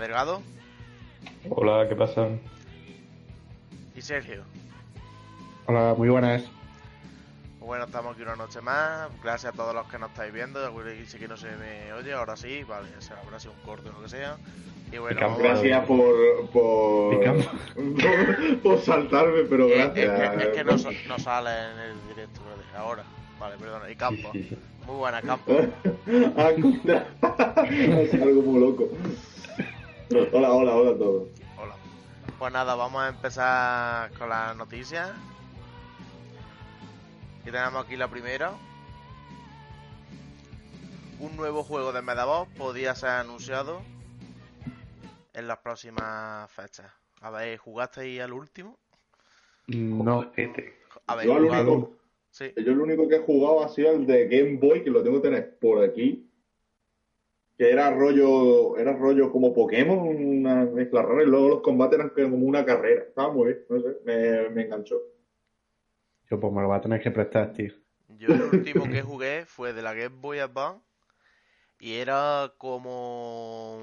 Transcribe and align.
Delgado 0.00 0.42
Hola, 1.48 1.88
¿qué 1.88 1.94
pasa? 1.94 2.28
y 3.94 4.00
Sergio. 4.02 4.42
Hola, 5.66 5.94
muy 5.96 6.08
buenas. 6.08 6.44
Bueno, 7.60 7.84
estamos 7.84 8.14
aquí 8.14 8.22
una 8.22 8.36
noche 8.36 8.60
más. 8.62 9.08
Gracias 9.22 9.52
a 9.52 9.56
todos 9.56 9.74
los 9.74 9.86
que 9.88 9.98
nos 9.98 10.10
estáis 10.10 10.32
viendo. 10.32 10.58
Dice 10.82 11.18
que 11.18 11.28
no 11.28 11.36
se 11.36 11.48
me 11.56 11.92
oye, 11.92 12.12
ahora 12.14 12.36
sí, 12.36 12.62
vale, 12.64 12.88
se 12.98 13.12
habrá 13.12 13.38
sido 13.38 13.52
un 13.52 13.60
corte 13.60 13.90
o 13.90 13.92
lo 13.92 14.02
que 14.02 14.08
sea. 14.08 14.36
Y 14.90 14.98
bueno, 14.98 15.36
Gracias 15.36 15.84
por, 15.86 16.48
por, 16.50 17.20
por, 17.20 18.58
por 18.62 18.80
saltarme, 18.80 19.42
pero 19.48 19.68
gracias. 19.68 19.96
es 19.96 20.30
que, 20.30 20.42
es 20.44 20.56
que 20.56 20.64
no, 20.64 20.76
no 21.08 21.18
sale 21.18 21.50
en 21.50 21.78
el 21.90 22.08
directo 22.08 22.40
vale, 22.42 22.62
ahora. 22.76 23.04
Vale, 23.38 23.56
perdona. 23.58 23.90
Y 23.90 23.96
Campo. 23.96 24.32
Muy 24.86 24.96
buena, 24.96 25.20
Campo. 25.22 25.52
Ah, 26.36 26.50
es 27.70 28.14
algo 28.22 28.42
muy 28.42 28.60
loco. 28.60 28.88
Hola, 30.32 30.52
hola, 30.52 30.76
hola 30.76 30.90
a 30.90 30.98
todos. 30.98 31.28
Hola. 31.56 31.74
Pues 32.38 32.52
nada, 32.52 32.74
vamos 32.74 33.02
a 33.02 33.08
empezar 33.08 34.10
con 34.18 34.28
las 34.28 34.56
noticias. 34.56 35.10
Y 37.42 37.50
tenemos 37.50 37.84
aquí 37.84 37.96
la 37.96 38.08
primera. 38.08 38.52
Un 41.20 41.36
nuevo 41.36 41.62
juego 41.62 41.92
de 41.92 42.02
Medabot 42.02 42.48
podría 42.56 42.94
ser 42.94 43.10
anunciado 43.10 43.82
en 45.34 45.46
las 45.46 45.58
próximas 45.58 46.50
fechas. 46.50 46.90
A 47.20 47.30
ver, 47.30 47.58
¿jugasteis 47.58 48.20
al 48.20 48.32
último? 48.32 48.78
No, 49.68 50.32
Este. 50.36 50.80
A 51.06 51.14
ver, 51.16 51.26
Yo 51.26 51.34
jugado. 51.38 51.72
único, 51.72 51.92
Sí. 52.30 52.52
yo 52.56 52.72
lo 52.72 52.84
único 52.84 53.08
que 53.08 53.16
he 53.16 53.20
jugado 53.20 53.64
ha 53.64 53.68
sido 53.68 53.90
el 53.92 54.06
de 54.06 54.28
Game 54.28 54.56
Boy, 54.58 54.82
que 54.82 54.90
lo 54.90 55.02
tengo 55.02 55.20
que 55.20 55.28
tener 55.28 55.58
por 55.58 55.84
aquí. 55.84 56.29
Que 57.60 57.70
era 57.70 57.90
rollo, 57.90 58.78
era 58.78 58.94
rollo 58.96 59.30
como 59.30 59.52
Pokémon, 59.52 59.98
una 59.98 60.64
mezcla 60.64 61.02
rara, 61.02 61.24
y 61.24 61.26
luego 61.26 61.48
los 61.50 61.60
combates 61.60 61.98
eran 61.98 62.08
como 62.08 62.46
una 62.46 62.64
carrera. 62.64 63.02
Estaba 63.02 63.30
muy 63.34 63.48
bien, 63.48 63.66
no 63.68 63.80
sé, 63.82 63.98
me, 64.02 64.48
me 64.48 64.62
enganchó. 64.62 64.96
yo 66.30 66.40
pues 66.40 66.52
me 66.54 66.62
lo 66.62 66.68
voy 66.68 66.78
a 66.78 66.80
tener 66.80 67.02
que 67.02 67.10
prestar, 67.10 67.52
tío. 67.52 67.74
Yo 68.18 68.32
el 68.32 68.40
último 68.44 68.88
que 68.88 69.02
jugué 69.02 69.44
fue 69.44 69.74
de 69.74 69.82
la 69.82 69.92
Game 69.92 70.16
Boy 70.22 70.38
Advance 70.38 70.82
y 71.80 71.94
era 71.94 72.54
como 72.58 73.76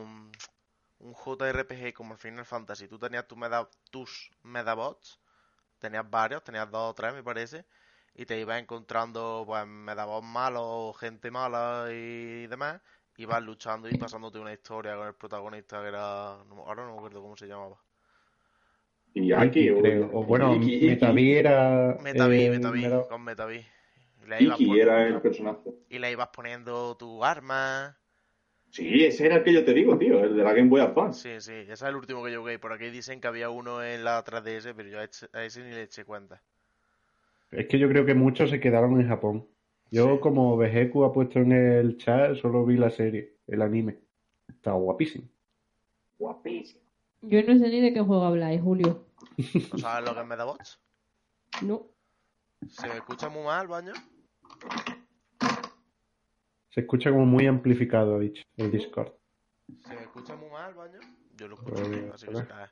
un 1.00 1.14
JRPG 1.14 1.94
como 1.94 2.14
el 2.14 2.20
Final 2.20 2.46
Fantasy. 2.46 2.88
Tú 2.88 3.00
tenías 3.00 3.28
tu 3.28 3.36
meda- 3.36 3.70
tus 3.92 4.32
Medabots, 4.44 5.20
tenías 5.80 6.10
varios, 6.10 6.44
tenías 6.44 6.70
dos 6.72 6.92
o 6.92 6.94
tres 6.96 7.14
me 7.14 7.24
parece, 7.24 7.66
y 8.16 8.26
te 8.26 8.40
ibas 8.40 8.60
encontrando 8.62 9.44
pues 9.46 9.68
Medabots 9.68 10.28
malos, 10.28 10.98
gente 11.00 11.32
mala 11.32 11.88
y 11.92 12.48
demás, 12.48 12.82
ibas 13.18 13.42
luchando 13.44 13.90
y 13.90 13.98
pasándote 13.98 14.40
una 14.40 14.54
historia 14.54 14.96
con 14.96 15.08
el 15.08 15.14
protagonista 15.16 15.82
que 15.82 15.88
era, 15.90 16.38
no- 16.48 16.66
ahora 16.68 16.86
no 16.86 16.92
me 16.94 16.98
acuerdo 16.98 17.22
cómo 17.22 17.36
se 17.36 17.48
llamaba. 17.48 17.78
Y 19.14 19.32
aquí, 19.34 19.70
creo. 19.70 20.10
O 20.14 20.24
bueno. 20.24 20.58
Metavi 20.58 21.34
era. 21.34 21.98
Metavi, 22.02 22.42
eh, 22.44 22.50
Metavi, 22.52 22.86
era- 22.86 23.04
con 23.08 23.24
Metavi. 23.24 23.66
Y 24.40 24.44
ibas 24.44 24.60
era 24.60 25.08
el 25.08 25.22
personaje. 25.22 25.60
y 25.90 26.00
le 26.00 26.12
ibas 26.12 26.28
poniendo 26.28 26.96
tu 26.98 27.24
arma. 27.24 27.98
Sí, 28.70 29.06
ese 29.06 29.26
era 29.26 29.38
el 29.38 29.44
que 29.44 29.54
yo 29.54 29.64
te 29.64 29.74
digo, 29.74 29.98
tío, 29.98 30.22
el 30.24 30.36
de 30.36 30.44
la 30.44 30.52
Game 30.54 30.68
Boy 30.70 30.82
Advance. 30.82 31.22
Sí, 31.40 31.42
sí, 31.50 31.54
ese 31.62 31.72
es 31.74 31.82
el 31.84 31.96
último 31.96 32.24
que 32.24 32.34
yo 32.34 32.42
jugué. 32.42 32.60
Por 32.60 32.74
aquí 32.74 32.90
dicen 32.90 33.22
que 33.22 33.28
había 33.28 33.50
uno 33.50 33.82
en 33.82 34.04
la 34.04 34.22
3DS, 34.26 34.74
pero 34.76 34.90
yo 34.90 35.00
a 35.00 35.06
ese, 35.06 35.30
a 35.32 35.44
ese 35.44 35.64
ni 35.64 35.72
le 35.72 35.84
eché 35.84 36.04
cuenta. 36.04 36.44
Es 37.50 37.68
que 37.68 37.80
yo 37.80 37.88
creo 37.88 38.06
que 38.06 38.14
muchos 38.14 38.50
se 38.50 38.60
quedaron 38.60 39.00
en 39.00 39.08
Japón. 39.08 39.48
Yo, 39.92 40.16
Sí. 40.16 40.20
como 40.22 40.58
Vejeku 40.58 41.04
ha 41.04 41.14
puesto 41.14 41.40
en 41.40 41.52
el 41.54 41.98
chat, 41.98 42.36
solo 42.36 42.66
vi 42.66 42.78
la 42.78 42.90
serie, 42.90 43.38
el 43.48 43.62
anime. 43.62 44.00
Está 44.50 44.74
guapísimo. 44.74 45.28
Guapísimo. 46.20 46.82
Yo 47.22 47.42
no 47.44 47.58
sé 47.58 47.70
ni 47.70 47.82
de 47.82 47.94
qué 47.94 48.02
juego 48.02 48.24
habláis, 48.24 48.62
Julio. 48.62 49.06
¿No 49.72 49.78
sabes 49.80 50.08
lo 50.08 50.14
que 50.16 50.22
es 50.22 50.28
Medabots? 50.28 50.80
No. 51.64 51.88
¿Se 52.70 52.88
me 52.88 52.96
escucha 52.96 53.30
muy 53.30 53.44
mal, 53.44 53.68
baño? 53.68 53.94
Se 56.70 56.82
escucha 56.82 57.10
como 57.12 57.26
muy 57.26 57.48
amplificado, 57.48 58.16
ha 58.16 58.20
dicho, 58.20 58.44
el 58.58 58.72
Discord. 58.72 59.12
¿Se 59.86 59.94
me 59.96 60.02
escucha 60.02 60.36
muy 60.36 60.50
mal, 60.50 60.74
baño? 60.74 61.00
Yo 61.36 61.48
lo 61.48 61.56
escucho 61.56 61.74
Pues, 61.76 61.90
bien, 61.90 62.12
así 62.14 62.26
que 62.28 62.32
se 62.34 62.38
ver. 62.40 62.48
cae. 62.48 62.68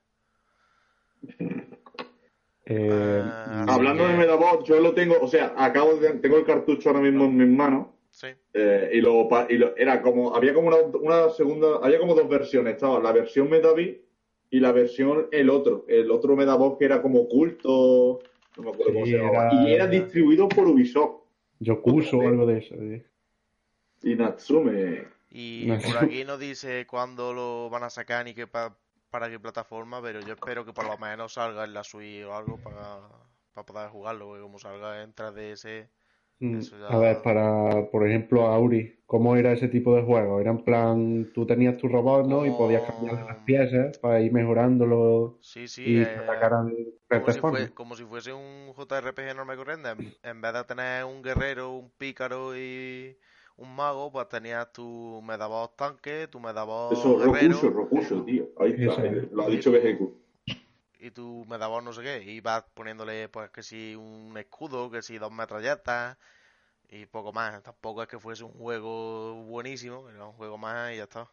Eh, 2.66 3.22
Ah, 3.24 3.66
Hablando 3.70 4.04
de 4.06 4.14
que- 4.14 4.18
Medabot, 4.20 4.64
yo 4.66 4.80
lo 4.80 4.94
tengo, 4.94 5.16
o 5.22 5.28
sea, 5.28 5.54
acabo 5.58 5.96
de, 5.96 6.14
tengo 6.14 6.38
el 6.38 6.46
cartucho 6.46 6.90
ahora 6.90 7.02
mismo 7.02 7.26
en 7.26 7.38
mis 7.38 7.48
manos. 7.48 7.88
Sí, 8.10 8.28
eh, 8.54 8.92
y 8.94 9.02
lo, 9.02 9.28
pa- 9.28 9.46
y 9.50 9.58
lo- 9.58 9.76
era 9.76 10.02
como, 10.02 10.36
había 10.36 10.54
como 10.54 10.70
una, 10.70 10.78
una 11.00 11.30
segunda, 11.32 11.80
había 11.84 12.00
como 12.00 12.16
dos 12.16 12.28
versiones, 12.30 12.76
estaba 12.76 13.00
la 13.02 13.12
versión 13.12 13.50
Medavi 13.50 14.02
y 14.50 14.60
la 14.62 14.72
versión 14.72 15.28
el 15.32 15.50
otro, 15.50 15.86
el 15.90 16.10
otro 16.10 16.36
Medabot 16.36 16.80
que 16.80 16.86
era 16.86 17.02
como 17.02 17.20
oculto, 17.22 18.20
no 18.58 18.64
me 18.64 18.70
acuerdo 18.70 18.94
cómo 18.94 19.06
Sí, 19.06 19.12
se 19.12 19.18
llamaba, 19.18 19.50
era- 19.52 19.64
y 19.70 19.74
era 19.74 19.88
distribuido 19.88 20.48
por 20.48 20.66
Ubisoft 20.68 21.24
Yokuso 21.60 22.18
o 22.20 22.28
algo 22.28 22.46
de 22.46 22.58
eso. 22.60 22.76
¿eh? 22.76 23.06
y 24.04 24.16
Natsume. 24.16 25.04
y 25.32 25.68
por 25.72 25.98
aquí 26.04 26.24
no 26.24 26.38
dice 26.38 26.86
cuándo 26.88 27.34
lo 27.34 27.70
van 27.70 27.84
a 27.84 27.90
sacar 27.90 28.24
ni 28.24 28.34
qué 28.34 28.48
pa- 28.48 28.78
para 29.16 29.30
qué 29.30 29.40
plataforma, 29.40 30.02
pero 30.02 30.22
yo 30.22 30.34
espero 30.34 30.66
que 30.66 30.74
por 30.74 30.86
lo 30.86 30.98
menos 30.98 31.34
salga 31.34 31.64
en 31.64 31.74
la 31.74 31.84
Switch 31.84 32.24
o 32.26 32.36
algo 32.36 32.60
para, 32.62 33.00
para 33.54 33.66
poder 33.66 33.90
jugarlo, 33.90 34.26
porque 34.28 34.42
como 34.44 34.60
salga 34.60 35.02
en 35.04 35.14
3DS, 35.14 35.90
Mm, 36.40 36.60
ya- 36.62 36.88
A 36.90 36.98
ver, 37.00 37.22
para, 37.24 37.90
por 37.92 38.08
ejemplo, 38.08 38.46
Auri, 38.48 39.00
¿cómo 39.06 39.36
era 39.38 39.54
ese 39.54 39.68
tipo 39.70 39.96
de 39.96 40.04
juego? 40.04 40.40
Era 40.42 40.52
en 40.52 40.64
plan, 40.64 41.32
tú 41.34 41.46
tenías 41.46 41.78
tu 41.78 41.88
robot, 41.88 42.28
¿no? 42.28 42.46
Y 42.46 42.52
podías 42.52 42.84
cambiar 42.84 43.16
las 43.26 43.38
piezas 43.46 43.98
para 44.00 44.20
ir 44.22 44.34
mejorándolo 44.34 45.40
sí, 45.40 45.68
sí, 45.68 45.82
y 45.84 46.02
eh, 46.02 46.10
como 47.10 47.30
si, 47.32 47.42
fue- 47.42 47.74
como 47.74 47.96
si 47.96 48.04
fuese 48.06 48.34
un 48.34 48.74
JRPG 48.76 49.32
y 49.54 49.56
corriente, 49.58 49.90
en, 49.90 50.18
en 50.24 50.42
vez 50.42 50.54
de 50.54 50.64
tener 50.66 51.06
un 51.06 51.22
guerrero, 51.22 51.72
un 51.74 51.92
pícaro 51.92 52.58
y 52.58 53.18
un 53.58 53.76
mago, 53.76 54.12
pues 54.12 54.28
tenías 54.30 54.72
tu 54.74 55.22
Medabot 55.24 55.76
tanque, 55.76 56.28
tu 56.28 56.40
Medabot 56.40 56.92
Eso, 56.92 57.18
guerrero 57.18 57.60
Rokusho, 57.70 58.24
tío. 58.24 58.50
Ahí 58.58 58.72
está, 58.74 58.94
Eso. 58.94 59.06
eh, 59.06 59.30
lo 59.32 59.44
ha 59.44 59.50
dicho 59.50 59.72
Vejeku. 59.72 60.14
y 61.00 61.12
tu 61.12 61.46
Medabot 61.48 61.84
no 61.84 61.94
sé 61.94 62.02
qué, 62.04 62.24
y 62.24 62.42
vas 62.42 62.66
poniéndole 62.74 63.30
pues 63.30 63.50
que 63.52 63.64
si 63.64 63.96
un 63.96 64.38
escudo, 64.38 64.90
que 64.92 65.02
si 65.02 65.18
dos 65.18 65.32
metralletas 65.32 66.18
y 66.90 67.06
poco 67.08 67.34
más. 67.34 67.62
Tampoco 67.64 68.04
es 68.04 68.08
que 68.10 68.20
fuese 68.20 68.44
un 68.46 68.54
juego 68.54 69.36
buenísimo, 69.46 70.10
era 70.10 70.26
un 70.28 70.34
juego 70.34 70.58
más 70.60 70.94
y 70.94 70.98
ya 70.98 71.04
está. 71.06 71.30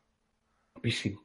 Guapísimo. 0.74 1.20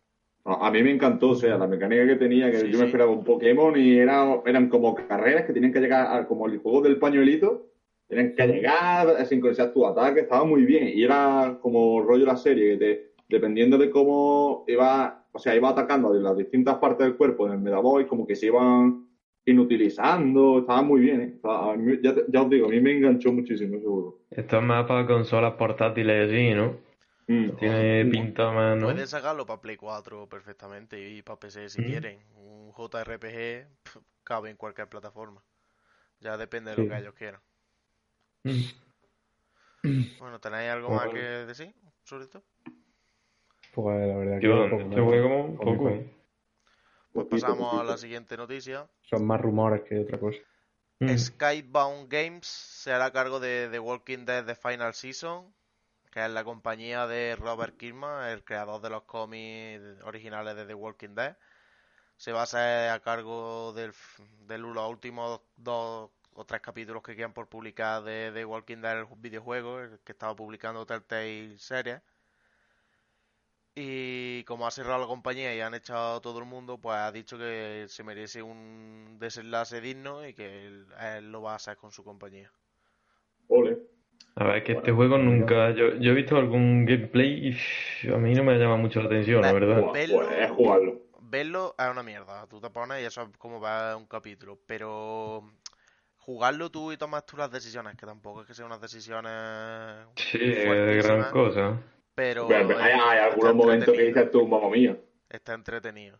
A 0.46 0.68
a 0.68 0.72
mí 0.72 0.82
me 0.84 0.92
encantó, 0.92 1.30
o 1.32 1.36
sea, 1.36 1.58
la 1.58 1.68
mecánica 1.68 2.06
que 2.08 2.16
tenía, 2.16 2.52
que 2.52 2.60
Sí, 2.62 2.72
yo 2.72 2.78
sí. 2.78 2.80
me 2.80 2.86
esperaba 2.86 3.12
un 3.12 3.24
Pokémon 3.24 3.78
y 3.78 3.98
era, 3.98 4.42
eran 4.46 4.70
como 4.70 4.96
carreras 4.96 5.46
que 5.46 5.54
tenían 5.54 5.74
que 5.74 5.80
llegar 5.82 6.08
a, 6.16 6.28
como 6.28 6.48
el 6.48 6.60
juego 6.60 6.82
del 6.82 7.00
pañuelito, 7.00 7.68
tenían 8.08 8.36
que 8.36 8.48
llegar 8.48 9.26
sincronizar 9.26 9.74
tu 9.74 9.86
ataque, 9.86 10.22
estaba 10.22 10.44
muy 10.46 10.64
bien. 10.66 10.90
Y 10.94 11.04
era 11.04 11.58
como 11.62 12.02
rollo 12.02 12.26
la 12.26 12.38
serie, 12.38 12.72
que 12.72 12.78
te, 12.78 13.12
dependiendo 13.28 13.78
de 13.78 13.90
cómo 13.90 14.64
iba, 14.68 15.26
o 15.32 15.40
sea, 15.40 15.56
iba 15.56 15.70
atacando 15.70 16.14
de 16.14 16.22
las 16.22 16.38
distintas 16.38 16.76
partes 16.78 17.06
del 17.06 17.18
cuerpo 17.18 17.48
del 17.48 17.60
Medaboy, 17.60 18.08
como 18.08 18.26
que 18.26 18.36
se 18.36 18.48
iban 18.48 19.06
inutilizando, 19.46 20.60
estaba 20.60 20.82
muy 20.82 21.02
bien, 21.02 21.22
¿eh? 21.22 21.32
Estaba- 21.36 21.74
a 21.74 21.78
mí- 21.78 22.00
ya, 22.02 22.14
ya 22.28 22.42
os 22.42 22.50
digo, 22.50 22.68
a 22.68 22.70
mí 22.70 22.80
me 22.82 22.92
enganchó 22.98 23.32
muchísimo 23.32 23.76
ese 23.78 23.86
juego. 23.86 24.20
Esto 24.32 24.58
es 24.58 24.64
más 24.64 24.86
para 24.86 25.06
consolas 25.08 25.54
portátiles 25.54 26.30
así, 26.30 26.54
¿no? 26.54 26.78
Mm. 27.28 27.56
Tiene 27.58 28.06
pinta 28.06 28.52
más, 28.52 28.78
¿no? 28.78 28.88
Puedes 28.88 29.10
sacarlo 29.10 29.46
para 29.46 29.60
Play 29.62 29.76
4 29.76 30.28
perfectamente 30.28 31.10
y 31.10 31.22
para 31.22 31.40
PC 31.40 31.70
si 31.70 31.82
Mm. 31.82 31.86
quieren. 31.86 32.20
Un 32.36 32.72
JRPG 32.72 33.68
pf, 33.84 34.00
cabe 34.24 34.50
en 34.50 34.56
cualquier 34.58 34.88
plataforma. 34.88 35.42
Ya 36.22 36.38
depende 36.38 36.72
de 36.72 36.78
lo 36.84 36.90
que 36.90 36.98
ellos 36.98 37.14
quieran. 37.14 37.42
Mm. 39.84 40.20
Bueno, 40.20 40.40
¿tenéis 40.40 40.72
algo 40.72 40.90
más 40.90 41.10
que 41.10 41.20
decir 41.20 41.74
sobre 42.04 42.26
esto? 42.26 42.44
Pues 43.74 44.08
la 44.08 44.18
verdad 44.18 44.40
que 44.40 44.48
Yo, 44.48 44.70
poco 44.70 44.82
este 44.82 45.22
un 45.22 45.58
Poco. 45.58 46.18
Pues 47.14 47.28
pasamos 47.30 47.80
a 47.80 47.84
la 47.84 47.98
siguiente 47.98 48.38
noticia. 48.38 48.88
Son 49.02 49.26
más 49.26 49.40
rumores 49.40 49.84
que 49.84 50.00
otra 50.00 50.20
cosa. 50.20 50.40
Mm. 51.00 51.16
Skybound 51.16 52.12
Games 52.12 52.48
se 52.48 52.92
hará 52.92 53.12
cargo 53.12 53.40
de 53.40 53.70
The 53.72 53.80
Walking 53.80 54.26
Dead 54.26 54.46
The 54.46 54.56
Final 54.56 54.94
Season, 54.94 55.54
que 56.12 56.26
es 56.26 56.32
la 56.32 56.44
compañía 56.44 57.06
de 57.06 57.36
Robert 57.36 57.78
Kirkman, 57.78 58.30
el 58.30 58.44
creador 58.44 58.82
de 58.82 58.90
los 58.90 59.04
cómics 59.04 59.82
originales 60.04 60.56
de 60.56 60.66
The 60.66 60.74
Walking 60.74 61.16
Dead. 61.16 61.38
Se 62.16 62.32
va 62.32 62.42
a 62.42 62.44
hacer 62.44 62.90
a 62.90 63.00
cargo 63.02 63.74
del, 63.74 63.94
de 64.48 64.58
los 64.58 64.90
últimos 64.90 65.42
dos 65.56 66.10
o 66.40 66.46
tres 66.46 66.62
capítulos 66.62 67.02
que 67.02 67.16
quedan 67.16 67.34
por 67.34 67.48
publicar 67.48 68.04
de 68.04 68.32
The 68.32 68.46
Walking 68.46 68.78
Dead, 68.78 69.00
el 69.00 69.08
videojuego, 69.18 69.80
el 69.80 70.00
que 70.06 70.12
estaba 70.12 70.36
publicando 70.36 70.86
Telltale 70.86 71.58
Series. 71.58 72.00
Y 73.76 74.44
como 74.46 74.66
ha 74.68 74.72
cerrado 74.72 75.00
la 75.02 75.08
compañía 75.08 75.54
y 75.56 75.62
han 75.62 75.74
echado 75.74 76.18
a 76.18 76.22
todo 76.22 76.40
el 76.40 76.46
mundo, 76.46 76.78
pues 76.80 76.96
ha 76.96 77.12
dicho 77.12 77.38
que 77.38 77.86
se 77.88 78.04
merece 78.04 78.42
un 78.44 79.18
desenlace 79.20 79.82
digno 79.82 80.28
y 80.28 80.34
que 80.34 80.66
él, 80.68 80.86
él 81.00 81.32
lo 81.32 81.42
va 81.42 81.54
a 81.54 81.56
hacer 81.58 81.76
con 81.78 81.92
su 81.92 82.04
compañía. 82.04 82.52
Ole. 83.48 83.78
A 84.36 84.44
ver, 84.44 84.64
que 84.64 84.74
este 84.74 84.92
juego 84.92 85.18
nunca. 85.18 85.72
Yo, 85.72 85.96
yo 85.96 86.12
he 86.12 86.16
visto 86.16 86.38
algún 86.38 86.86
gameplay 86.86 87.50
y 88.04 88.08
a 88.12 88.18
mí 88.18 88.34
no 88.36 88.44
me 88.44 88.58
llama 88.58 88.78
mucho 88.78 89.00
la 89.00 89.08
atención, 89.08 89.42
la 89.42 89.52
Ve- 89.54 89.60
verdad. 89.60 89.84
Verlo- 89.92 90.16
pues 90.26 90.38
es 90.40 90.52
jugarlo. 90.52 91.02
Verlo 91.22 91.76
es 91.78 91.88
una 91.90 92.04
mierda. 92.04 92.46
Tú 92.48 92.62
te 92.62 92.70
pones 92.70 93.02
y 93.02 93.06
eso 93.06 93.24
es 93.24 93.38
como 93.38 93.60
va 93.60 93.96
un 93.98 94.06
capítulo. 94.06 94.60
Pero 94.66 95.44
jugarlo 96.28 96.70
tú 96.70 96.92
y 96.92 96.98
tomas 96.98 97.26
tú 97.26 97.38
las 97.38 97.50
decisiones, 97.50 97.96
que 97.96 98.06
tampoco 98.06 98.42
es 98.42 98.48
que 98.48 98.54
sean 98.54 98.66
unas 98.68 98.82
decisiones 98.82 100.06
Sí, 100.18 100.38
es 100.42 101.06
gran 101.06 101.32
cosa. 101.32 101.82
pero 102.14 102.48
Pero 102.50 102.78
hay, 102.78 102.92
algunos 103.20 103.56
momentos 103.56 103.96
que 103.96 104.02
entretenido. 104.02 104.08
dices 104.08 104.32
tú, 104.32 104.46
mamma 104.46 104.70
mía. 104.70 104.98
Está 105.30 105.54
entretenido. 105.54 106.20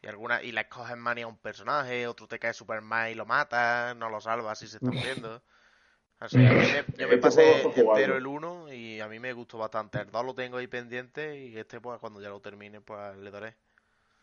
Y 0.00 0.06
alguna, 0.06 0.44
y 0.44 0.52
le 0.52 0.68
coges 0.68 0.96
manía 0.96 1.24
a 1.24 1.28
un 1.28 1.38
personaje, 1.38 2.06
otro 2.06 2.28
te 2.28 2.38
cae 2.38 2.54
super 2.54 2.82
mal 2.82 3.10
y 3.10 3.16
lo 3.16 3.26
matas, 3.26 3.96
no 3.96 4.08
lo 4.08 4.20
salvas 4.20 4.62
y 4.62 4.68
se 4.68 4.76
está 4.76 4.92
muriendo. 4.92 5.42
Así, 6.20 6.36
a 6.46 6.50
mí 6.52 6.60
me, 6.60 6.84
yo 6.96 7.08
me 7.08 7.14
Este 7.14 7.18
pasé 7.18 7.62
entero 7.62 8.16
el 8.16 8.26
1 8.28 8.72
y 8.72 9.00
a 9.00 9.08
mí 9.08 9.18
me 9.18 9.32
gustó 9.32 9.58
bastante. 9.58 10.00
El 10.00 10.10
2 10.12 10.24
lo 10.24 10.34
tengo 10.36 10.58
ahí 10.58 10.68
pendiente 10.68 11.36
y 11.36 11.58
este 11.58 11.80
pues 11.80 11.98
cuando 11.98 12.20
ya 12.20 12.28
lo 12.28 12.40
termine 12.40 12.80
pues 12.80 13.16
le 13.16 13.30
daré. 13.32 13.56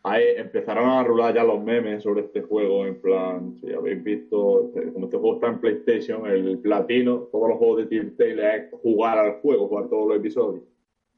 Ahí 0.07 0.23
empezaron 0.37 0.87
a 0.87 1.03
rular 1.03 1.33
ya 1.33 1.43
los 1.43 1.63
memes 1.63 2.03
sobre 2.03 2.21
este 2.21 2.41
juego, 2.43 2.85
en 2.85 3.01
plan, 3.01 3.55
si 3.59 3.73
habéis 3.73 4.03
visto, 4.03 4.65
este- 4.67 4.93
como 4.93 5.05
este 5.05 5.17
juego 5.17 5.35
está 5.35 5.47
en 5.47 5.59
PlayStation, 5.59 6.27
el 6.27 6.59
platino, 6.59 7.27
todos 7.31 7.49
los 7.49 7.57
juegos 7.57 7.77
de 7.77 7.85
Telltale 7.87 8.55
es 8.55 8.71
jugar 8.83 9.17
al 9.17 9.31
juego, 9.41 9.67
jugar 9.67 9.89
todos 9.89 10.07
los 10.09 10.17
episodios. 10.17 10.63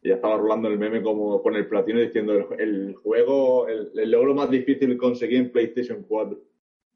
Y 0.01 0.07
ya 0.09 0.15
estaba 0.15 0.37
rulando 0.37 0.69
el 0.69 0.79
meme 0.79 1.01
como 1.01 1.41
con 1.43 1.55
el 1.55 1.67
platino 1.67 1.99
diciendo 1.99 2.33
el, 2.33 2.45
el 2.59 2.95
juego, 2.95 3.67
el, 3.67 3.91
el 3.99 4.09
logro 4.11 4.33
más 4.33 4.49
difícil 4.49 4.95
conseguir 4.97 5.39
en 5.39 5.51
PlayStation 5.51 6.03
4. 6.07 6.39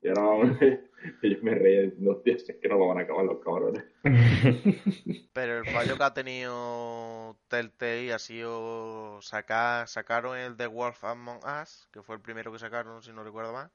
Y 0.03 0.09
ahora 0.09 0.57
yo 1.21 1.37
me 1.43 1.55
reía 1.55 1.81
diciendo, 1.83 2.11
hostia, 2.11 2.35
es 2.35 2.43
que 2.61 2.67
no 2.67 2.77
lo 2.77 2.87
van 2.87 2.99
a 2.99 3.01
acabar 3.01 3.25
los 3.25 3.43
cabrones. 3.43 3.83
Pero 5.33 5.59
el 5.59 5.65
fallo 5.65 5.97
que 5.97 6.03
ha 6.03 6.13
tenido 6.13 7.37
Telltale 7.47 8.13
ha 8.13 8.19
sido 8.19 9.21
sacar, 9.21 9.87
sacaron 9.87 10.37
el 10.37 10.57
The 10.57 10.67
Wolf 10.67 11.03
Among 11.03 11.39
Us, 11.61 11.87
que 11.91 12.01
fue 12.01 12.15
el 12.15 12.21
primero 12.21 12.51
que 12.51 12.59
sacaron, 12.59 13.01
si 13.01 13.11
no 13.13 13.23
recuerdo 13.23 13.53
mal. 13.53 13.71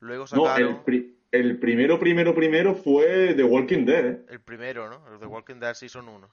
Luego 0.00 0.24
No, 0.32 0.44
sacaron 0.44 0.68
el, 0.68 0.80
pri- 0.82 1.18
el 1.30 1.58
primero, 1.58 1.98
primero, 1.98 2.34
primero 2.34 2.74
fue 2.74 3.34
The 3.34 3.44
Walking 3.44 3.84
Dead, 3.84 4.06
¿eh? 4.06 4.24
el 4.28 4.40
primero, 4.40 4.88
¿no? 4.90 5.12
El 5.12 5.18
The 5.18 5.26
Walking 5.26 5.60
Dead 5.60 5.74
Season 5.74 6.08
1. 6.08 6.30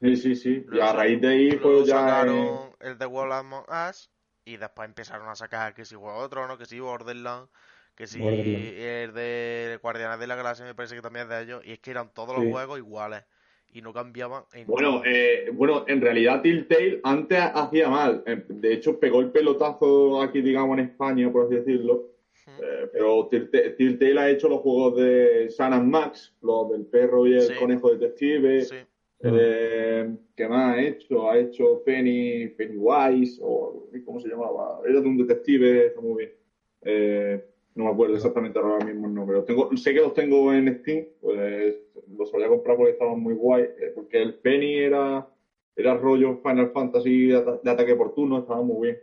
Sí, 0.00 0.16
sí, 0.16 0.36
sí. 0.36 0.66
Y 0.72 0.80
a 0.80 0.92
raíz 0.92 1.20
de 1.20 1.28
ahí 1.28 1.52
fue 1.58 1.84
ya... 1.84 1.94
sacaron 1.98 2.36
eh, 2.36 2.70
el 2.80 2.98
The 2.98 3.06
Wolf 3.06 3.32
Among 3.32 3.64
Us 3.88 4.10
y 4.44 4.56
después 4.56 4.86
empezaron 4.88 5.28
a 5.28 5.34
sacar 5.34 5.74
que 5.74 5.84
si 5.84 5.96
de 5.96 6.28
Tronos, 6.28 6.58
que 6.58 6.66
si 6.66 6.78
Borderlands, 6.78 7.50
que 7.94 8.06
si 8.06 8.20
el 8.22 9.12
de 9.14 9.78
Guardianes 9.82 10.18
de 10.18 10.26
la 10.26 10.34
Galaxia 10.36 10.64
me 10.64 10.74
parece 10.74 10.94
que 10.96 11.02
también 11.02 11.24
es 11.24 11.28
de 11.30 11.42
ellos. 11.42 11.62
Y 11.64 11.72
es 11.72 11.78
que 11.78 11.90
eran 11.90 12.12
todos 12.12 12.36
Sí. 12.36 12.42
los 12.42 12.52
juegos 12.52 12.78
iguales 12.78 13.24
y 13.72 13.82
no 13.82 13.92
cambiaban 13.92 14.44
en 14.52 14.66
Bueno, 14.66 15.02
eh, 15.04 15.50
bueno, 15.52 15.84
en 15.88 16.00
realidad 16.00 16.42
Telltale 16.42 17.00
antes 17.04 17.38
hacía 17.54 17.88
mal. 17.88 18.22
Eh, 18.26 18.44
De 18.48 18.72
hecho, 18.72 18.98
pegó 18.98 19.20
el 19.20 19.30
pelotazo 19.30 20.20
aquí, 20.22 20.40
digamos, 20.42 20.78
en 20.78 20.84
España, 20.86 21.30
por 21.30 21.46
así 21.46 21.56
decirlo. 21.56 21.92
Ujú. 22.46 22.62
Eh, 22.62 22.88
pero 22.92 23.28
Telltale, 23.28 24.20
ha 24.20 24.30
hecho 24.30 24.48
los 24.48 24.60
juegos 24.60 24.96
de 25.00 25.48
Sam 25.50 25.72
and 25.72 25.88
Max, 25.90 26.34
los 26.42 26.70
del 26.70 26.86
perro 26.86 27.26
y 27.26 27.34
el 27.34 27.40
Sí. 27.42 27.54
conejo 27.58 27.94
detective. 27.94 28.62
Sí. 28.62 28.76
Eh, 29.26 30.10
¿Qué 30.36 30.48
más 30.48 30.76
ha 30.76 30.82
hecho? 30.82 31.30
Ha 31.30 31.38
hecho 31.38 31.82
Penny, 31.84 32.48
Pennywise, 32.48 33.40
o 33.42 33.88
¿cómo 34.04 34.20
se 34.20 34.28
llamaba? 34.28 34.80
Era 34.86 35.00
de 35.00 35.08
un 35.08 35.16
detective, 35.16 35.86
está 35.86 36.00
muy 36.00 36.16
bien. 36.18 36.32
Eh, 36.82 37.44
no 37.74 37.84
me 37.84 37.90
acuerdo 37.90 38.14
exactamente 38.16 38.58
ahora 38.58 38.84
mismo 38.84 39.06
el 39.06 39.14
nombre. 39.14 39.36
Los 39.36 39.46
tengo, 39.46 39.68
sé 39.76 39.92
que 39.94 40.00
los 40.00 40.14
tengo 40.14 40.52
en 40.52 40.78
Steam, 40.80 41.06
pues 41.20 41.74
los 42.16 42.30
solía 42.30 42.48
comprar 42.48 42.76
porque 42.76 42.92
estaban 42.92 43.18
muy 43.20 43.34
guay. 43.34 43.64
eh, 43.64 43.92
Porque 43.94 44.22
el 44.22 44.34
Penny 44.34 44.76
era, 44.78 45.26
era 45.74 45.94
rollo 45.96 46.38
Final 46.38 46.70
Fantasy 46.70 47.28
de, 47.28 47.36
ata- 47.36 47.60
de 47.62 47.70
ataque 47.70 47.94
por 47.96 48.14
turno, 48.14 48.38
estaba 48.38 48.62
muy 48.62 48.88
bien. 48.88 48.98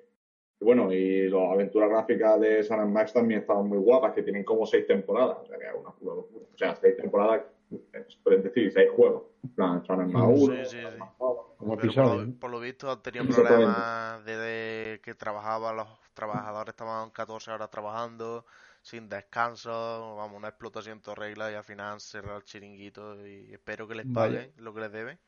Y 0.59 0.63
bueno, 0.65 0.93
y 0.93 1.27
las 1.27 1.51
aventuras 1.51 1.89
gráficas 1.89 2.39
de 2.39 2.63
San 2.63 2.79
and 2.79 2.93
Max 2.93 3.11
también 3.13 3.41
estaban 3.41 3.67
muy 3.67 3.79
guapas, 3.79 4.13
que 4.13 4.21
tienen 4.23 4.43
como 4.43 4.65
seis 4.65 4.85
temporadas. 4.87 5.37
O 5.41 5.45
sea, 5.47 5.57
que 5.57 5.65
es 5.65 5.73
una 5.77 5.89
pura 5.91 6.15
locura. 6.15 6.45
O 6.53 6.57
sea, 6.57 6.75
seis 6.75 6.95
temporadas, 6.95 7.41
es 7.71 8.43
decir, 8.43 8.71
seis 8.71 8.89
juegos. 8.95 9.23
Plan, 9.55 9.83
San 9.85 10.01
and 10.01 10.11
Max 10.13 10.37
Sí, 10.39 10.43
1, 10.45 10.65
sí, 10.65 10.77
sí. 10.77 10.77
2. 11.19 11.37
Como 11.57 11.75
por, 11.77 11.85
lo, 11.95 12.39
por 12.39 12.49
lo 12.51 12.59
visto 12.59 12.87
Exactamente. 12.87 13.33
problemas 13.35 14.23
de, 14.25 14.37
de 14.37 15.01
que 15.03 15.15
trabajaban, 15.15 15.77
los 15.77 15.87
trabajadores 16.13 16.73
estaban 16.73 17.11
14 17.11 17.51
horas 17.51 17.69
trabajando 17.71 18.45
sin 18.81 19.09
descanso, 19.09 20.15
vamos, 20.17 20.37
una 20.37 20.49
explotación 20.49 20.97
en 20.97 21.01
toda 21.01 21.15
regla 21.15 21.51
y 21.51 21.55
al 21.55 21.63
final 21.63 21.93
han 21.93 21.99
cerrado 21.99 22.37
el 22.37 22.43
chiringuito 22.45 23.25
y 23.27 23.53
espero 23.53 23.87
que 23.87 23.95
les 23.95 24.07
paguen 24.07 24.53
lo 24.57 24.73
que 24.73 24.81
les 24.81 24.91
deben 24.91 25.19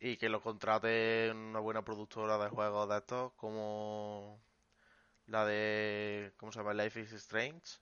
y 0.00 0.16
que 0.16 0.28
los 0.28 0.42
contrate 0.42 1.32
una 1.34 1.60
buena 1.60 1.84
productora 1.84 2.38
de 2.38 2.50
juegos 2.50 2.88
de 2.88 2.96
estos 2.98 3.32
como 3.34 4.40
la 5.26 5.44
de, 5.46 6.34
¿cómo 6.38 6.52
se 6.52 6.60
llama? 6.60 6.74
Life 6.74 7.00
is 7.00 7.12
Strange 7.14 7.78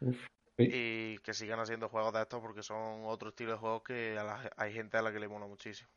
Uf, 0.00 0.28
sí. 0.58 0.66
y 0.66 1.18
que 1.18 1.34
sigan 1.34 1.60
haciendo 1.60 1.88
juegos 1.88 2.12
de 2.14 2.22
estos 2.22 2.40
porque 2.40 2.62
son 2.62 3.02
otro 3.04 3.28
estilo 3.30 3.52
de 3.52 3.58
juegos 3.58 3.82
que 3.82 4.18
a 4.18 4.24
la- 4.24 4.50
hay 4.56 4.72
gente 4.72 4.96
a 4.96 5.02
la 5.02 5.12
que 5.12 5.20
le 5.20 5.28
mola 5.28 5.46
muchísimo. 5.46 5.88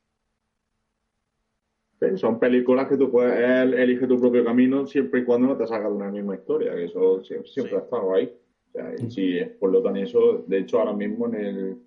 Sí, 1.99 2.17
Son 2.17 2.39
películas 2.39 2.87
que 2.89 2.97
tú 2.97 3.09
puedes, 3.09 3.37
él 3.39 3.73
elige 3.73 4.05
tu 4.07 4.19
propio 4.19 4.43
camino 4.43 4.85
siempre 4.85 5.21
y 5.21 5.23
cuando 5.23 5.47
no 5.47 5.57
te 5.57 5.65
salga 5.65 5.87
de 5.87 5.95
una 5.95 6.11
misma 6.11 6.35
historia, 6.35 6.75
que 6.75 6.85
eso 6.85 7.23
siempre, 7.23 7.49
siempre 7.49 7.71
Sí. 7.71 7.77
ha 7.77 7.83
estado 7.83 8.13
ahí. 8.13 8.33
O 8.67 8.71
sea, 8.73 8.93
y 8.99 9.09
si 9.11 9.37
es 9.39 9.49
por 9.51 9.71
lo 9.71 9.81
tan 9.81 9.95
eso, 9.97 10.43
de 10.45 10.57
hecho 10.59 10.79
ahora 10.79 10.93
mismo 10.93 11.27
en 11.27 11.35
el... 11.35 11.77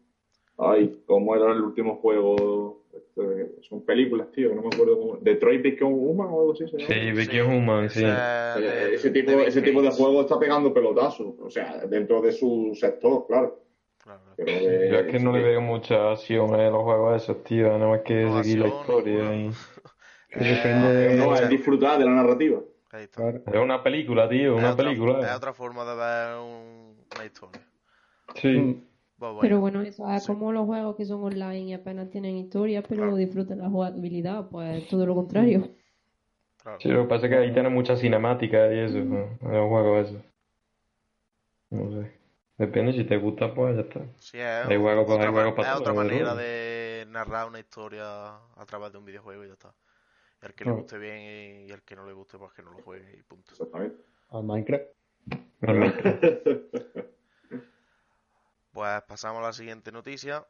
Ay, 0.56 1.02
¿cómo 1.06 1.36
era 1.36 1.52
el 1.52 1.60
último 1.62 1.96
juego? 1.96 2.82
Este, 2.92 3.62
son 3.62 3.84
películas, 3.84 4.30
tío, 4.32 4.48
que 4.48 4.54
no 4.56 4.62
me 4.62 4.68
acuerdo 4.68 4.98
cómo... 4.98 5.16
Detroit 5.18 5.62
Become 5.62 5.94
Human 5.94 6.26
o 6.28 6.40
algo 6.40 6.52
así 6.52 6.66
se 6.68 6.78
llama. 6.78 6.94
Sí, 6.94 7.12
Vicky 7.12 7.40
Human, 7.40 7.90
sí. 7.90 8.00
ese 8.00 8.08
es 8.08 8.60
de- 8.88 8.94
ese 8.94 9.10
tipo, 9.10 9.30
ese 9.32 9.62
tipo 9.62 9.82
de 9.82 9.90
juego 9.90 10.22
está 10.22 10.38
pegando 10.38 10.72
pelotazos, 10.72 11.34
o 11.38 11.50
sea, 11.50 11.86
dentro 11.86 12.22
de 12.22 12.32
su 12.32 12.72
sector, 12.74 13.26
claro. 13.28 13.60
Pero 14.36 14.50
Yo 14.90 14.98
es 15.00 15.06
que 15.12 15.18
no 15.20 15.32
le 15.32 15.42
veo 15.42 15.60
mucha 15.60 16.12
acción 16.12 16.54
a 16.54 16.70
los 16.70 16.82
juegos 16.82 17.22
esos, 17.22 17.44
tío. 17.44 17.66
Nada 17.68 17.88
más 17.88 18.00
que 18.00 18.26
seguir 18.42 18.60
la 18.60 18.68
historia. 18.68 19.34
Y... 19.36 19.50
Depende 20.30 20.92
de- 20.94 21.16
No, 21.16 21.34
Eh, 21.36 21.42
es 21.42 21.48
disfrutar 21.48 21.98
de 21.98 22.04
la 22.04 22.12
narrativa. 22.12 22.60
ahí 22.92 23.04
está. 23.04 23.22
Claro. 23.22 23.42
Es 23.46 23.56
una 23.62 23.82
película, 23.82 24.28
tío, 24.28 24.54
Es 24.56 24.58
una 24.62 24.72
otra- 24.72 24.84
película. 24.86 25.20
Es 25.30 25.36
otra 25.36 25.52
forma 25.52 25.84
de 25.84 25.96
ver 25.96 26.38
un- 26.38 26.96
una 27.14 27.24
historia. 27.24 27.60
Sí. 28.34 28.48
Mm. 28.48 28.84
Pues 29.18 29.32
bueno, 29.32 29.40
Pero 29.40 29.60
bueno, 29.60 29.82
eso 29.82 30.08
es 30.12 30.22
sí. 30.22 30.26
como 30.32 30.52
los 30.52 30.64
juegos 30.66 30.94
que 30.96 31.04
son 31.04 31.24
online 31.24 31.60
y 31.62 31.72
apenas 31.74 32.08
tienen 32.08 32.36
historia, 32.36 32.82
pero 32.82 33.02
Claro. 33.02 33.16
disfrutan 33.16 33.58
la 33.58 33.68
jugabilidad, 33.68 34.48
pues 34.48 34.86
todo 34.88 35.06
lo 35.06 35.14
contrario. 35.16 35.68
claro. 36.62 36.78
Sí, 36.80 36.88
lo 36.88 37.02
que 37.02 37.08
pasa 37.08 37.26
es 37.26 37.32
que 37.32 37.38
ahí 37.38 37.52
tiene 37.52 37.68
mucha 37.70 37.96
cinemática 37.96 38.72
y 38.72 38.78
eso, 38.80 38.98
¿no? 38.98 39.26
los 39.40 39.68
juegos 39.68 40.08
esos. 40.10 40.22
No 41.70 41.90
sé. 42.02 42.12
Depende 42.58 42.92
si 42.92 43.04
te 43.04 43.16
gusta, 43.16 43.54
pues 43.54 43.74
ya 43.76 43.82
está. 43.82 44.00
Sí, 44.18 44.38
es 44.38 44.66
Hay 44.68 44.76
juegos, 44.76 45.04
pues, 45.06 45.16
otra, 45.16 45.28
hay 45.28 45.32
juegos 45.34 45.54
para 45.54 45.72
es 45.72 45.80
otra 45.80 45.92
manera 45.94 46.30
¿no? 46.30 46.36
de 46.36 47.06
narrar 47.08 47.48
una 47.48 47.58
historia 47.60 48.04
a 48.56 48.66
través 48.66 48.92
de 48.92 48.98
un 48.98 49.04
videojuego 49.04 49.44
y 49.44 49.48
ya 49.48 49.52
está. 49.54 49.72
Y 50.42 50.46
al 50.46 50.54
que 50.54 50.64
le 50.64 50.70
guste 50.72 50.98
bien 50.98 51.18
y, 51.18 51.66
y 51.68 51.72
al 51.72 51.82
que 51.82 51.96
no 51.96 52.06
le 52.06 52.12
guste, 52.12 52.38
pues 52.38 52.52
que 52.52 52.62
no 52.62 52.70
lo 52.72 52.78
juegue 52.82 53.16
y 53.18 53.22
punto. 53.22 53.52
Exactamente. 53.52 54.02
Al 54.30 54.44
Minecraft. 54.44 54.86
Pues 58.72 59.02
pasamos 59.08 59.40
a 59.42 59.46
la 59.46 59.52
siguiente 59.52 59.90
noticia. 59.90 60.46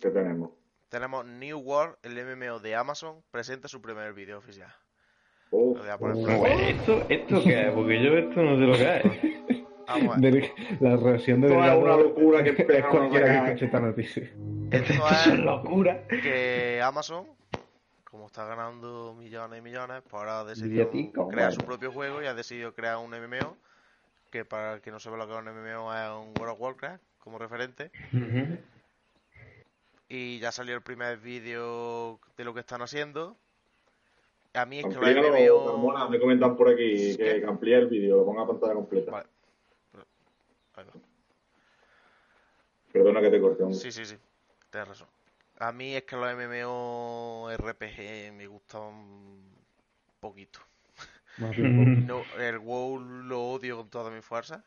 ¿Qué 0.00 0.10
tenemos? 0.10 0.50
Tenemos 0.88 1.24
New 1.26 1.58
World, 1.58 1.96
el 2.02 2.14
MMO 2.24 2.60
de 2.60 2.76
Amazon, 2.76 3.22
presenta 3.32 3.66
su 3.66 3.82
primer 3.82 4.12
vídeo 4.12 4.38
oficial. 4.38 4.72
Oh, 5.50 5.74
Oh. 6.00 6.46
¿esto, 6.46 7.04
¿Esto 7.08 7.42
qué 7.42 7.66
es? 7.68 7.72
Porque 7.72 8.02
yo 8.02 8.16
esto 8.16 8.42
no 8.42 8.56
sé 8.56 8.62
lo 8.62 8.74
que 8.74 8.96
es. 8.96 9.64
Vamos 9.88 10.16
a 10.16 10.20
ver. 10.20 10.32
De- 10.32 10.52
la 10.80 10.96
reacción 10.96 11.40
de 11.40 11.48
Delgado 11.48 11.80
una 11.80 11.96
locura 11.96 12.44
que 12.44 12.50
es 12.78 12.84
cualquiera 12.86 13.26
que 13.26 13.46
escuche 13.46 13.64
esta 13.66 13.80
noticia. 13.80 14.22
Esto 14.22 14.92
Esto 14.92 15.08
es 15.10 15.26
es 15.26 15.38
locura. 15.40 16.06
que 16.08 16.80
Amazon, 16.82 17.26
como 18.14 18.26
está 18.26 18.46
ganando 18.46 19.12
millones 19.18 19.58
y 19.58 19.62
millones, 19.62 20.00
pues 20.02 20.14
ahora 20.14 20.38
ha 20.38 20.44
decidido 20.44 20.88
crear 20.88 21.10
bueno. 21.16 21.50
su 21.50 21.62
propio 21.62 21.90
juego 21.90 22.22
y 22.22 22.26
ha 22.26 22.34
decidido 22.34 22.72
crear 22.72 22.98
un 22.98 23.10
MMO, 23.10 23.56
que 24.30 24.44
para 24.44 24.74
el 24.74 24.80
que 24.80 24.92
no 24.92 25.00
sepa 25.00 25.16
lo 25.16 25.26
que 25.26 25.32
es 25.32 25.38
un 25.40 25.46
MMO 25.46 25.92
es 25.92 26.10
un 26.10 26.32
World 26.38 26.52
of 26.52 26.60
Warcraft 26.60 27.02
como 27.18 27.40
referente. 27.40 27.90
Ujú. 28.12 28.56
Y 30.08 30.38
ya 30.38 30.52
salió 30.52 30.76
el 30.76 30.82
primer 30.82 31.18
vídeo 31.18 32.20
de 32.36 32.44
lo 32.44 32.54
que 32.54 32.60
están 32.60 32.82
haciendo. 32.82 33.36
A 34.52 34.64
mí 34.64 34.78
es 34.78 34.84
que 34.84 34.94
los 34.94 35.04
Amplíalo, 35.04 35.32
MMO... 35.32 35.66
Carmona, 35.72 36.08
me 36.08 36.20
comentan 36.20 36.56
por 36.56 36.68
aquí 36.68 37.16
que, 37.16 37.40
que 37.40 37.44
amplíe 37.44 37.78
el 37.78 37.88
vídeo, 37.88 38.18
lo 38.18 38.24
ponga 38.26 38.42
a 38.42 38.46
pantalla 38.46 38.74
completa. 38.74 39.10
Vale. 39.10 39.28
Perdona 42.92 43.20
que 43.20 43.30
te 43.30 43.40
corte, 43.40 43.64
hombre. 43.64 43.76
Sí, 43.76 43.90
sí, 43.90 44.04
sí, 44.04 44.14
tienes 44.70 44.88
razón. 44.88 45.13
A 45.58 45.72
mí 45.72 45.94
es 45.94 46.02
que 46.04 46.16
los 46.16 46.34
MMO 46.34 47.48
RPG 47.56 48.32
me 48.32 48.46
gustan 48.46 48.82
un 48.82 49.54
poquito. 50.20 50.60
No, 51.38 52.22
el 52.38 52.58
WoW 52.60 52.98
lo 53.00 53.40
odio 53.52 53.76
con 53.78 53.88
toda 53.90 54.10
mi 54.10 54.20
fuerza. 54.20 54.62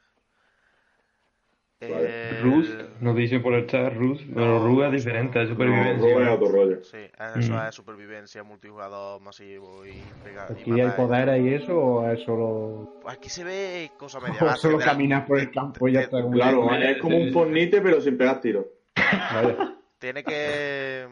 El- 1.79 2.41
Rus, 2.41 2.75
nos 3.01 3.15
dice 3.15 3.39
por 3.39 3.53
el 3.53 3.67
chat 3.67 3.93
Rus, 3.93 4.19
pero 4.33 4.65
Rus 4.65 4.85
es 4.85 4.91
diferente, 4.93 5.43
es 5.43 5.47
supervivencia. 5.49 6.23
Es 6.23 6.29
otro 6.29 6.47
rollo. 6.51 6.83
Sí, 6.83 6.97
eso 7.37 7.53
Mm. 7.53 7.67
es 7.67 7.75
supervivencia, 7.75 8.41
multijugador 8.43 9.21
masivo 9.21 9.85
y 9.85 10.01
pegar. 10.23 10.49
y 10.57 10.61
¿Aquí 10.61 10.71
hay 10.71 10.87
matar. 10.87 10.95
poderes 10.95 11.45
y 11.45 11.53
eso 11.53 11.77
o 11.79 12.09
es 12.09 12.19
solo, 12.23 12.97
Pues 13.03 13.15
aquí 13.15 13.29
se 13.29 13.43
ve 13.43 13.91
cosas 13.95 14.23
media 14.23 14.39
o 14.43 14.55
solo 14.55 14.79
la- 14.79 14.85
caminas 14.85 15.27
por 15.27 15.39
el 15.39 15.51
campo 15.51 15.87
y 15.87 15.93
ya 15.93 16.01
está? 16.01 16.17
Claro, 16.31 16.73
es 16.73 16.97
como 16.99 17.15
un 17.17 17.31
Fornite, 17.31 17.79
pero 17.79 18.01
sin 18.01 18.17
pegar 18.17 18.41
tiros. 18.41 18.65
Vaya. 18.95 19.76
Tiene 19.99 20.23
que. 20.23 21.07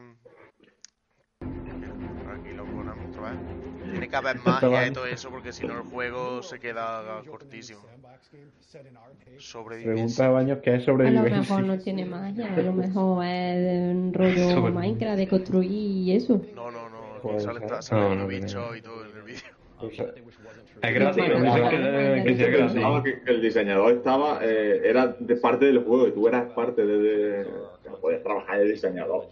Aquí 1.42 2.54
lo 2.56 2.66
ponemos 2.66 3.10
otra 3.18 3.32
vez. 3.32 3.40
Tiene 3.92 4.10
que 4.10 4.16
haber 4.16 4.38
magia 4.46 4.88
y 4.88 4.92
todo 4.92 5.06
eso, 5.06 5.30
porque 5.30 5.52
si 5.54 5.66
no 5.66 5.74
el 5.78 5.84
juego 5.84 6.42
se 6.44 6.60
queda 6.60 7.22
cortísimo. 7.28 7.82
Pregunta 8.72 9.40
Sobrevivencia. 9.40 10.26
a 10.26 10.30
Baños 10.30 10.60
que 10.60 10.70
es 10.72 10.76
A 10.76 10.80
lo 10.80 10.86
sobrevivencia. 10.86 11.38
mejor 11.40 11.64
no 11.64 11.80
tiene 11.80 12.06
magia, 12.06 12.54
a 12.54 12.58
lo 12.62 12.74
mejor 12.74 13.26
es 13.26 13.92
un 13.96 14.14
rollo 14.14 14.50
Sobre- 14.52 14.72
Minecraft 14.74 15.18
de 15.18 15.28
construir 15.28 15.72
y 15.72 16.16
eso. 16.16 16.42
No, 16.56 16.70
no, 16.72 16.90
no. 16.90 17.40
Salen, 17.40 17.68
ser. 17.68 17.82
salen 17.84 18.10
No, 18.10 18.16
no, 18.16 18.28
bichos 18.28 18.78
y 18.78 18.82
todo 18.82 19.06
en 19.06 19.18
el 19.18 19.24
vídeo. 19.24 19.42
O 19.80 19.90
sea, 19.90 20.06
Es 20.82 20.94
gratis, 20.94 21.24
que 21.24 21.32
el 23.32 23.42
diseñador 23.42 23.94
estaba, 23.94 24.40
eh, 24.44 24.82
era 24.86 25.08
de 25.20 25.36
parte 25.38 25.66
del 25.66 25.84
juego 25.84 26.08
y 26.08 26.12
tú 26.12 26.28
eras 26.28 26.52
parte 26.54 26.86
de, 26.86 26.98
de- 26.98 27.48
no 28.06 28.12
podías 28.12 28.24
trabajar 28.24 28.60
de 28.60 28.66
diseñador. 28.72 29.28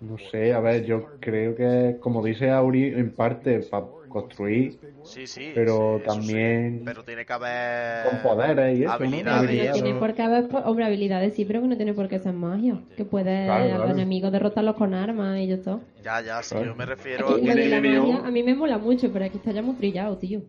No 0.00 0.16
sé, 0.30 0.52
a 0.52 0.60
ver, 0.60 0.84
yo 0.84 1.06
creo 1.18 1.56
que, 1.56 1.96
como 1.98 2.22
dice 2.24 2.50
Auri, 2.50 2.84
en 2.84 3.10
parte 3.10 3.58
para 3.70 3.86
construir 4.08 4.78
Sí, 5.02 5.26
sí. 5.26 5.50
Pero 5.54 5.94
sí, 5.96 6.02
sí. 6.02 6.06
también- 6.06 6.82
Pero 6.84 7.02
tiene 7.02 7.24
que 7.26 7.32
haber. 7.32 8.10
con 8.10 8.22
poderes 8.22 8.78
y 8.78 8.82
eso, 8.84 8.90
¿no? 8.90 8.94
habilidades. 9.32 9.72
Tiene 9.72 9.98
por 9.98 10.14
qué 10.14 10.22
haber, 10.22 10.44
hombre, 10.66 10.84
habilidades 10.84 11.34
sí, 11.34 11.44
pero 11.46 11.62
que 11.62 11.66
no 11.68 11.76
tiene 11.76 11.94
por 11.94 12.08
qué 12.08 12.18
ser 12.18 12.32
magia. 12.34 12.78
Que 12.96 13.04
puede 13.06 13.44
Claro, 13.46 13.64
a 13.64 13.66
claro. 13.66 13.82
los 13.84 13.92
enemigos 13.92 14.30
derrotarlos 14.30 14.76
con 14.76 14.92
armas 14.94 15.38
y 15.40 15.46
ya 15.48 15.54
está. 15.54 15.80
Ya, 16.02 16.20
ya, 16.20 16.42
si 16.42 16.54
Claro. 16.54 16.66
yo 16.70 16.76
me 16.76 16.86
refiero 16.86 17.30
a 17.30 17.36
que. 17.40 17.68
la 17.68 17.80
magia 17.80 18.26
a 18.26 18.30
mí 18.30 18.42
me 18.42 18.54
mola 18.54 18.78
mucho, 18.78 19.10
pero 19.12 19.24
aquí 19.24 19.38
está 19.38 19.50
ya 19.52 19.62
muy 19.62 19.74
trillado, 19.76 20.16
tío. 20.18 20.42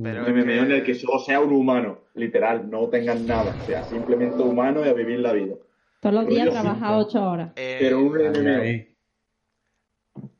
Pero 0.00 0.24
Un 0.26 0.32
MMO 0.32 0.62
en 0.62 0.72
el 0.72 0.84
que 0.84 0.94
solo 0.94 1.18
sea 1.18 1.40
un 1.40 1.52
humano, 1.52 1.98
literal, 2.14 2.70
no 2.70 2.88
tengan 2.88 3.26
nada, 3.26 3.52
sea, 3.66 3.82
simplemente 3.82 4.40
humano 4.42 4.84
y 4.84 4.88
a 4.88 4.92
vivir 4.92 5.18
la 5.20 5.32
vida. 5.32 5.54
Todos 6.02 6.14
los 6.16 6.26
días 6.28 6.50
trabaja 6.50 6.88
sí, 6.88 6.94
ocho 6.98 7.22
horas. 7.22 7.52
eh, 7.56 7.76
Pero 7.80 8.00
un 8.00 8.16
MMO. 8.20 8.92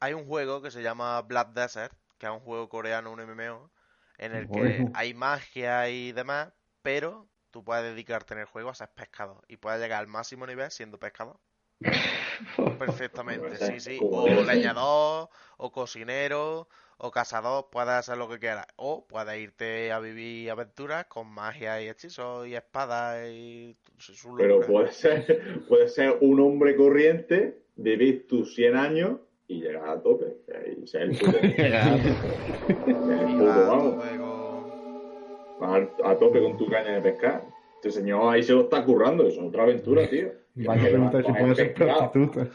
Hay 0.00 0.12
un 0.12 0.26
juego 0.26 0.60
que 0.60 0.70
se 0.72 0.82
llama 0.82 1.22
Black 1.22 1.52
Desert, 1.52 1.94
que 2.18 2.26
es 2.26 2.32
un 2.32 2.40
juego 2.40 2.68
coreano, 2.68 3.12
un 3.12 3.20
MMO, 3.20 3.70
en 4.18 4.34
el 4.34 4.50
que 4.50 4.84
hay 4.92 5.14
magia 5.14 5.88
y 5.88 6.12
demás, 6.12 6.52
pero 6.82 7.28
tú 7.52 7.64
puedes 7.64 7.84
dedicarte 7.84 8.34
en 8.34 8.40
el 8.40 8.46
juego 8.46 8.70
a 8.70 8.74
ser 8.74 8.88
pescador 8.90 9.44
y 9.48 9.56
puedes 9.56 9.80
llegar 9.80 10.00
al 10.00 10.08
máximo 10.08 10.46
nivel 10.46 10.70
siendo 10.72 10.98
pescador. 10.98 11.38
Perfectamente, 12.78 13.56
sí, 13.56 13.80
sí. 13.80 14.00
O 14.02 14.42
leñador, 14.42 15.28
o 15.58 15.72
cocinero, 15.72 16.68
o 17.04 17.10
cazador, 17.10 17.68
puedes 17.70 17.90
hacer 17.90 18.16
lo 18.16 18.28
que 18.28 18.38
quieras. 18.38 18.66
O 18.76 19.06
puedes 19.06 19.38
irte 19.40 19.90
a 19.92 19.98
vivir 19.98 20.50
aventuras 20.50 21.06
con 21.06 21.26
magia 21.28 21.82
y 21.82 21.88
hechizos 21.88 22.46
y 22.46 22.54
espadas 22.54 23.26
y 23.28 23.76
su- 23.98 24.36
Pero 24.36 24.60
locura. 24.60 24.66
puede 24.68 24.92
ser, 24.92 25.64
puede 25.68 25.88
ser 25.88 26.16
un 26.20 26.40
hombre 26.40 26.76
corriente, 26.76 27.62
vivir 27.76 28.26
tus 28.28 28.54
100 28.54 28.76
años 28.76 29.18
y 29.48 29.60
llegar 29.62 29.88
a 29.88 30.00
tope. 30.00 30.36
Y 30.80 30.86
ser 30.86 31.02
el 31.02 31.18
puto, 31.18 31.38
a 33.50 33.66
vamos, 33.66 33.94
tope 33.96 34.16
con- 34.18 35.60
vas 35.60 35.88
a, 36.04 36.10
a 36.10 36.18
tope 36.18 36.40
con 36.40 36.56
tu 36.56 36.68
caña 36.68 36.92
de 36.94 37.00
pescar. 37.02 37.44
Este 37.76 37.90
señor 37.90 38.32
ahí 38.32 38.42
se 38.44 38.52
lo 38.52 38.62
está 38.62 38.84
currando, 38.84 39.26
eso 39.26 39.40
es 39.40 39.48
otra 39.48 39.64
aventura, 39.64 40.08
tío. 40.08 40.28
Baños 40.54 40.86
pregunta 40.88 41.18
si 41.22 41.32
puede 41.32 41.54
ser 41.56 41.74
prostituta. 41.74 42.46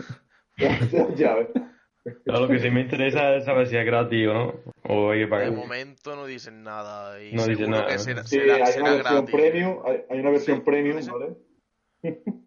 ya 1.18 1.36
ves. 1.36 1.48
Lo 2.26 2.48
que 2.48 2.60
sí 2.60 2.70
me 2.70 2.82
interesa 2.82 3.36
es 3.36 3.46
saber 3.46 3.68
si 3.68 3.76
es 3.78 3.86
gratis 3.86 4.28
o 4.28 4.34
no. 4.34 4.54
O 4.90 5.10
hay 5.12 5.20
que 5.20 5.26
De 5.26 5.28
pagar. 5.32 5.52
momento 5.52 6.16
no 6.16 6.26
dicen 6.26 6.64
nada 6.64 7.22
y 7.22 7.34
No 7.34 7.46
dicen 7.46 7.72
nada, 7.72 7.88
que 7.88 7.94
¿no? 7.94 8.00
será, 8.00 8.24
Sí, 8.24 8.38
será- 8.40 8.56
hay 8.56 8.66
será 8.74 8.84
una 8.86 8.94
versión 8.96 9.26
gratis. 9.26 9.36
premium, 9.36 9.78
hay, 9.86 10.04
hay 10.10 10.20
una 10.20 10.30
versión 10.30 10.58
Sí, 10.58 10.64
premium. 10.66 11.00
¿vale? 11.12 11.36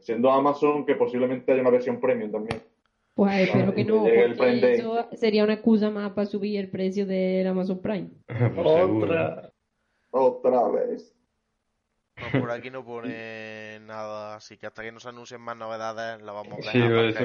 Siendo 0.00 0.30
Amazon 0.30 0.84
que 0.86 0.94
posiblemente 0.94 1.52
haya 1.52 1.60
una 1.60 1.70
versión 1.70 2.00
premium 2.00 2.30
también. 2.32 2.62
Pues 3.14 3.48
espero 3.48 3.74
que 3.74 3.84
no, 3.84 4.04
porque 4.36 4.72
eso 4.74 5.06
sería 5.12 5.44
una 5.44 5.52
excusa 5.54 5.90
más 5.90 6.12
para 6.12 6.26
subir 6.26 6.58
el 6.58 6.70
precio 6.70 7.06
del 7.06 7.46
Amazon 7.46 7.80
Prime. 7.80 8.08
Pues. 8.54 8.66
Otra. 8.66 9.50
Otra 10.10 10.68
vez. 10.68 11.14
No, 12.16 12.40
por 12.40 12.50
aquí 12.50 12.70
no 12.70 12.84
pone 12.84 13.80
nada, 13.80 14.36
así 14.36 14.56
que 14.58 14.66
hasta 14.66 14.82
que 14.82 14.92
no 14.92 15.00
se 15.00 15.08
anuncien 15.08 15.40
más 15.40 15.56
novedades 15.56 16.22
la 16.22 16.32
vamos 16.32 16.66
a 16.66 16.70
Sí, 16.72 16.78
dejar 16.78 17.04
eso, 17.06 17.24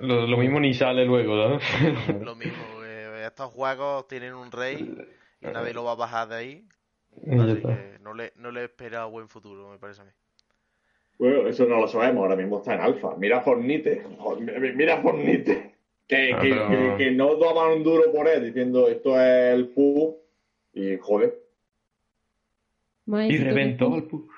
lo, 0.00 0.26
lo 0.26 0.36
mismo 0.36 0.58
ni 0.60 0.74
sale 0.74 1.04
luego, 1.04 1.34
¿no? 1.36 1.58
Lo 2.24 2.34
mismo, 2.34 2.84
eh, 2.84 3.24
estos 3.26 3.50
juegos 3.52 4.06
tienen 4.08 4.34
un 4.34 4.50
rey 4.50 4.96
y 5.40 5.46
nadie 5.46 5.72
lo 5.72 5.84
va 5.84 5.92
a 5.92 5.96
bajar 5.96 6.28
de 6.28 6.34
ahí, 6.34 6.68
así 7.12 7.62
que 7.62 7.98
no 8.00 8.12
le, 8.12 8.32
no 8.36 8.50
le 8.50 8.64
espera 8.64 9.04
buen 9.06 9.28
futuro, 9.28 9.68
me 9.70 9.78
parece 9.78 10.02
a 10.02 10.04
mí. 10.04 10.10
Bueno, 11.18 11.46
eso 11.48 11.64
no 11.64 11.80
lo 11.80 11.88
sabemos, 11.88 12.22
ahora 12.22 12.36
mismo 12.36 12.58
está 12.58 12.74
en 12.74 12.80
alfa. 12.80 13.14
Mira 13.16 13.40
Fornite, 13.40 14.02
mira 14.74 15.00
Fornite. 15.00 15.74
Que, 16.06 16.32
Ah, 16.34 16.40
que, 16.40 16.50
pero- 16.50 16.68
que, 16.98 17.04
que 17.04 17.10
no 17.12 17.36
toman 17.38 17.72
un 17.72 17.82
duro 17.82 18.12
por 18.12 18.28
él 18.28 18.44
diciendo 18.44 18.86
esto 18.88 19.18
es 19.20 19.54
el 19.54 19.68
pu 19.70 20.18
y 20.74 20.96
joder. 20.98 21.34
Y 23.06 23.38
reventó 23.38 23.94
al 23.94 24.04
pu. 24.04 24.28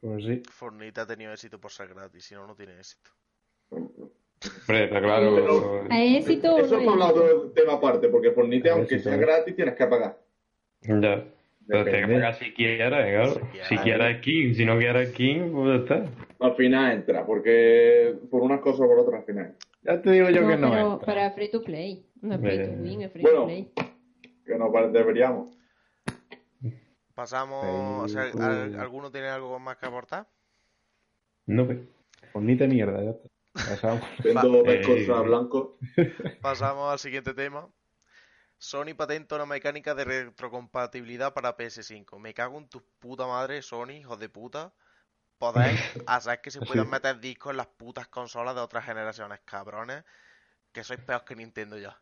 Pues 0.00 0.24
sí. 0.24 0.42
Fortnite 0.50 1.00
ha 1.00 1.06
tenido 1.06 1.32
éxito 1.32 1.60
por 1.60 1.70
ser 1.70 1.88
gratis, 1.88 2.24
si 2.24 2.34
no, 2.34 2.46
no 2.46 2.54
tiene 2.54 2.72
éxito. 2.78 3.10
Hombre, 3.70 4.84
está 4.84 5.00
claro. 5.00 5.34
Pero- 5.34 5.84
¿A 5.90 6.02
éxito 6.02 6.54
o 6.54 6.58
Eso 6.58 6.76
no 6.76 6.80
es 6.80 6.86
para 6.86 7.10
éxito? 7.10 7.24
otro 7.24 7.50
tema 7.50 7.72
aparte, 7.74 8.08
porque 8.08 8.30
Fornite, 8.30 8.70
aunque 8.70 8.98
sea 8.98 9.16
gratis, 9.16 9.54
tienes 9.54 9.74
que 9.74 9.86
pagar. 9.86 10.18
Ya. 10.82 11.24
Pero 11.66 11.84
tienes 11.84 12.06
que 12.06 12.12
pagar 12.14 12.34
si 12.34 12.52
quieres, 12.52 12.88
claro. 12.88 13.48
Si 13.68 13.76
quieres. 13.76 14.16
Skin, 14.18 14.54
si 14.54 14.64
no 14.64 14.78
quieres 14.78 15.10
skin, 15.10 15.52
pues 15.52 15.82
está. 15.82 16.04
Al 16.40 16.56
final 16.56 16.92
entra, 16.92 17.24
porque 17.26 18.14
por 18.30 18.42
unas 18.42 18.60
cosas 18.60 18.80
o 18.80 18.86
por 18.86 18.98
otras 18.98 19.20
al 19.20 19.26
final. 19.26 19.54
Ya 19.82 20.00
te 20.02 20.10
digo 20.10 20.30
yo 20.30 20.48
que 20.48 20.56
no 20.56 20.70
pero, 20.70 20.92
entra. 20.94 21.26
es 21.26 21.34
free 21.34 21.50
to 21.50 21.62
play. 21.62 22.06
No 22.22 22.34
es 22.34 22.40
free 22.40 22.64
to 22.64 22.70
win, 22.82 23.02
es 23.02 23.12
free 23.12 23.22
bueno. 23.22 23.40
to 23.40 23.46
play. 23.46 23.70
Que 24.44 24.54
no 24.56 24.70
deberíamos. 24.90 25.54
Pasamos, 27.20 28.04
o 28.04 28.08
sea, 28.08 28.22
¿al- 28.22 28.80
¿alguno 28.80 29.10
tiene 29.10 29.28
algo 29.28 29.58
más 29.58 29.76
que 29.76 29.84
aportar? 29.84 30.26
No, 31.46 31.66
pues. 31.66 31.80
Fornite 32.32 32.66
mierda, 32.66 33.02
ya 33.02 33.10
está. 33.10 33.28
Pasamos. 33.52 34.02
Vendo 34.24 34.64
eh, 34.66 35.06
a 35.14 35.20
blanco. 35.20 35.78
Pasamos 36.40 36.90
al 36.90 36.98
siguiente 36.98 37.34
tema. 37.34 37.68
Sony 38.56 38.94
patenta 38.96 39.36
una 39.36 39.44
mecánica 39.44 39.94
de 39.94 40.04
retrocompatibilidad 40.04 41.34
para 41.34 41.56
PS5. 41.58 42.18
Me 42.18 42.32
cago 42.32 42.56
en 42.58 42.68
tu 42.70 42.82
puta 42.98 43.26
madre, 43.26 43.60
Sony, 43.60 43.90
hijo 44.00 44.16
de 44.16 44.30
puta. 44.30 44.72
Podéis 45.36 45.78
hacer 46.06 46.40
que 46.40 46.50
se 46.50 46.60
puedan 46.60 46.86
Sí. 46.86 46.90
meter 46.90 47.20
discos 47.20 47.50
en 47.50 47.58
las 47.58 47.66
putas 47.66 48.08
consolas 48.08 48.54
de 48.54 48.62
otras 48.62 48.86
generaciones, 48.86 49.40
cabrones. 49.44 50.04
Que 50.72 50.84
sois 50.84 51.00
peor 51.00 51.24
que 51.24 51.36
Nintendo 51.36 51.76
ya. 51.76 52.00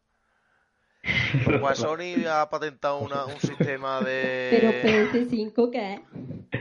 Pues 1.61 1.79
Sony 1.79 2.27
ha 2.29 2.49
patentado 2.51 2.99
una- 2.99 3.25
un 3.27 3.41
sistema 3.41 4.01
Pero 4.03 4.73
de... 4.73 5.09
PS5, 5.13 5.71
¿qué? 5.71 6.01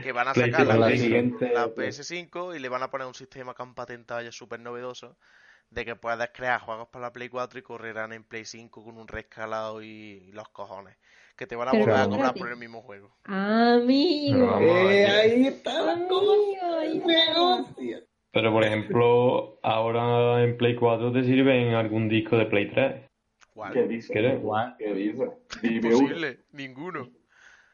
que 0.02 0.12
van 0.12 0.28
a 0.28 0.34
sacar 0.34 0.66
la, 0.66 0.76
PlayStation 0.76 0.78
la 0.78 0.88
PS 0.88 1.00
siguiente. 1.00 1.50
la 1.52 1.68
PS5 1.68 2.56
y 2.56 2.58
le 2.58 2.68
van 2.68 2.82
a 2.82 2.90
poner 2.90 3.06
un 3.06 3.14
sistema 3.14 3.54
que 3.54 3.62
han 3.62 3.74
patentado 3.74 4.20
ya 4.22 4.30
súper 4.32 4.60
novedoso 4.60 5.16
de 5.70 5.84
que 5.84 5.96
puedes 5.96 6.30
crear 6.32 6.60
juegos 6.60 6.88
para 6.88 7.06
la 7.06 7.12
Play 7.12 7.28
4 7.28 7.58
y 7.58 7.62
correrán 7.62 8.12
en 8.12 8.24
Play 8.24 8.44
5 8.44 8.84
con 8.84 8.96
un 8.96 9.08
rescalado 9.08 9.82
y 9.82 10.30
los 10.32 10.48
cojones. 10.48 10.96
Que 11.36 11.46
te 11.46 11.56
van 11.56 11.68
a 11.68 11.70
Pero 11.72 11.84
volver 11.84 12.00
a 12.00 12.08
cobrar 12.08 12.34
por 12.34 12.48
el 12.50 12.56
mismo 12.56 12.82
juego. 12.82 13.10
Amigo. 13.24 14.58
Eh, 14.60 15.06
ahí 15.06 15.46
está 15.46 15.82
la 15.82 15.92
está. 15.94 17.74
Pero 18.32 18.52
por 18.52 18.64
ejemplo, 18.64 19.58
ahora 19.62 20.42
en 20.42 20.56
Play 20.56 20.74
4 20.74 21.12
te 21.12 21.24
sirven 21.24 21.74
algún 21.74 22.08
disco 22.08 22.36
de 22.36 22.46
Play 22.46 22.70
3. 22.70 23.07
¿Cuál? 23.58 23.72
¿Qué 23.72 23.88
dices? 23.88 24.10
¿Quieres? 24.12 24.38
¿Qué 24.78 24.94
dices? 24.94 25.30
Dime 25.62 25.88
uno. 25.88 25.96
Imposible, 25.98 26.38
ninguno. 26.52 27.10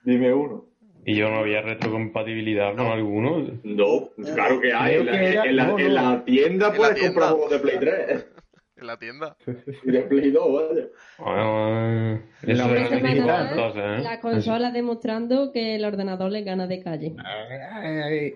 Dime 0.02 0.32
uno. 0.32 0.64
Y 1.04 1.14
yo 1.14 1.28
no 1.28 1.40
había 1.40 1.60
retrocompatibilidad 1.60 2.74
con 2.74 2.86
alguno. 2.86 3.46
No, 3.64 4.08
claro 4.34 4.60
que 4.62 4.72
hay. 4.72 4.94
En 4.94 5.04
la, 5.06 5.22
era- 5.22 5.44
en 5.44 5.56
la- 5.56 5.66
no, 5.66 5.78
en 5.78 5.88
no. 5.88 5.92
la 5.92 6.24
tienda 6.24 6.66
En 6.68 6.72
la 6.72 6.76
puedes 6.78 6.94
tienda. 6.94 7.10
comprar 7.20 7.30
juegos 7.32 7.50
de 7.50 7.58
Play 7.58 7.76
3 7.78 8.26
En 8.78 8.86
la 8.86 8.98
tienda. 8.98 9.36
y 9.84 9.90
de 9.90 10.00
Play 10.04 10.30
2, 10.30 10.52
vaya. 10.70 10.86
Bueno, 11.18 12.22
eso 12.42 12.68
La 12.68 12.74
digital, 12.74 13.02
digital, 13.02 13.48
entonces, 13.50 13.82
¿eh? 13.84 14.02
La 14.02 14.20
consola 14.20 14.70
demostrando 14.70 15.52
que 15.52 15.74
el 15.76 15.84
ordenador 15.84 16.30
le 16.32 16.42
gana 16.44 16.66
de 16.66 16.82
calle. 16.82 17.14
Ay, 17.22 17.98
ay. 18.02 18.34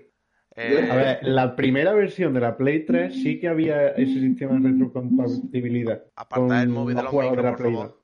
Eh, 0.60 0.88
A 0.90 0.94
ver, 0.96 1.18
la 1.22 1.54
primera 1.54 1.92
versión 1.92 2.34
de 2.34 2.40
la 2.40 2.56
Play 2.56 2.84
3 2.84 3.14
sí 3.14 3.38
que 3.38 3.48
había 3.48 3.88
ese 3.90 4.14
sistema 4.20 4.58
de 4.58 4.68
retrocompatibilidad 4.70 6.02
Apartad 6.16 6.62
el 6.62 6.66
con 6.68 6.74
móvil 6.74 6.96
de 6.96 7.02
los 7.02 7.10
juegos 7.12 7.36
de 7.36 7.42
micros, 7.42 7.52
la 7.52 7.56
Play 7.56 7.72
favor. 7.74 7.86
2. 7.88 7.98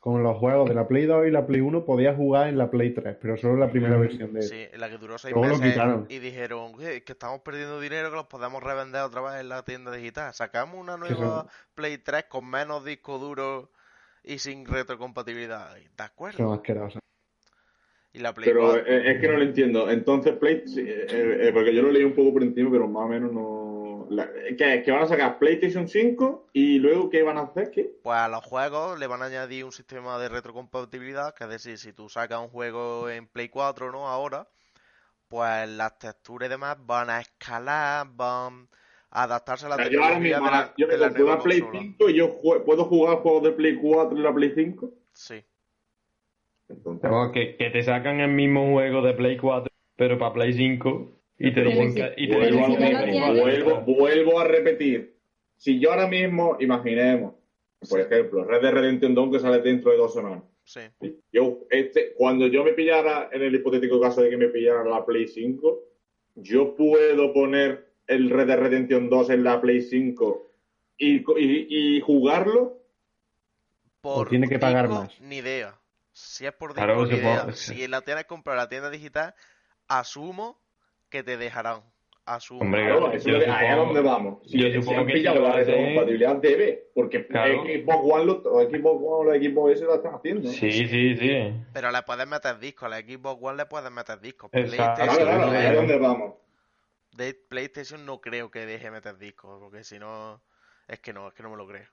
con 0.00 0.22
los 0.22 0.36
juegos 0.38 0.68
de 0.68 0.74
la 0.74 0.86
Play 0.88 1.04
2 1.06 1.26
y 1.26 1.30
la 1.30 1.46
Play 1.46 1.60
1 1.60 1.84
podías 1.84 2.16
jugar 2.16 2.48
en 2.48 2.58
la 2.58 2.70
Play 2.70 2.94
3, 2.94 3.16
pero 3.20 3.36
solo 3.36 3.54
en 3.54 3.60
la 3.60 3.70
primera 3.70 3.96
versión 3.96 4.32
de 4.32 4.42
Sí, 4.42 4.66
en 4.72 4.80
la 4.80 4.88
que 4.90 4.98
duró 4.98 5.18
seis 5.18 5.34
Luego 5.34 5.48
lo 5.48 5.58
meses 5.58 5.72
quitaron. 5.72 6.06
y 6.08 6.18
dijeron 6.18 6.72
"Oye, 6.76 7.02
que 7.04 7.12
estamos 7.12 7.40
perdiendo 7.42 7.80
dinero 7.80 8.10
que 8.10 8.16
los 8.16 8.26
podemos 8.26 8.62
revender 8.62 9.02
otra 9.02 9.20
vez 9.20 9.40
en 9.40 9.48
la 9.48 9.62
tienda 9.64 9.90
digital. 9.92 10.32
Sacamos 10.34 10.80
una 10.80 10.96
nueva 10.96 11.46
Play 11.74 11.98
3 11.98 12.24
con 12.28 12.48
menos 12.48 12.84
disco 12.84 13.18
duro 13.18 13.70
y 14.24 14.38
sin 14.38 14.64
retrocompatibilidad. 14.66 15.74
¿De 15.74 16.02
acuerdo? 16.02 16.52
asquerosas. 16.52 17.00
Y 18.16 18.20
la 18.20 18.32
Play 18.32 18.48
Pero 18.48 18.62
4 18.62 18.82
eh, 18.86 19.10
es 19.12 19.20
que 19.20 19.28
no 19.28 19.36
lo 19.36 19.42
entiendo. 19.42 19.90
Entonces, 19.90 20.32
Play, 20.36 20.62
eh, 20.78 21.06
eh, 21.10 21.50
porque 21.52 21.74
yo 21.74 21.82
lo 21.82 21.90
leí 21.90 22.02
un 22.02 22.14
poco 22.14 22.32
por 22.32 22.42
encima, 22.42 22.70
pero 22.70 22.88
más 22.88 23.04
o 23.04 23.08
menos 23.08 23.30
no. 23.30 24.06
la- 24.08 24.30
¿qué, 24.56 24.82
qué 24.82 24.90
van 24.90 25.02
a 25.02 25.06
sacar? 25.06 25.38
PlayStation 25.38 25.86
5 25.86 26.48
y 26.54 26.78
luego 26.78 27.10
¿qué 27.10 27.22
van 27.22 27.36
a 27.36 27.42
hacer? 27.42 27.70
¿Qué? 27.70 27.90
Pues 28.02 28.16
a 28.16 28.28
los 28.28 28.42
juegos 28.42 28.98
le 28.98 29.06
van 29.06 29.20
a 29.20 29.26
añadir 29.26 29.64
un 29.66 29.72
sistema 29.72 30.18
de 30.18 30.30
retrocompatibilidad, 30.30 31.34
que 31.34 31.44
es 31.44 31.50
decir, 31.50 31.76
si 31.76 31.92
tú 31.92 32.08
sacas 32.08 32.40
un 32.40 32.48
juego 32.48 33.10
en 33.10 33.26
Play 33.26 33.50
4, 33.50 33.92
¿no? 33.92 34.08
Ahora, 34.08 34.48
pues 35.28 35.68
las 35.68 35.98
texturas 35.98 36.46
y 36.48 36.50
demás 36.50 36.78
van 36.86 37.10
a 37.10 37.20
escalar, 37.20 38.06
van 38.14 38.68
a 39.10 39.24
adaptarse 39.24 39.66
a 39.66 39.68
la 39.70 39.76
sea, 39.76 39.90
yo 39.90 40.02
ahora 40.02 40.14
tecnología 40.20 40.40
mismo, 40.40 40.46
de 40.46 40.62
la, 40.64 40.74
yo 40.78 40.86
de 40.86 40.96
la 40.98 41.10
nueva 41.10 41.34
una 41.34 41.42
Play 41.42 41.60
consola. 41.60 41.82
5 41.82 42.08
y 42.10 42.14
yo 42.14 42.28
jue- 42.40 42.64
puedo 42.64 42.84
jugar 42.84 43.16
juegos 43.18 43.42
de 43.42 43.52
Play 43.52 43.74
4 43.76 44.16
y 44.16 44.22
la 44.22 44.32
Play 44.34 44.52
5. 44.54 44.90
Sí. 45.12 45.44
Entonces, 46.68 47.10
Vamos, 47.10 47.32
que, 47.32 47.56
que 47.56 47.70
te 47.70 47.82
sacan 47.82 48.20
el 48.20 48.30
mismo 48.32 48.72
juego 48.72 49.02
de 49.02 49.14
Play 49.14 49.36
4, 49.36 49.70
pero 49.96 50.18
para 50.18 50.32
Play 50.34 50.52
5, 50.52 51.10
y 51.38 51.52
te 51.52 51.62
dicen 51.62 51.92
si- 51.92 52.00
que. 52.00 52.14
Y 52.16 52.28
te 52.28 52.36
pero 52.38 52.56
vuelvo, 52.56 52.76
si 52.76 53.40
vuelvo, 53.40 53.80
vuelvo 53.82 54.40
a 54.40 54.44
repetir. 54.44 55.14
Si 55.56 55.78
yo 55.78 55.90
ahora 55.92 56.06
mismo, 56.08 56.56
imaginemos, 56.60 57.34
por 57.88 58.00
ejemplo, 58.00 58.44
Red 58.44 58.62
Dead 58.62 58.72
Redemption 58.72 59.14
2 59.14 59.30
que 59.32 59.38
sale 59.38 59.60
dentro 59.62 59.90
de 59.90 59.96
dos 59.96 60.12
semanas. 60.12 60.42
Sí. 60.64 60.80
Yo, 61.32 61.60
este, 61.70 62.12
cuando 62.14 62.48
yo 62.48 62.64
me 62.64 62.72
pillara, 62.72 63.28
en 63.32 63.42
el 63.42 63.54
hipotético 63.54 64.00
caso 64.00 64.22
de 64.22 64.30
que 64.30 64.36
me 64.36 64.48
pillara 64.48 64.84
la 64.84 65.06
Play 65.06 65.28
5, 65.28 65.78
yo 66.34 66.74
puedo 66.74 67.32
poner 67.32 67.86
el 68.08 68.28
Red 68.30 68.48
Dead 68.48 68.58
Redemption 68.58 69.08
2 69.08 69.30
en 69.30 69.44
la 69.44 69.60
Play 69.60 69.80
5 69.82 70.50
y, 70.98 71.18
y, 71.40 71.96
y 71.96 72.00
jugarlo. 72.00 72.78
Por 74.00 74.28
tiene 74.28 74.48
que 74.48 74.58
pagar 74.58 74.88
más? 74.88 75.20
Ni 75.20 75.36
idea. 75.36 75.74
Si 76.18 76.46
es 76.46 76.52
por 76.54 76.70
disco, 76.72 76.86
Claro, 76.86 77.06
idea. 77.06 77.52
Si 77.52 77.86
la 77.88 78.00
tienes 78.00 78.24
comprada 78.24 78.60
en 78.60 78.64
la 78.64 78.68
tienda 78.70 78.88
digital, 78.88 79.34
asumo 79.86 80.58
que 81.10 81.22
te 81.22 81.36
dejarán. 81.36 81.82
Asumo. 82.24 82.62
Hombre, 82.62 82.84
Claro, 82.86 83.00
Claro, 83.00 83.16
eso 83.16 83.28
yo 83.28 83.36
es 83.36 83.48
ahí 83.48 83.66
a 83.66 83.76
donde 83.76 84.00
vamos. 84.00 84.38
Si, 84.48 84.58
yo 84.58 84.68
si 84.68 84.80
supongo 84.80 85.00
han 85.00 85.06
que 85.08 85.12
pillado 85.12 85.40
la 85.42 85.52
retrocompatibilidad 85.52 86.36
debe, 86.36 86.88
porque 86.94 87.26
Claro. 87.26 87.64
Xbox 87.64 87.98
One, 88.10 88.24
lo, 88.24 88.32
o 88.44 88.62
Xbox 88.62 89.02
One 89.02 89.06
o 89.08 89.24
la 89.24 89.38
Xbox 89.38 89.72
S 89.74 89.84
lo 89.84 89.94
están 89.94 90.14
haciendo. 90.14 90.48
Sí, 90.48 90.72
sí, 90.72 91.16
sí. 91.16 91.52
Pero 91.74 91.90
le 91.90 92.02
puedes 92.02 92.26
meter 92.26 92.58
discos. 92.60 92.86
A 92.86 92.88
la 92.88 93.00
Xbox 93.00 93.38
One 93.42 93.56
le 93.58 93.66
puedes 93.66 93.90
meter 93.92 94.18
discos. 94.18 94.48
Exacto. 94.54 94.74
Claro, 94.74 95.12
PlayStation, 95.12 95.26
claro, 95.36 95.46
no 95.52 95.58
ahí 95.58 95.66
a 95.66 95.74
donde 95.74 95.98
vamos. 95.98 96.34
de 97.12 97.34
PlayStation 97.34 98.06
no 98.06 98.22
creo 98.22 98.50
que 98.50 98.64
deje 98.64 98.90
meter 98.90 99.18
discos. 99.18 99.60
Porque 99.60 99.84
si 99.84 99.98
no. 99.98 100.40
Es 100.88 100.98
que 101.00 101.12
no, 101.12 101.28
es 101.28 101.34
que 101.34 101.42
no 101.42 101.50
me 101.50 101.56
lo 101.58 101.66
creo. 101.66 101.86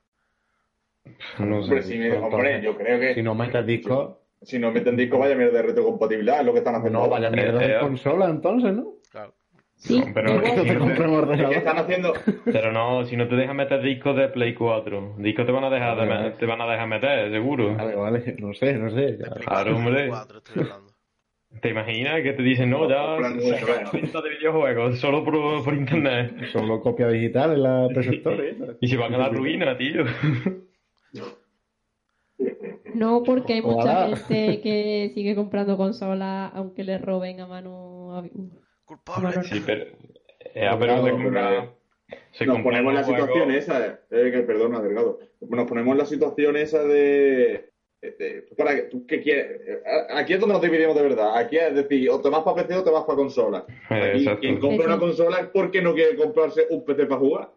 No 1.38 1.58
Hombre, 1.60 1.82
sé. 1.82 1.88
si 1.92 1.98
me- 1.98 2.12
hombre, 2.16 2.60
yo 2.62 2.76
creo 2.76 2.98
que 3.00 3.14
Si 3.14 3.22
no 3.22 3.34
metes 3.34 3.66
discos, 3.66 4.16
si 4.42 4.58
no 4.58 4.70
meten 4.72 4.96
disco 4.96 5.18
vaya 5.18 5.34
mierda 5.34 5.58
de 5.58 5.62
retrocompatibilidad, 5.62 6.40
es 6.40 6.46
lo 6.46 6.52
que 6.52 6.58
están 6.58 6.74
haciendo. 6.76 7.00
no 7.00 7.08
vaya 7.08 7.30
mierda 7.30 7.58
de 7.58 7.66
Eh, 7.66 7.76
eh. 7.76 7.80
consola 7.80 8.26
entonces, 8.28 8.74
¿no? 8.74 8.84
Claro. 9.10 9.34
Sí, 9.76 10.02
Pero- 10.14 10.34
no 10.34 10.40
te 10.42 10.62
que 10.64 11.02
ordenador. 11.02 11.52
están 11.54 11.78
haciendo. 11.78 12.12
Pero 12.44 12.72
no, 12.72 13.04
si 13.04 13.16
no 13.16 13.26
te 13.28 13.34
dejan 13.36 13.56
meter 13.56 13.82
discos 13.82 14.16
de 14.16 14.28
Play 14.28 14.54
4, 14.54 15.16
discos 15.18 15.44
te 15.46 15.52
van 15.52 15.64
a 15.64 15.70
dejar, 15.70 15.96
de 15.96 16.06
Vale, 16.06 16.10
me- 16.14 16.16
vale. 16.28 16.30
te 16.38 16.46
van 16.46 16.60
a 16.60 16.66
dejar 16.70 16.88
meter, 16.88 17.30
seguro. 17.30 17.74
Vale, 17.76 17.94
vale, 17.96 18.36
no 18.38 18.54
sé, 18.54 18.74
no 18.74 18.90
sé. 18.90 19.18
Claro, 19.18 19.40
4, 19.46 19.76
hombre. 19.76 19.94
Play 19.94 20.08
4 20.08 20.38
estoy 20.38 20.62
hablando. 20.62 20.92
¿Te 21.60 21.68
imaginas 21.70 22.22
que 22.22 22.32
te 22.32 22.42
dicen, 22.42 22.70
no, 22.70 22.88
ya 22.88 23.16
venta 23.92 24.20
de 24.22 24.30
videojuegos 24.30 24.98
solo 24.98 25.22
por, 25.24 25.62
por 25.64 25.74
internet? 25.74 26.34
Solo 26.52 26.80
copia 26.80 27.08
digital 27.08 27.52
en 27.52 27.62
la 27.62 27.88
preceptora. 27.94 28.42
¿eh? 28.44 28.56
Y 28.80 28.88
se 28.88 28.96
van 28.96 29.14
a 29.14 29.18
la 29.18 29.28
ruina, 29.28 29.76
tío. 29.76 30.04
No, 32.94 33.22
porque 33.24 33.54
hay 33.54 33.62
mucha 33.62 33.76
Ojalá. 34.06 34.16
gente 34.16 34.60
que 34.60 35.10
sigue 35.14 35.34
comprando 35.34 35.76
consolas 35.76 36.52
aunque 36.54 36.84
le 36.84 36.98
roben 36.98 37.40
a 37.40 37.46
mano. 37.46 38.16
a- 38.18 38.24
Culpable. 38.84 39.28
Bueno, 39.28 39.42
Sí, 39.44 39.62
pero... 39.64 39.84
eh, 40.54 40.66
ah, 40.68 40.76
pero 40.78 41.02
se 41.04 41.10
compra... 41.10 41.72
se 42.32 42.46
Nos 42.46 42.60
ponemos 42.60 42.90
en 42.90 42.94
la 42.94 43.00
un 43.00 43.06
juego- 43.06 43.26
situación 43.26 43.50
esa, 43.52 44.00
eh, 44.10 44.30
que 44.30 44.40
perdona, 44.42 44.80
Delgado. 44.82 45.18
Nos 45.40 45.66
ponemos 45.68 45.92
en 45.92 45.98
la 45.98 46.04
situación 46.06 46.56
esa 46.56 46.82
de. 46.84 47.70
de- 48.02 48.42
¿tú 48.48 48.54
para 48.54 48.74
qué, 48.76 48.82
tú 48.82 49.06
qué 49.06 49.20
quieres? 49.22 49.60
Eh, 49.66 49.82
Aquí 50.10 50.34
es 50.34 50.40
donde 50.40 50.52
nos 50.54 50.62
dividimos 50.62 50.94
de 50.94 51.02
verdad. 51.02 51.36
Aquí 51.36 51.56
es 51.56 51.74
decir, 51.74 52.10
o 52.10 52.20
te 52.20 52.28
vas 52.28 52.42
para 52.42 52.56
PC 52.66 52.78
o 52.78 52.84
te 52.84 52.90
vas 52.90 53.04
para 53.04 53.16
consola. 53.16 53.64
Eh, 53.68 53.94
Aquí, 53.94 54.18
exacto. 54.18 54.40
quien 54.40 54.60
compra 54.60 54.86
una 54.86 54.98
consola 54.98 55.38
es 55.40 55.46
porque 55.48 55.80
no 55.80 55.94
quiere 55.94 56.14
comprarse 56.16 56.66
un 56.70 56.84
PC 56.84 57.06
para 57.06 57.20
jugar. 57.20 57.50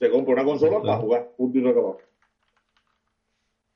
Se 0.00 0.10
compra 0.10 0.34
una 0.34 0.44
consola 0.44 0.82
para 0.82 0.96
jugar. 0.98 1.30
Punto 1.36 1.58
y 1.58 1.68
acabó. 1.68 1.98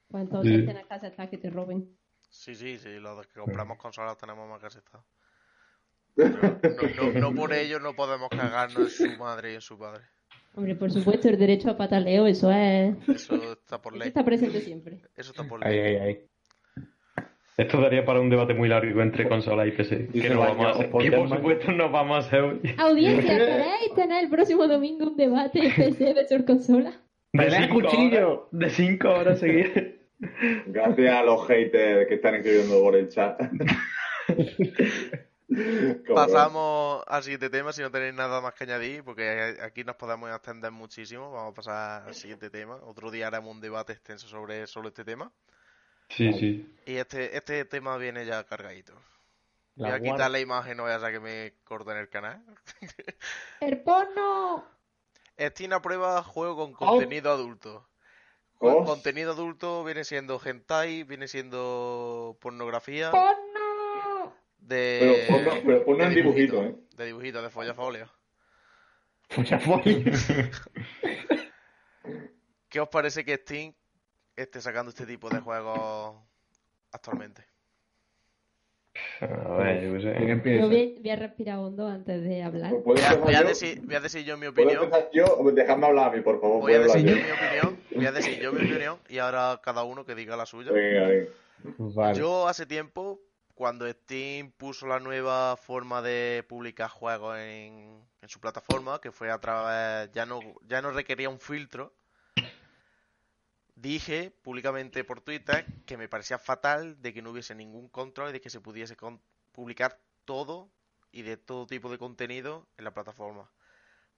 Pues 0.08 0.22
entonces 0.24 0.56
Sí. 0.56 0.64
tienes 0.64 0.86
que 0.86 0.94
aceptar 0.94 1.28
que 1.30 1.38
te 1.38 1.50
roben. 1.50 1.96
Sí, 2.30 2.54
sí, 2.54 2.78
sí. 2.78 2.98
Los 2.98 3.26
que 3.26 3.40
compramos 3.40 3.78
consolas 3.78 4.16
tenemos 4.18 4.48
más 4.48 4.60
que. 4.60 4.98
No, 6.16 7.12
no, 7.12 7.20
no 7.20 7.34
por 7.34 7.52
ello 7.52 7.78
no 7.78 7.94
podemos 7.94 8.28
cagarnos 8.28 9.00
en 9.00 9.10
su 9.12 9.18
madre 9.18 9.52
y 9.52 9.54
en 9.56 9.60
su 9.60 9.78
padre. 9.78 10.02
Hombre, 10.54 10.74
por 10.74 10.90
supuesto, 10.90 11.28
el 11.28 11.38
derecho 11.38 11.70
a 11.70 11.76
pataleo, 11.76 12.26
eso 12.26 12.50
es. 12.50 12.96
Eso 13.08 13.52
está 13.52 13.80
por 13.80 13.92
Eso 13.92 13.98
ley. 14.00 14.08
está 14.08 14.24
presente 14.24 14.60
siempre. 14.60 15.00
Eso 15.16 15.30
está 15.30 15.44
por 15.44 15.64
ley. 15.64 15.78
ahí, 15.78 15.96
ahí. 15.96 16.24
Esto 17.56 17.80
daría 17.80 18.04
para 18.04 18.20
un 18.20 18.30
debate 18.30 18.54
muy 18.54 18.68
largo 18.68 19.00
entre 19.02 19.28
consola 19.28 19.66
y 19.66 19.72
PC. 19.72 20.08
Que, 20.08 20.30
no 20.30 20.40
vamos 20.40 20.66
a 20.66 20.70
hacer, 20.70 20.90
por 20.90 21.28
supuesto 21.28 21.72
no 21.72 21.90
vamos 21.90 22.16
a 22.16 22.26
hacer 22.26 22.40
hoy. 22.40 22.60
Audiencia, 22.78 23.28
¿queréis 23.38 23.94
tener 23.94 24.24
el 24.24 24.30
próximo 24.30 24.66
domingo 24.66 25.06
un 25.08 25.16
debate 25.16 25.72
PC 25.76 26.14
versus 26.14 26.42
consola? 26.44 26.90
De 27.32 27.44
¡Pelea 27.44 27.62
cinco 27.68 27.74
cuchillo! 27.80 28.28
horas- 28.32 28.48
de 28.52 28.70
5 28.70 29.08
horas 29.08 29.38
seguidas. 29.38 29.84
Gracias 30.66 31.14
a 31.14 31.22
los 31.22 31.46
haters 31.46 32.08
que 32.08 32.14
están 32.14 32.34
escribiendo 32.36 32.80
por 32.80 32.96
el 32.96 33.08
chat. 33.08 33.38
Pasamos 36.14 37.04
al 37.06 37.22
siguiente 37.22 37.48
tema 37.50 37.72
si 37.72 37.80
no 37.82 37.90
tenéis 37.90 38.14
nada 38.14 38.40
más 38.40 38.54
que 38.54 38.64
añadir, 38.64 39.02
porque 39.04 39.56
aquí 39.62 39.84
nos 39.84 39.96
podemos 39.96 40.30
extender 40.30 40.70
muchísimo. 40.72 41.30
Vamos 41.32 41.52
a 41.52 41.54
pasar 41.54 42.02
al 42.08 42.14
siguiente 42.14 42.50
tema. 42.50 42.76
Otro 42.84 43.10
día 43.10 43.28
haremos 43.28 43.54
un 43.54 43.60
debate 43.60 43.92
extenso 43.94 44.28
sobre, 44.28 44.66
sobre 44.66 44.88
este 44.88 45.04
tema. 45.04 45.32
Sí, 46.10 46.32
sí. 46.34 46.74
Y 46.86 46.96
este, 46.96 47.36
este 47.36 47.64
tema 47.64 47.96
viene 47.96 48.26
ya 48.26 48.44
cargadito. 48.44 48.94
Voy 49.76 49.88
La 49.90 49.96
a 49.96 49.98
quitar 50.00 50.16
guarda. 50.16 50.28
la 50.30 50.40
imagen, 50.40 50.76
no 50.76 50.82
vaya 50.84 50.96
a 50.96 51.00
ser 51.00 51.12
que 51.12 51.20
me 51.20 51.54
corten 51.64 51.96
el 51.96 52.08
canal. 52.08 52.42
¡El 53.60 53.80
porno! 53.82 54.64
Steam 55.38 55.72
aprueba 55.72 56.22
juego 56.22 56.56
con 56.56 56.72
contenido 56.72 57.30
adulto. 57.30 57.87
Oh. 58.60 58.84
Contenido 58.84 59.32
adulto 59.32 59.84
viene 59.84 60.02
siendo 60.04 60.40
hentai, 60.44 61.04
viene 61.04 61.28
siendo 61.28 62.36
pornografía 62.40 63.10
¡Porno! 63.12 64.34
de... 64.58 65.24
Pero 65.28 65.44
ponlo, 65.44 65.62
pero 65.64 65.84
ponlo 65.84 66.04
en 66.04 66.10
de 66.10 66.16
dibujito, 66.16 66.62
¿eh? 66.64 66.74
De 66.96 67.06
dibujito, 67.06 67.40
de 67.40 67.50
follafolio. 67.50 68.08
Mucha 69.36 69.60
folla. 69.60 69.84
¿Qué 72.68 72.80
os 72.80 72.88
parece 72.88 73.24
que 73.24 73.36
Steam 73.36 73.74
esté 74.36 74.60
sacando 74.60 74.90
este 74.90 75.06
tipo 75.06 75.28
de 75.30 75.40
juegos 75.40 76.16
actualmente? 76.92 77.44
A 79.20 79.26
ver, 79.56 79.82
yo 79.82 79.92
qué 79.94 79.98
¿Quién 80.00 80.02
sé. 80.02 80.26
Yo 80.26 80.32
empieza? 80.32 80.66
voy, 80.66 80.98
voy 81.00 81.10
a 81.10 81.16
respirar 81.16 81.58
hondo 81.58 81.86
antes 81.86 82.22
de 82.24 82.42
hablar. 82.42 82.70
¿Puedo 82.82 82.84
Voy 82.84 83.00
a, 83.02 83.14
voy 83.14 83.34
decir, 83.48 83.80
voy 83.82 83.94
a 83.94 84.00
decir 84.00 84.24
yo 84.24 84.36
mi 84.36 84.50
¿Puedo 84.50 84.68
opinión. 84.68 84.90
yo? 85.12 85.50
Dejadme 85.52 85.86
hablar 85.86 86.08
a 86.12 86.16
mí, 86.16 86.20
por 86.22 86.40
favor. 86.40 86.60
Voy 86.60 86.74
a 86.74 86.80
decir 86.80 87.04
yo 87.04 87.14
mi 87.14 87.30
opinión. 87.30 87.78
Voy 87.98 88.06
a 88.06 88.12
decir 88.12 88.40
yo 88.40 88.52
mi 88.52 88.60
opinión 88.60 88.98
y 89.08 89.18
ahora 89.18 89.60
cada 89.62 89.82
uno 89.82 90.04
que 90.04 90.14
diga 90.14 90.36
la 90.36 90.46
suya. 90.46 90.70
Venga, 90.70 91.08
venga. 91.08 91.32
Vale. 91.78 92.18
Yo 92.18 92.46
hace 92.46 92.64
tiempo, 92.64 93.20
cuando 93.54 93.90
Steam 93.90 94.52
puso 94.52 94.86
la 94.86 95.00
nueva 95.00 95.56
forma 95.56 96.00
de 96.00 96.44
publicar 96.48 96.88
juegos 96.88 97.36
en, 97.38 98.00
en 98.22 98.28
su 98.28 98.40
plataforma, 98.40 99.00
que 99.00 99.10
fue 99.10 99.32
a 99.32 99.38
través, 99.40 100.12
ya 100.12 100.26
no, 100.26 100.40
ya 100.68 100.80
no 100.80 100.92
requería 100.92 101.28
un 101.28 101.40
filtro, 101.40 101.92
dije 103.74 104.32
públicamente 104.42 105.02
por 105.02 105.20
Twitter 105.20 105.66
que 105.84 105.96
me 105.96 106.08
parecía 106.08 106.38
fatal 106.38 107.02
de 107.02 107.12
que 107.12 107.22
no 107.22 107.30
hubiese 107.30 107.54
ningún 107.56 107.88
control 107.88 108.30
y 108.30 108.32
de 108.32 108.40
que 108.40 108.50
se 108.50 108.60
pudiese 108.60 108.96
publicar 109.52 109.98
todo 110.24 110.68
y 111.10 111.22
de 111.22 111.36
todo 111.36 111.66
tipo 111.66 111.90
de 111.90 111.98
contenido 111.98 112.68
en 112.76 112.84
la 112.84 112.92
plataforma. 112.92 113.50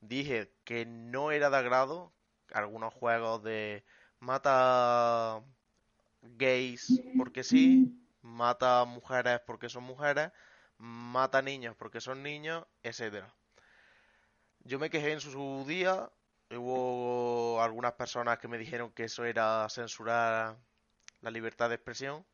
Dije 0.01 0.51
que 0.65 0.85
no 0.85 1.31
era 1.31 1.49
de 1.49 1.57
agrado 1.57 2.13
algunos 2.53 2.93
juegos 2.95 3.43
de 3.43 3.85
mata 4.21 5.43
gays 6.23 7.01
porque 7.17 7.43
sí, 7.43 7.99
mata 8.23 8.85
mujeres 8.85 9.41
porque 9.47 9.69
son 9.69 9.85
mujeres, 9.85 10.31
mata 10.79 11.43
niños 11.43 11.75
porque 11.77 12.01
son 12.01 12.23
niños, 12.23 12.65
etcétera. 12.83 13.35
Yo 14.65 14.79
me 14.79 14.91
quejé 14.91 15.13
en 15.13 15.21
su 15.21 15.65
día, 15.67 16.11
hubo 16.51 17.63
algunas 17.63 17.93
personas 17.93 18.39
que 18.39 18.49
me 18.49 18.59
dijeron 18.59 18.93
que 18.93 19.05
eso 19.05 19.25
era 19.25 19.67
censurar 19.71 20.57
la 21.23 21.31
libertad 21.31 21.69
de 21.69 21.77
expresión. 21.77 22.25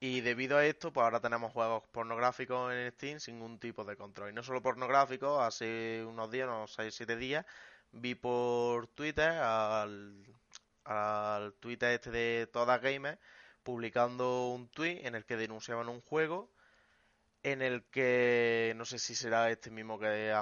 Y 0.00 0.20
debido 0.20 0.58
a 0.58 0.66
esto, 0.66 0.92
pues 0.92 1.02
ahora 1.04 1.20
tenemos 1.20 1.52
juegos 1.52 1.82
pornográficos 1.90 2.72
en 2.72 2.92
Steam 2.92 3.20
sin 3.20 3.36
ningún 3.36 3.58
tipo 3.58 3.84
de 3.84 3.96
control. 3.96 4.30
Y 4.30 4.32
no 4.34 4.42
solo 4.42 4.62
pornográficos, 4.62 5.40
hace 5.40 6.04
unos 6.06 6.30
días, 6.30 6.46
unos 6.46 6.78
6-7 6.78 7.16
días, 7.16 7.46
vi 7.94 8.14
por 8.14 8.88
Twitter 8.88 9.30
al, 9.30 10.24
Twitter 11.60 11.92
este 11.92 12.10
de 12.10 12.48
Toda 12.52 12.78
Gamer 12.78 13.18
publicando 13.62 14.48
un 14.48 14.68
tweet 14.68 15.06
en 15.06 15.14
el 15.14 15.24
que 15.24 15.36
denunciaban 15.36 15.88
un 15.88 16.00
juego 16.02 16.50
en 17.42 17.62
el 17.62 17.84
que 17.84 18.74
no 18.76 18.84
sé 18.84 18.98
si 18.98 19.14
será 19.14 19.50
este 19.50 19.70
mismo 19.70 19.98
que, 19.98 20.34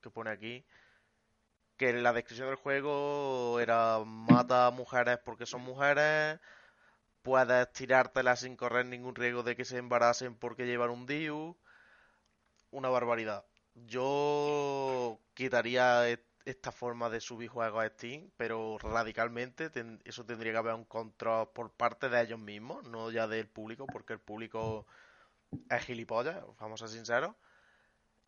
que 0.00 0.10
pone 0.10 0.30
aquí 0.30 0.64
que 1.76 1.90
en 1.90 2.02
la 2.02 2.12
descripción 2.12 2.48
del 2.48 2.56
juego 2.56 3.60
era 3.60 4.00
mata 4.04 4.66
a 4.66 4.70
mujeres 4.70 5.18
porque 5.24 5.46
son 5.46 5.62
mujeres 5.62 6.40
puedes 7.22 7.72
tirártelas 7.72 8.40
sin 8.40 8.56
correr 8.56 8.86
ningún 8.86 9.14
riesgo 9.14 9.42
de 9.42 9.54
que 9.54 9.64
se 9.64 9.78
embaracen 9.78 10.34
porque 10.34 10.66
llevan 10.66 10.90
un 10.90 11.06
DIU 11.06 11.56
una 12.70 12.88
barbaridad 12.88 13.44
yo 13.74 15.20
quitaría 15.34 16.10
e- 16.10 16.29
esta 16.44 16.72
forma 16.72 17.10
de 17.10 17.20
subir 17.20 17.48
juegos 17.50 17.84
a 17.84 17.88
Steam, 17.88 18.30
pero 18.36 18.78
radicalmente 18.78 19.70
ten- 19.70 20.00
eso 20.04 20.24
tendría 20.26 20.52
que 20.52 20.58
haber 20.58 20.74
un 20.74 20.84
control 20.84 21.50
por 21.52 21.70
parte 21.72 22.08
de 22.08 22.20
ellos 22.22 22.38
mismos, 22.40 22.84
no 22.84 23.10
ya 23.10 23.26
del 23.28 23.48
público, 23.48 23.88
porque 23.88 24.14
el 24.14 24.20
público 24.20 24.86
es 25.70 25.84
gilipollas, 25.84 26.38
vamos 26.60 26.82
a 26.82 26.88
ser 26.88 26.96
sinceros, 26.98 27.36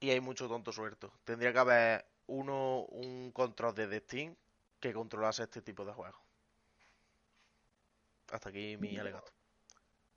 y 0.01 0.11
hay 0.11 0.21
mucho 0.21 0.49
tonto 0.49 0.73
suelto. 0.73 1.13
Tendría 1.25 1.53
que 1.53 1.59
haber 1.61 2.07
uno, 2.27 2.83
un 2.91 3.33
control 3.33 3.75
desde 3.75 4.01
Steam 4.01 4.37
que 4.81 4.93
controlase 4.93 5.45
este 5.45 5.63
tipo 5.63 5.85
de 5.85 5.93
juegos. 5.93 6.21
Hasta 8.33 8.49
aquí 8.49 8.77
mi 8.77 8.99
alegato. 8.99 9.33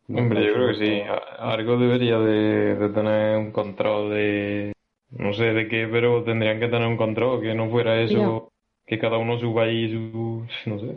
Hombre, 0.07 0.45
yo 0.45 0.53
creo 0.53 0.67
que 0.69 0.75
sí. 0.85 1.01
Algo 1.39 1.77
debería 1.77 2.17
de, 2.19 2.75
de 2.75 2.89
tener 2.89 3.37
un 3.37 3.51
control 3.51 4.11
de... 4.11 4.73
No 5.17 5.33
sé 5.33 5.45
de 5.45 5.67
qué, 5.67 5.87
pero 5.89 6.23
tendrían 6.23 6.59
que 6.59 6.67
tener 6.67 6.87
un 6.87 6.97
control, 6.97 7.41
que 7.41 7.55
no 7.55 7.69
fuera 7.69 8.01
eso, 8.01 8.17
Mira. 8.17 8.41
que 8.85 8.99
cada 8.99 9.17
uno 9.17 9.39
suba 9.39 9.63
ahí 9.63 9.89
su... 9.89 10.45
No 10.65 10.79
sé. 10.79 10.95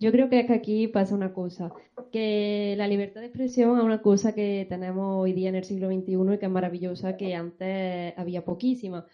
Yo 0.00 0.12
creo 0.12 0.28
que 0.30 0.40
es 0.40 0.46
que 0.46 0.54
aquí 0.54 0.86
pasa 0.86 1.14
una 1.14 1.32
cosa, 1.32 1.72
que 2.12 2.74
la 2.78 2.86
libertad 2.86 3.20
de 3.20 3.26
expresión 3.26 3.76
es 3.78 3.84
una 3.84 4.00
cosa 4.00 4.32
que 4.32 4.64
tenemos 4.68 5.16
hoy 5.16 5.32
día 5.32 5.48
en 5.48 5.56
el 5.56 5.64
siglo 5.64 5.88
XXI 5.88 6.34
y 6.34 6.38
que 6.38 6.46
es 6.46 6.52
maravillosa, 6.52 7.16
que 7.16 7.34
antes 7.34 8.14
había 8.16 8.44
poquísima. 8.44 9.06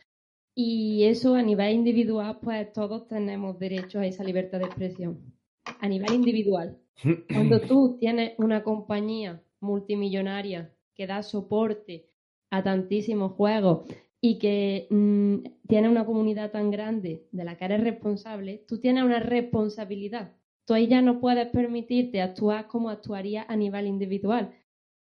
Y 0.54 1.04
eso 1.04 1.34
a 1.36 1.42
nivel 1.42 1.72
individual, 1.74 2.38
pues 2.42 2.70
todos 2.72 3.08
tenemos 3.08 3.58
derecho 3.58 3.98
a 3.98 4.06
esa 4.06 4.24
libertad 4.24 4.58
de 4.58 4.66
expresión. 4.66 5.18
A 5.80 5.88
nivel 5.88 6.12
individual. 6.12 6.78
Cuando 7.32 7.60
tú 7.60 7.96
tienes 7.98 8.34
una 8.38 8.62
compañía 8.62 9.42
multimillonaria 9.60 10.70
que 10.94 11.06
da 11.06 11.22
soporte 11.22 12.06
a 12.50 12.62
tantísimos 12.62 13.32
juegos 13.32 13.88
y 14.26 14.38
que 14.38 14.86
mm, 14.88 15.66
tiene 15.68 15.90
una 15.90 16.06
comunidad 16.06 16.50
tan 16.50 16.70
grande 16.70 17.28
de 17.30 17.44
la 17.44 17.58
que 17.58 17.66
eres 17.66 17.84
responsable, 17.84 18.64
tú 18.66 18.80
tienes 18.80 19.04
una 19.04 19.20
responsabilidad. 19.20 20.32
Tú 20.64 20.72
ahí 20.72 20.86
ya 20.86 21.02
no 21.02 21.20
puedes 21.20 21.46
permitirte 21.48 22.22
actuar 22.22 22.66
como 22.66 22.88
actuarías 22.88 23.44
a 23.50 23.54
nivel 23.54 23.86
individual. 23.86 24.54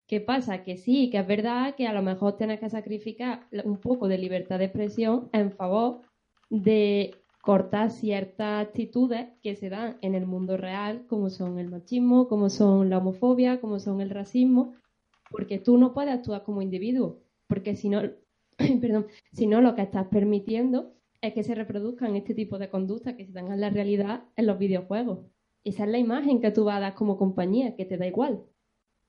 ¿Qué 0.09 0.21
pasa? 0.21 0.65
Que 0.65 0.77
sí, 0.77 1.11
que 1.11 1.19
es 1.19 1.27
verdad 1.29 1.77
que 1.77 1.87
a 1.87 1.93
lo 1.93 2.03
mejor 2.03 2.37
tienes 2.37 2.59
que 2.59 2.69
sacrificar 2.69 3.47
un 3.63 3.77
poco 3.77 4.09
de 4.09 4.19
libertad 4.19 4.59
de 4.59 4.65
expresión 4.65 5.29
en 5.33 5.53
favor 5.53 6.01
de 6.51 7.15
cortar 7.41 7.93
ciertas 7.93 8.67
actitudes 8.67 9.29
que 9.45 9.55
se 9.55 9.71
dan 9.71 9.97
en 10.01 10.17
el 10.17 10.27
mundo 10.27 10.57
real, 10.57 11.07
como 11.07 11.31
son 11.31 11.61
el 11.61 11.71
machismo, 11.71 12.27
como 12.27 12.51
son 12.51 12.91
la 12.91 12.99
homofobia, 12.99 13.61
como 13.61 13.79
son 13.79 14.01
el 14.01 14.11
racismo, 14.11 14.75
porque 15.31 15.61
tú 15.61 15.79
no 15.79 15.95
puedes 15.95 16.13
actuar 16.15 16.43
como 16.43 16.63
individuo, 16.63 17.21
porque 17.47 17.77
si 17.77 17.89
no, 17.89 18.03
perdón, 18.81 19.07
si 19.33 19.47
no 19.47 19.61
lo 19.61 19.75
que 19.75 19.83
estás 19.83 20.07
permitiendo 20.09 20.95
es 21.21 21.33
que 21.33 21.43
se 21.43 21.55
reproduzcan 21.55 22.17
este 22.17 22.35
tipo 22.35 22.59
de 22.59 22.69
conductas 22.69 23.15
que 23.15 23.25
se 23.25 23.33
dan 23.33 23.51
en 23.51 23.61
la 23.61 23.71
realidad 23.71 24.25
en 24.37 24.47
los 24.47 24.59
videojuegos. 24.59 25.27
Esa 25.65 25.85
es 25.85 25.91
la 25.91 25.99
imagen 25.99 26.41
que 26.41 26.51
tú 26.51 26.65
vas 26.65 26.77
a 26.77 26.81
dar 26.81 26.95
como 26.95 27.17
compañía, 27.17 27.75
que 27.77 27.87
te 27.87 27.97
da 27.97 28.07
igual. 28.07 28.45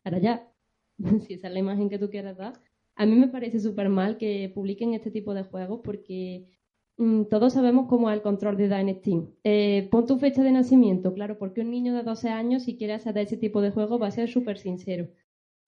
Ahora 0.04 0.20
ya, 0.20 0.52
si 1.28 1.34
esa 1.34 1.48
es 1.48 1.54
la 1.54 1.60
imagen 1.60 1.90
que 1.90 2.00
tú 2.00 2.10
quieras 2.10 2.38
dar, 2.38 2.54
a 2.96 3.06
mí 3.06 3.16
me 3.16 3.28
parece 3.28 3.60
súper 3.60 3.90
mal 3.90 4.18
que 4.18 4.50
publiquen 4.54 4.94
este 4.94 5.12
tipo 5.12 5.34
de 5.34 5.44
juegos 5.44 5.82
porque 5.84 6.46
mm, 6.98 7.24
todos 7.26 7.54
sabemos 7.54 7.88
cómo 7.88 8.10
es 8.10 8.16
el 8.16 8.22
control 8.22 8.56
de 8.56 8.66
edad 8.66 8.80
en 8.80 8.96
Steam. 8.96 9.28
Eh, 9.44 9.90
pon 9.92 10.06
tu 10.06 10.18
fecha 10.18 10.42
de 10.44 10.54
nacimiento, 10.54 11.14
claro, 11.14 11.38
porque 11.38 11.62
un 11.62 11.72
niño 11.72 11.94
de 11.94 12.04
12 12.04 12.30
años, 12.30 12.64
si 12.64 12.78
quiere 12.78 12.94
hacer 12.94 13.18
ese 13.18 13.36
tipo 13.36 13.62
de 13.62 13.72
juego, 13.72 14.00
va 14.00 14.08
a 14.08 14.12
ser 14.12 14.30
súper 14.30 14.58
sincero. 14.58 15.10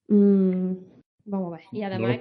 Mm, 0.08 0.76
vamos 1.26 1.54
a 1.54 1.58
ver. 1.58 1.66
Y 1.74 1.82
además 1.82 2.18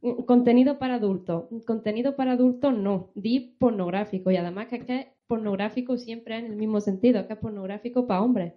que- 0.00 0.08
que, 0.16 0.22
mm, 0.22 0.24
contenido 0.26 0.78
para 0.78 0.94
adultos. 0.96 1.44
Contenido 1.66 2.16
para 2.16 2.32
adultos 2.32 2.76
no, 2.76 3.10
di 3.14 3.56
pornográfico. 3.58 4.30
Y 4.30 4.36
además 4.36 4.68
que 4.68 4.76
es 4.76 4.84
que 4.84 5.12
pornográfico 5.26 5.96
siempre 5.98 6.36
en 6.38 6.46
el 6.46 6.56
mismo 6.56 6.80
sentido, 6.80 7.26
que 7.26 7.34
es 7.34 7.38
pornográfico 7.38 8.06
para 8.06 8.22
hombres. 8.22 8.54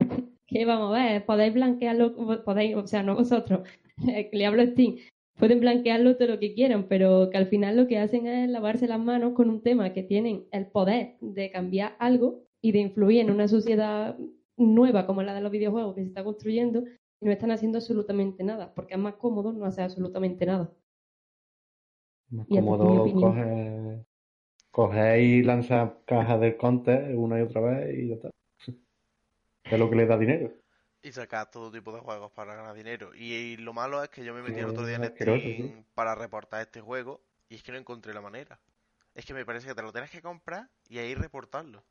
¿Qué 0.46 0.64
vamos 0.64 0.96
a 0.96 1.02
ver? 1.04 1.24
Podéis 1.26 1.54
blanquearlo, 1.54 2.44
podéis, 2.44 2.76
o 2.76 2.86
sea, 2.86 3.02
no 3.02 3.14
vosotros, 3.16 3.60
que 4.04 4.30
le 4.32 4.46
hablo 4.46 4.62
a 4.62 4.66
Steam, 4.66 4.96
pueden 5.38 5.60
blanquearlo 5.60 6.16
todo 6.16 6.28
lo 6.28 6.38
que 6.38 6.54
quieran, 6.54 6.86
pero 6.88 7.30
que 7.30 7.38
al 7.38 7.46
final 7.46 7.76
lo 7.76 7.86
que 7.86 7.98
hacen 7.98 8.26
es 8.26 8.48
lavarse 8.50 8.88
las 8.88 9.00
manos 9.00 9.34
con 9.34 9.48
un 9.50 9.62
tema 9.62 9.92
que 9.92 10.02
tienen 10.02 10.44
el 10.52 10.66
poder 10.66 11.16
de 11.20 11.50
cambiar 11.50 11.96
algo 11.98 12.42
y 12.62 12.72
de 12.72 12.80
influir 12.80 13.20
en 13.20 13.30
una 13.30 13.48
sociedad 13.48 14.18
nueva 14.56 15.06
como 15.06 15.22
la 15.22 15.34
de 15.34 15.40
los 15.40 15.52
videojuegos 15.52 15.94
que 15.94 16.02
se 16.02 16.08
está 16.08 16.24
construyendo 16.24 16.84
y 17.20 17.26
no 17.26 17.32
están 17.32 17.50
haciendo 17.52 17.78
absolutamente 17.78 18.42
nada, 18.44 18.74
porque 18.74 18.94
es 18.94 19.00
más 19.00 19.14
cómodo 19.14 19.52
no 19.52 19.64
hacer 19.66 19.84
absolutamente 19.84 20.46
nada. 20.46 20.72
Más 22.30 22.46
Y 22.48 22.58
cómodo 22.58 23.14
coger, 23.14 24.04
coger 24.72 25.20
y 25.20 25.42
lanzar 25.44 26.00
cajas 26.06 26.40
de 26.40 26.56
content 26.56 27.16
una 27.18 27.38
y 27.40 27.42
otra 27.42 27.60
vez 27.62 27.94
y 27.98 28.08
ya 28.08 28.14
está. 28.16 28.30
Es 29.64 29.78
lo 29.78 29.88
que 29.88 29.96
le 29.96 30.04
da 30.06 30.18
dinero. 30.18 30.52
Y 31.02 31.12
sacar 31.12 31.50
todo 31.50 31.70
tipo 31.70 31.92
de 31.92 32.00
juegos 32.00 32.30
para 32.32 32.54
ganar 32.54 32.74
dinero. 32.74 33.14
Y, 33.14 33.32
y 33.34 33.56
lo 33.56 33.72
malo 33.72 34.02
es 34.02 34.10
que 34.10 34.24
yo 34.24 34.34
me 34.34 34.42
metí 34.42 34.60
el 34.60 34.66
Sí, 34.66 34.68
otro 34.68 34.84
día 34.86 34.96
en 34.96 35.04
Steam 35.06 35.40
sí. 35.40 35.84
para 35.94 36.14
reportar 36.14 36.60
este 36.62 36.80
juego 36.82 37.22
y 37.48 37.54
es 37.56 37.62
que 37.62 37.72
no 37.72 37.78
encontré 37.78 38.12
la 38.14 38.20
manera. 38.20 38.60
Es 39.14 39.26
que 39.26 39.34
me 39.34 39.46
parece 39.46 39.68
que 39.68 39.74
te 39.74 39.82
lo 39.82 39.92
tienes 39.92 40.10
que 40.10 40.22
comprar 40.22 40.70
y 40.88 40.98
ahí 40.98 41.14
reportarlo. 41.14 41.84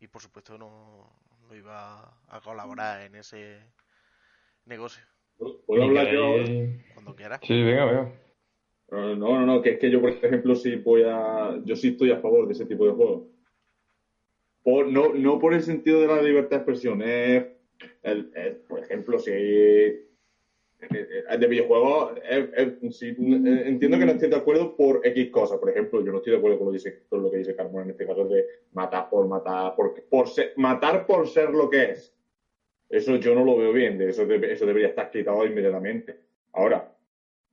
Y 0.00 0.08
por 0.08 0.22
supuesto 0.22 0.58
no, 0.58 1.10
no 1.48 1.54
iba 1.56 2.00
a 2.28 2.40
colaborar 2.42 3.02
en 3.02 3.16
ese 3.16 3.72
negocio. 4.66 5.02
¿Puedo 5.66 5.82
hablar 5.84 6.12
yo? 6.12 6.24
ahora? 6.24 6.44
Cuando 6.94 7.14
quieras. 7.16 7.40
Sí, 7.42 7.62
venga, 7.62 7.84
venga. 7.86 8.12
No, 8.90 9.16
no, 9.16 9.46
no, 9.46 9.62
que 9.62 9.70
es 9.70 9.78
que 9.78 9.90
yo, 9.90 10.00
por 10.00 10.10
ejemplo, 10.10 10.54
sí 10.54 10.76
voy 10.76 11.02
a. 11.04 11.58
Yo 11.64 11.74
sí 11.74 11.88
estoy 11.88 12.10
a 12.10 12.20
favor 12.20 12.46
de 12.46 12.52
ese 12.52 12.66
tipo 12.66 12.86
de 12.86 12.92
juegos. 12.92 13.24
Por, 14.62 14.86
no, 14.88 15.12
no 15.14 15.38
por 15.38 15.52
el 15.54 15.62
sentido 15.62 16.00
de 16.00 16.06
la 16.06 16.22
libertad 16.22 16.50
de 16.50 16.56
expresión, 16.56 17.02
es. 17.02 17.46
el- 18.02 18.30
es, 18.34 18.54
por 18.68 18.80
ejemplo, 18.80 19.18
si. 19.18 19.30
De 20.90 21.46
videojuegos, 21.48 22.18
es- 22.28 22.48
es- 22.54 22.96
sí, 22.98 23.08
eh, 23.08 23.62
entiendo 23.66 23.98
que 23.98 24.04
no 24.04 24.12
estoy 24.12 24.28
de 24.28 24.36
acuerdo 24.36 24.76
por 24.76 25.00
X 25.06 25.30
cosas. 25.30 25.58
Por 25.58 25.70
ejemplo, 25.70 26.04
yo 26.04 26.12
no 26.12 26.18
estoy 26.18 26.32
de 26.32 26.38
acuerdo 26.38 26.58
con 26.58 26.66
lo, 26.66 26.72
que 26.72 26.76
dice, 26.78 27.02
con 27.08 27.22
lo 27.22 27.30
que 27.30 27.38
dice 27.38 27.56
Carmona 27.56 27.84
en 27.84 27.90
este 27.90 28.06
caso 28.06 28.26
de 28.26 28.44
matar 28.72 29.08
por 29.08 29.26
matar, 29.26 29.74
por, 29.74 29.94
por 30.08 30.28
ser, 30.28 30.52
matar 30.56 31.06
por 31.06 31.26
ser 31.26 31.50
lo 31.50 31.70
que 31.70 31.90
es. 31.92 32.14
Eso 32.94 33.16
yo 33.16 33.34
no 33.34 33.42
lo 33.44 33.56
veo 33.56 33.72
bien, 33.72 33.98
de 33.98 34.10
eso, 34.10 34.24
debe- 34.24 34.52
eso 34.52 34.64
debería 34.66 34.86
estar 34.88 35.10
quitado 35.10 35.44
inmediatamente. 35.44 36.14
Ahora, 36.52 36.86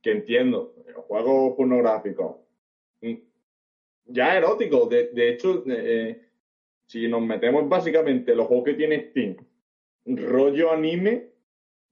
que 0.00 0.12
entiendo, 0.12 0.70
juegos 1.08 1.54
pornográficos, 1.56 2.36
mm, 3.00 3.14
ya 4.06 4.36
eróticos, 4.36 4.88
de, 4.88 5.08
de 5.10 5.28
hecho, 5.30 5.60
eh, 5.66 6.16
si 6.86 7.08
nos 7.08 7.22
metemos 7.22 7.68
básicamente 7.68 8.30
en 8.30 8.36
los 8.36 8.46
juegos 8.46 8.66
que 8.66 8.74
tiene 8.74 9.00
Steam, 9.10 9.34
rollo 10.06 10.70
anime, 10.70 11.24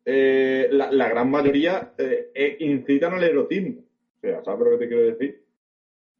eh, 0.04 0.68
la, 0.70 1.08
gran 1.08 1.28
mayoría 1.28 1.90
eh, 1.98 2.56
incitan 2.60 3.14
al 3.14 3.24
erotismo. 3.24 3.80
O 3.80 4.20
sea, 4.20 4.42
¿sabes 4.44 4.64
lo 4.64 4.70
que 4.72 4.78
te 4.78 4.88
quiero 4.88 5.02
decir? 5.02 5.36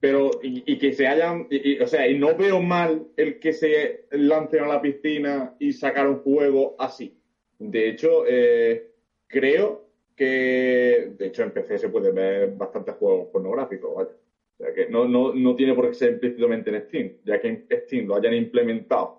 Pero, 0.01 0.31
y, 0.43 0.79
que 0.79 0.93
se 0.93 1.07
hayan, 1.07 1.47
o 1.81 1.87
sea, 1.87 2.09
y 2.09 2.19
no 2.19 2.35
veo 2.35 2.61
mal 2.61 3.07
el 3.16 3.38
que 3.38 3.53
se 3.53 4.01
lancen 4.11 4.64
a 4.64 4.66
la 4.69 4.81
piscina 4.81 5.53
y 5.59 5.73
sacar 5.73 6.09
un 6.09 6.16
juego 6.16 6.75
así. 6.79 7.12
De 7.61 7.88
hecho, 7.88 8.25
eh, 8.27 8.83
creo 9.27 9.85
que, 10.16 11.09
de 11.11 11.27
hecho, 11.27 11.42
en 11.42 11.53
PC 11.53 11.79
se 11.79 11.88
puede 11.90 12.11
ver 12.11 12.49
bastantes 12.49 12.94
juegos 12.96 13.29
pornográficos, 13.31 13.94
¿vale? 13.94 14.11
O 14.59 14.64
sea, 14.64 14.73
que 14.73 14.87
no, 14.88 15.07
no, 15.07 15.33
no 15.35 15.55
tiene 15.55 15.75
por 15.75 15.88
qué 15.88 15.94
ser 15.94 16.11
explícitamente 16.11 16.70
en 16.70 16.81
Steam, 16.83 17.12
ya 17.23 17.38
que 17.38 17.49
en 17.49 17.62
Steam 17.83 18.07
lo 18.07 18.16
hayan 18.16 18.35
implementado 18.35 19.14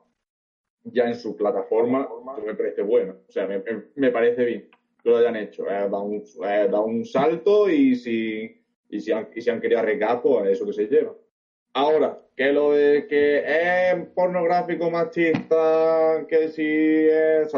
ya 0.84 1.08
en 1.08 1.16
su 1.16 1.36
plataforma, 1.36 2.08
pues 2.08 2.46
me 2.46 2.56
parece 2.56 2.82
bueno. 2.84 3.14
O 3.28 3.32
sea, 3.32 3.48
me, 3.48 3.62
me- 3.96 4.12
parece 4.12 4.46
bien 4.46 4.66
que 5.04 5.10
lo 5.10 5.18
hayan 5.18 5.36
hecho. 5.38 5.68
Eh, 5.70 5.88
da, 5.90 6.00
un, 6.00 6.22
eh, 6.46 6.68
da 6.70 6.82
un 6.82 7.06
salto 7.06 7.70
y 7.70 7.96
si, 7.96 8.52
y 8.90 9.00
si 9.02 9.12
han, 9.12 9.28
y 9.34 9.42
si 9.42 9.50
han 9.52 9.60
querido 9.62 9.80
arriesgar, 9.80 10.22
pues 10.22 10.50
eso 10.50 10.66
que 10.66 10.74
se 10.74 10.88
lleva. 10.88 11.16
Ahora, 11.74 12.18
que 12.36 12.52
lo 12.52 12.72
de 12.74 13.06
que 13.08 13.44
es 13.92 14.08
pornográfico 14.14 14.90
machista, 14.90 16.26
que 16.28 16.50
si 16.50 16.64
es... 16.66 17.50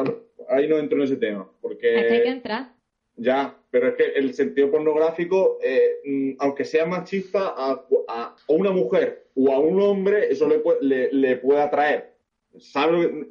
Ahí 0.49 0.67
no 0.67 0.77
entro 0.77 0.97
en 0.97 1.03
ese 1.06 1.17
tema, 1.17 1.49
porque... 1.62 1.95
Es 1.99 2.08
que 2.08 2.13
hay 2.13 2.23
que 2.23 2.29
entrar. 2.29 2.73
Ya, 3.15 3.56
pero 3.69 3.89
es 3.89 3.95
que 3.95 4.06
el 4.15 4.34
sentido 4.34 4.71
pornográfico, 4.71 5.60
eh, 5.63 5.97
mm, 6.06 6.32
aunque 6.39 6.65
sea 6.65 6.86
machista, 6.86 7.53
a, 7.56 7.86
a 8.08 8.36
una 8.47 8.71
mujer 8.71 9.27
o 9.36 9.51
a 9.53 9.60
un 9.60 9.79
hombre, 9.82 10.32
eso 10.32 10.47
le, 10.47 10.60
puede- 10.60 10.82
le, 10.82 11.13
le 11.13 11.36
puede 11.38 11.62
atraer. 11.62 12.13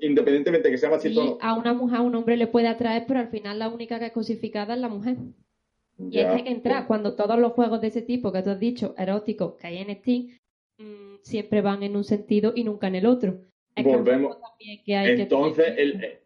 Independientemente 0.01 0.69
de 0.69 0.73
que 0.73 0.79
sea 0.79 0.91
machista 0.91 1.21
o 1.21 1.25
Sí, 1.25 1.31
no. 1.31 1.39
a 1.41 1.55
una 1.55 1.73
mujer, 1.75 1.99
a 1.99 2.03
un 2.03 2.15
hombre 2.15 2.37
le 2.37 2.47
puede 2.47 2.69
atraer, 2.69 3.05
pero 3.07 3.21
al 3.21 3.29
final 3.29 3.59
la 3.59 3.69
única 3.69 3.99
que 3.99 4.07
es 4.07 4.13
cosificada 4.13 4.75
es 4.75 4.81
la 4.81 4.89
mujer. 4.89 5.17
Y 5.99 6.19
es 6.19 6.27
que 6.27 6.33
hay 6.33 6.43
que 6.45 6.51
entrar. 6.51 6.87
Cuando 6.87 7.15
todos 7.15 7.39
los 7.39 7.53
juegos 7.53 7.81
de 7.81 7.89
ese 7.89 8.03
tipo 8.03 8.33
que 8.33 8.43
tú 8.43 8.51
has 8.51 8.59
dicho, 8.61 8.95
eróticos, 8.99 9.55
que 9.55 9.67
hay 9.69 9.79
en 9.79 9.95
Steam, 9.97 10.29
mm, 10.79 11.17
siempre 11.23 11.61
van 11.61 11.83
en 11.83 11.97
un 11.97 12.05
sentido 12.05 12.53
y 12.57 12.65
nunca 12.65 12.89
en 12.89 12.97
el 12.97 13.07
otro. 13.07 13.39
Es 13.77 13.85
Volvemos. 13.85 14.39
también 14.41 14.83
que 14.85 14.97
hay 14.97 15.21
Entonces, 15.21 15.75
el, 15.77 16.19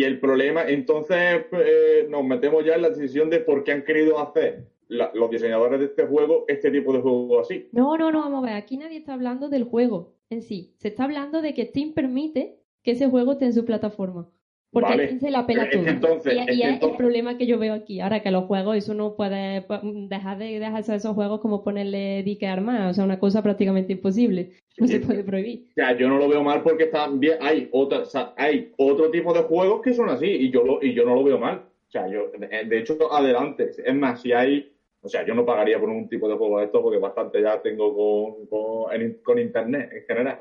y 0.00 0.04
el 0.04 0.20
problema, 0.20 0.62
entonces 0.68 1.46
eh, 1.52 2.06
nos 2.10 2.24
metemos 2.24 2.64
ya 2.64 2.74
en 2.74 2.82
la 2.82 2.90
decisión 2.90 3.30
de 3.30 3.40
por 3.40 3.64
qué 3.64 3.72
han 3.72 3.82
querido 3.84 4.18
hacer 4.18 4.64
la- 4.88 5.10
los 5.14 5.30
diseñadores 5.30 5.80
de 5.80 5.86
este 5.86 6.04
juego 6.06 6.44
este 6.48 6.70
tipo 6.70 6.92
de 6.92 7.00
juego 7.00 7.40
así. 7.40 7.68
No, 7.72 7.96
no, 7.96 8.10
no, 8.12 8.20
vamos 8.20 8.42
a 8.44 8.46
ver. 8.46 8.56
Aquí 8.56 8.76
nadie 8.76 8.98
está 8.98 9.14
hablando 9.14 9.48
del 9.48 9.64
juego 9.64 10.12
en 10.30 10.42
sí. 10.42 10.74
Se 10.76 10.88
está 10.88 11.04
hablando 11.04 11.40
de 11.42 11.54
que 11.54 11.66
Steam 11.66 11.92
permite 11.92 12.58
que 12.82 12.92
ese 12.92 13.08
juego 13.08 13.32
esté 13.32 13.46
en 13.46 13.52
su 13.54 13.64
plataforma. 13.64 14.28
Porque 14.72 14.90
Vale. 14.90 15.20
se 15.20 15.30
la 15.30 15.46
pela 15.46 15.70
todo. 15.70 15.86
entonces- 15.86 16.34
y 16.34 16.38
es 16.38 16.46
que 16.46 16.54
y 16.54 16.62
es 16.62 16.68
entonces- 16.68 16.90
el 16.90 16.96
problema 16.96 17.38
que 17.38 17.46
yo 17.46 17.58
veo 17.58 17.72
aquí. 17.72 18.00
Ahora 18.00 18.20
que 18.20 18.30
los 18.30 18.44
juegos, 18.44 18.76
eso 18.76 18.92
no 18.94 19.14
puede 19.16 19.64
dejar 20.08 20.38
de 20.38 20.58
dejarse 20.58 20.94
esos 20.94 21.14
juegos 21.14 21.40
como 21.40 21.64
ponerle 21.64 22.22
dique 22.24 22.46
armada. 22.46 22.90
O 22.90 22.94
sea, 22.94 23.04
una 23.04 23.18
cosa 23.18 23.42
prácticamente 23.42 23.92
imposible. 23.94 24.50
No 24.78 24.86
se 24.86 25.00
puede 25.00 25.24
prohibir. 25.24 25.68
O 25.70 25.74
sea, 25.74 25.96
yo 25.96 26.08
no 26.08 26.18
lo 26.18 26.28
veo 26.28 26.42
mal 26.42 26.62
porque 26.62 26.84
está 26.84 27.08
bien, 27.08 27.38
hay 27.40 27.68
otra, 27.72 28.00
o 28.00 28.04
sea, 28.04 28.34
hay 28.36 28.72
otro 28.76 29.10
tipo 29.10 29.32
de 29.32 29.42
juegos 29.44 29.80
que 29.80 29.94
son 29.94 30.10
así 30.10 30.26
y 30.26 30.50
yo 30.50 30.62
lo, 30.64 30.82
y 30.82 30.92
yo 30.92 31.06
no 31.06 31.14
lo 31.14 31.24
veo 31.24 31.38
mal. 31.38 31.62
O 31.88 31.90
sea, 31.90 32.08
yo, 32.08 32.30
de 32.36 32.46
de 32.64 32.78
hecho, 32.78 32.98
adelante. 33.10 33.70
Es 33.82 33.94
más, 33.94 34.20
si 34.20 34.32
hay, 34.32 34.70
o 35.00 35.08
sea, 35.08 35.24
yo 35.24 35.34
no 35.34 35.46
pagaría 35.46 35.78
por 35.80 35.88
un 35.88 36.08
tipo 36.08 36.28
de 36.28 36.34
juego 36.34 36.58
de 36.58 36.66
esto 36.66 36.82
porque 36.82 36.98
bastante 36.98 37.40
ya 37.40 37.62
tengo 37.62 37.94
con, 37.94 38.46
con, 38.46 38.90
con 39.22 39.38
internet 39.38 39.90
en 39.92 40.02
general. 40.04 40.38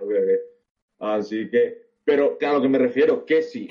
así 1.00 1.50
que, 1.50 1.85
pero 2.06 2.38
a 2.40 2.54
lo 2.54 2.62
que 2.62 2.70
me 2.70 2.78
refiero, 2.78 3.26
que 3.26 3.42
si, 3.42 3.68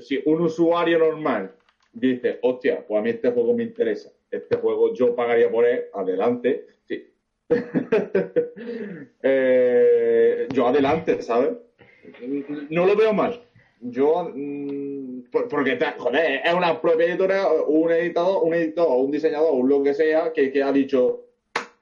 si 0.00 0.20
un 0.24 0.40
usuario 0.40 0.98
normal 0.98 1.54
dice, 1.92 2.38
hostia, 2.42 2.84
pues 2.86 2.98
a 2.98 3.02
mí 3.02 3.10
este 3.10 3.30
juego 3.30 3.54
me 3.54 3.62
interesa, 3.62 4.10
este 4.30 4.56
juego 4.56 4.92
yo 4.94 5.14
pagaría 5.14 5.50
por 5.50 5.64
él, 5.66 5.84
adelante, 5.92 6.66
sí. 6.88 7.06
Eh, 9.22 10.46
yo 10.52 10.66
adelante, 10.66 11.20
¿sabes? 11.22 11.50
No 12.70 12.86
lo 12.86 12.96
veo 12.96 13.12
mal. 13.12 13.40
Yo, 13.80 14.30
mm, 14.34 15.22
por- 15.30 15.48
porque, 15.48 15.78
joder, 15.98 16.40
es 16.44 16.54
una 16.54 16.80
propia 16.80 17.06
editora, 17.06 17.46
un 17.66 17.90
editador, 17.92 18.42
un 18.42 18.54
editor, 18.54 18.88
un 18.88 19.10
diseñador, 19.10 19.52
un 19.52 19.68
lo 19.68 19.82
que 19.82 19.94
sea, 19.94 20.32
que, 20.32 20.50
que 20.50 20.62
ha 20.62 20.72
dicho, 20.72 21.24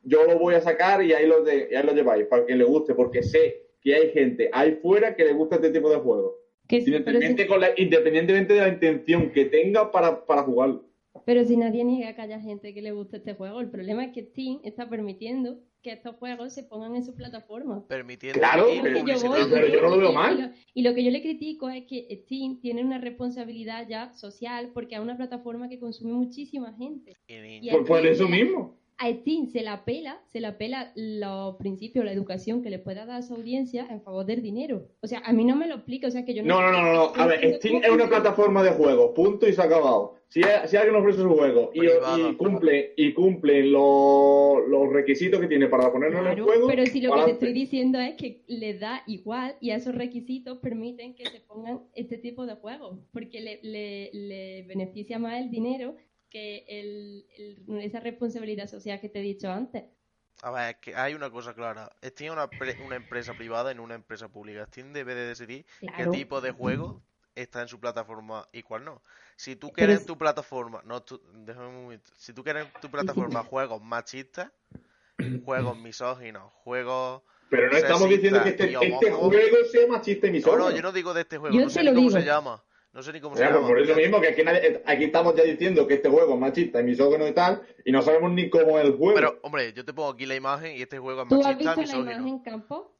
yo 0.02 0.24
lo 0.24 0.38
voy 0.38 0.54
a 0.54 0.60
sacar 0.60 1.02
y 1.02 1.12
ahí 1.12 1.26
lo, 1.26 1.42
de, 1.42 1.68
y 1.70 1.74
ahí 1.74 1.84
lo 1.86 1.92
lleváis, 1.94 2.26
para 2.26 2.44
que 2.44 2.56
le 2.56 2.64
guste, 2.64 2.94
porque 2.94 3.22
sé 3.22 3.63
que 3.84 3.94
hay 3.94 4.10
gente 4.10 4.48
ahí 4.52 4.78
fuera 4.82 5.14
que 5.14 5.24
le 5.24 5.32
gusta 5.34 5.56
este 5.56 5.70
tipo 5.70 5.88
de 5.90 5.96
juegos. 5.96 6.32
Que 6.66 6.80
sí, 6.80 6.90
pero, 6.90 7.20
si, 7.20 7.26
Independientemente, 7.26 7.46
con 7.46 7.60
la- 7.60 7.70
independientemente 7.76 8.54
de 8.54 8.60
la 8.62 8.68
intención 8.68 9.30
que 9.30 9.44
tenga 9.44 9.92
para, 9.92 10.24
para 10.24 10.42
jugarlo. 10.42 10.86
pero 11.26 11.44
si 11.44 11.56
nadie 11.56 11.84
niega 11.84 12.14
que 12.16 12.22
haya 12.22 12.40
gente 12.40 12.72
que 12.74 12.82
le 12.82 12.90
guste 12.92 13.18
este 13.18 13.34
juego, 13.34 13.60
el 13.60 13.70
problema 13.70 14.04
es 14.06 14.12
que 14.12 14.22
Steam 14.24 14.60
está 14.64 14.88
permitiendo 14.88 15.58
que 15.82 15.92
estos 15.92 16.16
juegos 16.16 16.54
se 16.54 16.62
pongan 16.64 16.96
en 16.96 17.04
su 17.04 17.14
plataforma. 17.14 17.86
Permitiendo 17.86 18.38
Claro, 18.40 18.72
ir 18.72 18.80
pero- 18.82 19.04
que 19.04 19.12
yo 19.12 19.28
voy, 19.28 19.40
pero 19.50 19.66
yo 19.68 19.82
no 19.82 19.90
lo 19.90 19.98
veo 19.98 20.10
y- 20.10 20.14
mal. 20.14 20.34
Y 20.38 20.40
lo, 20.40 20.48
y 20.74 20.82
lo 20.82 20.94
que 20.94 21.04
yo 21.04 21.10
le 21.10 21.20
critico 21.20 21.68
es 21.68 21.84
que 21.84 22.08
Steam 22.22 22.58
tiene 22.60 22.82
una 22.82 22.98
responsabilidad 22.98 23.86
ya 23.86 24.12
social 24.14 24.70
porque 24.72 24.94
es 24.94 25.00
una 25.02 25.16
plataforma 25.18 25.68
que 25.68 25.78
consume 25.78 26.12
muchísima 26.14 26.72
gente. 26.78 27.12
Y 27.28 27.70
Por, 27.70 27.84
por 27.84 28.06
eso 28.06 28.26
mismo. 28.26 28.78
A 28.96 29.10
Steam 29.10 29.48
se 29.48 29.62
la 29.62 29.84
pela, 29.84 30.20
se 30.32 30.40
la 30.40 30.56
pela 30.56 30.92
los 30.94 31.56
principios, 31.56 32.04
la 32.04 32.12
educación 32.12 32.62
que 32.62 32.70
le 32.70 32.78
pueda 32.78 33.04
dar 33.06 33.16
a 33.18 33.22
su 33.22 33.34
audiencia 33.34 33.86
en 33.90 34.00
favor 34.00 34.24
del 34.24 34.40
dinero. 34.40 34.88
O 35.02 35.06
sea, 35.08 35.20
a 35.24 35.32
mí 35.32 35.44
no 35.44 35.56
me 35.56 35.66
lo 35.66 35.74
explica, 35.74 36.06
o 36.06 36.10
sea, 36.12 36.24
que 36.24 36.32
yo 36.32 36.44
No, 36.44 36.60
no, 36.62 36.70
no, 36.70 36.80
no, 36.82 36.92
no. 36.92 37.12
A 37.16 37.26
ver, 37.26 37.54
Steam 37.56 37.82
es 37.82 37.90
una 37.90 38.08
plataforma 38.08 38.62
de 38.62 38.70
juegos, 38.70 39.10
punto 39.14 39.48
y 39.48 39.52
se 39.52 39.60
ha 39.60 39.64
acabado. 39.64 40.14
Si, 40.28 40.40
si 40.66 40.76
alguien 40.76 40.96
ofrece 40.96 41.22
su 41.22 41.28
juego 41.28 41.70
y, 41.74 42.34
cumple 42.36 42.92
y 42.96 43.12
cumple 43.12 43.64
los, 43.66 44.66
los 44.68 44.92
requisitos 44.92 45.40
que 45.40 45.46
tiene 45.48 45.68
para 45.68 45.92
ponerlo 45.92 46.20
en 46.20 46.26
el 46.38 46.40
juego, 46.42 46.66
pero 46.66 46.86
si 46.86 47.00
lo 47.00 47.14
que 47.14 47.24
te 47.24 47.30
estoy 47.32 47.52
diciendo 47.52 47.98
es 48.00 48.14
que 48.14 48.42
le 48.48 48.74
da 48.78 49.02
igual 49.06 49.56
y 49.60 49.70
a 49.70 49.76
esos 49.76 49.94
requisitos 49.94 50.58
permiten 50.58 51.14
que 51.14 51.24
se 51.26 51.40
pongan 51.40 51.80
este 51.94 52.18
tipo 52.18 52.46
de 52.46 52.54
juegos, 52.54 52.98
porque 53.12 53.40
le, 53.40 53.60
le- 53.62 54.10
le 54.12 54.62
beneficia 54.62 55.18
más 55.18 55.40
el 55.40 55.50
dinero 55.50 55.94
que 56.34 56.64
el- 56.66 57.26
el- 57.38 57.80
esa 57.80 58.00
responsabilidad 58.00 58.66
social 58.66 59.00
que 59.00 59.08
te 59.08 59.20
he 59.20 59.22
dicho 59.22 59.48
antes. 59.48 59.84
A 60.42 60.50
ver, 60.50 60.70
es 60.70 60.76
que 60.80 60.96
hay 60.96 61.14
una 61.14 61.30
cosa 61.30 61.54
clara. 61.54 61.92
Steam 62.04 62.32
es 62.32 62.32
una, 62.32 62.50
pre- 62.50 62.76
una 62.84 62.96
empresa 62.96 63.34
privada 63.34 63.72
no 63.72 63.84
una 63.84 63.94
empresa 63.94 64.26
pública. 64.28 64.66
Steam 64.66 64.92
debe 64.92 65.14
de 65.14 65.28
decidir 65.28 65.64
Claro. 65.78 66.10
qué 66.10 66.18
tipo 66.18 66.40
de 66.40 66.50
juego 66.50 67.00
está 67.36 67.62
en 67.62 67.68
su 67.68 67.78
plataforma 67.78 68.48
y 68.52 68.62
cuál 68.62 68.84
no. 68.84 69.00
Si 69.36 69.54
tú 69.54 69.70
quieres 69.70 69.94
es- 69.94 70.00
en 70.00 70.06
tu 70.08 70.18
plataforma, 70.18 70.82
no, 70.84 71.04
tú, 71.04 71.20
déjame 71.34 71.68
un 71.68 71.82
momento. 71.84 72.10
Si 72.16 72.32
tú 72.32 72.42
quieres 72.42 72.66
en 72.66 72.80
tu 72.80 72.90
plataforma 72.90 73.44
juegos 73.48 73.80
machistas, 73.80 74.50
juegos 75.44 75.78
misóginos, 75.78 76.52
juegos... 76.64 77.22
Pero 77.48 77.70
no 77.70 77.76
estamos 77.76 78.08
diciendo 78.08 78.42
que 78.42 78.48
este, 78.48 78.72
este 78.72 79.10
juego 79.12 79.54
sea 79.70 79.86
machista 79.86 80.26
y 80.26 80.30
No, 80.30 80.34
misógino. 80.36 80.70
no, 80.70 80.74
yo 80.76 80.82
no 80.82 80.90
digo 80.90 81.14
de 81.14 81.20
este 81.20 81.38
juego, 81.38 81.54
Yo 81.54 81.62
no 81.62 81.70
sé 81.70 81.78
ni 81.80 81.86
lo 81.86 81.94
cómo 81.94 82.08
digo. 82.08 82.18
se 82.20 82.26
llama. 82.26 82.64
No 82.94 83.02
sé 83.02 83.12
ni 83.12 83.20
cómo 83.20 83.36
se 83.36 83.42
llama. 83.44 83.66
por 83.66 83.78
eso 83.80 83.94
mismo, 83.96 84.20
que 84.20 84.28
aquí, 84.86 85.04
estamos 85.04 85.34
ya 85.34 85.42
diciendo 85.42 85.84
que 85.86 85.94
este 85.94 86.08
juego 86.08 86.34
es 86.34 86.38
machista 86.40 86.80
y 86.80 86.84
misógino 86.84 87.26
y 87.26 87.32
tal, 87.32 87.60
y 87.84 87.90
no 87.90 88.00
sabemos 88.02 88.30
ni 88.30 88.48
cómo 88.48 88.78
es 88.78 88.84
el 88.86 88.92
juego. 88.96 89.14
Pero, 89.16 89.38
hombre, 89.42 89.72
yo 89.72 89.84
te 89.84 89.92
pongo 89.92 90.10
aquí 90.10 90.26
la 90.26 90.36
imagen 90.36 90.76
y 90.76 90.82
este 90.82 90.98
juego 91.00 91.22
es 91.22 91.28
¿Tú 91.28 91.40
has 91.40 91.46
machista, 91.48 91.74
visto 91.74 91.96
la 91.96 91.98
misógino. 91.98 92.28
imagen, 92.28 92.38
Campo? 92.44 92.96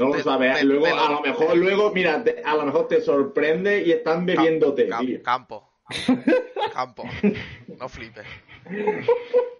no 0.00 0.08
lo 0.14 0.18
sabes. 0.24 0.64
luego, 0.64 0.84
te 0.86 0.90
a 0.90 1.10
lo 1.12 1.20
mejor, 1.22 1.56
luego, 1.56 1.92
mira, 1.92 2.24
te- 2.24 2.42
a 2.44 2.56
lo 2.56 2.64
mejor 2.64 2.88
te 2.88 3.00
sorprende 3.00 3.82
y 3.84 3.92
están 3.92 4.26
bebiéndote, 4.26 4.88
Cam- 4.88 5.06
tío. 5.06 5.22
campo. 5.22 5.72
Campo. 6.74 7.04
No 7.78 7.88
flipes. 7.88 8.26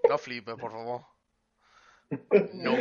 No 0.08 0.18
flipes, 0.18 0.56
por 0.56 0.72
favor. 0.72 1.02
No. 2.52 2.76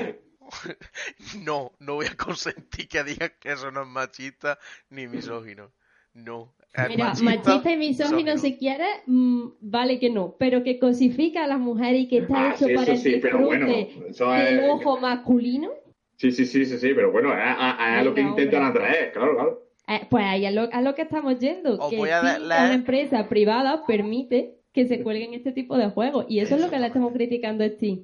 No, 1.44 1.74
no 1.80 1.94
voy 1.96 2.08
a 2.08 2.16
consentir 2.18 2.88
que 2.88 3.04
digas 3.04 3.32
que 3.40 3.52
eso 3.52 3.70
no 3.70 3.82
es 3.84 3.88
machista 3.88 4.58
ni 4.90 5.08
misógino. 5.08 5.72
No. 6.14 6.56
Es 6.78 6.90
Mira, 6.90 7.14
machista 7.22 7.72
y 7.72 7.78
misógino 7.78 8.38
si 8.38 8.56
quieres, 8.58 8.88
mm, 9.08 9.48
vale 9.62 9.98
que 10.00 10.12
no, 10.12 10.36
pero 10.38 10.64
que 10.64 10.78
cosifica 10.78 11.44
a 11.44 11.48
las 11.48 11.60
mujeres 11.60 12.02
y 12.02 12.08
que 12.08 12.20
está 12.20 12.50
Ah, 12.50 12.54
hecho 12.56 12.68
sí, 12.68 12.74
para 12.76 12.84
eso 12.84 12.92
el 12.94 12.98
sí, 13.00 13.20
pero 13.22 13.40
bueno, 13.40 13.66
disfrute 13.66 14.24
del 14.24 14.60
es... 14.60 14.70
ojo 14.70 14.98
masculino, 15.00 15.72
Sí, 16.18 16.32
sí, 16.32 16.46
sí, 16.46 16.66
sí, 16.66 16.78
sí, 16.78 16.94
pero 16.96 17.12
bueno, 17.12 17.32
es, 17.34 17.40
es- 17.40 18.00
es 18.00 18.06
lo 18.06 18.14
que 18.14 18.22
intentan 18.22 18.64
hombre. 18.66 18.84
atraer, 18.84 19.12
claro, 19.12 19.36
claro. 19.36 19.64
Eh, 19.88 20.02
pues 20.10 20.24
ahí 20.26 20.46
a 20.46 20.52
lo, 20.52 20.70
a 20.72 20.82
lo 20.82 20.94
que 20.96 21.04
estamos 21.04 21.40
yendo, 21.40 21.80
Os 21.80 21.90
que 21.90 21.98
voy 21.98 22.10
a 22.10 22.20
Steam, 22.22 22.44
leer- 22.44 22.66
una 22.66 22.74
empresa 22.74 23.28
privada, 23.30 23.86
permite 23.86 24.58
que 24.74 24.86
se 24.88 25.02
cuelguen 25.02 25.34
este 25.34 25.52
tipo 25.52 25.78
de 25.78 25.90
juegos. 25.90 26.26
Y 26.30 26.40
eso 26.40 26.56
es 26.56 26.62
lo 26.62 26.70
que 26.70 26.78
le 26.78 26.88
estamos 26.88 27.12
criticando 27.14 27.64
a 27.64 27.70
Steam. 27.70 28.04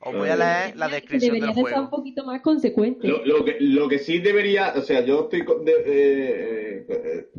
Os 0.00 0.14
voy 0.14 0.28
a 0.28 0.36
leer 0.36 0.76
la 0.76 0.88
descripción 0.88 1.20
debería 1.34 1.46
del 1.48 1.54
de 1.56 1.60
estar 1.62 1.80
un 1.80 1.86
juego. 1.88 1.96
poquito 1.96 2.24
más 2.24 2.40
consecuente. 2.40 3.08
Lo, 3.08 3.24
lo 3.26 3.44
que, 3.44 3.56
lo 3.60 3.88
que 3.88 3.98
sí 3.98 4.18
debería, 4.20 4.72
o 4.76 4.80
sea, 4.82 5.04
yo 5.04 5.22
estoy 5.24 5.44
con- 5.44 5.64
de- 5.64 5.72
eh, 5.84 6.86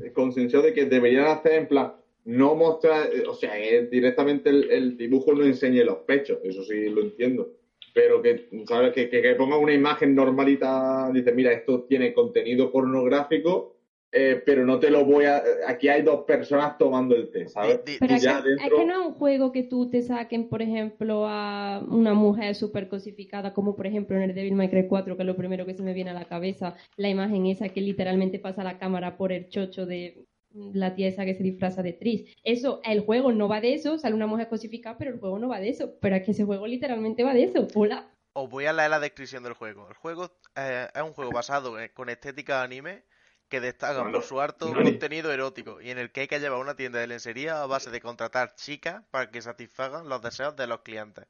eh, 0.04 0.12
concienciado 0.14 0.66
de 0.66 0.74
que 0.74 0.86
deberían 0.86 1.28
hacer 1.28 1.54
en 1.54 1.68
plan, 1.68 1.94
no 2.26 2.56
mostrar, 2.56 3.10
eh, 3.14 3.24
o 3.28 3.34
sea, 3.34 3.54
directamente 3.90 4.50
el, 4.50 4.70
el 4.72 4.98
dibujo 4.98 5.34
no 5.34 5.46
enseñe 5.46 5.84
los 5.86 6.00
pechos, 6.00 6.40
eso 6.44 6.64
sí 6.64 6.90
lo 6.90 7.02
entiendo. 7.02 7.50
Pero 7.94 8.22
que, 8.22 8.50
¿sabes? 8.68 8.94
Que, 8.94 9.10
que, 9.10 9.22
que 9.22 9.36
ponga 9.36 9.58
una 9.58 9.74
imagen 9.74 10.14
normalita, 10.14 11.10
dice, 11.14 11.32
mira, 11.32 11.52
esto 11.54 11.84
tiene 11.88 12.14
contenido 12.14 12.72
pornográfico, 12.72 13.78
eh, 14.12 14.42
pero 14.46 14.66
no 14.66 14.80
te 14.80 14.90
lo 14.90 15.06
voy 15.06 15.26
a. 15.26 15.44
Aquí 15.68 15.88
hay 15.88 16.02
dos 16.02 16.24
personas 16.26 16.78
tomando 16.78 17.16
el 17.16 17.30
té, 17.30 17.48
¿sabes? 17.48 17.80
Pero 18.00 18.16
es, 18.16 18.22
ya 18.24 18.42
que, 18.42 18.50
es 18.54 18.58
dentro- 18.58 18.78
que 18.78 18.86
no 18.86 19.02
es 19.02 19.08
un 19.08 19.14
juego 19.14 19.52
que 19.52 19.64
tú 19.64 19.90
te 19.90 20.02
saquen, 20.02 20.50
por 20.50 20.62
ejemplo, 20.62 21.26
a 21.28 21.80
una 21.88 22.14
mujer 22.14 22.56
súper 22.56 22.88
cosificada, 22.90 23.54
como 23.54 23.76
por 23.76 23.86
ejemplo 23.88 24.16
en 24.18 24.24
el 24.24 24.34
Devil 24.36 24.56
May 24.56 24.70
Cry 24.70 24.88
4, 24.88 25.16
que 25.16 25.24
es 25.24 25.28
lo 25.28 25.36
primero 25.36 25.66
que 25.66 25.76
se 25.76 25.84
me 25.84 25.94
viene 25.94 26.10
a 26.10 26.14
la 26.14 26.26
cabeza, 26.26 26.76
la 26.98 27.10
imagen 27.10 27.46
esa 27.46 27.70
que 27.70 27.82
literalmente 27.82 28.40
pasa 28.40 28.64
la 28.64 28.78
cámara 28.80 29.16
por 29.18 29.32
el 29.32 29.48
chocho 29.50 29.86
de 29.86 30.26
la 30.74 30.96
tía 30.96 31.08
esa 31.08 31.26
que 31.26 31.36
se 31.36 31.44
disfraza 31.44 31.84
de 31.84 31.94
Tris. 31.94 32.36
Eso, 32.44 32.82
el 32.84 33.02
juego 33.02 33.32
no 33.32 33.48
va 33.48 33.62
de 33.62 33.76
eso, 33.76 34.00
sale 34.00 34.16
una 34.16 34.26
mujer 34.26 34.48
cosificada, 34.50 34.98
pero 34.98 35.12
el 35.12 35.20
juego 35.20 35.38
no 35.38 35.48
va 35.50 35.60
de 35.60 35.70
eso. 35.70 35.94
Pero 36.02 36.16
es 36.16 36.24
que 36.24 36.32
ese 36.32 36.44
juego 36.44 36.66
literalmente 36.66 37.24
va 37.24 37.36
de 37.36 37.44
eso. 37.44 37.68
Hola. 37.76 38.10
Os 38.34 38.50
voy 38.50 38.66
a 38.66 38.74
leer 38.74 38.90
la 38.90 39.00
descripción 39.00 39.44
del 39.44 39.54
juego. 39.54 39.88
El 39.90 39.96
juego 39.96 40.32
eh, 40.56 40.88
es 40.94 41.02
un 41.04 41.14
juego 41.14 41.32
basado 41.32 41.80
en- 41.80 41.92
con 41.94 42.10
estética 42.10 42.64
anime 42.64 43.04
que 43.50 43.60
destaca 43.60 44.04
No, 44.04 44.12
por 44.12 44.24
su 44.24 44.40
ni- 44.76 44.84
contenido 44.84 45.34
erótico 45.34 45.82
y 45.82 45.90
en 45.90 45.98
el 45.98 46.12
que 46.12 46.22
hay 46.22 46.28
que 46.28 46.40
llevar 46.40 46.60
una 46.60 46.76
tienda 46.76 47.00
de 47.00 47.08
lencería 47.08 47.62
a 47.62 47.66
base 47.66 47.90
de 47.90 48.00
contratar 48.00 48.56
chicas 48.56 49.04
para 49.12 49.30
que 49.32 49.42
satisfagan 49.42 50.08
los 50.08 50.22
deseos 50.22 50.56
de 50.56 50.68
los 50.68 50.82
clientes. 50.82 51.26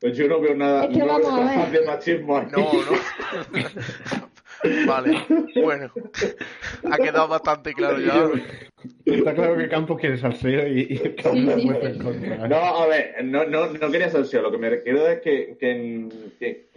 Pues 0.00 0.16
yo 0.16 0.28
no 0.28 0.40
veo 0.40 0.54
nada, 0.54 0.84
Es 0.84 0.90
que 0.90 0.98
no 0.98 1.06
vamos 1.06 1.22
veo 1.26 1.34
a 1.34 1.44
nada 1.44 1.66
ver. 1.70 1.80
de 1.80 1.86
machismo 1.86 2.38
ahí. 2.38 2.46
No, 2.52 2.72
no. 2.72 3.60
vale, 4.86 5.24
bueno. 5.62 5.90
Ha 6.90 6.96
quedado 6.98 7.28
bastante 7.28 7.74
claro 7.74 7.98
ya. 7.98 8.28
Está 9.04 9.34
claro 9.34 9.56
que 9.58 9.68
Campos 9.68 9.98
quiere 10.00 10.16
salseo 10.18 10.66
y, 10.68 10.80
y 10.90 10.98
Campos 11.16 11.54
Sí, 11.54 11.62
sí. 11.62 11.68
No, 12.48 12.56
a 12.56 12.86
ver, 12.86 13.24
no, 13.24 13.44
no, 13.44 13.66
no 13.66 13.90
quería 13.90 14.10
ser 14.10 14.24
SEO. 14.26 14.42
Lo 14.42 14.50
que 14.50 14.58
me 14.58 14.70
refiero 14.70 15.06
es 15.06 15.20
que, 15.20 15.56
que, 15.58 16.08
que, 16.38 16.68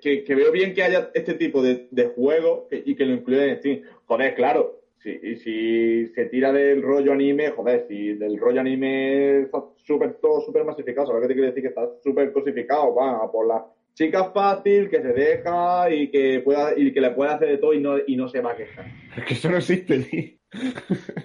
que, 0.00 0.34
veo 0.34 0.52
bien 0.52 0.74
que 0.74 0.82
haya 0.82 1.10
este 1.14 1.34
tipo 1.34 1.62
de, 1.62 1.88
de 1.90 2.06
juegos 2.06 2.66
y 2.70 2.94
que 2.94 3.04
lo 3.04 3.14
incluyan 3.14 3.50
en 3.50 3.58
Steam. 3.58 3.82
Joder, 4.06 4.34
claro. 4.34 4.80
Si, 4.98 5.10
y 5.10 5.36
si 5.36 6.06
se 6.14 6.26
tira 6.26 6.52
del 6.52 6.80
rollo 6.80 7.12
anime, 7.12 7.50
joder, 7.50 7.86
si 7.88 8.14
del 8.14 8.38
rollo 8.38 8.60
anime 8.60 9.40
está 9.42 9.64
súper 9.78 10.14
todo 10.14 10.40
súper 10.42 10.64
masificado, 10.64 11.08
¿sabes 11.08 11.22
qué 11.22 11.28
te 11.28 11.34
quiero 11.34 11.48
decir? 11.48 11.62
Que 11.62 11.68
está 11.70 11.88
súper 12.04 12.32
cosificado, 12.32 12.94
va, 12.94 13.30
por 13.32 13.48
la 13.48 13.66
chica 13.94 14.30
fácil, 14.30 14.88
que 14.88 15.02
se 15.02 15.12
deja 15.12 15.90
y 15.90 16.08
que 16.08 16.40
pueda, 16.40 16.78
y 16.78 16.92
que 16.92 17.00
le 17.00 17.10
puede 17.10 17.32
hacer 17.32 17.48
de 17.48 17.58
todo 17.58 17.74
y 17.74 17.80
no, 17.80 17.96
y 18.06 18.16
no 18.16 18.28
se 18.28 18.40
va 18.40 18.52
a 18.52 18.56
quejar. 18.56 18.86
Es 19.16 19.24
que 19.24 19.34
eso 19.34 19.50
no 19.50 19.56
existe, 19.56 19.98
tío. 19.98 21.22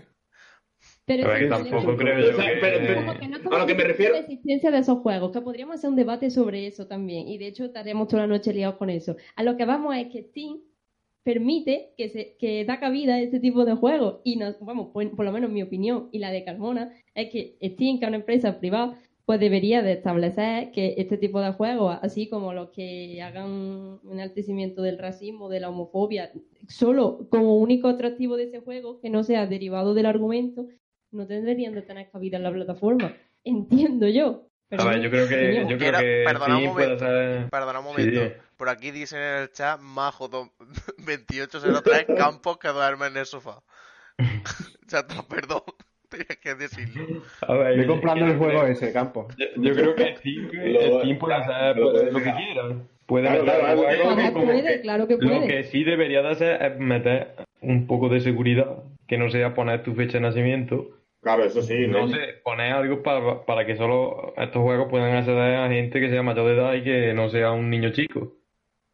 Pero 1.08 1.24
Pero 1.24 1.34
es 1.36 1.40
que 1.44 1.48
tampoco 1.48 1.96
creo 1.98 2.18
O 2.18 2.32
yo 2.32 2.36
sea, 2.36 2.54
que... 2.54 2.60
pero- 2.60 2.80
pero- 2.86 2.96
como 3.06 3.14
que 3.20 3.28
no 3.30 3.38
es 3.38 3.42
a 3.42 3.44
como 3.46 3.58
lo 3.60 3.66
que 3.66 3.76
me 3.76 3.84
refiero- 3.86 4.14
la 4.16 4.20
existencia 4.20 4.72
de 4.72 4.78
esos 4.80 5.00
juegos, 5.00 5.32
que 5.32 5.40
podríamos 5.42 5.76
hacer 5.76 5.90
un 5.90 5.96
debate 5.96 6.30
sobre 6.30 6.68
eso 6.68 6.86
también, 6.86 7.30
y 7.30 7.38
de 7.38 7.48
hecho 7.48 7.64
estaremos 7.66 8.10
toda 8.10 8.24
la 8.24 8.28
noche 8.28 8.54
liados 8.54 8.76
con 8.76 8.90
eso. 8.90 9.16
A 9.38 9.44
lo 9.44 9.56
que 9.56 9.64
vamos 9.66 9.96
es 9.96 10.08
que 10.08 10.24
Steam 10.24 10.58
permite 11.24 11.94
que 11.98 12.10
se 12.10 12.36
que 12.38 12.64
da 12.66 12.80
cabida 12.80 13.16
a 13.16 13.22
este 13.22 13.40
tipo 13.40 13.64
de 13.66 13.74
juegos, 13.76 14.20
y 14.26 14.36
nos, 14.36 14.60
vamos, 14.60 14.90
por, 14.94 15.10
por 15.16 15.24
lo 15.26 15.32
menos 15.32 15.50
mi 15.50 15.62
opinión 15.64 16.10
y 16.12 16.20
la 16.20 16.30
de 16.32 16.44
Carmona, 16.44 16.92
es 17.16 17.30
que 17.30 17.58
Steam, 17.64 18.00
que 18.00 18.06
es 18.06 18.10
una 18.10 18.18
empresa 18.18 18.60
privada, 18.60 19.00
pues 19.26 19.40
debería 19.40 19.82
de 19.82 19.92
establecer 19.94 20.72
que 20.72 20.96
este 20.98 21.18
tipo 21.18 21.42
de 21.42 21.52
juegos, 21.52 21.98
así 22.02 22.28
como 22.30 22.54
los 22.54 22.70
que 22.70 23.22
hagan 23.22 23.50
un 23.50 24.00
enaltecimiento 24.12 24.82
del 24.82 24.98
racismo, 24.98 25.50
de 25.50 25.60
la 25.62 25.70
homofobia, 25.70 26.32
solo 26.68 27.28
como 27.30 27.58
único 27.58 27.88
atractivo 27.90 28.38
de 28.38 28.44
ese 28.46 28.60
juego, 28.60 29.00
que 29.02 29.10
no 29.10 29.24
sea 29.24 29.48
derivado 29.48 29.94
del 29.94 30.06
argumento, 30.06 30.68
no 31.18 31.28
tendrían 31.28 31.74
de 31.74 31.82
tener 31.82 32.10
cabida 32.10 32.38
en 32.38 32.44
la 32.44 32.52
plataforma. 32.52 33.14
Entiendo 33.44 34.08
yo. 34.08 34.44
Pero 34.70 34.84
A 34.84 34.86
ver, 34.90 35.02
yo 35.02 35.10
creo 35.10 35.28
que, 35.30 35.66
yo 35.70 35.78
creo 35.78 35.90
Era- 35.90 36.00
que 36.00 36.24
perdona 36.26 36.56
un 36.58 36.62
sí 36.62 36.68
momento. 36.68 37.00
ser... 37.00 37.50
Perdona 37.50 37.80
un 37.80 37.86
Sí, 37.86 37.92
momento. 38.12 38.36
Por 38.58 38.70
aquí 38.70 38.92
dicen 38.92 39.20
en 39.22 39.42
el 39.44 39.52
chat, 39.52 39.80
Majo 39.80 40.28
do- 40.28 40.52
2803 40.98 42.06
Campos 42.18 42.58
que 42.58 42.68
duerme 42.70 43.08
en 43.08 43.18
el 43.18 43.26
sofá. 43.26 43.60
está, 44.86 45.06
perdón. 45.30 45.62
Tenía 46.10 46.26
que 46.42 46.56
decirlo. 46.56 47.24
A 47.42 47.54
ver, 47.54 47.68
Estoy 47.72 47.86
yo- 47.86 47.92
comprando 47.92 48.26
el 48.26 48.38
juego 48.38 48.60
creo- 48.62 48.72
ese, 48.72 48.94
Campos. 48.94 49.34
Yo, 49.38 49.46
yo 49.58 49.74
creo 49.74 49.96
que 49.96 50.16
Steam, 50.18 50.50
Lo- 50.74 51.00
Steam 51.02 51.18
puede 51.20 51.34
hacer 51.36 51.78
lo 51.78 51.92
lo 51.92 52.20
que 52.20 52.34
quiera. 52.34 52.64
Puede 53.06 53.24
Claro, 53.28 53.44
meter 53.46 53.60
claro, 53.60 53.78
juegos 53.78 53.86
claro, 53.96 54.34
puede, 55.08 55.18
que 55.18 55.26
Lo 55.26 55.48
que 55.48 55.64
sí 55.64 55.84
debería 55.86 56.22
de 56.22 56.30
hacer 56.30 56.62
es 56.62 56.78
meter 56.78 57.36
un 57.62 57.88
poco 57.88 58.10
de 58.10 58.20
seguridad, 58.20 58.84
que 59.08 59.18
no 59.18 59.30
sea 59.30 59.54
poner 59.54 59.82
tu 59.84 59.96
fecha 59.96 60.14
de 60.18 60.22
nacimiento. 60.22 60.90
Claro, 61.28 61.44
eso 61.44 61.62
sí. 61.62 61.88
No 61.88 62.06
¿no? 62.06 62.08
sé, 62.08 62.36
poner 62.42 62.72
algo 62.72 63.04
para, 63.04 63.46
para 63.46 63.66
que 63.66 63.76
solo 63.76 64.34
estos 64.38 64.62
juegos 64.62 64.88
puedan 64.90 65.14
acceder 65.14 65.58
a 65.58 65.68
gente 65.68 66.00
que 66.00 66.10
sea 66.10 66.24
mayor 66.24 66.46
de 66.48 66.54
edad 66.54 66.74
y 66.76 66.84
que 66.84 67.14
no 67.14 67.28
sea 67.28 67.52
un 67.52 67.70
niño 67.70 67.90
chico. 67.92 68.32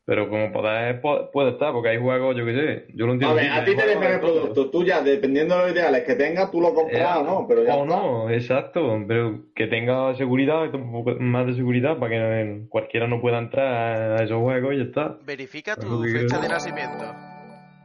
Pero 0.05 0.27
como 0.29 0.51
pu- 0.51 1.29
puede 1.31 1.51
estar, 1.51 1.71
porque 1.71 1.89
hay 1.89 1.97
juegos, 1.99 2.35
yo 2.35 2.43
qué 2.43 2.53
sé, 2.55 2.85
yo 2.95 3.05
lo 3.05 3.11
A 3.11 3.13
entiendo. 3.13 3.35
ver, 3.35 3.45
sí, 3.45 3.51
a 3.51 3.63
ti 3.65 3.75
te 3.75 3.85
dejan 3.87 4.13
el 4.13 4.19
producto. 4.19 4.69
Tú 4.71 4.83
ya, 4.83 5.01
dependiendo 5.01 5.55
de 5.55 5.61
los 5.61 5.71
ideales 5.73 6.03
que 6.05 6.15
tengas, 6.15 6.49
tú 6.49 6.59
lo 6.59 6.73
compras 6.73 7.17
Eh, 7.17 7.19
o 7.19 7.23
no, 7.23 7.45
pero 7.47 7.63
ya 7.63 7.75
o 7.75 7.83
está. 7.83 7.95
no, 7.95 8.29
exacto, 8.31 9.05
pero 9.07 9.41
que 9.55 9.67
tenga 9.67 10.15
seguridad, 10.15 10.73
un 10.73 10.91
poco 10.91 11.11
más 11.19 11.45
de 11.45 11.53
seguridad 11.53 11.97
para 11.99 12.09
que 12.09 12.17
eh, 12.19 12.65
cualquiera 12.67 13.07
no 13.07 13.21
pueda 13.21 13.37
entrar 13.37 14.19
a 14.19 14.23
esos 14.23 14.41
juegos 14.41 14.73
y 14.73 14.77
ya 14.79 14.83
está. 14.85 15.17
Verifica 15.23 15.75
tu 15.75 16.03
fecha 16.03 16.25
creo. 16.27 16.41
de 16.41 16.47
nacimiento. 16.49 17.05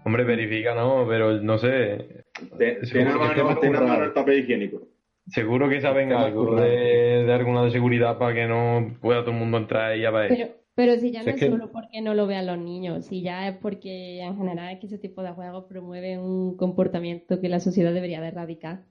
Hombre, 0.04 0.24
verifica, 0.24 0.74
no, 0.74 1.04
pero 1.06 1.32
no 1.34 1.58
sé, 1.58 2.24
Ten, 2.59 2.85
Seguro 2.87 2.88
ten 2.88 3.09
a 3.09 3.12
que 3.12 3.18
mano, 3.18 3.35
tengo 3.35 3.61
ten 3.61 3.70
a 3.74 3.79
currado. 3.79 3.88
mano 3.88 4.05
el 4.05 4.12
papel 4.12 4.38
higiénico. 4.40 4.83
seguro 5.27 5.68
que 5.68 5.81
saben 5.81 6.09
Tema 6.09 6.24
algo 6.27 6.55
de, 6.57 7.24
de 7.24 7.33
alguna 7.33 7.64
de 7.64 7.70
seguridad 7.70 8.16
para 8.18 8.35
que 8.35 8.46
no 8.46 8.96
pueda 9.01 9.20
todo 9.22 9.33
el 9.33 9.38
mundo 9.38 9.59
entrar 9.59 9.96
y 9.96 10.05
a 10.05 10.11
ver. 10.11 10.29
Pero, 10.29 10.48
pero 10.74 10.96
si 10.96 11.11
ya 11.11 11.20
Si 11.20 11.27
no 11.27 11.35
es 11.35 11.40
que- 11.40 11.48
solo 11.51 11.70
porque 11.72 12.01
no 12.01 12.14
lo 12.14 12.27
vean 12.27 12.46
los 12.46 12.59
niños, 12.59 13.05
si 13.07 13.20
ya 13.22 13.48
es 13.48 13.57
porque 13.57 14.20
en 14.20 14.37
general 14.38 14.72
es 14.74 14.81
que 14.81 14.87
ese 14.87 14.98
tipo 14.98 15.22
de 15.22 15.31
juegos 15.33 15.64
promueven 15.68 16.20
un 16.20 16.57
comportamiento 16.57 17.40
que 17.40 17.48
la 17.48 17.61
sociedad 17.61 17.92
debería 17.92 18.20
de 18.20 18.29
erradicar. 18.29 18.85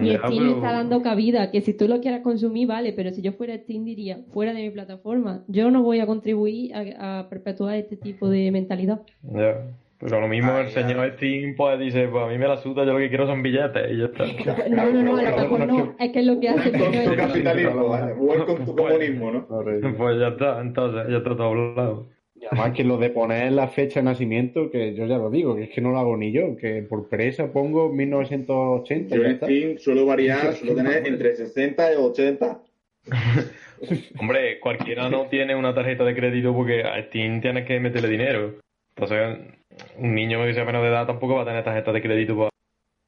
Y 0.00 0.10
Ya, 0.12 0.18
Steam 0.18 0.38
pero- 0.38 0.54
está 0.56 0.72
dando 0.72 1.00
cabida, 1.02 1.50
que 1.50 1.62
si 1.62 1.72
tú 1.72 1.88
lo 1.88 2.00
quieras 2.00 2.20
consumir, 2.20 2.68
vale, 2.68 2.92
pero 2.92 3.10
si 3.10 3.22
yo 3.22 3.32
fuera 3.32 3.56
Steam 3.56 3.84
diría, 3.84 4.18
fuera 4.32 4.52
de 4.52 4.62
mi 4.62 4.70
plataforma, 4.70 5.44
yo 5.48 5.70
no 5.70 5.82
voy 5.82 6.00
a 6.00 6.06
contribuir 6.06 6.74
a, 6.74 7.20
a 7.20 7.28
perpetuar 7.30 7.76
este 7.76 7.96
tipo 7.96 8.28
de 8.28 8.50
mentalidad. 8.50 9.00
Ya. 9.22 9.66
Pero 10.04 10.20
lo 10.20 10.28
mismo 10.28 10.52
Ay, 10.52 10.66
el 10.66 10.70
señor 10.70 11.12
Steam 11.16 11.54
pues 11.56 11.78
dice, 11.78 12.08
pues 12.08 12.24
a 12.24 12.26
mí 12.26 12.36
me 12.36 12.46
la 12.46 12.58
suda, 12.58 12.84
yo 12.84 12.92
lo 12.92 12.98
que 12.98 13.08
quiero 13.08 13.26
son 13.26 13.42
billetes 13.42 13.90
y 13.90 13.96
ya 13.96 14.04
está. 14.04 14.24
No, 14.68 14.90
no, 14.90 15.02
no, 15.02 15.16
a 15.16 15.22
lo 15.22 15.28
Claro, 15.28 15.42
mejor 15.42 15.60
no, 15.60 15.66
no, 15.66 15.96
es 15.98 16.12
que 16.12 16.18
es 16.18 16.26
lo 16.26 16.40
que 16.40 16.48
hace 16.50 16.72
Con 16.78 16.92
tu 16.92 17.16
capitalismo, 17.16 17.88
con 18.46 18.64
tu 18.66 18.76
comunismo, 18.76 19.32
¿no? 19.32 19.46
Pues 19.48 20.20
ya 20.20 20.28
está, 20.28 20.60
entonces, 20.60 21.04
ya 21.08 21.16
está 21.16 21.30
todo 21.30 21.44
hablado. 21.44 22.08
Y 22.34 22.44
además 22.44 22.72
que 22.72 22.84
lo 22.84 22.98
de 22.98 23.08
poner 23.08 23.52
la 23.52 23.68
fecha 23.68 24.00
de 24.00 24.04
nacimiento, 24.04 24.70
que 24.70 24.94
yo 24.94 25.06
ya 25.06 25.16
lo 25.16 25.30
digo, 25.30 25.56
que 25.56 25.62
es 25.62 25.70
que 25.70 25.80
no 25.80 25.92
lo 25.92 25.98
hago 25.98 26.18
ni 26.18 26.32
yo, 26.32 26.54
que 26.58 26.82
por 26.82 27.08
presa 27.08 27.50
pongo 27.50 27.90
1980 27.90 29.14
y 29.14 29.18
Yo 29.18 29.24
en. 29.24 29.36
Steam 29.36 29.78
suelo 29.78 30.04
variar, 30.04 30.52
suelo 30.56 30.74
tener 30.74 31.06
entre 31.06 31.34
60 31.34 31.94
y 31.94 31.96
80. 31.96 32.60
Hombre, 34.20 34.60
cualquiera 34.60 35.08
no 35.08 35.28
tiene 35.28 35.54
una 35.54 35.74
tarjeta 35.74 36.04
de 36.04 36.14
crédito 36.14 36.54
porque 36.54 36.82
a 36.82 37.02
Steam 37.04 37.40
tienes 37.40 37.64
que 37.64 37.80
meterle 37.80 38.08
dinero. 38.08 38.54
Entonces, 38.96 39.38
un 39.98 40.14
niño 40.14 40.44
que 40.44 40.54
sea 40.54 40.64
menor 40.64 40.82
de 40.82 40.88
edad 40.88 41.06
tampoco 41.06 41.34
va 41.34 41.42
a 41.42 41.44
tener 41.44 41.64
tarjeta 41.64 41.92
de 41.92 42.02
crédito 42.02 42.36
para... 42.36 42.50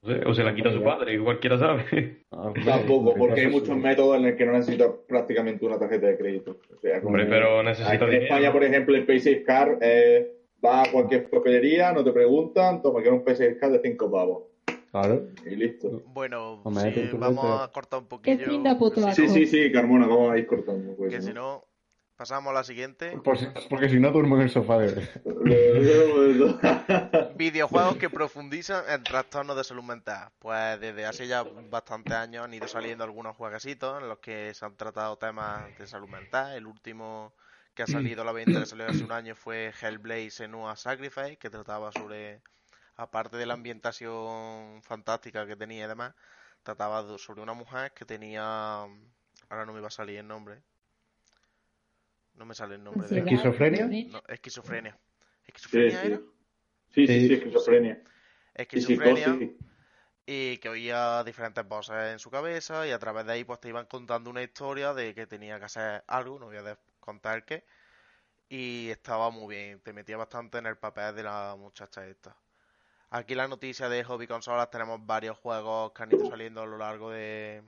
no 0.02 0.08
sé, 0.08 0.28
o 0.28 0.34
se 0.34 0.44
la 0.44 0.54
quita 0.54 0.72
su 0.72 0.82
padre, 0.82 1.16
que 1.16 1.24
cualquiera 1.24 1.58
sabe. 1.58 2.18
Ah, 2.30 2.48
hombre, 2.48 2.62
Tampoco, 2.66 3.14
porque 3.14 3.40
hay 3.40 3.46
caso 3.46 3.58
muchos 3.58 3.76
métodos 3.76 4.16
en 4.16 4.22
los 4.24 4.32
que 4.34 4.46
no 4.46 4.52
necesitas 4.52 4.90
prácticamente 5.06 5.64
una 5.64 5.78
tarjeta 5.78 6.06
de 6.06 6.16
crédito. 6.16 6.58
O 6.74 6.80
sea, 6.80 7.00
como 7.00 7.08
Hombre, 7.08 7.26
pero 7.26 7.62
necesita 7.62 8.04
aquí 8.04 8.16
en. 8.16 8.22
España, 8.22 8.52
por 8.52 8.64
ejemplo, 8.64 8.96
el 8.96 9.06
PaySafe 9.06 9.42
Card 9.42 9.78
eh, 9.80 10.32
va 10.64 10.82
a 10.82 10.90
cualquier 10.90 11.28
papelería, 11.28 11.92
no 11.92 12.04
te 12.04 12.12
preguntan, 12.12 12.82
toma, 12.82 13.00
quiero 13.00 13.16
un 13.16 13.24
PaySafe 13.24 13.58
Card 13.58 13.72
de 13.72 13.80
5 13.80 14.10
pavos. 14.10 14.42
Claro. 14.90 15.28
Y 15.44 15.56
listo. 15.56 16.02
Bueno, 16.06 16.62
Hombre, 16.62 16.94
sí, 16.94 17.10
vamos 17.12 17.44
a 17.44 17.70
cortar 17.70 18.00
un 18.00 18.06
poquillo. 18.06 18.62
Da 18.62 18.78
puto 18.78 19.00
Sí, 19.12 19.28
sí, 19.28 19.46
sí, 19.46 19.70
Carmona, 19.70 20.06
vamos 20.06 20.32
a 20.32 20.38
ir 20.38 20.46
cortando. 20.46 20.94
Pues, 20.96 21.14
Que 21.14 21.20
si 21.20 21.34
no, 21.34 21.64
pasamos 22.16 22.50
a 22.50 22.54
la 22.54 22.64
siguiente. 22.64 23.18
Por 23.18 23.38
si- 23.38 23.46
porque 23.68 23.88
si 23.88 24.00
no 24.00 24.10
duermo 24.10 24.36
en 24.36 24.42
el 24.42 24.50
sofá 24.50 24.78
de 24.78 24.92
verdad. 24.94 25.10
Videojuegos 27.36 27.96
que 27.96 28.08
profundizan 28.10 28.84
en 28.88 29.04
trastornos 29.04 29.56
de 29.56 29.64
salud 29.64 29.82
mental. 29.84 30.30
Pues 30.38 30.80
desde 30.80 31.06
hace 31.06 31.26
ya 31.26 31.44
bastantes 31.70 32.14
años 32.14 32.44
han 32.44 32.54
ido 32.54 32.66
saliendo 32.68 33.04
algunos 33.04 33.36
jueguecitos 33.36 34.02
en 34.02 34.08
los 34.08 34.18
que 34.18 34.52
se 34.54 34.64
han 34.64 34.76
tratado 34.76 35.16
temas 35.18 35.76
de 35.78 35.86
salud 35.86 36.08
mental. 36.08 36.54
El 36.56 36.66
último 36.66 37.32
que 37.74 37.82
ha 37.82 37.86
salido 37.86 38.22
a 38.22 38.24
la 38.24 38.32
venta, 38.32 38.58
que 38.60 38.66
salió 38.66 38.86
hace 38.88 39.04
un 39.04 39.12
año, 39.12 39.34
fue 39.36 39.70
Hellblade 39.80 40.30
Senua 40.30 40.76
Sacrifice, 40.76 41.36
que 41.36 41.50
trataba 41.50 41.92
sobre, 41.92 42.40
aparte 42.96 43.36
de 43.36 43.44
la 43.44 43.52
ambientación 43.54 44.80
fantástica 44.82 45.46
que 45.46 45.56
tenía 45.56 45.84
y 45.84 45.88
demás, 45.88 46.14
trataba 46.62 47.18
sobre 47.18 47.42
una 47.42 47.52
mujer 47.52 47.92
que 47.92 48.06
tenía... 48.06 48.84
Ahora 49.48 49.66
no 49.66 49.74
me 49.74 49.80
va 49.80 49.88
a 49.88 49.90
salir 49.90 50.18
el 50.18 50.26
nombre. 50.26 50.62
No 52.36 52.44
me 52.46 52.54
sale 52.54 52.76
el 52.76 52.84
nombre 52.84 53.08
de... 53.08 53.18
Ansiedad, 53.18 53.52
¿Esquizofrenia? 53.58 53.86
No, 54.04 54.22
esquizofrenia. 54.28 54.98
Sí, 55.70 55.90
¿Esquizofrenia 55.90 56.00
sí. 56.00 56.06
era? 56.06 56.22
Sí, 56.90 57.06
sí, 57.06 57.20
sí, 57.28 57.34
esquizofrenia. 57.34 58.02
Y 58.72 58.86
Esquizofrenia. 58.94 59.32
y 60.26 60.58
que 60.58 60.68
oía 60.68 61.22
diferentes 61.24 61.66
voces 61.68 61.96
en 62.12 62.18
su 62.18 62.30
cabeza 62.30 62.86
y 62.86 62.90
a 62.90 62.98
través 62.98 63.26
de 63.26 63.32
ahí 63.32 63.44
pues 63.44 63.60
te 63.60 63.68
iban 63.68 63.86
contando 63.86 64.30
una 64.30 64.42
historia 64.42 64.92
de 64.94 65.14
que 65.14 65.26
tenía 65.26 65.58
que 65.58 65.64
hacer 65.66 66.04
algo, 66.08 66.38
no 66.38 66.46
voy 66.46 66.56
a 66.56 66.62
de- 66.62 66.78
contar 67.00 67.44
qué, 67.44 67.64
y 68.48 68.90
estaba 68.90 69.30
muy 69.30 69.56
bien, 69.56 69.80
te 69.82 69.92
metía 69.94 70.16
bastante 70.18 70.58
en 70.58 70.66
el 70.66 70.78
papel 70.78 71.14
de 71.16 71.24
la 71.24 71.56
muchacha 71.58 72.06
esta. 72.06 72.36
Aquí 73.10 73.34
la 73.36 73.48
noticia 73.48 73.88
de 73.90 74.04
Hobby 74.04 74.26
Consolas 74.28 74.70
tenemos 74.70 75.04
varios 75.06 75.38
juegos 75.38 75.92
que 75.94 76.02
han 76.04 76.12
ido 76.12 76.24
saliendo 76.24 76.62
a 76.62 76.66
lo 76.66 76.78
largo 76.78 77.10
de, 77.10 77.62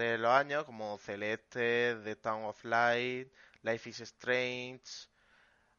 de 0.00 0.18
los 0.18 0.30
años, 0.30 0.64
como 0.64 0.98
Celeste, 0.98 1.96
The 2.02 2.16
Town 2.16 2.44
of 2.44 2.64
Light, 2.64 3.28
Life 3.62 3.90
is 3.90 4.00
Strange, 4.00 5.08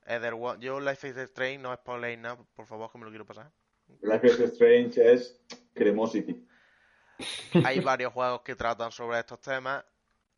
Etherworld. 0.05 0.61
Yo 0.61 0.79
Life 0.79 1.07
is 1.07 1.17
Strange 1.17 1.57
no 1.57 1.73
spoiléis 1.73 2.19
nada, 2.19 2.37
por 2.55 2.65
favor, 2.65 2.91
que 2.91 2.97
me 2.97 3.05
lo 3.05 3.11
quiero 3.11 3.25
pasar. 3.25 3.51
Life 4.01 4.27
is 4.27 4.39
Strange 4.39 5.13
es 5.13 5.41
Cremosity. 5.73 6.47
Hay 7.65 7.79
varios 7.79 8.13
juegos 8.13 8.41
que 8.41 8.55
tratan 8.55 8.91
sobre 8.91 9.19
estos 9.19 9.41
temas 9.41 9.83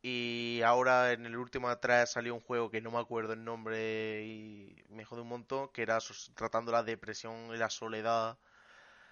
y 0.02 0.60
ahora 0.64 1.12
en 1.12 1.24
el 1.24 1.36
último 1.36 1.68
de 1.68 1.76
tres 1.76 2.10
salió 2.10 2.34
un 2.34 2.40
juego 2.40 2.70
que 2.70 2.80
no 2.80 2.90
me 2.90 2.98
acuerdo 2.98 3.32
el 3.32 3.44
nombre 3.44 4.22
y 4.24 4.84
me 4.88 5.04
jode 5.04 5.22
un 5.22 5.28
montón, 5.28 5.68
que 5.68 5.82
era 5.82 5.98
tratando 6.34 6.72
la 6.72 6.82
depresión 6.82 7.54
y 7.54 7.56
la 7.56 7.70
soledad 7.70 8.38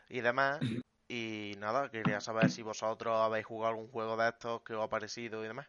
y 0.09 0.21
demás. 0.21 0.61
Y 1.15 1.57
nada, 1.61 1.91
quería 1.91 2.21
saber 2.21 2.49
si 2.49 2.63
vosotros 2.63 3.15
habéis 3.15 3.45
jugado 3.45 3.75
algún 3.75 3.89
juego 3.89 4.17
de 4.17 4.31
estos 4.31 4.63
que 4.63 4.73
os 4.73 4.83
ha 4.83 4.89
parecido 4.89 5.45
y 5.45 5.49
demás. 5.49 5.67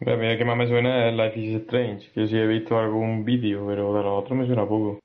Mira, 0.00 0.18
mira, 0.18 0.36
que 0.36 0.44
más 0.44 0.58
me 0.58 0.68
suena 0.68 1.08
es 1.08 1.16
Life 1.16 1.40
is 1.40 1.62
Strange, 1.62 2.10
que 2.12 2.26
sí 2.26 2.36
he 2.36 2.46
visto 2.46 2.76
algún 2.76 3.24
vídeo, 3.24 3.66
pero 3.66 3.94
de 3.94 4.02
los 4.02 4.22
otros 4.22 4.38
me 4.38 4.44
suena 4.44 4.68
poco. 4.68 5.00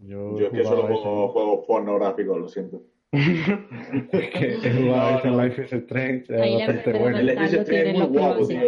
Yo, 0.00 0.36
Yo 0.36 0.46
es 0.46 0.52
que 0.52 0.64
solo 0.64 0.82
juego 0.82 1.28
juegos 1.28 1.64
pornográficos, 1.64 2.38
lo 2.38 2.48
siento. 2.48 2.82
Es 3.12 4.30
que 4.30 4.54
he 4.64 4.82
jugado 4.82 5.18
ese 5.18 5.30
Life 5.30 5.62
is 5.62 5.72
Strange, 5.72 6.24
es 6.28 6.66
bastante 6.66 6.98
bueno. 6.98 7.18
El 7.18 7.26
Life 7.26 7.44
is 7.44 7.52
Strange 7.52 7.90
es 7.90 7.98
muy 7.98 8.18
guapo, 8.18 8.48
tío. 8.48 8.60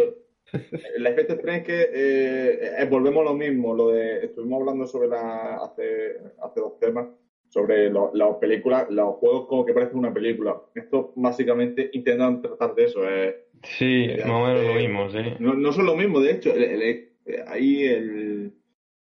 El 0.95 1.03
Life 1.03 1.21
is 1.23 1.29
Strange 1.29 1.59
es 1.59 1.65
que 1.65 1.81
eh, 1.93 2.71
eh, 2.79 2.87
volvemos 2.89 3.21
a 3.21 3.31
lo 3.31 3.33
mismo, 3.33 3.73
lo 3.73 3.89
de 3.89 4.27
estuvimos 4.27 4.61
hablando 4.61 4.87
sobre 4.87 5.09
la 5.09 5.57
hace, 5.57 6.21
hace 6.41 6.59
dos 6.61 6.79
temas 6.79 7.07
sobre 7.53 7.87
lo- 7.91 8.09
las 8.13 8.35
películas, 8.37 8.85
los 8.89 9.13
juegos 9.17 9.45
como 9.45 9.63
que 9.63 9.73
parecen 9.75 9.99
una 9.99 10.11
película. 10.11 10.57
Esto 10.73 11.11
básicamente 11.13 11.87
intentan 11.91 12.41
tratar 12.41 12.73
de 12.73 12.83
eso. 12.85 13.07
eh. 13.07 13.35
Sí, 13.61 14.07
más 14.25 14.29
o 14.29 14.41
menos 14.47 14.63
lo 14.63 14.71
Eh, 14.71 14.75
mismo, 14.87 15.09
sí. 15.11 15.19
No, 15.37 15.53
no 15.53 15.71
son 15.71 15.85
lo 15.85 15.95
mismo, 15.95 16.19
de 16.19 16.31
hecho, 16.31 16.51
el, 16.51 16.63
el- 16.63 16.81
eh, 16.81 17.43
ahí 17.45 17.83
el, 17.85 18.51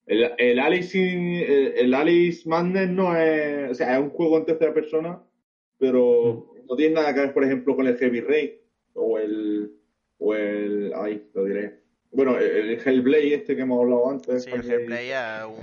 el, 0.06 0.30
el 0.38 0.60
Alice 0.60 0.98
in- 0.98 1.38
el, 1.48 1.74
el 1.78 1.94
Alice 1.94 2.48
Madness 2.48 2.90
no 2.90 3.16
es, 3.16 3.72
o 3.72 3.74
sea, 3.74 3.94
es 3.96 4.00
un 4.02 4.10
juego 4.10 4.38
en 4.38 4.46
tercera 4.46 4.74
persona, 4.74 5.18
pero 5.78 6.46
no 6.70 6.76
tiene 6.76 6.96
nada 6.96 7.14
que 7.14 7.22
ver, 7.22 7.34
por 7.34 7.46
ejemplo, 7.46 7.74
con 7.76 7.88
el 7.88 7.96
Heavy 7.98 8.20
Rain 8.20 8.52
o 8.96 9.18
el, 9.18 9.72
o 10.18 10.36
el, 10.36 10.92
ay, 10.96 11.24
lo 11.34 11.46
diré. 11.46 11.72
Bueno, 12.12 12.38
el, 12.38 12.70
el 12.72 12.80
Hellblade 12.86 13.34
este 13.34 13.56
que 13.56 13.62
hemos 13.62 13.80
hablado 13.82 14.10
antes. 14.10 14.44
Sí, 14.44 14.52
el 14.52 14.70
Hellblade 14.70 15.12
es 15.12 15.46
un 15.46 15.56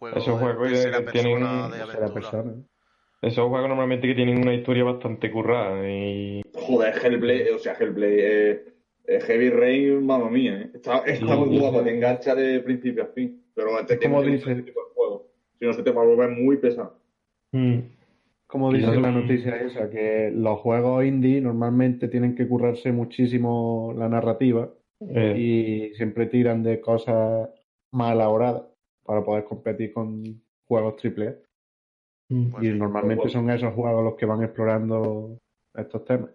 que 0.00 0.08
juego 0.10 0.16
esos 0.18 0.38
de 0.38 0.44
juegos 0.44 0.68
tercera 0.70 0.98
eh, 0.98 1.06
tienen 1.12 1.32
persona 1.40 1.68
de 1.76 1.82
aventura. 1.82 2.12
persona. 2.14 2.54
Esos 3.22 3.48
juegos 3.48 3.68
normalmente 3.68 4.06
que 4.06 4.14
tienen 4.14 4.38
una 4.38 4.54
historia 4.54 4.84
bastante 4.84 5.30
currada 5.30 5.90
y 5.90 6.42
Joder, 6.54 6.94
Hellblade, 7.02 7.52
o 7.52 7.58
sea, 7.58 7.72
Hellblade, 7.78 8.50
eh, 8.50 8.64
eh, 9.06 9.20
Heavy 9.20 9.50
Rain, 9.50 10.04
mamma 10.04 10.28
mía, 10.30 10.60
eh. 10.62 10.70
Está, 10.74 10.98
está 10.98 11.34
Sí, 11.34 11.40
muy 11.40 11.58
sí, 11.58 11.64
sí. 11.70 11.84
te 11.84 11.94
engancha 11.94 12.34
de 12.34 12.60
principio 12.60 13.02
a 13.04 13.06
fin. 13.06 13.42
Pero 13.54 13.70
te 13.86 13.94
Es 13.94 14.00
como 14.00 14.20
tienes 14.22 14.44
que 14.44 14.50
dice- 14.50 14.60
este 14.60 14.62
tipo 14.70 14.80
de 14.80 14.94
juego. 14.94 15.26
Si 15.58 15.64
no, 15.64 15.72
se 15.72 15.82
te 15.82 15.90
va 15.92 16.02
a 16.02 16.04
volver 16.06 16.30
muy 16.30 16.56
pesado. 16.58 16.98
Mm. 17.52 17.78
Como 18.46 18.72
dice 18.72 19.00
la 19.00 19.10
noticia 19.10 19.56
esa, 19.56 19.90
que 19.90 20.30
los 20.32 20.60
juegos 20.60 21.04
indie 21.04 21.40
normalmente 21.40 22.06
tienen 22.08 22.36
que 22.36 22.46
currarse 22.46 22.92
muchísimo 22.92 23.92
la 23.96 24.08
narrativa 24.08 24.70
Eh, 25.00 25.34
y 25.36 25.94
siempre 25.96 26.24
tiran 26.26 26.62
de 26.62 26.80
cosas 26.80 27.50
más 27.92 28.12
elaboradas 28.14 28.62
para 29.06 29.24
poder 29.24 29.44
competir 29.44 29.92
con 29.92 30.22
juegos 30.66 30.94
AAA. 31.02 31.34
mm. 32.28 32.50
Pues 32.50 32.64
Y 32.64 32.68
normalmente 32.70 33.22
pues- 33.22 33.32
son 33.32 33.48
esos 33.50 33.72
juegos 33.74 34.04
los 34.04 34.14
que 34.16 34.26
van 34.26 34.42
explorando 34.42 35.38
estos 35.74 36.04
temas. 36.04 36.30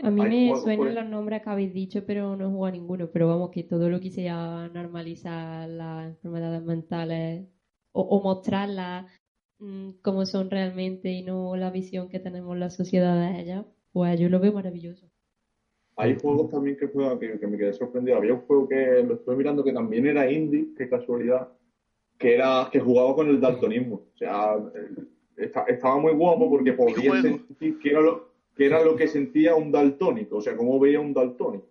A 0.00 0.10
mí 0.10 0.22
me 0.22 0.56
suenan 0.56 0.78
pues. 0.78 0.94
los 0.94 1.06
nombres 1.08 1.42
que 1.42 1.50
habéis 1.50 1.74
dicho, 1.74 2.04
pero 2.06 2.36
no 2.36 2.44
he 2.44 2.48
jugado 2.48 2.66
a 2.66 2.78
ninguno. 2.78 3.10
Pero 3.12 3.26
vamos, 3.28 3.50
que 3.50 3.64
todo 3.64 3.90
lo 3.90 3.98
que 4.00 4.10
sea 4.10 4.68
normalizar 4.72 5.68
las 5.68 6.06
enfermedades 6.06 6.62
mentales 6.62 7.48
o, 7.92 8.02
o 8.02 8.22
mostrarlas 8.22 9.06
mm, 9.58 9.90
como 10.02 10.24
son 10.24 10.50
realmente 10.50 11.10
y 11.10 11.24
no 11.24 11.56
la 11.56 11.70
visión 11.70 12.08
que 12.08 12.20
tenemos 12.20 12.56
la 12.56 12.70
sociedad 12.70 13.16
de 13.16 13.40
ellas, 13.40 13.66
pues 13.92 14.20
yo 14.20 14.28
lo 14.28 14.38
veo 14.38 14.52
maravilloso. 14.52 15.10
Hay 16.00 16.16
juegos 16.20 16.48
también 16.50 16.76
que, 16.76 16.86
juego, 16.86 17.18
que, 17.18 17.38
que 17.38 17.46
me 17.46 17.58
quedé 17.58 17.72
sorprendido. 17.72 18.16
Había 18.18 18.34
un 18.34 18.40
juego 18.42 18.68
que 18.68 19.02
lo 19.02 19.14
estuve 19.14 19.36
mirando 19.36 19.64
que 19.64 19.72
también 19.72 20.06
era 20.06 20.30
indie, 20.30 20.68
qué 20.76 20.88
casualidad, 20.88 21.48
que 22.16 22.34
era 22.36 22.68
que 22.70 22.78
jugaba 22.80 23.14
con 23.16 23.28
el 23.28 23.40
daltonismo. 23.40 23.96
O 24.14 24.16
sea, 24.16 24.54
el- 24.74 25.08
esta- 25.36 25.64
estaba 25.68 25.98
muy 25.98 26.12
guapo 26.12 26.48
porque 26.50 26.72
podía 26.72 27.12
sentir 27.22 27.78
que 27.78 27.90
era, 27.90 28.00
lo, 28.00 28.28
que 28.56 28.66
era 28.66 28.82
lo 28.82 28.96
que 28.96 29.06
sentía 29.08 29.54
un 29.54 29.70
daltónico, 29.72 30.36
o 30.36 30.40
sea, 30.40 30.56
cómo 30.56 30.78
veía 30.80 31.00
un 31.00 31.12
daltónico. 31.14 31.66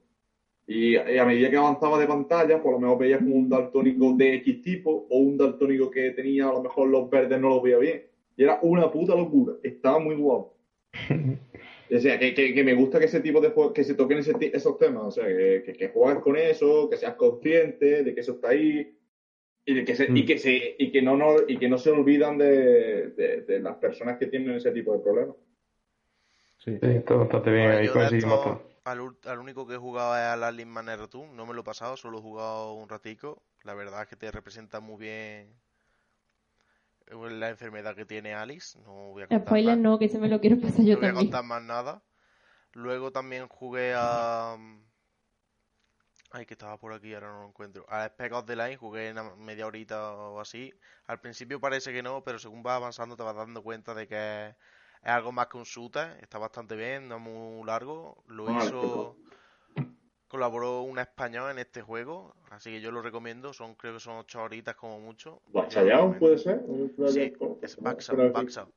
Y, 0.69 0.95
y 0.95 1.17
a 1.17 1.25
medida 1.25 1.49
que 1.49 1.55
avanzaba 1.57 1.97
de 1.97 2.07
pantalla, 2.07 2.61
por 2.61 2.73
lo 2.73 2.79
menos 2.79 2.97
veía 2.99 3.19
como 3.19 3.35
un 3.35 3.47
daltónico 3.47 4.11
de 4.13 4.35
X 4.35 4.61
tipo 4.61 5.07
o 5.09 5.17
un 5.19 5.37
daltónico 5.37 5.89
que 5.89 6.11
tenía 6.11 6.49
a 6.49 6.53
lo 6.53 6.63
mejor 6.63 6.89
los 6.89 7.09
verdes 7.09 7.39
no 7.39 7.47
los 7.49 7.63
veía 7.63 7.77
bien. 7.77 8.01
Y 8.35 8.43
era 8.43 8.59
una 8.61 8.91
puta 8.91 9.15
locura. 9.15 9.53
Estaba 9.63 9.99
muy 9.99 10.15
guapo. 10.15 10.53
O 11.89 11.99
sea, 11.99 12.19
que, 12.19 12.33
que, 12.33 12.53
que 12.53 12.63
me 12.63 12.73
gusta 12.73 12.99
que 12.99 13.05
ese 13.05 13.21
tipo 13.21 13.39
de 13.41 13.49
juegos, 13.49 13.73
que 13.73 13.83
se 13.83 13.93
toquen 13.95 14.17
ese 14.19 14.33
esos 14.53 14.77
temas, 14.77 15.03
o 15.05 15.11
sea, 15.11 15.25
que, 15.25 15.63
que, 15.65 15.73
que 15.73 15.89
juegues 15.89 16.21
con 16.23 16.35
eso, 16.37 16.89
que 16.89 16.97
seas 16.97 17.15
consciente 17.15 18.03
de 18.03 18.13
que 18.13 18.21
eso 18.21 18.33
está 18.33 18.49
ahí 18.49 18.93
y 19.65 19.73
de 19.73 19.85
que 19.85 19.95
se, 19.95 20.09
y 20.13 20.25
que 20.25 20.37
se, 20.37 20.75
y 20.77 20.91
que 20.91 21.01
no, 21.01 21.15
no, 21.17 21.35
y 21.47 21.57
que 21.57 21.69
no 21.69 21.77
se 21.77 21.91
olvidan 21.91 22.37
de, 22.37 23.09
de, 23.11 23.41
de 23.41 23.59
las 23.59 23.77
personas 23.77 24.17
que 24.17 24.27
tienen 24.27 24.55
ese 24.55 24.71
tipo 24.71 24.93
de 24.93 24.99
problemas. 24.99 25.35
Sí. 26.57 26.77
Sí, 26.81 26.87
está 26.87 27.15
bastante 27.15 27.51
bien, 27.51 27.71
Bueno, 27.71 27.77
ahí 27.77 27.87
yo 27.87 27.93
de 27.97 27.99
conseguimos 27.99 28.39
esto, 28.39 28.43
todo. 28.43 28.79
al, 28.83 28.99
al 29.25 29.39
único 29.39 29.67
que 29.67 29.75
he 29.75 29.77
jugado 29.77 30.15
es 30.15 30.21
al 30.23 30.43
Alien 30.43 30.69
Man 30.69 30.87
Return, 30.97 31.35
no 31.35 31.45
me 31.45 31.53
lo 31.53 31.61
he 31.61 31.63
pasado, 31.63 31.97
solo 31.97 32.17
he 32.19 32.21
jugado 32.21 32.73
un 32.73 32.89
ratico. 32.89 33.43
La 33.63 33.73
verdad 33.73 34.03
es 34.03 34.07
que 34.09 34.15
te 34.15 34.31
representa 34.31 34.79
muy 34.79 34.97
bien 34.97 35.53
la 37.11 37.49
enfermedad 37.49 37.95
que 37.95 38.05
tiene 38.05 38.33
Alice, 38.33 38.79
no 38.79 39.11
voy 39.11 39.23
a 39.23 39.27
contar 39.27 39.57
Spoiler 39.57 39.77
más. 39.77 39.79
no, 39.83 39.97
que 39.99 40.09
se 40.09 40.19
me 40.19 40.27
lo 40.27 40.41
quiero 40.41 40.59
pasar 40.59 40.83
yo 40.83 40.95
No 40.95 40.99
voy 40.99 41.07
a 41.07 41.13
también. 41.13 41.13
contar 41.13 41.43
más 41.43 41.61
nada. 41.61 42.01
Luego 42.73 43.11
también 43.11 43.47
jugué 43.47 43.93
a. 43.95 44.57
Ay, 46.31 46.45
que 46.45 46.53
estaba 46.55 46.77
por 46.77 46.93
aquí, 46.93 47.13
ahora 47.13 47.27
no 47.31 47.41
lo 47.41 47.47
encuentro. 47.47 47.85
A 47.89 48.05
Spec 48.07 48.33
of 48.33 48.45
the 48.45 48.55
Line 48.55 48.75
jugué 48.77 49.11
una 49.11 49.23
media 49.35 49.65
horita 49.67 50.11
o 50.13 50.39
así. 50.39 50.73
Al 51.05 51.19
principio 51.21 51.59
parece 51.59 51.93
que 51.93 52.03
no, 52.03 52.23
pero 52.23 52.37
según 52.39 52.63
vas 52.63 52.75
avanzando 52.77 53.15
te 53.15 53.23
vas 53.23 53.35
dando 53.35 53.63
cuenta 53.63 53.93
de 53.93 54.07
que 54.07 54.47
es, 54.49 54.55
es 55.03 55.09
algo 55.09 55.31
más 55.31 55.47
que 55.47 55.57
un 55.57 55.63
shooter. 55.63 56.17
Está 56.21 56.37
bastante 56.37 56.75
bien, 56.75 57.07
no 57.07 57.15
es 57.17 57.21
muy 57.21 57.65
largo. 57.65 58.23
Lo 58.27 58.49
Ah, 58.49 58.51
hizo. 58.51 59.17
Colaboró 60.27 60.81
un 60.81 60.99
español 60.99 61.51
en 61.51 61.59
este 61.59 61.81
juego, 61.81 62.35
así 62.51 62.69
que 62.71 62.81
yo 62.81 62.91
lo 62.91 63.01
recomiendo. 63.01 63.53
Son, 63.53 63.75
creo 63.75 63.93
que 63.93 63.99
son 64.01 64.17
8 64.17 64.41
horitas 64.43 64.75
como 64.75 64.99
mucho. 64.99 65.41
Yo 65.47 65.51
lo 65.53 65.61
¿Bachallao 65.61 66.11
recomiendo. 66.13 66.19
puede 66.19 66.37
ser? 66.37 67.13
Sí, 67.13 67.33
es 67.61 67.77
Baxao, 67.81 68.31
Baxao. 68.33 68.71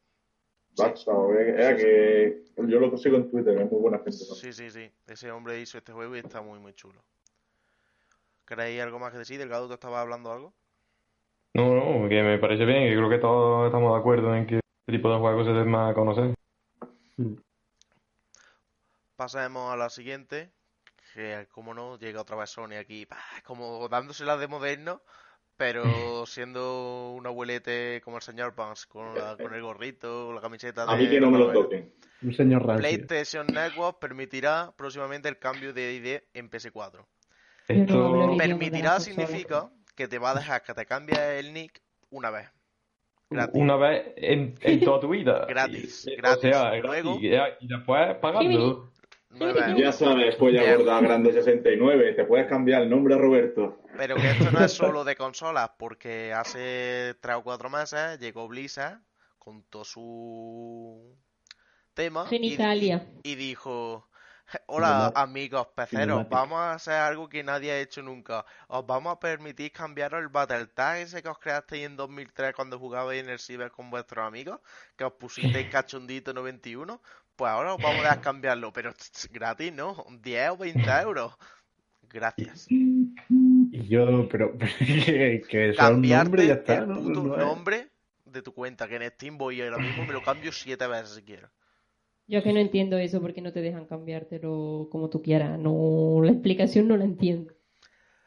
Baxao, 0.77 1.35
eh, 1.35 1.51
era 1.51 1.77
que 1.77 2.45
yo 2.57 2.79
lo 2.79 2.91
consigo 2.91 3.17
en 3.17 3.29
Twitter, 3.31 3.61
es 3.61 3.71
muy 3.71 3.81
buena 3.81 3.99
gente. 3.99 4.13
Sí, 4.13 4.53
sí, 4.53 4.71
sí. 4.71 4.89
Ese 5.09 5.33
hombre 5.33 5.61
hizo 5.61 5.79
este 5.79 5.93
juego 5.93 6.15
y 6.15 6.21
está 6.21 6.41
muy, 6.41 6.61
muy 6.61 6.73
chulo. 6.75 7.03
¿Queréis 8.47 8.81
algo 8.81 9.01
más 9.01 9.13
que 9.13 9.19
decir? 9.19 9.39
Delgado, 9.39 9.67
¿tú 9.67 9.75
estabas 9.75 10.01
hablando 10.01 10.31
algo? 10.33 10.55
No, 11.55 11.75
no, 11.75 12.09
que 12.09 12.23
me 12.23 12.39
parece 12.39 12.65
bien, 12.65 12.89
que 12.89 12.97
creo 12.97 13.11
que 13.11 13.19
todos 13.19 13.67
estamos 13.67 13.93
de 13.93 13.99
acuerdo 13.99 14.35
en 14.37 14.47
que 14.47 14.57
este 14.57 14.93
tipo 14.93 15.13
de 15.13 15.19
juegos 15.19 15.47
se 15.47 15.53
den 15.53 15.69
más 15.69 15.91
a 15.91 15.95
conocer. 15.95 16.33
Pasemos 19.17 19.73
a 19.73 19.77
la 19.77 19.91
siguiente, 19.91 20.51
que 21.15 21.47
como 21.51 21.75
no, 21.75 21.99
llega 21.99 22.21
otra 22.21 22.37
vez 22.37 22.51
Sony 22.51 22.75
aquí, 22.79 23.07
¡pah! 23.07 23.17
como 23.45 23.89
dándosela 23.89 24.37
de 24.37 24.47
moderno, 24.49 25.03
pero 25.57 25.83
siendo 26.27 27.13
un 27.13 27.27
abuelete 27.27 28.01
como 28.05 28.17
el 28.19 28.23
señor 28.23 28.55
Pans, 28.55 28.87
con, 28.87 29.15
la- 29.15 29.37
con 29.37 29.55
el 29.55 29.63
gorrito, 29.63 30.33
la 30.33 30.41
camiseta 30.41 30.85
A 30.85 30.97
mí 30.97 31.05
de 31.07 31.11
que 31.11 31.21
no 31.21 31.31
me 31.31 31.39
lo 31.39 31.53
toquen. 31.53 31.93
Un 32.23 32.35
señor 32.35 32.67
rancio. 32.67 32.81
PlayStation 32.89 33.47
Network 33.47 33.99
permitirá 33.99 34.73
próximamente 34.77 35.29
el 35.29 35.39
cambio 35.39 35.73
de 35.73 35.95
ID 35.95 36.21
en 36.35 36.51
PS4. 36.51 37.07
Yo 37.69 37.75
no 37.87 38.05
hablo 38.07 38.23
Esto, 38.23 38.33
de 38.33 38.37
Permitirá 38.39 39.01
significa 39.01 39.71
que 39.97 40.09
te 40.09 40.19
va 40.19 40.33
a 40.33 40.35
dejar 40.35 40.63
que 40.63 40.75
te 40.75 40.85
cambies 40.87 41.19
el 41.19 41.53
nick 41.55 41.81
una 42.11 42.31
vez. 42.31 42.49
Gratis. 43.33 43.55
una 43.55 43.77
vez 43.77 44.13
en, 44.17 44.57
en 44.61 44.81
toda 44.81 44.99
tu 45.01 45.09
vida. 45.11 45.47
Gratis, 45.49 46.05
Y- 46.09 46.17
gratis. 46.17 46.39
O 46.39 46.41
sea, 46.51 46.63
gratis. 46.71 46.85
Luego- 46.85 47.19
Y, 47.21 47.29
y 47.61 47.69
después 47.69 48.17
pagando. 48.17 48.91
Ya 49.77 49.93
sabes, 49.93 50.39
Bien. 50.39 50.77
gorda 50.77 51.01
grande 51.01 51.33
69, 51.33 52.15
te 52.15 52.25
puedes 52.25 52.49
cambiar 52.49 52.83
el 52.83 52.91
nombre 52.91 53.15
a 53.15 53.19
Roberto. 53.19 53.79
Pero 53.97 54.17
que 54.17 54.31
esto 54.31 54.51
no 54.51 54.65
es 54.65 54.73
solo 54.73 55.05
de 55.05 55.15
consolas, 55.17 55.71
porque 55.79 56.33
hace 56.33 57.15
tres 57.21 57.37
o 57.37 57.43
cuatro 57.43 57.71
meses 57.71 58.19
llegó 58.19 58.49
Blizzard 58.49 58.99
con 59.39 59.63
todo 59.63 59.85
su 59.85 61.17
tema 61.95 62.25
y, 62.27 62.31
Genitalia. 62.31 63.07
y 63.23 63.37
dijo, 63.37 64.09
hola 64.67 65.13
amigos 65.15 65.69
peceros, 65.75 66.29
vamos 66.29 66.59
a 66.59 66.75
hacer 66.75 66.95
algo 66.95 67.29
que 67.29 67.43
nadie 67.43 67.73
ha 67.73 67.81
hecho 67.81 68.03
nunca. 68.03 68.45
Os 68.69 68.87
vamos 68.87 69.13
a 69.13 69.21
permitir 69.21 69.73
cambiar 69.73 70.15
el 70.15 70.29
Battle 70.29 70.67
Tag 70.67 70.99
ese 70.99 71.23
que 71.23 71.29
os 71.29 71.39
creasteis 71.39 71.87
en 71.87 71.97
2003 71.97 72.55
cuando 72.55 72.79
jugabais 72.79 73.23
en 73.23 73.31
el 73.31 73.39
Ciber 73.39 73.71
con 73.71 73.91
vuestros 73.91 74.27
amigos, 74.27 74.61
que 74.97 75.05
os 75.05 75.13
pusisteis 75.13 75.69
cachondito 75.73 76.33
91. 76.33 77.01
Pues 77.37 77.51
ahora 77.51 77.75
os 77.75 77.83
vamos 77.83 78.01
a 78.01 78.03
dejar 78.03 78.21
cambiarlo, 78.21 78.73
pero 78.73 78.93
gratis, 79.31 79.73
¿no? 79.73 80.05
10 80.23 80.51
o 80.51 80.57
20 80.59 80.91
euros. 81.03 81.35
Gracias. 82.09 82.67
Y 82.69 83.89
yo, 83.89 84.29
pero 84.29 84.59
que, 84.59 85.43
que 85.49 85.67
nombre 85.69 85.77
cambiarte 85.77 86.45
y 86.45 86.49
ya 86.49 86.55
está, 86.55 86.79
el 86.79 86.89
nombre 86.89 87.89
de 88.25 88.43
tu 88.43 88.53
cuenta, 88.53 88.89
que 88.89 88.97
en 88.97 89.11
Steam 89.11 89.39
voy 89.39 89.61
ahora 89.61 89.79
mismo 89.79 90.05
me 90.05 90.13
lo 90.13 90.23
cambio 90.23 90.53
siete 90.53 90.87
veces 90.87 91.15
si 91.15 91.23
quiero. 91.23 91.49
Yo 92.31 92.39
es 92.39 92.45
que 92.45 92.53
no 92.53 92.61
entiendo 92.61 92.97
eso 92.97 93.21
porque 93.21 93.41
no 93.41 93.53
te 93.53 93.61
dejan 93.61 93.87
cambiártelo 93.87 94.87
como 94.93 95.11
tú 95.11 95.21
quieras. 95.21 95.59
No, 95.59 96.21
la 96.23 96.31
explicación 96.31 96.87
no 96.87 96.97
la 96.97 97.03
entiendo. 97.03 97.53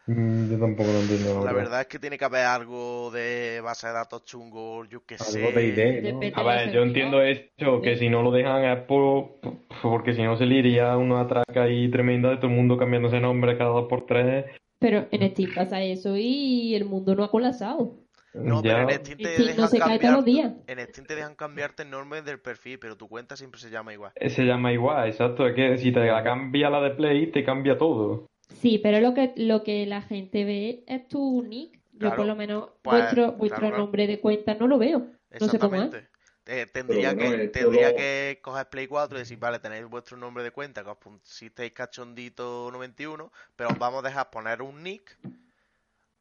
Mm, 0.07 0.51
Yo 0.51 0.59
tampoco 0.59 0.91
lo 0.91 0.99
entiendo. 0.99 1.45
La 1.45 1.53
verdad 1.53 1.79
es 1.79 1.87
que 1.87 1.99
tiene 1.99 2.17
que 2.17 2.25
haber 2.25 2.45
algo 2.45 3.11
de 3.11 3.61
base 3.63 3.87
de 3.87 3.93
datos 3.93 4.25
chungo, 4.25 4.83
yo 4.83 5.05
que 5.05 5.17
sé. 5.17 5.45
Algo 5.45 5.57
de 5.57 5.67
idea, 5.67 6.11
¿no? 6.11 6.19
Depende. 6.19 6.33
A 6.35 6.43
ver, 6.43 6.73
yo 6.73 6.83
entiendo 6.83 7.21
esto, 7.21 7.81
que 7.81 7.95
si 7.95 8.09
no 8.09 8.23
lo 8.23 8.31
dejan 8.31 8.65
es 8.65 8.83
por, 8.83 9.35
porque 9.81 10.13
si 10.13 10.21
no 10.21 10.35
se 10.35 10.47
le 10.47 10.55
iría 10.55 10.97
una 10.97 11.21
atraca 11.21 11.63
ahí 11.63 11.89
tremenda 11.89 12.29
de 12.29 12.35
todo 12.35 12.47
el 12.47 12.57
mundo 12.57 12.77
cambiándose 12.77 13.21
nombre 13.21 13.57
cada 13.57 13.69
dos 13.69 13.87
por 13.87 14.05
tres. 14.05 14.43
Pero 14.79 15.07
en 15.11 15.31
Steam 15.31 15.53
pasa 15.55 15.81
eso 15.81 16.17
y 16.17 16.75
el 16.75 16.83
mundo 16.83 17.15
no 17.15 17.23
ha 17.23 17.31
colapsado. 17.31 18.02
No, 18.33 18.63
Ya- 18.63 18.77
pero 18.77 18.89
en 18.89 18.95
Steam 19.05 19.17
te 19.19 19.39
no 19.39 19.45
dejan 19.45 19.67
se 19.69 19.79
cae 19.79 19.99
todos 19.99 20.13
los 20.15 20.25
días. 20.25 20.47
cambiarte. 20.51 20.71
En 20.81 20.87
Steam 20.89 21.07
te 21.07 21.15
dejan 21.15 21.35
cambiarte 21.35 21.83
el 21.83 21.89
nombre 21.91 22.21
del 22.23 22.39
perfil, 22.39 22.79
pero 22.79 22.97
tu 22.97 23.07
cuenta 23.07 23.35
siempre 23.35 23.59
se 23.59 23.69
llama 23.69 23.93
igual. 23.93 24.11
Se 24.27 24.43
llama 24.43 24.71
igual, 24.73 25.07
exacto. 25.07 25.45
Es 25.47 25.53
que 25.55 25.77
si 25.77 25.91
te 25.91 25.99
la 25.99 26.23
cambia 26.23 26.69
la 26.69 26.81
de 26.81 26.91
Play, 26.91 27.31
te 27.31 27.43
cambia 27.43 27.77
todo. 27.77 28.27
Sí, 28.59 28.79
pero 28.81 28.99
lo 29.01 29.13
que, 29.13 29.33
lo 29.35 29.63
que 29.63 29.85
la 29.85 30.01
gente 30.01 30.45
ve 30.45 30.83
es 30.87 31.07
tu 31.07 31.43
nick. 31.43 31.79
Yo 31.93 31.99
Claro. 31.99 32.15
por 32.15 32.25
lo 32.25 32.35
menos 32.35 32.69
Pues, 32.81 33.01
vuestro, 33.01 33.31
vuestro 33.33 33.59
claro, 33.59 33.67
claro. 33.73 33.77
nombre 33.83 34.07
de 34.07 34.19
cuenta 34.19 34.55
no 34.55 34.67
lo 34.67 34.79
veo. 34.79 34.99
No 35.39 35.47
sé 35.47 35.59
cómo 35.59 35.75
es. 35.75 35.83
Exactamente. 35.83 36.09
Eh, 36.45 36.65
tendría 36.73 37.15
Pero 37.15 37.31
que, 37.37 37.47
tendría 37.49 37.95
que 37.95 38.39
coger 38.41 38.67
Play 38.67 38.87
4 38.87 39.17
y 39.17 39.21
decir, 39.21 39.37
vale, 39.39 39.59
tenéis 39.59 39.85
vuestro 39.85 40.17
nombre 40.17 40.43
de 40.43 40.51
cuenta, 40.51 40.83
que 40.83 40.89
os 40.89 40.97
pusisteis 40.97 41.71
cachondito91, 41.73 43.29
pero 43.55 43.69
os 43.69 43.77
vamos 43.79 44.03
a 44.03 44.07
dejar 44.07 44.29
poner 44.29 44.61
un 44.61 44.83
nick 44.83 45.17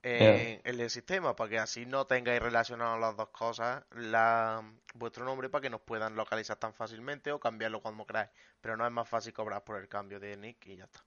en, 0.02 0.60
el 0.64 0.90
sistema 0.90 1.36
para 1.36 1.50
que 1.50 1.58
así 1.58 1.86
no 1.86 2.06
tengáis 2.06 2.40
relacionadas 2.40 3.00
las 3.00 3.16
dos 3.16 3.28
cosas, 3.28 3.84
la, 3.92 4.62
vuestro 4.94 5.24
nombre 5.24 5.48
para 5.48 5.62
que 5.62 5.70
nos 5.70 5.80
puedan 5.80 6.16
localizar 6.16 6.56
tan 6.56 6.74
fácilmente 6.74 7.32
o 7.32 7.40
cambiarlo 7.40 7.80
cuando 7.80 8.06
queráis. 8.06 8.30
Pero 8.60 8.76
no 8.76 8.86
es 8.86 8.92
más 8.92 9.08
fácil 9.08 9.32
cobrar 9.32 9.64
por 9.64 9.76
el 9.80 9.88
cambio 9.88 10.20
de 10.20 10.36
nick 10.36 10.66
y 10.66 10.76
ya 10.76 10.84
está. 10.84 11.04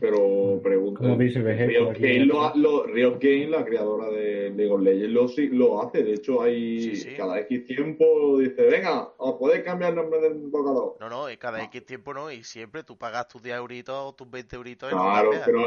Pero 0.00 0.60
pregunto. 0.62 1.00
Como 1.00 1.16
dice 1.16 1.40
Riot 1.42 1.94
lo, 2.26 2.54
lo- 2.56 2.86
Riot 2.86 3.18
la 3.48 3.64
creadora 3.64 4.08
de 4.10 4.50
League 4.50 4.70
of 4.72 4.80
Legends, 4.80 5.12
lo, 5.12 5.28
sí- 5.28 5.48
lo 5.48 5.82
hace. 5.82 6.02
De 6.02 6.14
hecho, 6.14 6.42
hay 6.42 6.80
Sí, 6.80 6.96
sí. 6.96 7.14
cada 7.16 7.38
X 7.40 7.64
tiempo 7.64 8.38
dice, 8.38 8.62
venga, 8.62 9.08
os 9.18 9.34
podéis 9.38 9.62
cambiar 9.64 9.90
el 9.90 9.96
nombre 9.96 10.20
del 10.20 10.36
invocador. 10.36 10.96
No, 11.00 11.08
no, 11.08 11.30
y 11.30 11.36
cada 11.36 11.62
X 11.64 11.84
tiempo 11.86 12.14
no, 12.14 12.30
y 12.30 12.42
siempre 12.44 12.82
tú 12.84 12.96
pagas 12.96 13.28
tus 13.28 13.42
10 13.42 13.56
euritos 13.56 13.94
o 13.96 14.12
tus 14.14 14.30
20 14.30 14.56
euritos 14.56 14.90
Claro, 14.90 15.30
pero 15.44 15.66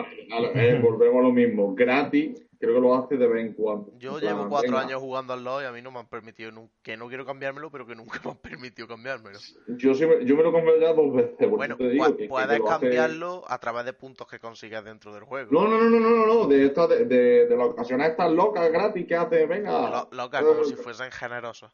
eh, 0.55 0.79
volvemos 0.83 1.19
a 1.19 1.23
lo 1.23 1.31
mismo. 1.31 1.73
Gratis, 1.75 2.41
creo 2.59 2.75
que 2.75 2.81
lo 2.81 2.95
hace 2.95 3.17
de 3.17 3.27
vez 3.27 3.45
en 3.45 3.53
cuando. 3.53 3.91
Yo 3.97 4.17
plan, 4.19 4.35
llevo 4.37 4.49
cuatro 4.49 4.71
venga, 4.71 4.81
años 4.85 5.01
jugando 5.01 5.33
al 5.33 5.43
LoL 5.43 5.63
y 5.63 5.65
a 5.65 5.71
mí 5.71 5.81
no 5.81 5.91
me 5.91 5.99
han 5.99 6.07
permitido, 6.07 6.51
que 6.81 6.95
no 6.97 7.07
quiero 7.07 7.25
cambiármelo, 7.25 7.69
pero 7.71 7.85
que 7.85 7.95
nunca 7.95 8.19
me 8.23 8.31
han 8.31 8.37
permitido 8.37 8.87
cambiármelo. 8.87 9.39
Yo, 9.67 9.93
sí 9.93 10.05
me, 10.05 10.23
yo 10.25 10.35
me 10.35 10.43
lo 10.43 10.51
compré 10.51 10.79
ya 10.79 10.93
dos 10.93 11.13
veces. 11.13 11.49
Bueno, 11.49 11.75
te 11.77 11.89
digo 11.89 12.05
pu- 12.05 12.15
que- 12.15 12.23
que 12.23 12.29
puedes 12.29 12.49
hace- 12.49 12.63
cambiarlo 12.63 13.43
a 13.47 13.57
través 13.59 13.85
de 13.85 13.92
puntos 13.93 14.27
que 14.27 14.39
consigas 14.39 14.83
dentro 14.83 15.13
del 15.13 15.23
juego. 15.23 15.51
No, 15.51 15.67
no, 15.67 15.77
no, 15.77 15.89
no, 15.89 15.99
no, 15.99 16.09
no, 16.09 16.25
no, 16.25 16.47
de, 16.47 16.65
estas 16.65 16.89
de, 16.89 17.05
de, 17.05 17.47
de 17.47 17.57
las 17.57 17.67
ocasiones 17.67 18.09
estas 18.09 18.31
locas 18.31 18.71
gratis 18.71 19.05
que 19.07 19.15
hace, 19.15 19.45
venga. 19.45 19.89
Lo- 19.89 20.09
Loca, 20.11 20.41
como 20.41 20.61
eh, 20.61 20.65
si 20.65 20.75
fuesen 20.75 21.11
generosos. 21.11 21.71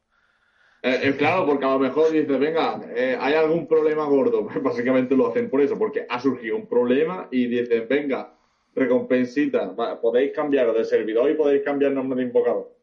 Eh, 0.82 1.00
eh, 1.04 1.16
claro, 1.18 1.46
porque 1.46 1.66
a 1.66 1.72
lo 1.72 1.80
mejor 1.80 2.10
dice, 2.12 2.38
venga, 2.38 2.80
eh, 2.96 3.18
hay 3.20 3.34
algún 3.34 3.68
problema 3.68 4.06
gordo. 4.06 4.46
Pues 4.48 4.64
básicamente 4.64 5.16
lo 5.16 5.28
hacen 5.30 5.50
por 5.50 5.62
eso, 5.62 5.78
porque 5.78 6.06
ha 6.10 6.20
surgido 6.20 6.56
un 6.56 6.68
problema 6.68 7.28
y 7.32 7.48
dicen, 7.48 7.88
venga, 7.90 8.34
recompensita, 8.76 9.68
va, 9.74 10.00
podéis 10.00 10.32
cambiaros 10.34 10.76
de 10.76 10.86
servidor 10.86 11.30
y 11.30 11.36
podéis 11.36 11.64
cambiar 11.64 11.92
nombre 11.92 12.20
de 12.20 12.28
invocador. 12.28 12.74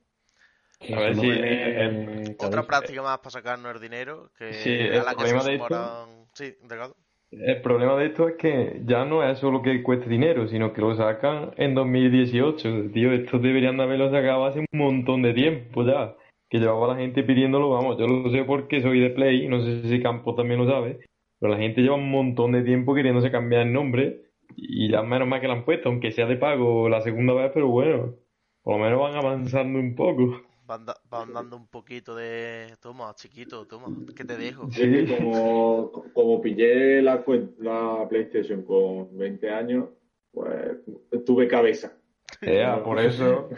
A 0.94 1.00
ver 1.00 1.16
si 1.16 2.34
Otra 2.38 2.62
práctica 2.66 3.02
más 3.02 3.18
para 3.18 3.30
sacarnos 3.30 3.74
el 3.74 3.80
dinero, 3.80 4.30
que 4.38 4.52
Sí, 4.52 4.96
a 4.96 5.02
la 5.02 5.14
que 5.14 5.26
se 5.26 5.40
sumarán... 5.40 6.26
Sí, 6.34 6.54
Delgado. 6.62 6.96
El 7.30 7.60
problema 7.60 7.96
de 7.96 8.06
esto 8.06 8.28
es 8.28 8.36
que 8.36 8.82
ya 8.84 9.04
no 9.04 9.22
es 9.28 9.38
solo 9.38 9.60
que 9.62 9.82
cueste 9.82 10.08
dinero, 10.08 10.46
sino 10.46 10.72
que 10.72 10.80
lo 10.80 10.94
sacan 10.94 11.52
en 11.56 11.74
2018. 11.74 12.90
Tío, 12.92 13.12
esto 13.12 13.38
deberían 13.38 13.76
de 13.76 13.82
haberlo 13.82 14.10
sacado 14.10 14.44
hace 14.44 14.60
un 14.60 14.66
montón 14.72 15.22
de 15.22 15.34
tiempo 15.34 15.84
ya. 15.84 16.14
Que 16.48 16.58
llevaba 16.58 16.94
la 16.94 16.96
gente 16.96 17.24
pidiéndolo, 17.24 17.70
vamos, 17.70 17.98
yo 17.98 18.06
lo 18.06 18.30
sé 18.30 18.44
porque 18.44 18.80
soy 18.80 19.00
de 19.00 19.10
Play, 19.10 19.48
no 19.48 19.60
sé 19.60 19.82
si 19.82 20.00
Campo 20.00 20.34
también 20.36 20.60
lo 20.60 20.70
sabe, 20.70 21.00
pero 21.40 21.52
la 21.52 21.58
gente 21.58 21.82
lleva 21.82 21.96
un 21.96 22.10
montón 22.10 22.52
de 22.52 22.62
tiempo 22.62 22.94
queriéndose 22.94 23.32
cambiar 23.32 23.62
el 23.62 23.72
nombre 23.72 24.22
y 24.54 24.90
ya 24.90 25.02
menos 25.02 25.26
mal 25.26 25.40
que 25.40 25.48
lo 25.48 25.54
han 25.54 25.64
puesto, 25.64 25.88
aunque 25.88 26.12
sea 26.12 26.26
de 26.26 26.36
pago 26.36 26.88
la 26.88 27.00
segunda 27.00 27.34
vez, 27.34 27.50
pero 27.52 27.66
bueno, 27.68 28.14
por 28.62 28.78
lo 28.78 28.84
menos 28.84 29.00
van 29.00 29.16
avanzando 29.16 29.78
un 29.80 29.96
poco. 29.96 30.45
Van, 30.66 30.84
da- 30.84 31.00
van 31.08 31.32
dando 31.32 31.56
un 31.56 31.68
poquito 31.68 32.16
de... 32.16 32.76
Toma, 32.80 33.14
chiquito, 33.14 33.66
toma, 33.66 33.86
que 34.16 34.24
te 34.24 34.36
dejo. 34.36 34.68
Que 34.68 35.06
como, 35.06 36.10
como 36.12 36.42
pillé 36.42 37.00
la, 37.02 37.24
la 37.58 38.06
PlayStation 38.08 38.62
con 38.64 39.16
20 39.16 39.50
años, 39.50 39.88
pues 40.32 40.78
tuve 41.24 41.46
cabeza. 41.46 41.96
Ya, 42.42 42.82
por 42.82 42.98
eso. 42.98 43.48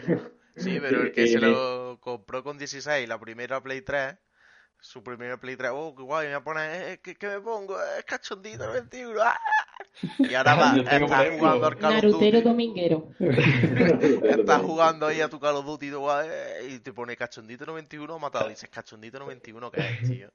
Sí, 0.55 0.77
pero 0.81 1.01
el 1.01 1.11
que 1.11 1.27
se 1.27 1.39
lo 1.39 1.97
compró 1.99 2.43
con 2.43 2.59
16, 2.59 3.09
la 3.09 3.19
primera 3.19 3.61
Play 3.61 3.81
3, 3.81 4.15
su 4.79 5.03
primera 5.03 5.39
Play 5.39 5.55
3, 5.55 5.71
oh, 5.73 5.95
qué 5.95 6.03
guay, 6.03 6.27
me 6.27 6.33
voy 6.33 6.41
a 6.41 6.43
poner, 6.43 6.91
eh, 6.91 6.99
¿qué, 7.03 7.15
qué 7.15 7.27
me 7.27 7.41
pongo? 7.41 7.75
Es 7.97 8.05
cachondito 8.05 8.71
21, 8.71 9.19
¡ah! 9.21 9.39
Y 10.17 10.33
ahora 10.33 10.55
va, 10.55 10.75
Yo 10.75 10.83
tengo, 10.83 11.07
por 11.07 11.17
estás 11.17 11.37
jugando 11.39 11.65
al 11.67 11.77
Call 11.77 11.95
of 12.05 12.11
Duty, 12.11 12.41
dominguero. 12.41 13.07
estás 13.19 14.61
jugando 14.61 15.05
ahí 15.07 15.21
a 15.21 15.29
tu 15.29 15.39
Call 15.39 15.55
of 15.55 15.65
Duty, 15.65 15.87
eh, 15.89 16.69
y 16.75 16.79
te 16.79 16.93
pone 16.93 17.15
cachondito 17.15 17.65
91 17.65 18.19
matado, 18.19 18.49
dices, 18.49 18.69
cachondito 18.69 19.19
91, 19.19 19.71
¿qué 19.71 19.81
es, 19.81 20.09
tío? 20.09 20.29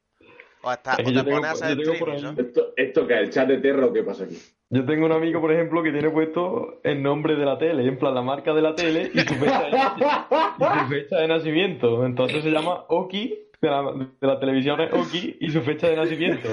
O, 0.62 0.72
está, 0.72 0.92
Es 0.92 0.96
que 0.98 1.02
o 1.02 1.06
te 1.06 1.12
tengo- 1.24 1.30
pones 1.40 1.44
a 1.50 1.52
hacer 1.52 1.80
streaming, 1.80 2.20
¿sabes? 2.20 2.38
Esto, 2.46 2.72
esto 2.76 3.06
que 3.06 3.14
es 3.14 3.20
el 3.20 3.30
chat 3.30 3.48
de 3.48 3.58
Terra 3.58 3.86
o 3.86 3.92
qué 3.92 4.02
pasa 4.02 4.24
aquí. 4.24 4.38
Yo 4.70 4.84
tengo 4.86 5.06
un 5.06 5.12
amigo, 5.12 5.40
por 5.40 5.52
ejemplo, 5.52 5.82
que 5.82 5.92
tiene 5.92 6.10
puesto 6.10 6.80
el 6.82 7.02
nombre 7.02 7.36
de 7.36 7.44
la 7.44 7.58
tele, 7.58 7.86
en 7.86 7.98
plan 7.98 8.14
la 8.14 8.22
marca 8.22 8.52
de 8.54 8.62
la 8.62 8.74
tele 8.74 9.10
y 9.14 9.20
su 9.20 9.34
fecha 9.34 9.62
de, 9.62 9.76
y 9.76 10.80
su 10.80 10.88
fecha 10.88 11.16
de 11.18 11.28
nacimiento. 11.28 12.04
Entonces 12.06 12.42
se 12.42 12.50
llama 12.50 12.84
Oki, 12.88 13.38
de 13.60 13.68
la, 13.68 13.82
de 14.20 14.26
la 14.26 14.40
televisión 14.40 14.80
es 14.80 14.92
Oki 14.92 15.36
y 15.40 15.50
su 15.50 15.62
fecha 15.62 15.88
de 15.88 15.96
nacimiento. 15.96 16.48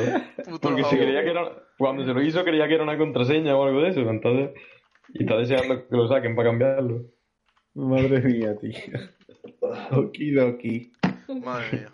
Puto 0.45 0.69
Porque 0.69 0.83
se 0.83 0.97
creía 0.97 1.23
que 1.23 1.31
era, 1.31 1.51
cuando 1.77 2.05
se 2.05 2.13
lo 2.13 2.21
hizo 2.21 2.43
creía 2.43 2.67
que 2.67 2.75
era 2.75 2.83
una 2.83 2.97
contraseña 2.97 3.55
o 3.55 3.63
algo 3.65 3.81
de 3.81 3.89
eso. 3.89 4.01
Entonces, 4.01 4.51
y 5.13 5.23
está 5.23 5.37
deseando 5.37 5.87
que 5.87 5.95
lo 5.95 6.07
saquen 6.07 6.35
para 6.35 6.49
cambiarlo. 6.49 7.05
Madre 7.73 8.21
mía, 8.21 8.55
tío. 8.57 8.77
Okidoki. 9.91 10.91
Madre 11.43 11.71
mía. 11.71 11.91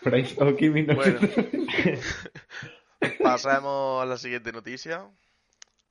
Fresh 0.00 0.40
Oki 0.40 0.68
Bueno, 0.68 0.94
1900. 0.94 2.30
pasemos 3.22 4.02
a 4.02 4.06
la 4.06 4.16
siguiente 4.16 4.52
noticia. 4.52 5.10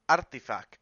Artifact. 0.08 0.76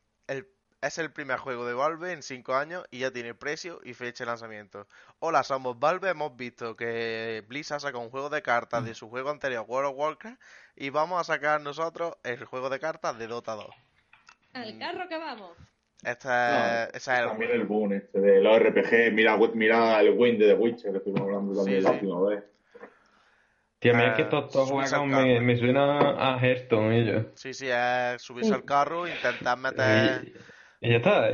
Es 0.85 0.99
el 0.99 1.11
primer 1.11 1.39
juego 1.39 1.65
de 1.65 1.73
Valve 1.73 2.11
en 2.11 2.21
5 2.21 2.53
años 2.53 2.85
y 2.91 2.99
ya 2.99 3.09
tiene 3.09 3.33
precio 3.33 3.79
y 3.83 3.95
fecha 3.95 4.23
de 4.23 4.27
lanzamiento. 4.27 4.85
Hola, 5.17 5.41
somos 5.41 5.79
Valve. 5.79 6.11
Hemos 6.11 6.37
visto 6.37 6.75
que 6.75 7.43
Blizzard 7.47 7.81
saca 7.81 7.97
un 7.97 8.11
juego 8.11 8.29
de 8.29 8.43
cartas 8.43 8.85
de 8.85 8.93
su 8.93 9.09
juego 9.09 9.31
anterior, 9.31 9.65
World 9.67 9.89
of 9.89 9.97
Warcraft, 9.97 10.39
y 10.75 10.91
vamos 10.91 11.19
a 11.19 11.23
sacar 11.23 11.59
nosotros 11.59 12.13
el 12.23 12.45
juego 12.45 12.69
de 12.69 12.79
cartas 12.79 13.17
de 13.17 13.25
Dota 13.25 13.55
2. 13.55 13.65
Al 14.53 14.77
carro 14.77 15.09
que 15.09 15.17
vamos. 15.17 15.57
Esta 16.03 16.83
es, 16.83 16.93
esa 16.97 17.15
es 17.15 17.21
el 17.21 17.27
También 17.29 17.51
el 17.53 17.63
boom 17.65 17.93
este 17.93 18.19
de 18.19 18.41
los 18.41 18.59
RPG. 18.59 19.11
Mira, 19.11 19.37
mira 19.55 19.99
el 20.01 20.11
Win 20.11 20.37
de 20.37 20.49
The 20.49 20.53
Witcher 20.53 20.91
que 20.91 20.97
estuvimos 20.99 21.27
hablando 21.27 21.55
también 21.55 21.79
Sí, 21.79 21.83
la 21.83 21.89
sí. 21.89 21.95
última 21.95 22.29
vez. 22.29 22.43
Tío, 23.79 23.91
a 23.91 23.97
mí 23.97 24.03
es 24.03 24.13
que 24.13 24.21
estos, 24.21 24.45
estos 24.45 24.69
al 24.71 24.99
juegos 24.99 25.07
me, 25.07 25.41
me 25.41 25.57
suena 25.57 26.33
a 26.33 26.39
Hearthstone 26.39 26.95
ellos. 26.95 27.25
Sí, 27.33 27.55
sí, 27.55 27.69
es 27.71 28.21
subirse 28.21 28.53
al 28.53 28.63
carro, 28.65 29.07
intentar 29.07 29.57
meter 29.57 30.23
Y, 30.27 30.54
y 30.85 30.89
ya 30.91 30.97
está. 30.97 31.29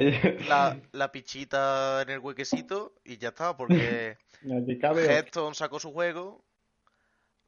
la, 0.48 0.78
la 0.92 1.12
pichita 1.12 2.02
en 2.02 2.10
el 2.10 2.20
huequecito 2.20 2.94
y 3.04 3.18
ya 3.18 3.30
está, 3.30 3.56
porque. 3.56 4.18
Hearthstone 4.44 5.54
sacó 5.54 5.80
su 5.80 5.92
juego, 5.92 6.44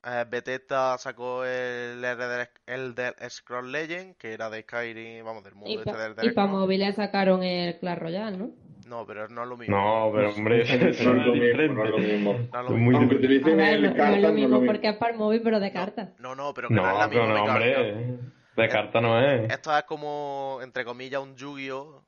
eh, 0.06 0.26
Bethesda 0.30 0.98
sacó 0.98 1.46
el 1.46 2.04
Elder, 2.04 2.52
Elder 2.68 3.16
Scroll 3.30 3.72
Legend, 3.72 4.16
que 4.18 4.34
era 4.34 4.50
de 4.50 4.62
Skyrim, 4.62 5.26
vamos, 5.26 5.44
del 5.44 5.56
mundo 5.56 5.70
Y 5.72 5.76
este 5.78 5.86
para 5.86 6.04
del 6.04 6.12
Elder 6.12 6.26
Scrolls. 6.32 6.52
móviles 6.52 6.96
sacaron 6.96 7.42
el 7.44 7.80
Clash 7.80 7.98
Royale, 8.00 8.38
¿no? 8.38 8.52
No, 8.88 9.06
pero 9.08 9.30
no 9.30 9.44
es 9.44 9.50
lo 9.50 9.58
mismo. 9.58 9.76
No, 9.76 10.12
pero 10.14 10.30
hombre, 10.32 10.62
eso 10.90 11.14
No 11.14 11.22
es 11.22 11.58
mismo, 11.58 11.74
no 11.74 11.86
es 11.86 11.92
lo 11.92 11.98
mismo. 11.98 12.34
No 12.34 12.60
es 12.60 12.70
lo 12.70 12.76
Es 12.76 12.82
mismo. 12.82 12.98
Aunque 12.98 13.16
utilicen 13.16 13.60
el 13.60 13.82
no, 13.82 13.90
no 13.90 13.96
cartas, 13.96 14.16
es 14.18 14.22
lo 14.22 14.34
mismo 14.34 14.66
porque 14.66 14.90
es 14.90 14.98
para 14.98 15.12
el 15.14 15.18
móvil, 15.18 15.42
pero 15.42 15.60
de 15.60 15.72
cartas. 15.72 16.10
No, 16.20 16.36
no, 16.36 16.54
pero 16.54 16.68
que 16.68 16.76
no, 16.76 16.82
No, 16.84 16.92
es 16.92 17.00
la 17.00 17.08
misma 17.08 17.28
no, 17.28 17.44
hombre. 17.46 18.20
De 18.56 18.68
carta 18.70 19.02
no 19.02 19.20
es. 19.20 19.52
Esto 19.52 19.76
es 19.78 19.84
como, 19.86 20.60
entre 20.64 20.86
comillas, 20.86 21.22
un 21.22 21.36
Yu-Gi-Oh! 21.36 22.02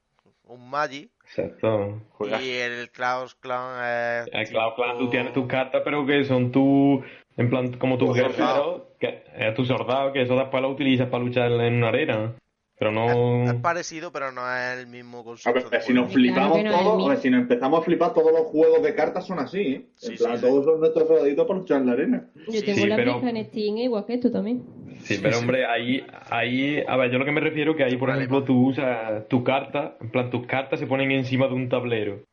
Un 0.47 0.69
Magic. 0.69 1.09
Exacto. 1.23 2.01
Y 2.39 2.49
el 2.51 2.91
Klaus 2.91 3.33
Clan 3.35 3.83
es. 3.83 4.29
El 4.31 4.47
Cloud 4.47 4.73
Clan, 4.75 4.97
tú 4.99 5.09
tienes 5.09 5.33
tus 5.33 5.47
cartas, 5.47 5.81
pero 5.83 6.05
que 6.05 6.23
son 6.23 6.51
tu. 6.51 7.03
En 7.35 7.49
plan, 7.49 7.73
como 7.79 7.97
guerreros, 7.97 8.35
soldados. 8.35 8.83
que 8.99 9.23
es 9.35 9.53
tu 9.55 9.65
soldado, 9.65 10.13
que 10.13 10.21
eso 10.21 10.35
después 10.35 10.61
lo 10.61 10.69
utilizas 10.69 11.09
para 11.09 11.23
luchar 11.23 11.51
en 11.51 11.73
una 11.75 11.87
arena. 11.87 12.35
Pero 12.77 12.91
no. 12.91 13.45
Es 13.45 13.53
parecido, 13.55 14.11
pero 14.11 14.31
no 14.33 14.41
es 14.53 14.77
el 14.79 14.87
mismo 14.87 15.21
A 15.21 15.23
concepto. 15.23 15.69
ver, 15.69 15.69
de 15.69 15.81
si 15.81 15.93
nos. 15.93 16.03
Claro 16.03 16.13
flipamos 16.13 16.63
no 16.63 16.71
todos, 16.71 17.05
a 17.05 17.09
ver, 17.09 17.17
si 17.19 17.29
nos 17.31 17.41
empezamos 17.41 17.79
a 17.79 17.83
flipar, 17.83 18.13
todos 18.13 18.31
los 18.31 18.41
juegos 18.41 18.83
de 18.83 18.93
cartas 18.93 19.25
son 19.25 19.39
así, 19.39 19.59
¿eh? 19.61 19.85
Sí, 19.95 20.11
En 20.11 20.17
plan, 20.17 20.31
sí, 20.37 20.37
sí. 20.45 20.45
todos 20.51 20.65
son 20.65 20.79
nuestros 20.81 21.07
soldaditos 21.07 21.47
para 21.47 21.59
luchar 21.59 21.81
en 21.81 21.87
la 21.87 21.93
arena. 21.93 22.29
Yo 22.35 22.51
Sí, 22.51 22.61
tengo 22.65 22.81
sí, 22.81 22.87
la 22.87 22.95
pero- 22.97 23.19
en 23.23 23.45
Steam 23.45 23.77
igual 23.77 24.05
que 24.05 24.13
esto 24.13 24.29
también. 24.31 24.63
Sí, 25.05 25.19
pero 25.21 25.37
hombre, 25.37 25.65
ahí, 25.65 26.05
ahí, 26.31 26.83
a 26.87 26.97
ver, 26.97 27.11
yo 27.11 27.19
lo 27.19 27.25
que 27.25 27.31
me 27.31 27.41
refiero 27.41 27.75
que 27.75 27.83
ahí, 27.83 27.95
por 27.95 28.09
Vale, 28.09 28.21
ejemplo, 28.21 28.43
tú 28.43 28.69
usas 28.69 29.27
tu 29.27 29.43
carta, 29.43 29.97
en 30.01 30.09
plan, 30.09 30.29
tus 30.31 30.47
cartas 30.47 30.79
se 30.79 30.87
ponen 30.87 31.11
encima 31.11 31.47
de 31.47 31.53
un 31.53 31.69
tablero. 31.69 32.23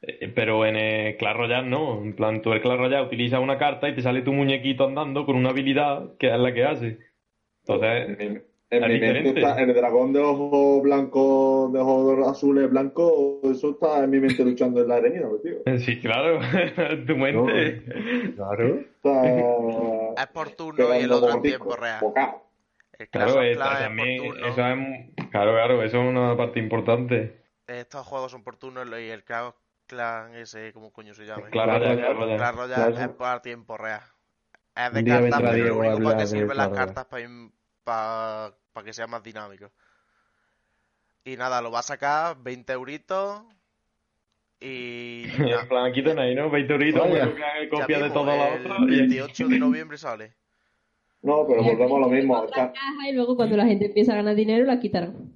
Eh, 0.00 0.32
Pero 0.34 0.64
en 0.64 0.76
el 0.76 1.16
Clash 1.18 1.36
Royale 1.36 1.68
no, 1.68 2.02
en 2.02 2.14
plan, 2.14 2.40
tú 2.40 2.52
el 2.52 2.62
Clash 2.62 2.78
Royale 2.78 3.06
utilizas 3.06 3.40
una 3.40 3.58
carta 3.58 3.88
y 3.88 3.94
te 3.94 4.02
sale 4.02 4.22
tu 4.22 4.32
muñequito 4.32 4.86
andando 4.86 5.26
con 5.26 5.36
una 5.36 5.50
habilidad 5.50 6.16
que 6.18 6.32
es 6.32 6.38
la 6.38 6.54
que 6.54 6.64
hace. 6.64 6.98
Entonces, 7.66 8.42
En 8.70 8.82
mi, 8.86 8.98
mente 9.00 9.30
está 9.30 9.58
el 9.62 9.74
dragón 9.74 10.12
de 10.12 10.20
ojos 10.20 10.82
blancos, 10.82 11.72
de 11.72 11.78
ojos 11.78 12.28
azules 12.28 12.68
blancos, 12.68 13.38
eso 13.44 13.70
está 13.70 14.04
en 14.04 14.10
mi 14.10 14.20
mente 14.20 14.44
luchando 14.44 14.82
en 14.82 14.88
la 14.88 14.96
arenita, 14.96 15.26
tío. 15.42 15.56
eh, 15.64 15.78
sí, 15.78 15.98
claro, 16.00 16.38
tu 17.06 17.16
mente. 17.16 17.82
Claro. 18.36 18.80
Está 18.80 19.22
Es 20.22 20.26
por 20.34 20.50
turno 20.50 20.94
y 20.94 21.02
el 21.02 21.12
otro 21.12 21.32
en 21.36 21.42
tiempo 21.42 21.76
real. 21.76 22.00
bocado. 22.00 22.42
El 22.98 23.08
Claro, 23.08 23.34
of 23.36 23.42
eh, 23.42 23.52
es 23.52 23.58
también, 23.58 24.18
por 24.22 24.34
turno. 24.34 24.46
eso 24.48 24.66
es, 24.66 25.28
claro, 25.30 25.52
claro, 25.52 25.82
eso 25.82 26.02
es 26.02 26.08
una 26.08 26.36
parte 26.36 26.58
importante. 26.58 27.40
Estos 27.66 28.06
juegos 28.06 28.32
son 28.32 28.42
por 28.42 28.56
turno 28.56 28.82
y 28.98 29.08
el 29.08 29.24
Clash 29.24 29.44
of 29.48 29.54
Clans 29.86 30.36
ese, 30.36 30.72
como 30.74 30.92
coño 30.92 31.14
se 31.14 31.24
llama? 31.24 31.48
Clash 31.48 31.66
Royale 31.80 32.36
Claro. 32.36 32.98
es 32.98 33.08
para 33.10 33.40
tiempo 33.40 33.78
real. 33.78 34.02
Es 34.76 34.92
de 34.92 35.04
cartas, 35.04 35.40
pero 35.40 35.64
lo 35.64 35.78
único 35.78 36.02
para 36.02 36.18
que 36.18 36.26
sirven 36.26 36.56
las 36.56 36.68
Clash 36.68 36.88
Royale. 37.10 37.50
Para 37.92 38.84
que 38.84 38.92
sea 38.92 39.06
más 39.06 39.22
dinámico. 39.22 39.70
Y 41.24 41.36
nada, 41.36 41.60
lo 41.62 41.70
va 41.70 41.80
a 41.80 41.82
sacar 41.82 42.36
20 42.42 42.72
euritos. 42.72 43.42
Y 44.60 45.24
En 45.38 45.68
plan, 45.68 45.86
aquí 45.86 46.02
tenéis, 46.02 46.36
¿no? 46.36 46.50
20 46.50 46.72
euritos, 46.72 47.02
que 47.06 47.14
ya 47.14 47.68
copia 47.70 47.98
de 48.00 48.10
toda 48.10 48.36
la 48.36 48.48
el 48.54 48.66
otra. 48.66 48.76
y- 48.88 48.98
28 48.98 49.48
de 49.48 49.58
noviembre 49.58 49.98
sale. 49.98 50.34
No, 51.22 51.44
pero 51.48 51.62
volvemos 51.64 51.96
a 51.96 52.00
lo 52.00 52.08
mismo. 52.08 52.38
Otra 52.38 52.64
Está, 52.66 52.72
caja 52.72 53.08
y 53.08 53.12
luego 53.12 53.36
cuando 53.36 53.56
la 53.56 53.66
gente 53.66 53.86
empieza 53.86 54.12
a 54.12 54.16
ganar 54.16 54.36
dinero 54.36 54.64
la 54.64 54.78
quitarán. 54.80 55.32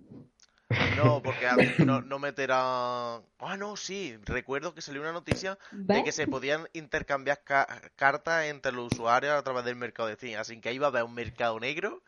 No, 0.97 1.21
porque 1.23 1.47
a- 1.47 1.57
no, 1.85 2.01
no 2.03 2.19
meterán. 2.19 3.23
Ah, 3.39 3.57
no, 3.59 3.77
sí. 3.77 4.17
Recuerdo 4.25 4.75
que 4.75 4.81
salió 4.81 5.01
una 5.03 5.13
noticia 5.13 5.59
de 5.73 6.03
que 6.05 6.13
se 6.13 6.27
podían 6.29 6.69
intercambiar 6.73 7.43
ca- 7.45 7.67
cartas 7.97 8.47
entre 8.47 8.73
los 8.73 8.93
usuarios 8.93 9.35
a 9.35 9.43
través 9.43 9.65
del 9.65 9.77
mercado 9.77 10.09
de 10.09 10.15
Steam. 10.15 10.41
Así 10.41 10.61
que 10.61 10.69
ahí 10.71 10.79
va 10.79 10.87
a 10.87 10.91
haber 10.91 11.03
un 11.05 11.15
mercado 11.15 11.59
negro. 11.61 12.03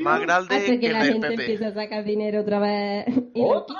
Más 0.00 0.20
grande 0.22 0.56
Hasta 0.56 0.78
que 0.78 0.88
la 0.92 1.02
del 1.04 1.12
gente 1.12 1.28
PP. 1.28 1.42
empieza 1.42 1.66
a 1.68 1.74
sacar 1.74 2.04
dinero 2.04 2.40
otra 2.40 2.58
vez. 2.60 3.06
y 3.34 3.42
¿Otro? 3.42 3.76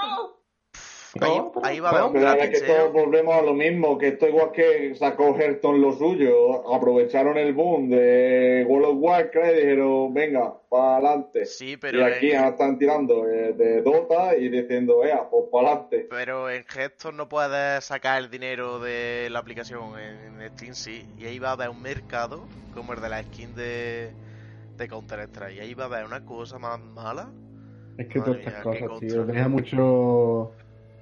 Ahí, 1.20 1.30
¿Otro? 1.32 1.64
ahí 1.64 1.80
va 1.80 1.88
a 1.88 1.92
haber 1.92 2.04
un 2.04 2.12
pero 2.12 2.28
es 2.34 2.50
que 2.50 2.60
trapicheo. 2.60 2.92
volvemos 2.92 3.34
a 3.34 3.42
lo 3.42 3.54
mismo, 3.54 3.96
que 3.98 4.08
esto 4.08 4.28
igual 4.28 4.52
que 4.52 4.94
sacó 4.94 5.34
Hearthstone 5.36 5.78
lo 5.80 5.92
suyo, 5.94 6.72
aprovecharon 6.72 7.36
el 7.38 7.54
boom 7.54 7.88
de 7.88 8.64
World 8.68 8.86
of 8.88 8.96
Warcraft 9.00 9.52
y 9.52 9.56
dijeron, 9.56 10.14
venga, 10.14 10.54
para 10.68 10.96
adelante. 10.98 11.46
Sí, 11.46 11.72
Y 11.72 11.76
pero 11.78 12.04
aquí 12.04 12.30
en, 12.30 12.44
están 12.44 12.78
tirando 12.78 13.26
eh, 13.26 13.54
de 13.54 13.82
Dota 13.82 14.36
y 14.36 14.48
diciendo, 14.50 15.02
ea, 15.02 15.28
pues 15.28 15.46
para 15.50 15.68
adelante. 15.70 16.06
pero 16.10 16.50
en 16.50 16.64
gestos 16.66 17.12
no 17.14 17.26
puedes 17.28 17.84
sacar 17.84 18.18
el 18.22 18.30
dinero 18.30 18.78
de 18.78 19.28
la 19.30 19.38
aplicación. 19.40 19.98
En, 19.98 20.40
en 20.40 20.50
Steam 20.50 20.74
sí. 20.74 21.06
Y 21.18 21.24
ahí 21.26 21.38
va 21.40 21.48
a 21.48 21.52
haber 21.52 21.70
un 21.70 21.80
mercado 21.82 22.46
como 22.74 22.92
el 22.92 23.00
de 23.00 23.08
la 23.08 23.22
skin 23.24 23.54
de, 23.56 24.10
de 24.78 24.88
Counter-Strike. 24.88 25.56
Y 25.56 25.60
ahí 25.60 25.74
va 25.74 25.84
a 25.84 25.86
haber 25.88 26.04
una 26.06 26.24
cosa 26.24 26.58
más 26.58 26.80
mala. 26.80 27.34
Es 27.98 28.06
que 28.08 28.20
Madre 28.20 28.22
todas 28.22 28.38
estas 28.40 28.54
cosas, 28.62 28.92
tío, 29.00 29.24
contra. 29.24 29.24
deja 29.24 29.48
mucho... 29.48 30.56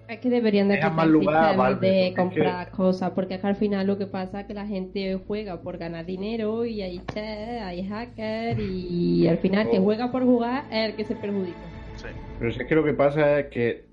Es 0.09 0.21
que 0.21 0.31
deberían 0.31 0.69
de 0.69 0.79
más 0.93 1.09
lugar 1.09 1.37
a 1.37 1.55
sistemas 1.55 1.81
Valve, 1.81 1.89
de 1.89 2.09
es 2.09 2.15
comprar 2.15 2.71
cosas, 2.71 3.11
porque 3.11 3.35
es 3.35 3.41
que 3.41 3.47
al 3.49 3.57
final 3.57 3.87
lo 3.89 3.99
que 3.99 4.07
pasa 4.07 4.41
es 4.43 4.47
que 4.47 4.55
la 4.55 4.67
gente 4.67 5.21
juega 5.27 5.63
por 5.63 5.79
ganar 5.79 6.07
dinero 6.07 6.65
y 6.65 6.83
hay 6.83 6.99
chefs, 7.07 7.63
hay 7.63 7.87
hackers 7.89 8.59
y 8.61 9.27
al 9.29 9.39
final 9.39 9.69
que 9.69 9.81
Oh. 9.81 9.83
juega 9.83 10.13
por 10.13 10.25
jugar 10.25 10.65
es 10.71 10.91
el 10.91 10.97
que 10.97 11.05
se 11.05 11.17
perjudica. 11.17 11.75
Sí. 11.97 12.09
Pero 12.39 12.53
si 12.53 12.61
es 12.63 12.67
que 12.69 12.75
lo 12.77 12.85
que 12.85 12.95
pasa 12.95 13.41
es 13.41 13.47
que 13.49 13.89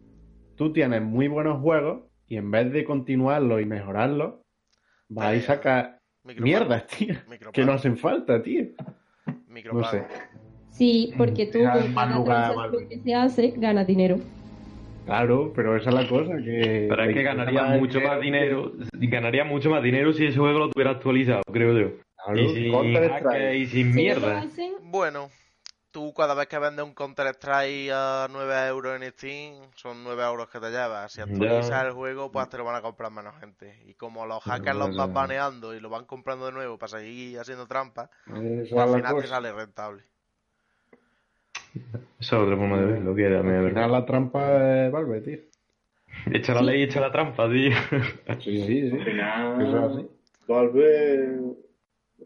tú 0.56 0.72
tienes 0.72 1.02
muy 1.02 1.28
buenos 1.28 1.62
juegos 1.62 2.04
y 2.28 2.38
en 2.38 2.52
vez 2.52 2.72
de 2.72 2.84
continuarlos 2.86 3.62
y 3.62 3.66
mejorarlos, 3.66 4.36
vas 5.10 5.36
a 5.36 5.42
sacar 5.42 6.00
mierdas, 6.24 6.86
tío, 6.88 7.16
que 7.52 7.66
no 7.66 7.74
hacen 7.74 7.98
falta, 7.98 8.42
tío. 8.44 8.66
No 9.72 9.84
sé. 9.86 10.04
Sí, 10.72 11.14
porque 11.18 11.46
tú 11.46 11.60
cada 11.64 12.16
lugar 12.18 12.56
Valve. 12.56 12.88
que 12.88 13.00
se 13.00 13.14
hace 13.14 13.54
ganas 13.56 13.86
dinero. 13.86 14.18
Claro, 15.06 15.52
pero 15.56 15.76
esa 15.76 15.90
es 15.90 15.96
la 15.96 16.08
cosa, 16.08 16.38
que... 16.38 16.88
Pero 16.90 17.04
es 17.04 17.14
que 17.14 17.24
ganaría 17.24 17.64
mucho 17.64 18.00
más 18.00 18.22
dinero, 18.22 18.72
ganaría 18.94 19.44
mucho 19.44 19.70
más 19.70 19.84
dinero 19.84 20.14
si 20.14 20.26
ese 20.26 20.40
juego 20.40 20.60
lo 20.60 20.70
tuviera 20.70 20.92
actualizado, 20.92 21.42
creo 21.52 21.78
yo. 21.78 21.92
Claro, 22.24 22.40
Y 22.42 22.48
sin 22.50 22.66
y 23.54 23.66
sin 23.66 23.70
Si 23.72 23.84
no 23.84 23.90
lo 23.90 23.96
mierda. 23.96 24.40
hacen, 24.40 24.74
Bueno, 24.84 25.28
tú 25.94 26.14
cada 26.14 26.34
vez 26.34 26.48
que 26.48 26.60
vendes 26.60 26.84
un 26.84 26.94
Counter-Strike 26.94 27.92
a 27.94 28.28
9 28.30 28.68
euros 28.68 29.02
en 29.02 29.10
Steam, 29.12 29.56
son 29.76 30.04
9 30.04 30.24
euros 30.24 30.50
que 30.50 30.60
te 30.60 30.70
llevas. 30.72 31.14
Si 31.14 31.22
actualizas 31.22 31.86
el 31.86 31.92
juego, 31.94 32.32
pues 32.32 32.50
te 32.50 32.58
lo 32.58 32.66
van 32.66 32.76
a 32.76 32.82
comprar 32.82 33.12
menos 33.12 33.40
gente. 33.40 33.82
Y 33.86 33.94
como 33.94 34.26
los 34.26 34.44
hackers 34.44 34.76
los 34.76 34.98
van 34.98 35.14
baneando 35.14 35.74
y 35.74 35.80
lo 35.80 35.90
van 35.90 36.06
comprando 36.06 36.48
de 36.48 36.52
nuevo 36.52 36.78
para 36.78 37.00
seguir 37.00 37.40
haciendo 37.40 37.68
trampas, 37.68 38.10
Esa 38.26 38.34
pues 38.34 38.72
es 38.72 38.74
al 38.74 38.96
final 38.96 39.22
te 39.22 39.28
sale 39.28 39.54
rentable. 39.54 40.04
Esa 41.74 42.00
es 42.20 42.34
otra 42.34 42.58
forma 42.58 42.80
de 42.82 42.86
verlo, 42.86 43.16
que 43.16 43.26
Al 43.26 43.42
verdad. 43.44 43.90
la 43.90 44.06
trampa 44.06 44.50
de 44.50 44.90
Valve, 44.90 45.22
tío. 45.22 45.40
Echa 46.32 46.54
la 46.54 46.62
ley 46.62 46.82
y 46.82 46.84
echa 46.84 47.00
la 47.00 47.12
trampa, 47.12 47.50
tío. 47.50 47.72
Sí, 48.44 48.66
sí, 48.66 48.90
sí. 48.90 48.98
Al 48.98 49.06
final, 49.06 49.62
Eso. 49.62 50.10
Valve 50.48 51.40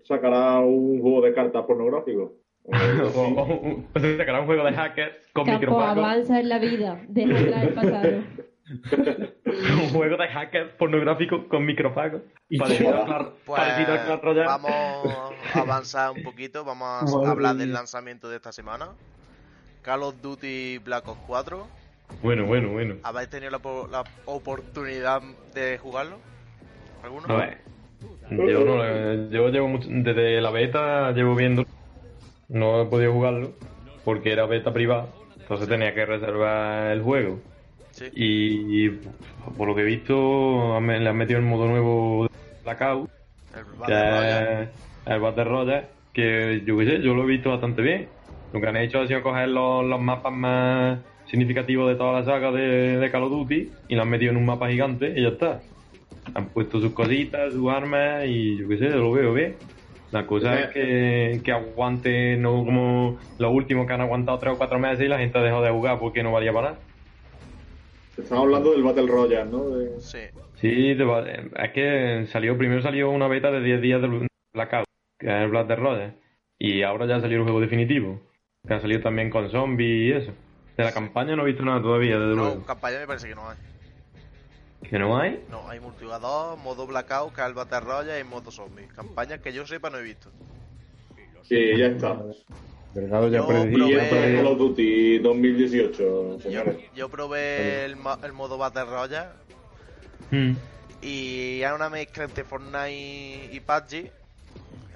sacará 0.04 0.60
un 0.60 1.02
juego 1.02 1.22
de 1.22 1.34
cartas 1.34 1.66
pornográfico. 1.66 2.34
o, 3.16 3.20
o- 3.22 3.84
o 3.94 4.00
se 4.00 4.18
sacará 4.18 4.42
un 4.42 4.46
juego 4.46 4.64
de 4.66 4.74
hackers 4.74 5.14
con 5.34 5.46
Capo, 5.46 5.60
micropago. 5.60 6.02
avanza 6.02 6.40
en 6.40 6.50
la 6.50 6.60
vida, 6.60 7.02
deja 7.08 7.38
atrás 7.40 7.64
el 7.64 7.74
pasado. 7.74 8.24
Un 9.48 9.90
juego 9.92 10.18
de 10.18 10.28
hackers 10.28 10.74
pornográfico 10.74 11.48
con 11.48 11.66
micropago. 11.66 12.22
Y 12.50 12.58
Parecido 12.58 12.92
qué 12.92 12.98
a 12.98 13.06
Clash- 13.06 13.32
Pues 13.46 13.62
parecido 13.62 13.94
a 13.94 14.44
vamos 14.46 14.72
a 15.54 15.60
avanzar 15.62 16.12
un 16.12 16.24
poquito, 16.24 16.66
vamos 16.66 17.14
a 17.26 17.30
hablar 17.32 17.56
del 17.56 17.72
lanzamiento 17.72 18.30
de 18.30 18.36
esta 18.36 18.52
semana. 18.52 18.90
Call 19.84 20.04
of 20.04 20.22
Duty 20.22 20.80
Black 20.80 21.08
Ops 21.08 21.22
4. 21.28 21.66
Bueno, 22.22 22.46
bueno, 22.46 22.70
bueno. 22.70 22.96
¿Habéis 23.04 23.30
tenido 23.30 23.52
la 23.52 24.04
oportunidad 24.26 25.22
de 25.54 25.78
jugarlo? 25.78 26.18
¿Alguno? 27.04 27.26
A 27.30 27.38
ver. 27.38 27.58
Yo 28.32 28.66
no, 28.66 28.84
eh, 28.84 29.28
yo 29.32 29.48
llevo 29.50 29.70
mucho, 29.70 29.88
desde 29.90 30.42
la 30.42 30.52
beta 30.52 31.12
llevo 31.14 31.36
viendo, 31.36 31.66
no 32.50 32.82
he 32.82 32.86
podido 32.86 33.14
jugarlo 33.14 33.52
porque 34.04 34.32
era 34.32 34.46
beta 34.46 34.74
privada, 34.74 35.08
entonces 35.40 35.68
tenía 35.68 35.94
que 35.94 36.06
reservar 36.06 36.92
el 36.92 37.02
juego. 37.02 37.40
Sí. 37.92 38.06
Y, 38.14 38.90
por 39.58 39.68
lo 39.68 39.76
que 39.76 39.82
he 39.82 39.86
visto 39.86 40.80
le 40.80 41.10
han 41.10 41.18
metido 41.18 41.40
el 41.40 41.46
modo 41.46 41.68
nuevo 41.68 42.24
de 42.24 42.30
Blackout, 42.64 43.10
El 43.56 43.80
Battle 43.80 44.70
el 45.08 45.20
Battle 45.20 45.44
Royale, 45.46 45.88
que 46.14 46.64
yo 46.66 46.78
qué 46.78 46.86
sé, 46.86 47.02
yo 47.02 47.14
lo 47.14 47.24
he 47.24 47.28
visto 47.28 47.50
bastante 47.50 47.82
bien. 47.82 48.08
Lo 48.54 48.62
que 48.62 48.68
han 48.68 48.78
hecho 48.78 49.00
ha 49.00 49.08
sido 49.08 49.22
coger 49.22 49.50
los, 49.50 49.86
los 49.86 50.00
mapas 50.00 50.34
más 50.34 51.00
significativos 51.26 51.90
de 51.90 51.96
toda 51.96 52.20
la 52.20 52.26
saga 52.26 52.52
de, 52.52 52.98
de 52.98 53.12
Call 53.12 53.24
of 53.24 53.32
Duty 53.32 53.72
y 53.90 53.96
lo 53.96 54.02
han 54.02 54.10
metido 54.10 54.32
en 54.32 54.38
un 54.38 54.46
mapa 54.46 54.70
gigante 54.70 55.14
y 55.16 55.24
ya 55.24 55.30
está. 55.30 55.62
Han 56.34 56.48
puesto 56.50 56.80
sus 56.80 56.92
cositas, 56.94 57.54
sus 57.54 57.70
armas 57.70 58.26
y 58.26 58.58
yo 58.58 58.68
qué 58.68 58.78
sé, 58.78 58.90
lo 58.90 59.12
veo 59.12 59.34
bien. 59.34 59.56
La 60.12 60.26
cosa 60.26 60.60
es 60.62 60.68
que, 60.74 61.42
que 61.44 61.52
aguante, 61.52 62.38
no 62.38 62.64
como 62.64 63.20
los 63.40 63.52
últimos 63.52 63.86
que 63.88 63.94
han 63.94 64.02
aguantado 64.02 64.40
3 64.40 64.54
o 64.54 64.58
4 64.58 64.80
meses 64.80 65.02
y 65.06 65.10
la 65.10 65.18
gente 65.20 65.38
ha 65.38 65.42
dejado 65.42 65.64
de 65.64 65.72
jugar 65.72 66.00
porque 66.00 66.24
no 66.24 66.32
valía 66.32 66.54
para 66.54 66.72
nada. 66.72 66.80
Estamos 68.18 68.46
hablando 68.46 68.72
del 68.72 68.84
Battle 68.84 69.08
Royale, 69.08 69.50
¿no? 69.52 69.70
De- 69.70 70.00
Sí. 70.00 70.20
Sí, 70.56 70.94
va- 70.96 71.28
es 71.30 71.72
que 71.74 72.26
salió 72.32 72.58
primero 72.58 72.82
salió 72.82 73.12
una 73.12 73.28
beta 73.28 73.52
de 73.52 73.62
10 73.62 73.80
días 73.82 74.02
del 74.02 74.28
Blackout, 74.54 74.86
que 75.20 75.28
es 75.28 75.34
el 75.44 75.50
Black 75.50 75.70
Royale, 75.78 76.14
y 76.58 76.82
ahora 76.82 77.06
ya 77.06 77.20
salió 77.20 77.38
el 77.38 77.44
juego 77.44 77.60
definitivo, 77.62 78.20
que 78.68 78.74
ha 78.74 78.80
salido 78.80 79.02
también 79.02 79.30
con 79.30 79.50
zombies 79.52 79.90
y 79.90 80.12
eso. 80.14 80.32
De 80.78 80.84
la 80.84 80.94
campaña 80.94 81.36
no 81.36 81.44
he 81.44 81.48
visto 81.48 81.64
nada 81.64 81.82
todavía, 81.82 82.18
desde 82.18 82.36
No, 82.36 82.44
luego. 82.44 82.66
campaña 82.66 83.00
me 83.00 83.08
parece 83.08 83.28
que 83.28 83.36
no 83.36 83.50
hay. 83.50 83.58
¿Que 84.90 84.98
no 85.00 85.18
hay? 85.20 85.44
No, 85.50 85.68
hay 85.70 85.80
multijugador, 85.80 86.58
modo 86.58 86.88
Blackout, 86.88 87.34
que 87.34 87.42
es 87.42 87.48
el 87.48 87.54
Battle 87.54 87.80
Royale 87.82 88.20
y 88.20 88.24
modo 88.24 88.52
Zombie. 88.52 88.88
Campaña 88.88 89.38
que 89.40 89.52
yo 89.54 89.66
sepa 89.68 89.90
no 89.90 89.98
he 89.98 90.04
visto. 90.04 90.30
Sí, 91.44 91.78
ya 91.78 91.88
está. 91.88 92.18
Delgado 92.94 93.28
ya 93.28 93.40
esto 93.40 93.54
es 93.54 94.36
Call 94.36 94.48
of 94.48 94.58
Duty 94.58 95.20
2018, 95.20 95.98
Yo, 96.04 96.40
señores. 96.42 96.78
yo 96.96 97.10
probé 97.10 97.86
el, 97.86 97.98
el 98.24 98.34
modo 98.34 98.58
Battle 98.58 98.86
Royale 98.86 99.30
Mm. 100.32 100.54
y 101.02 101.64
hay 101.64 101.74
una 101.74 101.90
mezcla 101.90 102.24
entre 102.26 102.44
Fortnite 102.44 103.50
y 103.54 103.60
PUBG. 103.62 103.94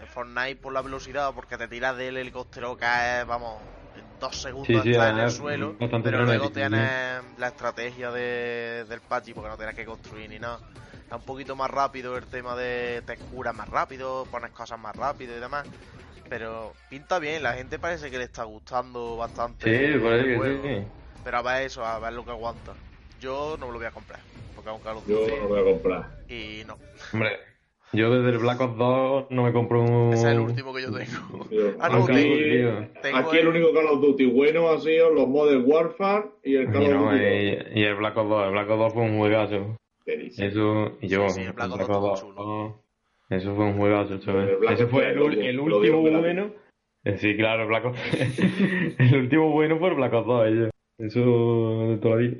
El 0.01 0.07
Fortnite 0.07 0.55
por 0.57 0.73
la 0.73 0.81
velocidad, 0.81 1.31
porque 1.33 1.57
te 1.57 1.67
tiras 1.69 1.95
del 1.95 2.17
helicóptero, 2.17 2.75
caes, 2.75 3.25
vamos, 3.25 3.61
dos 4.21 4.41
segundos 4.41 4.83
Sí, 4.83 4.93
en 4.93 5.19
el 5.19 5.31
suelo. 5.31 5.75
Pero 5.77 6.23
luego 6.23 6.49
tienes 6.51 7.21
la 7.37 7.47
estrategia 7.47 8.11
de, 8.11 8.85
del 8.87 9.01
PUBG, 9.01 9.33
porque 9.33 9.49
no 9.49 9.57
tienes 9.57 9.75
que 9.75 9.85
construir 9.85 10.29
ni 10.29 10.39
nada. 10.39 10.59
Es 11.07 11.13
un 11.13 11.23
poquito 11.23 11.57
más 11.57 11.69
rápido 11.69 12.15
el 12.17 12.25
tema 12.27 12.55
de 12.55 13.03
te 13.05 13.17
curas 13.17 13.53
más 13.53 13.67
rápido, 13.67 14.25
pones 14.31 14.51
cosas 14.51 14.79
más 14.79 14.95
rápido 14.95 15.35
y 15.35 15.41
demás. 15.41 15.67
Pero 16.29 16.73
pinta 16.89 17.19
bien, 17.19 17.43
la 17.43 17.53
gente 17.53 17.77
parece 17.79 18.09
que 18.09 18.17
le 18.17 18.23
está 18.23 18.45
gustando 18.45 19.17
bastante. 19.17 19.65
Sí, 19.65 19.99
que. 19.99 20.85
Pero 21.23 21.37
a 21.37 21.41
ver 21.41 21.63
eso, 21.63 21.85
a 21.85 21.99
ver 21.99 22.13
lo 22.13 22.23
que 22.23 22.31
aguanta. 22.31 22.73
Yo 23.19 23.57
no 23.59 23.67
me 23.67 23.73
lo 23.73 23.79
voy 23.79 23.87
a 23.87 23.91
comprar, 23.91 24.21
porque 24.55 24.69
of 24.69 25.07
Yo 25.07 25.27
no 25.27 25.35
lo 25.35 25.47
voy 25.49 25.59
a 25.59 25.63
comprar. 25.63 26.11
y 26.29 26.63
no. 26.65 26.77
Hombre, 27.11 27.50
yo 27.93 28.09
desde 28.13 28.29
el 28.31 28.37
Black 28.37 28.61
Ops 28.61 28.77
2 28.77 29.25
no 29.31 29.43
me 29.43 29.51
compro 29.53 29.81
un... 29.81 30.13
Ese 30.13 30.27
es 30.27 30.33
el 30.33 30.39
último 30.39 30.73
que 30.73 30.81
yo 30.83 30.91
tengo. 30.91 31.47
Ah, 31.79 31.89
no, 31.89 32.03
aquí. 32.05 32.13
Tengo 33.01 33.17
aquí 33.17 33.37
el 33.37 33.41
el- 33.41 33.47
único 33.49 33.73
Call 33.73 33.87
of 33.87 34.01
Duty 34.01 34.25
bueno 34.27 34.69
ha 34.69 34.79
sido 34.79 35.11
los 35.11 35.27
Modern 35.27 35.63
Warfare 35.65 36.25
y 36.43 36.55
el 36.55 36.71
Call 36.71 36.83
Y, 36.83 36.85
of 36.91 37.01
Duty. 37.11 37.23
y, 37.75 37.79
y 37.79 37.83
el 37.83 37.95
Black 37.95 38.17
Ops 38.17 38.29
2, 38.29 38.45
el 38.45 38.51
Black 38.51 38.69
Ops 38.69 38.79
2 38.79 38.93
fue 38.93 39.03
un 39.03 39.17
juegazo. 39.17 39.75
Eso, 40.05 40.97
y 41.01 41.07
yo, 41.07 41.29
Sí, 41.29 41.41
sí, 41.41 41.47
el 41.47 41.53
Black 41.53 41.71
Ops 41.71 41.81
Ops 41.81 41.87
2 41.89 42.01
2, 42.01 42.21
chulo. 42.21 42.81
eso 43.29 43.55
fue 43.55 43.65
un 43.65 43.77
juegazo, 43.77 44.17
chaval. 44.19 44.49
El 44.49 44.55
Black 44.57 44.73
Ese 44.73 44.87
fue 44.87 45.09
el, 45.09 45.19
último 45.59 46.01
bueno. 46.01 46.51
Eh, 47.03 47.17
Sí, 47.17 47.35
claro, 47.35 47.63
el 47.63 47.67
Black 47.67 47.85
Ops. 47.85 47.99
el 48.99 49.15
último 49.15 49.51
bueno 49.51 49.77
fue 49.79 49.89
el 49.89 49.95
Black 49.95 50.13
Ops 50.13 50.27
2, 50.27 50.47
ya. 50.59 50.69
Eso 51.05 51.87
de 51.89 51.97
toda 51.97 52.15
la 52.17 52.21
vida. 52.21 52.37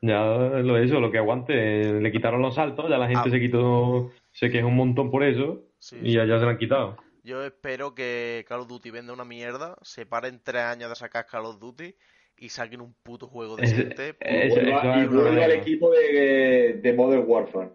Ya 0.00 0.20
lo 0.24 0.74
de 0.74 0.84
eso, 0.84 1.00
lo 1.00 1.10
que 1.10 1.18
aguante, 1.18 1.52
eh, 1.80 2.00
le 2.00 2.12
quitaron 2.12 2.40
los 2.42 2.54
saltos, 2.54 2.88
ya 2.88 2.98
la 2.98 3.06
gente 3.08 3.28
Ah. 3.28 3.30
se 3.30 3.40
quitó, 3.40 4.10
se 4.38 4.50
queja 4.50 4.66
un 4.66 4.76
montón 4.76 5.10
por 5.10 5.24
eso, 5.24 5.64
Sí, 5.80 5.96
y 6.00 6.12
ya, 6.14 6.24
ya 6.24 6.38
se 6.38 6.44
lo 6.44 6.50
han 6.50 6.58
quitado. 6.58 6.96
Yo 7.24 7.44
espero 7.44 7.92
que 7.94 8.44
Call 8.48 8.60
of 8.60 8.68
Duty 8.68 8.90
venda 8.92 9.12
una 9.12 9.24
mierda, 9.24 9.76
se 9.82 10.06
paren 10.06 10.40
tres 10.42 10.62
años 10.62 10.88
de 10.90 10.94
sacar 10.94 11.26
Call 11.26 11.44
of 11.46 11.58
Duty 11.58 11.94
y 12.36 12.48
saquen 12.50 12.80
un 12.80 12.94
puto 13.02 13.26
juego 13.26 13.56
decente. 13.56 14.16
es 14.20 14.54
y 14.56 14.58
el 14.60 15.08
vuelva 15.08 15.44
al 15.44 15.50
equipo 15.52 15.90
de, 15.90 16.78
de 16.80 16.92
Modern 16.92 17.24
Warfare. 17.26 17.70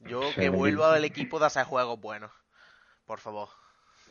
Yo 0.00 0.22
Sí, 0.24 0.40
que 0.40 0.48
vuelva 0.48 0.94
al 0.94 1.04
equipo 1.04 1.38
de 1.38 1.46
hacer 1.46 1.64
juegos 1.64 2.00
buenos. 2.00 2.32
Por 3.06 3.20
favor. 3.20 3.48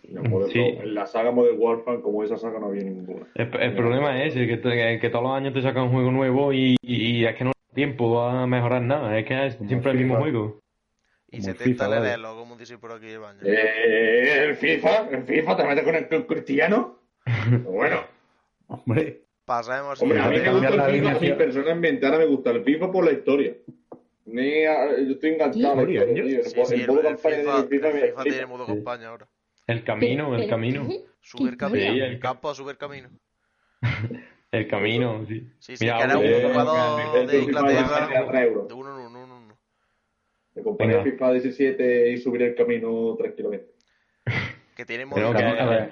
No, 0.07 0.21
Modern- 0.23 0.51
Sí. 0.51 0.59
no, 0.77 0.83
en 0.83 0.93
la 0.95 1.05
saga 1.07 1.31
Modern 1.31 1.57
Warfare, 1.59 2.01
como 2.01 2.23
esa 2.23 2.37
saga 2.37 2.57
no 2.59 2.67
había 2.67 2.83
ninguna. 2.83 3.27
El, 3.35 3.53
el 3.61 3.75
problema 3.75 4.23
es 4.23 4.33
ese, 4.33 4.47
que, 4.47 4.55
te- 4.57 4.99
que 4.99 5.09
todos 5.09 5.23
los 5.23 5.33
años 5.33 5.53
te 5.53 5.61
sacan 5.61 5.83
un 5.83 5.91
juego 5.91 6.11
nuevo 6.11 6.53
y, 6.53 6.77
y 6.81 7.25
es 7.25 7.35
que 7.35 7.43
no 7.43 7.49
hay 7.49 7.75
tiempo 7.75 8.21
a 8.21 8.47
mejorar 8.47 8.81
nada, 8.81 9.17
es 9.19 9.25
que 9.25 9.45
es 9.47 9.57
siempre 9.67 9.91
el 9.91 9.97
mismo 9.97 10.15
juego. 10.17 10.59
Y 11.31 11.37
Como 11.41 11.51
el 11.51 11.57
70 11.57 11.63
FIFA, 11.63 11.87
vale. 11.87 12.01
ledelos, 12.01 12.35
como 12.35 12.55
dice 12.57 12.77
por 12.77 12.91
aquí 12.91 13.07
el 13.07 13.19
baño. 13.19 13.39
Eh, 13.43 14.43
el 14.45 14.55
FIFA, 14.55 15.09
el 15.09 15.23
FIFA, 15.23 15.57
¿te 15.57 15.63
metes 15.65 15.83
con 15.83 15.95
el 15.95 16.07
con 16.09 16.23
Cristiano? 16.23 16.99
bueno, 17.65 18.03
Hombre, 18.67 19.23
Pasemos 19.45 19.99
hombre, 20.01 20.19
a 20.19 20.27
mí 20.29 20.37
me 20.39 20.51
gusta 20.51 20.67
el 20.67 20.73
FIFA, 20.73 20.85
alineación. 20.85 21.37
personalmente 21.37 22.05
ahora 22.05 22.19
me 22.19 22.25
gusta 22.25 22.51
el 22.51 22.63
FIFA 22.63 22.91
por 22.91 23.03
la 23.05 23.11
historia. 23.13 23.55
Ni 24.25 24.63
a- 24.65 24.95
yo 24.95 25.13
estoy 25.13 25.31
enganchado 25.31 25.73
a 25.73 25.75
la 25.75 25.81
¿Historia, 25.91 25.99
historia, 26.01 26.23
yo? 26.23 26.27
tío. 26.29 26.37
El, 26.39 26.45
Sí, 26.45 26.65
sí, 26.65 26.73
el 26.75 26.81
el, 26.81 26.87
modo 26.87 26.99
el 26.99 27.05
campaña 27.05 27.37
FIFA, 27.63 27.89
el 27.89 28.15
tiene 28.23 28.45
modo 28.45 28.65
Sí. 28.67 28.71
campaña 28.73 29.07
ahora. 29.09 29.27
El 29.67 29.83
camino, 29.83 30.35
el 30.35 30.47
camino, 30.49 30.87
Super 31.21 31.51
¿Qué 31.51 31.57
camino. 31.57 31.83
historia? 31.83 32.05
el 32.07 32.19
campo 32.19 32.49
a 32.49 32.55
super 32.55 32.77
camino. 32.77 33.09
el 34.51 34.67
camino, 34.67 35.25
sí. 35.27 35.47
Sí, 35.59 35.77
sí, 35.77 35.83
Mira, 35.85 35.97
que 35.97 36.03
era 36.03 36.17
un 36.17 36.51
jugador 36.51 37.17
el 37.19 37.27
de 37.27 37.39
Inglaterra. 37.39 38.27
3 38.29 38.43
euros. 38.47 38.67
De 38.67 38.73
uno 38.73 38.89
en 38.89 38.95
uno, 38.95 39.07
uno 39.07 39.09
en 39.09 39.15
uno. 39.15 39.18
Me 40.55 40.63
compraré 40.63 40.93
Venga. 40.97 41.11
FIFA 41.11 41.33
17 41.33 42.11
y 42.11 42.17
subiré 42.17 42.47
el 42.47 42.55
camino 42.55 43.15
tranquilamente. 43.17 43.67
Que 44.75 44.85
tiene 44.85 45.05
Pero 45.13 45.27
modo 45.33 45.37
que, 45.37 45.43
a 45.43 45.65
ver, 45.65 45.89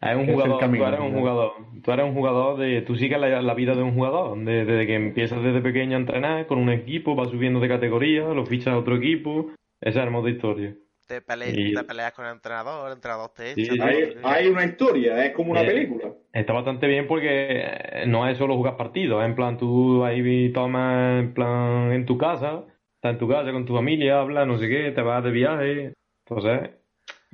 es 0.00 0.16
un 0.16 0.26
¿Qué 0.26 0.32
es 0.32 0.38
el 0.38 0.50
jugador, 0.50 0.58
tú 0.58 0.84
eres 0.84 1.00
un 1.00 1.12
jugador, 1.14 1.52
tú 1.84 1.92
eres 1.92 2.04
un 2.04 2.14
jugador 2.14 2.58
de, 2.58 2.82
tú 2.82 2.96
sigues 2.96 3.18
la, 3.20 3.40
la 3.42 3.54
vida 3.54 3.74
de 3.76 3.82
un 3.84 3.94
jugador, 3.94 4.36
de- 4.38 4.64
desde 4.64 4.86
que 4.88 4.94
empiezas 4.96 5.40
desde 5.42 5.60
pequeño 5.60 5.96
a 5.96 6.00
entrenar 6.00 6.46
con 6.48 6.58
un 6.58 6.68
equipo, 6.70 7.14
vas 7.14 7.30
subiendo 7.30 7.60
de 7.60 7.68
categoría, 7.68 8.24
lo 8.24 8.44
fichas 8.44 8.74
a 8.74 8.78
otro 8.78 8.96
equipo, 8.96 9.52
ese 9.80 9.98
es 10.00 10.04
el 10.04 10.10
modo 10.10 10.28
historia. 10.28 10.74
Te, 11.06 11.22
pele- 11.22 11.52
Y- 11.54 11.74
te 11.74 11.84
peleas 11.84 12.12
con 12.12 12.26
el 12.26 12.32
entrenador, 12.32 12.88
el 12.88 12.94
entrenador 12.94 13.30
te 13.36 13.52
echa. 13.52 13.72
sí. 13.72 13.80
Hay, 13.80 14.16
hay 14.24 14.46
una 14.48 14.64
historia, 14.64 15.24
es 15.26 15.32
como 15.32 15.52
una 15.52 15.62
Eh, 15.62 15.66
película. 15.66 16.12
Está 16.32 16.52
bastante 16.54 16.88
bien 16.88 17.06
porque 17.06 17.28
eh, 17.30 18.04
no 18.08 18.26
es 18.28 18.36
solo 18.36 18.56
jugar 18.56 18.76
partidos, 18.76 19.24
en 19.24 19.36
plan 19.36 19.56
tú 19.58 20.04
ahí 20.04 20.50
tomas 20.52 21.20
en 21.22 21.34
plan 21.34 21.92
en 21.92 22.04
tu 22.04 22.18
casa, 22.18 22.64
estás 23.04 23.12
en 23.12 23.18
tu 23.18 23.28
casa 23.28 23.52
con 23.52 23.66
tu 23.66 23.74
familia, 23.74 24.18
hablas, 24.20 24.46
no 24.46 24.56
sé 24.58 24.66
qué, 24.66 24.90
te 24.90 25.02
vas 25.02 25.22
de 25.22 25.30
viaje, 25.30 25.92
entonces 26.26 26.70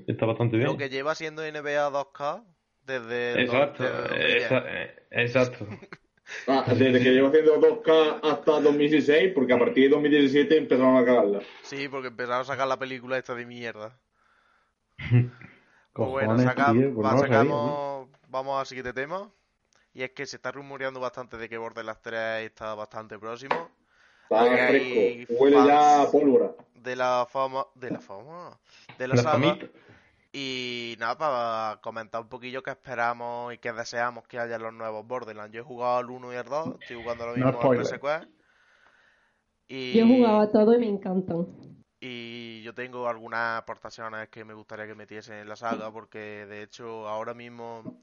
está 0.05 0.27
bastante 0.27 0.57
bien. 0.57 0.69
Lo 0.69 0.77
que 0.77 0.89
lleva 0.89 1.15
siendo 1.15 1.43
NBA 1.45 1.91
2K 1.91 2.43
desde. 2.83 3.41
Exacto, 3.43 3.85
dos- 3.85 3.93
desde 3.93 4.09
2010. 4.09 4.47
esa- 4.47 4.65
eh, 4.67 5.07
exacto. 5.13 5.67
Ah, 6.49 6.65
desde 6.67 7.01
que 7.01 7.11
llevo 7.13 7.29
haciendo 7.29 7.59
2K 7.61 8.21
hasta 8.21 8.61
2016, 8.61 9.33
porque 9.33 9.53
a 9.53 9.59
partir 9.61 9.85
de 9.85 9.91
2017 9.91 10.57
empezaron 10.59 10.97
a 10.97 11.05
cagarla. 11.05 11.41
Sí, 11.63 11.89
porque 11.89 12.09
empezaron 12.09 12.41
a 12.41 12.45
sacar 12.45 12.67
la 12.67 12.79
película 12.79 13.17
esta 13.17 13.35
de 13.37 13.47
mierda. 13.47 13.97
Pues 15.93 16.09
bueno, 16.09 16.29
cojones, 16.31 16.47
saca- 16.47 16.73
tío, 16.73 16.95
pues 16.95 17.05
va- 17.07 17.11
no 17.11 17.17
lo 17.17 17.23
sabía, 17.23 17.37
¿no? 17.37 17.49
sacamos, 17.49 18.09
vamos 18.29 18.61
al 18.61 18.67
siguiente 18.67 18.93
tema. 18.93 19.29
Y 19.93 20.03
es 20.03 20.11
que 20.13 20.25
se 20.25 20.37
está 20.37 20.51
rumoreando 20.53 20.99
bastante 21.01 21.37
de 21.37 21.49
que 21.49 21.59
Borderlands 21.59 22.01
3 22.01 22.45
está 22.47 22.75
bastante 22.77 23.19
próximo. 23.19 23.71
Está 24.31 24.69
fresco, 24.69 25.35
huele 25.41 25.57
ya 25.67 26.03
a 26.03 26.07
fans. 26.07 26.13
pólvora. 26.13 26.55
De 26.75 26.97
la 26.97 27.27
fama. 27.29 27.67
De 27.75 27.91
la 27.91 28.01
fama. 28.01 28.59
De 28.97 29.09
la 29.09 29.17
famita. 29.17 29.67
Y 30.33 30.97
nada, 31.01 31.19
para 31.19 31.81
comentar 31.83 32.21
un 32.23 32.29
poquillo 32.29 32.63
qué 32.63 32.71
esperamos 32.71 33.53
y 33.53 33.59
qué 33.59 33.73
deseamos 33.73 34.29
que 34.29 34.39
haya 34.39 34.55
en 34.55 34.63
los 34.63 34.73
nuevos 34.73 35.05
Borderlands. 35.05 35.53
Yo 35.53 35.63
he 35.63 35.65
jugado 35.65 35.99
al 35.99 36.11
1 36.11 36.33
y 36.33 36.37
al 36.37 36.45
2, 36.45 36.77
estoy 36.81 37.03
jugando 37.03 37.27
lo 37.27 37.37
No 37.37 37.47
mismo 37.47 37.61
al 37.61 37.85
spoiler. 37.85 37.87
PS4. 37.87 38.29
Y... 39.67 39.93
Yo 39.95 40.05
he 40.05 40.17
jugado 40.17 40.41
a 40.41 40.51
todo 40.53 40.75
y 40.75 40.79
me 40.79 40.89
encantan. 40.89 41.49
Y 42.01 42.63
yo 42.63 42.73
tengo 42.73 43.09
algunas 43.09 43.59
aportaciones 43.59 44.29
que 44.29 44.45
me 44.45 44.55
gustaría 44.55 44.87
que 44.87 44.95
metiesen 44.95 45.39
en 45.39 45.49
la 45.49 45.57
saga, 45.57 45.93
porque 45.93 46.47
de 46.47 46.63
hecho 46.63 47.09
ahora 47.09 47.35
mismo 47.35 48.01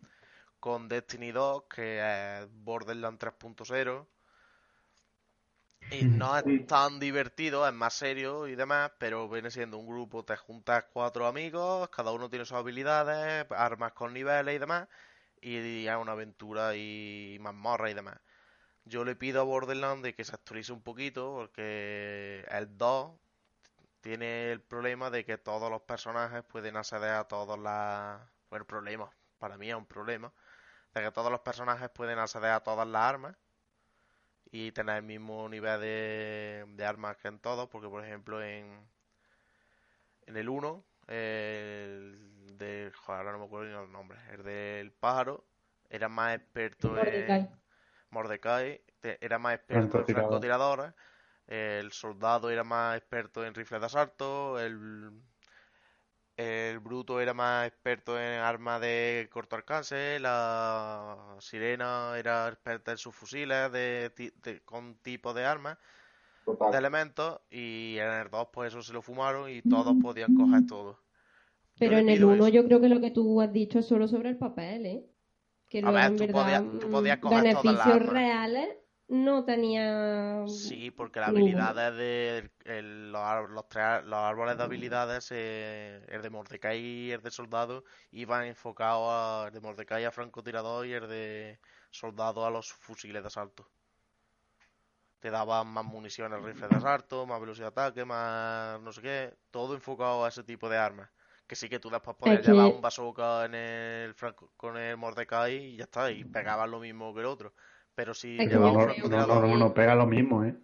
con 0.60 0.90
Destiny 0.90 1.32
2, 1.32 1.64
que 1.74 2.00
es 2.00 2.48
Borderlands 2.52 3.20
3.0, 3.20 4.06
y 5.92 6.04
no 6.06 6.38
es 6.38 6.68
tan 6.68 7.00
divertido, 7.00 7.68
es 7.68 7.74
más 7.74 7.94
serio 7.94 8.48
y 8.48 8.56
demás, 8.56 8.92
pero 8.98 9.30
viene 9.30 9.52
siendo 9.52 9.78
un 9.78 9.88
grupo, 9.88 10.24
te 10.26 10.36
juntas 10.36 10.86
cuatro 10.92 11.28
amigos, 11.28 11.90
cada 11.90 12.12
uno 12.12 12.30
tiene 12.30 12.46
sus 12.46 12.58
habilidades, 12.58 13.46
armas 13.52 13.94
con 13.94 14.14
niveles 14.14 14.56
y 14.56 14.60
demás, 14.60 14.88
y 15.42 15.86
es 15.88 15.96
una 15.96 16.12
aventura 16.12 16.76
y 16.76 17.38
mazmorra 17.40 17.90
y 17.90 17.94
demás. 17.94 18.20
Yo 18.86 19.06
le 19.06 19.16
pido 19.16 19.42
a 19.42 19.44
Borderlands 19.44 20.04
de 20.04 20.14
que 20.14 20.24
se 20.24 20.36
actualice 20.36 20.74
un 20.74 20.82
poquito, 20.82 21.34
porque 21.36 22.46
el 22.52 22.78
2 22.78 23.12
tiene 24.02 24.52
el 24.52 24.62
problema 24.62 25.10
de 25.10 25.26
que 25.26 25.38
todos 25.38 25.70
los 25.72 25.82
personajes 25.82 26.44
pueden 26.44 26.78
acceder 26.78 27.12
a 27.12 27.26
todas 27.26 27.60
las... 27.60 28.22
Bueno, 28.50 28.66
problema, 28.66 29.10
para 29.40 29.58
mí 29.58 29.70
es 29.70 29.76
un 29.76 29.86
problema, 29.86 30.32
de 30.94 31.02
que 31.02 31.12
todos 31.12 31.32
los 31.32 31.42
personajes 31.42 31.90
pueden 31.90 32.20
acceder 32.20 32.52
a 32.52 32.62
todas 32.62 32.88
las 32.88 33.02
armas 33.04 33.36
y 34.52 34.72
tener 34.72 34.98
el 34.98 35.04
mismo 35.04 35.48
nivel 35.50 35.80
de, 35.82 36.66
de 36.70 36.86
armas 36.86 37.18
que 37.18 37.28
en 37.30 37.40
todos, 37.40 37.70
porque 37.70 37.90
por 37.90 38.04
ejemplo 38.06 38.42
en, 38.44 38.88
en 40.28 40.38
el 40.38 40.50
1, 40.50 40.84
el 41.08 42.58
de... 42.58 42.92
Joder, 42.96 43.20
ahora 43.20 43.32
no 43.34 43.40
me 43.40 43.46
acuerdo 43.46 43.66
ni 43.68 43.74
los 43.74 43.90
nombres, 43.90 44.22
el 44.32 44.44
del 44.44 44.92
pájaro 44.92 45.46
era 45.90 46.10
más 46.10 46.36
experto 46.36 46.98
en... 47.00 47.36
Mordecai. 47.36 47.50
Mordecai 48.12 48.82
te- 49.02 49.24
era 49.26 49.40
más 49.40 49.56
experto 49.56 50.00
en 50.00 50.08
Francotirador. 50.08 50.08
francotiradores, 50.08 50.94
el 51.48 51.92
soldado 51.92 52.50
era 52.50 52.64
más 52.64 52.98
experto 52.98 53.46
en 53.46 53.54
rifles 53.56 53.82
de 53.82 53.86
asalto, 53.88 54.60
el, 54.60 55.12
el 56.38 56.80
bruto 56.80 57.20
era 57.22 57.34
más 57.34 57.68
experto 57.68 58.20
en 58.20 58.40
armas 58.40 58.82
de 58.82 59.30
corto 59.32 59.56
alcance, 59.58 60.20
la 60.20 61.36
sirena 61.40 62.14
era 62.18 62.48
experta 62.50 62.92
en 62.92 62.98
sus 62.98 63.16
fusiles 63.16 63.72
de, 63.72 64.62
con 64.66 64.96
tipos 65.00 65.36
de 65.36 65.46
armas, 65.46 65.78
de 66.68 66.78
elementos, 66.78 67.42
y 67.52 67.98
en 68.00 68.10
el 68.12 68.30
2 68.32 68.50
pues 68.54 68.70
eso 68.70 68.84
se 68.84 68.94
lo 68.94 69.02
fumaron 69.02 69.50
y 69.52 69.62
todos 69.64 69.98
podían 69.98 70.34
coger 70.34 70.64
todo. 70.64 71.00
Pero 71.80 71.98
en 71.98 72.10
el 72.10 72.20
pido 72.20 72.26
1 72.26 72.48
eso. 72.48 72.50
yo 72.50 72.64
creo 72.66 72.82
que 72.82 72.90
lo 72.90 73.00
que 73.02 73.12
tú 73.12 73.42
has 73.42 73.52
dicho 73.54 73.80
es 73.80 73.86
solo 73.88 74.08
sobre 74.08 74.30
el 74.30 74.38
papel, 74.38 74.86
¿eh? 74.86 75.06
Que 75.70 75.82
A 75.82 75.92
ver, 75.92 76.16
tú 76.16 76.28
verdad 76.28 76.30
podías- 76.30 76.62
tú 76.80 76.88
podías 76.88 77.18
mm, 77.18 77.20
coger 77.20 77.48
todas 77.48 77.74
las 77.76 77.80
beneficios 77.80 77.88
armas. 77.88 78.16
reales 78.16 78.70
no 79.10 79.44
tenía... 79.46 80.46
Sí, 80.46 80.92
porque 80.92 81.20
las 81.20 81.30
habilidades 81.30 81.96
de 81.98 82.52
el- 82.66 83.12
los, 83.12 83.50
los, 83.50 83.68
tres- 83.70 84.04
los 84.06 84.18
árboles 84.20 84.58
de 84.58 84.64
habilidades, 84.64 85.28
eh, 85.32 86.04
el 86.08 86.22
de 86.22 86.30
Mordecai 86.30 86.80
y 86.80 87.12
el 87.12 87.22
de 87.22 87.32
soldado, 87.32 87.84
iban 88.12 88.46
enfocados 88.46 89.08
a, 89.12 89.48
el 89.48 89.54
de 89.54 89.60
Mordecai 89.62 90.06
a 90.06 90.12
francotirador 90.12 90.86
y 90.86 90.94
el 90.94 91.08
de 91.08 91.60
soldado 91.92 92.46
a 92.46 92.52
los 92.52 92.72
fusiles 92.74 93.22
de 93.24 93.28
asalto. 93.28 93.70
Te 95.20 95.30
daban 95.32 95.68
más 95.68 95.86
municiones, 95.86 96.42
rifles 96.42 96.70
de 96.72 96.76
asalto, 96.78 97.26
más 97.28 97.40
velocidad 97.40 97.68
de 97.74 97.82
ataque, 97.82 98.06
más 98.06 98.80
no 98.82 98.92
sé 98.92 99.02
qué, 99.02 99.34
todo 99.52 99.74
enfocado 99.76 100.26
a 100.26 100.30
ese 100.30 100.44
tipo 100.44 100.70
de 100.70 100.78
armas. 100.78 101.10
Que 101.48 101.56
sí 101.56 101.70
que 101.70 101.80
tú 101.80 101.90
después 101.90 102.16
podías 102.18 102.44
llevar 102.44 102.68
un 102.68 102.82
bazooka 102.82 103.46
en 103.46 103.54
el 103.56 104.14
franco- 104.16 104.52
con 104.58 104.78
el 104.78 104.98
Mordecai 104.98 105.56
y 105.56 105.78
ya 105.78 105.84
está, 105.86 106.12
y 106.12 106.26
pegabas 106.26 106.70
lo 106.70 106.80
mismo 106.80 107.14
que 107.14 107.22
el 107.22 107.26
otro. 107.28 107.54
Pero 107.98 108.14
si 108.14 108.32
Pero 108.38 108.60
no, 108.62 108.72
no, 108.74 109.26
no, 109.26 109.42
no, 109.42 109.58
no 109.58 109.74
pega 109.74 109.96
lo 109.96 110.06
mismo, 110.06 110.44
¿eh? 110.44 110.56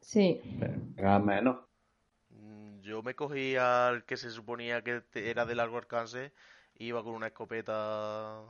Sí. 0.00 0.40
Pega 0.96 1.18
menos. 1.18 1.56
Mm, 2.30 2.80
Yo 2.82 3.02
me 3.02 3.14
cogí 3.14 3.56
al 3.56 4.04
que 4.04 4.16
se 4.16 4.30
suponía 4.30 4.82
que 4.82 5.02
era 5.14 5.44
de 5.46 5.54
largo 5.56 5.78
alcance 5.78 6.32
iba 6.78 7.02
con 7.02 7.14
una 7.14 7.28
escopeta 7.28 8.44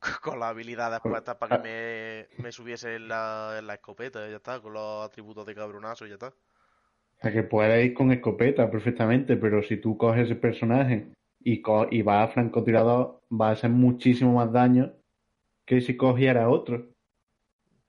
con 0.22 0.38
las 0.40 0.50
habilidades 0.50 1.00
puestas 1.06 1.36
para 1.36 1.50
que 1.50 1.58
me, 1.58 2.28
me 2.42 2.52
subiese 2.52 2.96
en 2.96 3.08
la, 3.08 3.56
en 3.58 3.66
la 3.66 3.74
escopeta, 3.74 4.26
y 4.26 4.30
ya 4.30 4.36
está, 4.36 4.60
con 4.60 4.72
los 4.72 5.04
atributos 5.06 5.46
de 5.46 5.54
cabronazo, 5.54 6.06
y 6.06 6.10
ya 6.10 6.14
está. 6.14 6.32
O 7.18 7.20
sea, 7.20 7.32
que 7.32 7.42
puedes 7.44 7.84
ir 7.86 7.94
con 7.94 8.10
escopeta 8.10 8.70
perfectamente, 8.70 9.36
pero 9.36 9.62
si 9.62 9.76
tú 9.76 9.96
coges 9.96 10.24
ese 10.24 10.34
personaje 10.36 11.12
y, 11.40 11.62
co- 11.62 11.86
y 11.90 12.02
vas 12.02 12.28
a 12.28 12.32
francotirador, 12.32 13.20
va 13.30 13.48
a 13.50 13.52
hacer 13.52 13.70
muchísimo 13.70 14.34
más 14.34 14.52
daño 14.52 14.92
que 15.68 15.82
si 15.82 15.96
cogiera 15.98 16.48
otro. 16.48 16.88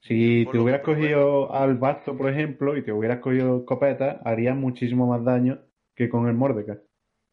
Si 0.02 0.44
Por 0.44 0.52
te 0.54 0.60
hubieras 0.60 0.82
cogido 0.82 1.54
al 1.54 1.78
Basto, 1.78 2.16
por 2.18 2.30
ejemplo, 2.30 2.78
y 2.78 2.84
te 2.84 2.92
hubieras 2.92 3.20
cogido 3.20 3.60
escopeta, 3.60 4.22
harías 4.26 4.56
muchísimo 4.56 5.08
más 5.08 5.24
daño 5.24 5.60
que 5.96 6.10
con 6.10 6.28
el 6.28 6.36
Mordecai. 6.36 6.78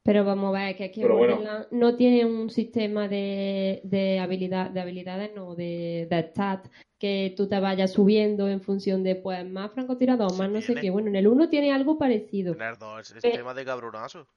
Pero 0.05 0.25
vamos 0.25 0.55
a 0.55 0.59
ver, 0.59 0.77
que 0.77 0.85
aquí 0.85 1.03
bueno. 1.05 1.41
No 1.73 1.97
tiene 1.97 2.25
un 2.25 2.49
sistema 2.49 3.09
de, 3.09 3.81
de 3.83 4.21
habilidad, 4.21 4.71
de 4.71 4.81
habilidades, 4.81 5.33
no, 5.35 5.57
de, 5.57 6.07
de 6.09 6.23
stats, 6.31 6.71
que 6.97 7.35
tú 7.37 7.49
te 7.49 7.59
vayas 7.59 7.93
subiendo 7.93 8.49
en 8.49 8.61
función 8.61 9.03
de, 9.03 9.17
pues, 9.17 9.45
más 9.49 9.73
francotirador, 9.73 10.37
más 10.39 10.49
no 10.49 10.61
sé 10.61 10.77
qué. 10.77 10.91
Bueno, 10.91 11.09
en 11.09 11.17
el 11.17 11.27
1 11.27 11.49
tiene 11.49 11.73
algo 11.73 11.99
parecido. 11.99 12.55
En 12.55 12.63
el 12.63 12.79
2, 12.79 13.11
el 13.11 13.17
Eh. 13.17 13.21
sistema 13.21 13.53
de 13.53 13.65
cabronazo. 13.65 14.29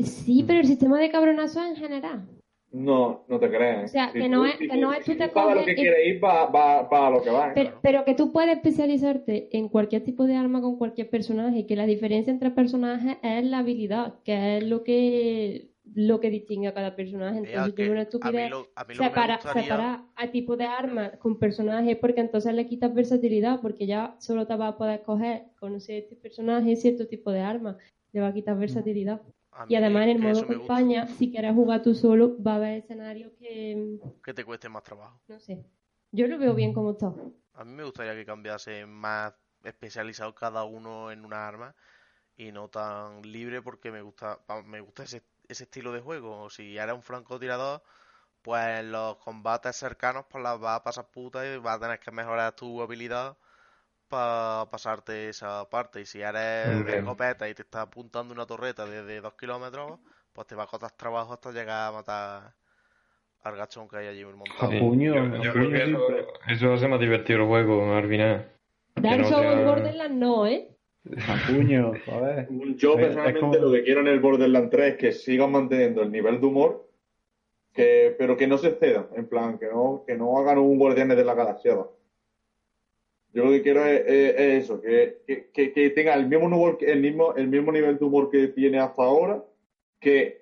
Sí, 0.00 0.44
pero 0.46 0.60
el 0.60 0.66
sistema 0.66 0.98
de 0.98 1.10
cabronazo 1.10 1.64
en 1.64 1.76
general. 1.76 2.28
No, 2.72 3.24
no 3.28 3.38
te 3.38 3.48
creas. 3.50 3.84
O 3.84 3.88
sea, 3.92 4.06
Si 4.12 4.18
que 4.18 4.24
tú- 4.24 4.30
no 4.30 4.46
es- 4.46 4.56
si 4.56 4.68
que 4.68 4.76
no 4.78 4.92
es 4.92 5.04
tú 5.04 5.12
si 5.12 5.18
te 5.18 5.28
sabes 5.28 5.56
lo 5.56 5.64
que 5.64 5.72
y- 5.72 5.74
quieres 5.74 6.06
ir, 6.06 6.24
va, 6.24 6.46
va, 6.46 6.82
va 6.82 7.06
a 7.08 7.10
lo 7.10 7.22
que 7.22 7.30
va. 7.30 7.52
Pero, 7.54 7.78
pero 7.82 8.04
que 8.04 8.14
tú 8.14 8.32
puedes 8.32 8.56
especializarte 8.56 9.48
en 9.56 9.68
cualquier 9.68 10.04
tipo 10.04 10.24
de 10.26 10.36
arma 10.36 10.60
con 10.62 10.76
cualquier 10.78 11.10
personaje, 11.10 11.58
y 11.60 11.66
que 11.66 11.76
la 11.76 11.84
diferencia 11.86 12.32
entre 12.32 12.50
personajes 12.50 13.18
es 13.22 13.44
la 13.44 13.58
habilidad, 13.58 14.14
que 14.24 14.56
es 14.58 14.64
lo 14.64 14.82
que 14.84 15.68
lo 15.94 16.20
que 16.20 16.30
distingue 16.30 16.68
a 16.68 16.74
cada 16.74 16.96
personaje. 16.96 17.38
Entonces, 17.40 17.74
que 17.74 17.84
yo 17.86 17.92
una 17.92 18.02
estupidez 18.02 18.50
me 18.88 18.94
separa, 18.94 19.40
separar 19.40 20.00
a 20.16 20.26
tipo 20.30 20.56
de 20.56 20.64
arma 20.64 21.10
con 21.18 21.38
personaje, 21.38 21.96
porque 21.96 22.20
entonces 22.22 22.54
le 22.54 22.66
quitas 22.66 22.94
versatilidad, 22.94 23.60
porque 23.60 23.86
ya 23.86 24.14
solo 24.18 24.46
te 24.46 24.56
vas 24.56 24.72
a 24.72 24.78
poder 24.78 25.02
coger 25.02 25.42
con 25.60 25.74
este 25.74 26.16
personaje 26.22 26.76
cierto 26.76 27.06
tipo 27.08 27.30
de 27.30 27.40
arma, 27.40 27.76
le 28.12 28.20
va 28.22 28.28
a 28.28 28.32
quitar 28.32 28.56
versatilidad. 28.56 29.20
A 29.52 29.66
Y 29.68 29.74
además 29.74 30.08
en 30.08 30.10
el 30.10 30.18
modo 30.18 30.46
campaña, 30.46 31.06
si 31.06 31.30
quieres 31.30 31.54
jugar 31.54 31.82
tú 31.82 31.94
solo, 31.94 32.42
va 32.42 32.52
a 32.52 32.56
haber 32.56 32.78
escenarios 32.78 33.32
que, 33.38 33.98
que 34.24 34.34
te 34.34 34.44
cueste 34.44 34.68
más 34.68 34.82
trabajo. 34.82 35.20
no 35.28 35.38
sé, 35.38 35.64
yo 36.12 36.26
lo 36.26 36.38
veo 36.38 36.54
bien 36.54 36.72
como 36.72 36.92
está. 36.92 37.12
A 37.54 37.64
mí 37.64 37.72
me 37.72 37.84
gustaría 37.84 38.14
que 38.14 38.24
cambiase 38.24 38.86
más 38.86 39.34
especializado 39.62 40.34
cada 40.34 40.64
uno 40.64 41.10
en 41.10 41.24
una 41.24 41.46
arma 41.46 41.74
y 42.36 42.50
no 42.50 42.68
tan 42.68 43.22
libre 43.22 43.62
porque 43.62 43.90
me 43.90 44.02
gusta 44.02 44.40
me 44.64 44.80
gusta 44.80 45.04
ese, 45.04 45.22
ese 45.48 45.64
estilo 45.64 45.92
de 45.92 46.00
juego. 46.00 46.50
Si 46.50 46.76
eres 46.76 46.94
un 46.94 47.02
francotirador, 47.02 47.82
pues 48.42 48.80
en 48.80 48.92
los 48.92 49.16
combates 49.18 49.76
cercanos 49.76 50.26
pues 50.30 50.42
las 50.42 50.58
vas 50.60 50.80
a 50.80 50.82
pasar 50.84 51.06
puta 51.10 51.46
y 51.46 51.58
vas 51.58 51.76
a 51.76 51.80
tener 51.80 52.00
que 52.00 52.10
mejorar 52.10 52.54
tu 52.54 52.82
habilidad 52.82 53.36
para 54.12 54.66
pasarte 54.70 55.30
esa 55.30 55.68
parte. 55.70 56.02
Y 56.02 56.04
si 56.04 56.20
eres 56.20 56.84
de 56.84 56.98
escopeta 56.98 57.48
y 57.48 57.54
te 57.54 57.62
está 57.62 57.80
apuntando 57.80 58.34
una 58.34 58.44
torreta 58.44 58.84
desde 58.84 59.22
dos 59.22 59.32
kilómetros, 59.34 59.98
pues 60.34 60.46
te 60.46 60.54
va 60.54 60.64
a 60.64 60.66
costar 60.66 60.90
trabajo 60.92 61.32
hasta 61.32 61.50
llegar 61.50 61.88
a 61.88 61.92
matar 61.92 62.52
al 63.42 63.56
gachón 63.56 63.88
que 63.88 63.96
hay 63.96 64.08
allí 64.08 64.22
montado. 64.26 64.66
A 64.66 64.70
Sí, 64.70 64.78
puño, 64.78 65.14
yo, 65.14 65.22
a 65.22 65.42
yo 65.42 65.52
creo 65.54 65.70
que 65.70 65.82
eso, 65.82 65.98
eso 66.48 66.72
hace 66.74 66.88
más 66.88 67.00
divertido 67.00 67.40
el 67.40 67.46
juego 67.46 67.94
al 67.94 68.06
final. 68.06 68.48
Dark 68.96 69.18
no 69.22 69.28
Souls 69.28 69.46
sea- 69.54 69.64
Borderlands 69.66 70.16
no, 70.16 70.46
¿eh? 70.46 70.68
A 71.26 71.50
puño, 71.50 71.92
joder. 72.04 72.48
Yo 72.76 72.94
personalmente 72.96 73.40
como- 73.40 73.54
lo 73.54 73.72
que 73.72 73.82
quiero 73.82 74.00
en 74.02 74.08
el 74.08 74.20
Borderlands 74.20 74.70
3 74.70 74.92
es 74.92 74.98
que 74.98 75.12
sigan 75.12 75.50
manteniendo 75.52 76.02
el 76.02 76.12
nivel 76.12 76.38
de 76.38 76.46
humor, 76.46 76.86
que, 77.72 78.14
pero 78.18 78.36
que 78.36 78.46
no 78.46 78.58
se 78.58 78.68
excedan, 78.68 79.06
en 79.16 79.26
plan, 79.26 79.58
que 79.58 79.66
no, 79.68 80.04
que 80.06 80.14
no 80.14 80.38
hagan 80.38 80.58
un 80.58 80.78
Guardianes 80.78 81.16
de 81.16 81.24
la 81.24 81.32
Galaxia. 81.34 81.74
¿no? 81.76 82.01
Yo 83.32 83.44
lo 83.44 83.50
que 83.50 83.62
quiero 83.62 83.84
es, 83.86 84.02
es- 84.04 84.34
es 84.34 84.64
eso, 84.64 84.80
que, 84.80 85.14
que, 85.26 85.44
que- 85.52 85.70
que 85.72 85.90
tenga 85.90 86.14
el 86.14 86.26
mismo, 86.26 86.46
humor, 86.46 86.76
el, 86.80 87.00
mismo, 87.00 87.32
el 87.34 87.48
mismo 87.48 87.72
nivel 87.72 87.96
de 87.96 88.04
humor 88.04 88.28
que 88.28 88.48
tiene 88.48 88.78
hasta 88.78 89.02
ahora, 89.02 89.40
que 90.00 90.34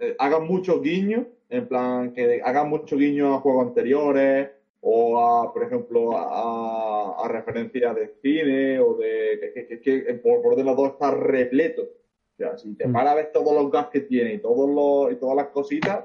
eh, 0.00 0.14
hagan 0.18 0.42
muchos 0.42 0.80
guiños, 0.80 1.24
en 1.48 1.64
plan, 1.64 2.10
que 2.10 2.40
hagan 2.42 2.68
muchos 2.68 2.98
guiños 2.98 3.34
a 3.34 3.38
juegos 3.38 3.62
anteriores, 3.66 4.48
o 4.80 5.18
a, 5.18 5.50
por 5.52 5.62
ejemplo, 5.62 6.16
a, 6.16 7.24
a 7.24 7.28
referencias 7.28 7.94
de 7.94 8.10
cine, 8.22 8.78
o 8.80 8.94
de 8.94 9.38
que, 9.40 9.50
que, 9.50 9.64
que, 9.64 9.78
que 9.78 9.94
el 10.10 10.18
Borderlands 10.22 10.76
2 10.76 10.88
está 10.90 11.10
repleto. 11.10 11.82
O 11.82 12.36
sea, 12.36 12.56
si 12.56 12.74
te 12.74 12.86
Mm. 12.86 12.92
paras 12.92 13.12
a 13.12 13.16
ver 13.16 13.30
todos 13.32 13.54
los 13.54 13.70
gas 13.70 13.86
que 13.88 14.02
tiene 14.02 14.34
y, 14.34 14.38
todos 14.38 14.68
los, 14.68 15.10
y 15.12 15.16
todas 15.16 15.36
las 15.36 15.46
cositas, 15.46 16.04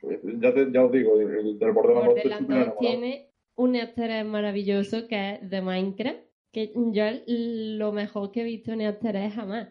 pues 0.00 0.18
ya, 0.40 0.52
te- 0.52 0.70
ya 0.72 0.84
os 0.84 0.90
digo, 0.90 1.14
el, 1.20 1.30
el 1.30 1.58
del 1.58 1.70
Borderlands 1.72 2.08
2 2.08 2.16
estoy 2.16 2.30
Borderlands 2.30 2.38
súper 2.38 2.56
2 2.56 2.64
enamorado. 2.66 2.80
tiene 2.80 3.22
un 3.56 3.74
easter 3.76 4.10
egg 4.10 4.26
maravilloso 4.26 5.06
que 5.08 5.34
es 5.34 5.50
de 5.50 5.60
Minecraft, 5.60 6.18
que 6.52 6.72
yo 6.74 7.04
lo 7.26 7.92
mejor 7.92 8.30
que 8.32 8.40
he 8.42 8.44
visto 8.44 8.72
en 8.72 8.80
easter 8.82 9.16
egg 9.16 9.32
jamás. 9.32 9.68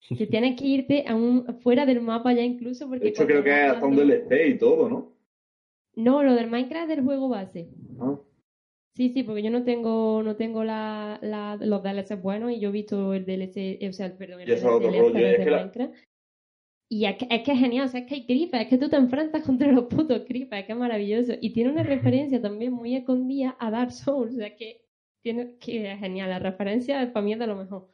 Que 0.18 0.26
tienes 0.26 0.60
que 0.60 0.66
irte 0.66 1.04
a 1.06 1.14
un, 1.14 1.46
fuera 1.62 1.86
del 1.86 2.02
mapa 2.02 2.32
ya 2.34 2.42
incluso 2.42 2.86
porque 2.88 3.04
De 3.04 3.08
hecho, 3.10 3.26
creo 3.26 3.42
que 3.42 3.50
es 3.50 3.70
hasta 3.72 3.86
un 3.86 3.96
DLC 3.96 4.48
y 4.48 4.58
todo, 4.58 4.88
¿no? 4.90 5.16
No, 5.96 6.22
lo 6.22 6.34
del 6.34 6.50
Minecraft 6.50 6.90
es 6.90 6.96
del 6.96 7.04
juego 7.04 7.28
base. 7.30 7.68
Ah. 8.00 8.18
Sí, 8.96 9.08
sí, 9.10 9.22
porque 9.22 9.42
yo 9.42 9.50
no 9.50 9.64
tengo, 9.64 10.22
no 10.22 10.36
tengo 10.36 10.62
la, 10.62 11.18
la- 11.22 11.56
los 11.60 11.82
DLC 11.82 12.20
buenos 12.20 12.52
y 12.52 12.60
yo 12.60 12.68
he 12.68 12.72
visto 12.72 13.14
el 13.14 13.24
DLC, 13.24 13.78
o 13.88 13.92
sea, 13.92 14.06
el- 14.06 14.12
perdón, 14.12 14.40
el 14.42 14.48
Y 14.50 14.52
eso 14.52 14.66
es 14.68 14.72
DLC 14.72 14.76
otro 14.76 14.88
el 15.06 15.12
rollo, 15.14 15.26
es 15.26 15.38
que 15.44 15.50
la- 15.50 15.56
Minecraft. 15.58 15.94
Y 16.88 17.06
es 17.06 17.16
que, 17.16 17.26
es 17.30 17.42
que 17.42 17.52
es 17.52 17.58
genial, 17.58 17.86
o 17.86 17.88
sea, 17.88 18.00
es 18.00 18.06
que 18.06 18.14
hay 18.14 18.26
creepers, 18.26 18.64
es 18.64 18.68
que 18.68 18.78
tú 18.78 18.88
te 18.88 18.96
enfrentas 18.96 19.42
contra 19.46 19.72
los 19.72 19.84
putos 19.84 20.22
creepers, 20.26 20.60
es 20.62 20.66
que 20.66 20.72
es 20.72 20.78
maravilloso. 20.78 21.32
Y 21.40 21.52
tiene 21.52 21.70
una 21.72 21.82
referencia 21.82 22.40
también 22.40 22.72
muy 22.72 22.94
escondida 22.96 23.56
a 23.58 23.70
Dark 23.70 23.90
Souls, 23.92 24.34
o 24.34 24.36
sea, 24.36 24.54
que, 24.54 24.82
tiene, 25.22 25.56
que 25.58 25.92
es 25.92 25.98
genial, 25.98 26.28
la 26.30 26.38
referencia 26.38 27.12
para 27.12 27.24
mí 27.24 27.32
es 27.32 27.38
de 27.38 27.46
lo 27.46 27.56
mejor. 27.56 27.88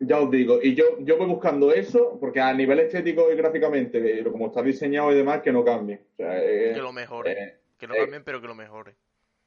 Ya 0.00 0.20
os 0.20 0.30
digo, 0.30 0.60
y 0.62 0.74
yo, 0.76 0.84
yo 1.00 1.18
voy 1.18 1.26
buscando 1.26 1.72
eso, 1.72 2.16
porque 2.20 2.40
a 2.40 2.54
nivel 2.54 2.78
estético 2.78 3.32
y 3.32 3.36
gráficamente, 3.36 4.20
eh, 4.20 4.24
como 4.24 4.46
está 4.46 4.62
diseñado 4.62 5.10
y 5.12 5.16
demás, 5.16 5.42
que 5.42 5.50
no 5.52 5.64
cambie. 5.64 5.96
O 6.12 6.16
sea, 6.16 6.38
eh, 6.42 6.72
Que 6.74 6.80
lo 6.80 6.92
mejore. 6.92 7.32
eh, 7.32 7.54
Que 7.76 7.88
no 7.88 7.94
eh, 7.94 7.98
cambien, 7.98 8.22
pero 8.24 8.40
que 8.40 8.46
lo 8.46 8.54
mejore. 8.54 8.94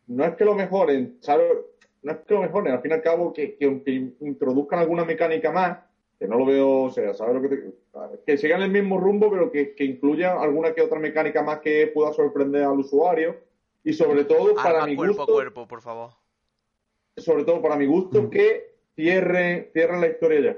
no 0.08 0.26
es 0.26 0.36
que 0.36 0.44
lo 0.46 0.54
mejoren, 0.54 1.18
¿sabes? 1.22 1.48
No 2.04 2.12
es 2.12 2.18
que 2.28 2.34
lo 2.34 2.42
mejoren, 2.42 2.74
al 2.74 2.82
fin 2.82 2.92
y 2.92 2.94
al 2.96 3.02
cabo, 3.02 3.32
que, 3.32 3.56
que, 3.56 3.82
que 3.84 3.92
introduzcan 4.20 4.80
alguna 4.80 5.06
mecánica 5.06 5.52
más, 5.54 5.78
que 6.22 6.28
no 6.28 6.38
lo 6.38 6.46
veo, 6.46 6.84
o 6.84 6.92
sea, 6.92 7.16
¿sabes 7.16 7.34
lo 7.34 7.42
que 7.42 7.48
te... 7.50 7.74
Que 8.28 8.38
sigan 8.38 8.62
el 8.62 8.70
mismo 8.70 9.00
rumbo, 9.00 9.32
pero 9.32 9.52
que, 9.52 9.74
que 9.74 9.84
incluyan 9.86 10.38
alguna 10.38 10.72
que 10.76 10.84
otra 10.84 11.00
mecánica 11.00 11.42
más 11.42 11.62
que 11.62 11.88
pueda 11.88 12.14
sorprender 12.14 12.64
al 12.64 12.78
usuario. 12.80 13.38
Y 13.84 13.92
sobre 13.94 14.26
todo, 14.26 14.54
para 14.54 14.86
mi 14.86 14.96
cuerpo 14.96 15.16
gusto, 15.18 15.24
a 15.32 15.36
cuerpo, 15.36 15.68
por 15.68 15.82
favor. 15.82 16.12
sobre 17.18 17.44
todo 17.44 17.60
para 17.60 17.76
mi 17.76 17.88
gusto, 17.88 18.22
Mm. 18.22 18.30
que 18.30 18.76
cierren, 18.96 19.72
cierren 19.74 20.00
la 20.00 20.08
historia 20.10 20.40
ya. 20.42 20.58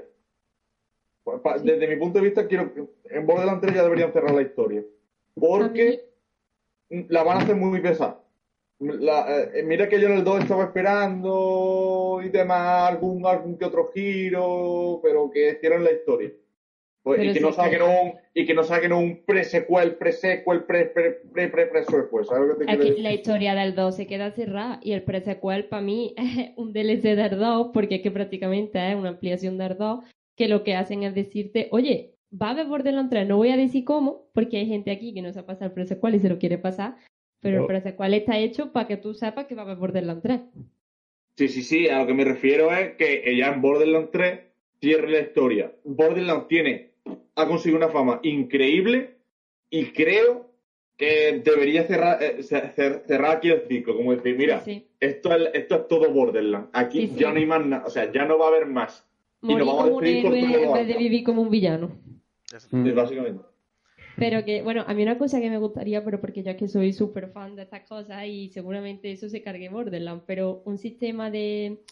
Pa- 1.42 1.58
Sí. 1.58 1.64
Desde 1.66 1.88
mi 1.88 1.96
punto 1.96 2.18
de 2.18 2.24
vista, 2.26 2.46
quiero 2.46 2.70
que 2.74 2.84
en 3.16 3.24
Borderlands 3.26 3.62
3 3.62 3.74
ya 3.74 3.82
deberían 3.84 4.12
cerrar 4.12 4.34
la 4.34 4.42
historia. 4.42 4.84
Porque 5.34 6.10
la 6.90 7.22
van 7.22 7.38
a 7.38 7.40
hacer 7.40 7.56
muy 7.56 7.80
pesada. 7.80 8.20
La- 8.80 9.44
eh, 9.54 9.62
mira 9.62 9.88
que 9.88 10.00
yo 10.00 10.08
en 10.08 10.14
el 10.18 10.24
2 10.24 10.42
estaba 10.42 10.64
esperando 10.64 12.20
y 12.24 12.28
demás, 12.28 12.90
algún, 12.90 13.24
algún 13.26 13.56
que 13.56 13.64
otro 13.64 13.90
giro, 13.94 15.00
pero 15.02 15.30
que 15.30 15.56
cierren 15.60 15.84
la 15.84 15.92
historia. 15.92 16.30
Pues, 17.02 17.22
y, 17.22 17.26
que 17.28 17.34
sí 17.34 17.40
no 17.40 17.48
que- 17.48 17.54
saquen 17.54 17.82
un, 17.82 18.12
y 18.32 18.46
que 18.46 18.54
no 18.54 18.64
saquen 18.64 18.92
un 18.94 19.24
pre-sequel, 19.26 19.96
pre-sequel, 19.96 20.64
pre 20.64 20.86
pre 20.86 21.10
pre 21.32 21.48
pre 21.48 21.66
pre 21.66 21.84
sequel 21.84 22.24
¿Sabes 22.24 22.48
lo 22.48 22.58
que 22.58 22.64
te 22.64 22.72
que 22.78 22.84
decir? 22.84 23.02
la 23.02 23.12
historia 23.12 23.54
del 23.54 23.74
2 23.74 23.94
se 23.94 24.06
queda 24.06 24.30
cerrada 24.30 24.80
y 24.82 24.92
el 24.92 25.02
pre-sequel 25.02 25.66
para 25.66 25.82
mí 25.82 26.14
es 26.16 26.52
un 26.56 26.72
DLC 26.72 27.14
del 27.14 27.38
2 27.38 27.70
porque 27.74 27.96
es 27.96 28.02
que 28.02 28.10
prácticamente 28.10 28.90
es 28.90 28.96
una 28.96 29.10
ampliación 29.10 29.58
del 29.58 29.76
2 29.76 30.00
que 30.36 30.48
lo 30.48 30.64
que 30.64 30.74
hacen 30.76 31.02
es 31.02 31.14
decirte, 31.14 31.68
oye, 31.72 32.14
va 32.32 32.48
a 32.48 32.50
haber 32.52 32.66
Borderlands 32.66 33.10
3, 33.10 33.28
no 33.28 33.36
voy 33.36 33.50
a 33.50 33.56
decir 33.58 33.84
cómo 33.84 34.30
porque 34.32 34.56
hay 34.56 34.66
gente 34.66 34.90
aquí 34.90 35.12
que 35.12 35.20
no 35.22 35.30
se 35.30 35.40
ha 35.40 35.46
pasado 35.46 35.66
el 35.66 35.72
pre-sequel 35.72 36.14
y 36.14 36.20
se 36.20 36.30
lo 36.30 36.38
quiere 36.38 36.56
pasar, 36.56 36.96
pero 37.44 37.60
el 37.60 37.66
pre-sequel 37.66 38.14
está 38.14 38.38
hecho 38.38 38.72
para 38.72 38.88
que 38.88 38.96
tú 38.96 39.12
sepas 39.14 39.46
que 39.46 39.54
va 39.54 39.62
a 39.62 39.64
haber 39.66 39.76
Borderlands 39.76 40.22
3. 40.22 40.40
Sí, 41.36 41.48
sí, 41.48 41.62
sí, 41.62 41.88
a 41.88 41.98
lo 42.00 42.06
que 42.06 42.14
me 42.14 42.24
refiero 42.24 42.72
es 42.72 42.92
que 42.96 43.22
ella 43.24 43.52
en 43.52 43.60
Borderlands 43.60 44.10
3 44.12 44.40
cierre 44.80 45.10
la 45.10 45.20
historia. 45.20 45.72
Borderlands 45.84 46.48
tiene, 46.48 46.90
ha 47.34 47.46
conseguido 47.46 47.78
una 47.78 47.88
fama 47.90 48.20
increíble 48.22 49.16
y 49.70 49.86
creo 49.86 50.50
que 50.96 51.42
debería 51.44 51.82
cerrar, 51.84 52.22
eh, 52.22 52.36
cer- 52.38 52.72
cer- 52.74 53.02
cerrar 53.06 53.36
aquí 53.38 53.50
el 53.50 53.62
ciclo, 53.68 53.96
como 53.96 54.14
decir, 54.14 54.36
mira, 54.38 54.60
Sí, 54.60 54.74
sí. 54.74 54.86
esto, 55.00 55.34
es, 55.34 55.50
esto 55.54 55.74
es 55.74 55.88
todo 55.88 56.10
Borderlands, 56.12 56.68
aquí 56.72 57.08
Sí, 57.08 57.14
sí. 57.14 57.20
ya 57.20 57.30
no 57.32 57.36
hay 57.38 57.46
más 57.46 57.66
nada, 57.66 57.84
o 57.84 57.90
sea, 57.90 58.10
ya 58.12 58.24
no 58.26 58.38
va 58.38 58.46
a 58.46 58.48
haber 58.48 58.66
más, 58.66 59.04
Y 59.42 59.48
nos 59.54 59.66
Morir 59.66 59.66
vamos 59.66 59.82
a 59.82 59.86
despedir 59.90 60.22
por 60.24 60.34
héroe 60.36 60.52
todo 60.52 60.76
en 60.78 60.86
vez 60.86 60.86
de 60.88 61.02
vivir 61.02 61.24
como 61.24 61.42
un 61.42 61.50
villano. 61.50 61.88
Mm. 62.70 62.84
Sí, 62.84 62.90
básicamente. 62.92 63.42
Pero 64.16 64.44
que, 64.44 64.62
bueno, 64.62 64.84
a 64.86 64.94
mí 64.94 65.02
una 65.02 65.18
cosa 65.18 65.40
que 65.40 65.50
me 65.50 65.58
gustaría, 65.58 66.04
pero 66.04 66.20
porque 66.20 66.42
es 66.46 66.56
que 66.56 66.68
soy 66.68 66.92
súper 66.92 67.30
fan 67.30 67.56
de 67.56 67.62
estas 67.62 67.88
cosas 67.88 68.24
y 68.26 68.48
seguramente 68.50 69.10
eso 69.10 69.28
se 69.28 69.42
cargue 69.42 69.68
Borderlands, 69.68 70.24
pero 70.26 70.62
un 70.64 70.78
sistema 70.78 71.30
de 71.30 71.82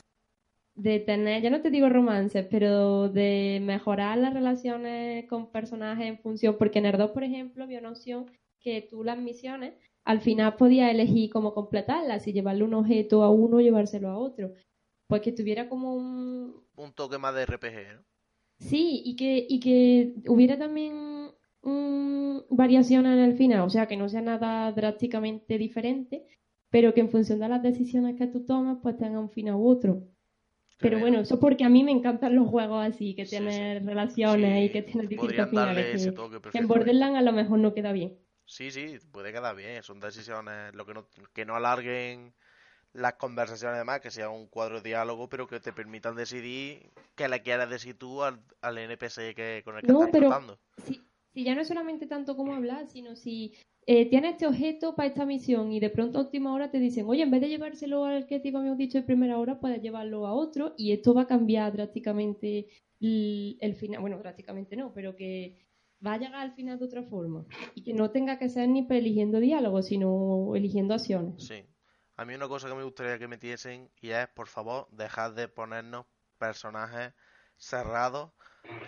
de 0.75 1.01
tener, 1.01 1.43
ya 1.43 1.51
no 1.51 1.61
te 1.61 1.70
digo 1.70 1.89
romances, 1.89 2.47
pero 2.51 3.09
de 3.09 3.61
mejorar 3.62 4.18
las 4.18 4.33
relaciones 4.33 5.27
con 5.29 5.51
personajes 5.51 6.07
en 6.07 6.18
función, 6.18 6.57
porque 6.59 6.79
en 6.79 6.87
el 6.87 6.97
2, 6.97 7.11
por 7.11 7.25
ejemplo, 7.25 7.64
había 7.64 7.81
una 7.81 7.91
opción 7.91 8.31
que 8.61 8.81
tú 8.83 9.05
las 9.05 9.18
misiones 9.18 9.75
al 10.05 10.20
final 10.20 10.57
podías 10.57 10.91
elegir 10.91 11.31
cómo 11.31 11.55
completarlas, 11.55 12.25
si 12.25 12.33
llevarle 12.33 12.64
un 12.64 12.75
objeto 12.75 13.23
a 13.23 13.31
uno 13.31 13.59
o 13.59 13.61
llevárselo 13.61 14.09
a 14.09 14.18
otro. 14.18 14.53
Pues 15.07 15.23
que 15.23 15.31
tuviera 15.33 15.68
como 15.68 15.95
un... 15.95 16.64
Un 16.77 16.93
toque 16.93 17.18
más 17.18 17.35
de 17.35 17.47
RPG, 17.47 17.95
¿no? 17.95 18.05
Sí, 18.59 19.03
y 19.05 19.14
que, 19.14 19.47
y 19.49 19.61
que 19.61 20.14
hubiera 20.27 20.59
también 20.59 21.31
mm, 21.63 22.39
variaciones 22.51 23.13
en 23.13 23.19
el 23.21 23.37
final, 23.37 23.61
o 23.63 23.71
sea, 23.71 23.87
que 23.87 23.97
no 23.97 24.09
sea 24.09 24.21
nada 24.21 24.71
drásticamente 24.73 25.59
diferente, 25.59 26.25
pero 26.71 26.95
que 26.95 27.01
en 27.01 27.11
función 27.11 27.39
de 27.41 27.49
las 27.49 27.63
decisiones 27.63 28.17
que 28.17 28.27
tú 28.27 28.45
tomas, 28.45 28.79
pues 28.83 28.97
tenga 28.97 29.21
un 29.21 29.31
final 29.31 29.55
u 29.57 29.67
otro. 29.69 30.03
Pero 30.79 30.99
bueno, 30.99 31.21
eso 31.21 31.39
porque 31.39 31.63
a 31.65 31.69
mí 31.69 31.85
me 31.85 31.93
encantan 31.93 32.35
los 32.35 32.49
juegos 32.49 32.85
así, 32.85 33.15
que 33.15 33.25
tienen 33.25 33.81
sí. 33.83 33.87
relaciones 33.87 34.59
Sí, 34.59 34.65
y 34.65 34.69
que 34.71 34.83
tienen 34.83 35.09
distintos 35.09 35.49
finales. 35.51 35.95
ese 35.95 36.11
que- 36.11 36.17
toque 36.17 36.41
que 36.51 36.59
en. 36.59 36.67
Borderlands 36.67 37.19
a 37.19 37.23
lo 37.23 37.33
mejor 37.33 37.59
no 37.61 37.73
queda 37.73 37.93
bien. 37.93 38.19
Sí, 38.47 38.73
sí, 38.73 38.99
puede 39.13 39.33
quedar 39.33 39.55
bien. 39.55 39.81
Son 39.85 40.01
decisiones, 40.01 40.75
lo 40.75 40.85
que 40.85 40.95
no, 40.95 41.07
que 41.33 41.45
no 41.45 41.55
alarguen 41.55 42.33
las 42.95 43.15
conversaciones 43.15 43.79
demás, 43.79 44.01
que 44.01 44.11
sea 44.11 44.29
un 44.31 44.49
cuadro 44.49 44.81
de 44.81 44.89
diálogo, 44.91 45.29
pero 45.29 45.47
que 45.47 45.61
te 45.61 45.73
permitan 45.73 46.17
decidir 46.17 46.91
qué 47.15 47.29
le 47.29 47.43
quieres 47.43 47.71
decir 47.71 47.97
tú 47.97 48.23
al, 48.25 48.41
al 48.61 48.77
NPC 48.77 49.35
que, 49.37 49.63
con 49.65 49.77
el 49.77 49.83
que 49.83 49.87
No, 49.93 50.01
estás 50.01 50.11
pero- 50.13 50.29
tratando. 50.29 50.59
Si, 50.85 51.01
si 51.33 51.45
ya 51.45 51.55
no 51.55 51.62
es 51.62 51.68
solamente 51.68 52.07
tanto 52.07 52.37
como 52.37 52.55
hablar, 52.55 52.89
sino 52.89 53.16
si 53.16 53.55
eh, 53.87 54.09
tienes 54.09 54.33
este 54.33 54.47
objeto 54.47 54.95
para 54.95 55.09
esta 55.09 55.26
misión 55.26 55.72
y 55.72 55.80
de 55.80 55.91
pronto 55.91 56.18
a 56.18 56.22
última 56.22 56.53
hora 56.55 56.70
te 56.70 56.78
dicen, 56.78 57.07
oye, 57.09 57.22
en 57.22 57.30
vez 57.30 57.41
de 57.41 57.49
llevárselo 57.49 58.05
al 58.05 58.26
que 58.26 58.39
te 58.39 58.49
habíamos 58.49 58.78
dicho 58.78 58.99
de 58.99 59.05
primera 59.05 59.39
hora, 59.39 59.59
puedes 59.59 59.83
llevarlo 59.83 60.26
a 60.26 60.35
otro 60.35 60.74
y 60.76 60.93
esto 60.93 61.14
va 61.14 61.22
a 61.22 61.26
cambiar 61.26 61.72
drásticamente 61.72 62.68
el, 63.01 63.57
el 63.61 63.74
final. 63.74 64.01
Bueno, 64.01 64.18
drásticamente 64.18 64.76
no, 64.76 64.93
pero 64.93 65.16
que 65.16 65.66
va 66.05 66.14
a 66.14 66.18
llegar 66.18 66.37
al 66.37 66.53
final 66.53 66.78
de 66.78 66.85
otra 66.85 67.03
forma 67.03 67.45
y 67.74 67.83
que 67.83 67.95
no 67.95 68.11
tenga 68.11 68.39
que 68.39 68.49
ser 68.49 68.68
ni 68.68 68.87
eligiendo 68.89 69.41
diálogos, 69.41 69.87
sino 69.87 70.55
eligiendo 70.55 70.95
acciones. 70.95 71.45
Sí. 71.45 71.64
A 72.16 72.24
mí 72.24 72.35
una 72.35 72.47
cosa 72.47 72.68
que 72.68 72.74
me 72.74 72.85
gustaría 72.85 73.18
que 73.18 73.26
metiesen 73.26 73.91
y 74.01 74.11
es, 74.11 74.28
por 74.28 74.47
favor, 74.47 74.87
dejad 74.93 75.33
de 75.33 75.49
ponernos 75.49 76.07
personajes 76.39 77.14
cerrados 77.57 78.33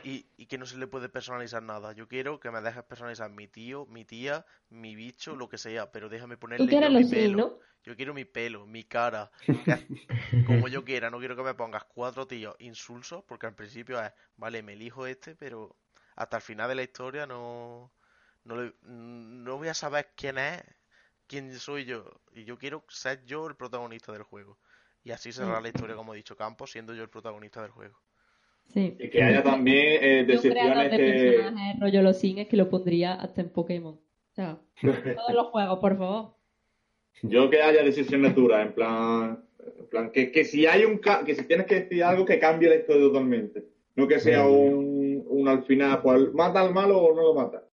y, 0.02 0.26
y 0.36 0.46
que 0.46 0.58
no 0.58 0.66
se 0.66 0.76
le 0.78 0.86
puede 0.86 1.08
personalizar 1.08 1.62
nada. 1.62 1.92
Yo 1.92 2.08
quiero 2.08 2.40
que 2.40 2.50
me 2.50 2.60
dejes 2.60 2.84
personalizar 2.84 3.30
mi 3.30 3.48
tío, 3.48 3.86
mi 3.86 4.04
tía, 4.04 4.44
mi 4.70 4.94
bicho, 4.94 5.36
lo 5.36 5.48
que 5.48 5.58
sea, 5.58 5.90
pero 5.92 6.08
déjame 6.08 6.36
ponerle 6.36 6.76
yo 6.76 6.90
mi 6.90 7.04
pelo. 7.04 7.40
¿no? 7.42 7.54
Yo 7.84 7.96
quiero 7.96 8.14
mi 8.14 8.24
pelo, 8.24 8.66
mi 8.66 8.84
cara, 8.84 9.30
como 10.42 10.68
yo 10.68 10.84
quiera. 10.84 11.10
No 11.10 11.18
quiero 11.18 11.36
que 11.36 11.42
me 11.42 11.54
pongas 11.54 11.84
cuatro 11.84 12.26
tíos 12.26 12.54
insulsos, 12.58 13.24
porque 13.24 13.46
al 13.46 13.54
principio 13.54 14.00
es, 14.02 14.12
vale, 14.36 14.62
me 14.62 14.74
elijo 14.74 15.06
este, 15.06 15.34
pero 15.36 15.76
hasta 16.16 16.36
el 16.36 16.42
final 16.42 16.68
de 16.68 16.74
la 16.76 16.82
historia 16.82 17.26
no, 17.26 17.92
no, 18.44 18.56
le- 18.62 18.74
no 18.82 19.56
voy 19.58 19.68
a 19.68 19.74
saber 19.74 20.12
quién 20.16 20.38
es, 20.38 20.62
quién 21.26 21.58
soy 21.58 21.84
yo. 21.84 22.04
Y 22.32 22.44
yo 22.44 22.58
quiero 22.58 22.84
ser 22.88 23.24
yo 23.24 23.46
el 23.46 23.56
protagonista 23.56 24.12
del 24.12 24.22
juego. 24.22 24.58
Y 25.04 25.10
así 25.12 25.32
cerrar 25.32 25.62
la 25.62 25.68
historia, 25.68 25.96
como 25.96 26.14
he 26.14 26.16
dicho, 26.18 26.36
Campos, 26.36 26.70
siendo 26.72 26.94
yo 26.94 27.02
el 27.02 27.10
protagonista 27.10 27.60
del 27.62 27.70
juego. 27.70 28.00
Sí. 28.66 28.96
Y 28.98 29.08
que 29.08 29.22
haya 29.22 29.42
también 29.42 30.02
eh, 30.02 30.24
decisiones 30.26 30.90
de 30.90 30.96
que... 30.96 31.32
personajes 31.36 31.80
rollo 31.80 32.02
los 32.02 32.24
es 32.24 32.48
que 32.48 32.56
lo 32.56 32.68
pondría 32.68 33.14
hasta 33.14 33.40
en 33.40 33.50
Pokémon. 33.50 33.94
O 33.94 34.34
sea, 34.34 34.58
todos 34.82 35.32
los 35.34 35.46
juegos, 35.48 35.78
por 35.78 35.96
favor. 35.96 36.34
Yo 37.22 37.48
que 37.48 37.62
haya 37.62 37.84
decisiones 37.84 38.34
duras, 38.34 38.66
en 38.66 38.74
plan, 38.74 39.44
en 39.78 39.86
plan 39.86 40.10
que, 40.10 40.32
que 40.32 40.44
si 40.44 40.66
hay 40.66 40.84
un 40.84 40.98
que 40.98 41.34
si 41.34 41.44
tienes 41.46 41.66
que 41.66 41.80
decir 41.80 42.02
algo 42.02 42.24
que 42.24 42.40
cambie 42.40 42.68
la 42.68 42.76
historia 42.76 43.02
totalmente, 43.02 43.64
no 43.94 44.08
que 44.08 44.18
sea 44.18 44.46
un, 44.46 45.24
un 45.28 45.48
al 45.48 45.62
final, 45.62 46.02
pues 46.02 46.32
mata 46.32 46.60
al 46.60 46.74
malo 46.74 46.98
o 47.00 47.14
no 47.14 47.22
lo 47.22 47.34
mata. 47.34 47.68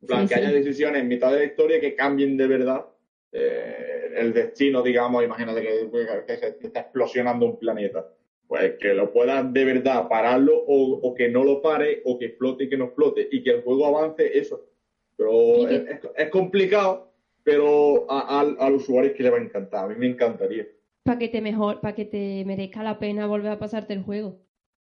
En 0.00 0.06
plan, 0.06 0.26
Sí, 0.26 0.28
que 0.28 0.34
sí. 0.34 0.40
haya 0.40 0.50
decisiones 0.52 1.02
en 1.02 1.08
mitad 1.08 1.32
de 1.32 1.38
la 1.38 1.44
historia 1.44 1.80
que 1.80 1.94
cambien 1.94 2.36
de 2.36 2.46
verdad 2.46 2.86
eh, 3.32 4.12
el 4.16 4.32
destino, 4.32 4.82
digamos, 4.82 5.22
imagínate 5.22 5.62
que, 5.62 6.24
que 6.26 6.36
se 6.38 6.66
está 6.66 6.80
explosionando 6.80 7.46
un 7.46 7.58
planeta. 7.58 8.08
Pues 8.48 8.74
que 8.80 8.94
lo 8.94 9.12
puedas 9.12 9.52
de 9.52 9.64
verdad 9.64 10.08
pararlo 10.08 10.56
o, 10.56 11.00
o 11.02 11.14
que 11.14 11.28
no 11.28 11.42
lo 11.42 11.60
pare 11.60 12.02
o 12.04 12.16
que 12.18 12.26
explote 12.26 12.64
y 12.64 12.68
que 12.68 12.76
no 12.76 12.84
explote 12.86 13.28
y 13.30 13.42
que 13.42 13.50
el 13.50 13.62
juego 13.62 13.86
avance, 13.86 14.38
eso. 14.38 14.66
Pero 15.16 15.66
es, 15.68 15.82
es- 15.88 16.00
es 16.16 16.28
complicado, 16.30 17.12
pero 17.42 18.08
a- 18.10 18.40
al, 18.40 18.56
al 18.60 18.74
usuario 18.74 19.10
es 19.10 19.16
que 19.16 19.22
le 19.24 19.30
va 19.30 19.38
a 19.38 19.42
encantar. 19.42 19.84
A 19.84 19.88
mí 19.88 19.94
me 19.98 20.06
encantaría. 20.06 20.66
Para 21.02 21.18
que 21.18 21.28
te 21.28 21.40
mejor, 21.40 21.80
para 21.80 21.94
que 21.94 22.04
te 22.04 22.44
merezca 22.44 22.82
la 22.82 22.98
pena 22.98 23.26
volver 23.26 23.52
a 23.52 23.58
pasarte 23.58 23.94
el 23.94 24.02
juego. 24.02 24.38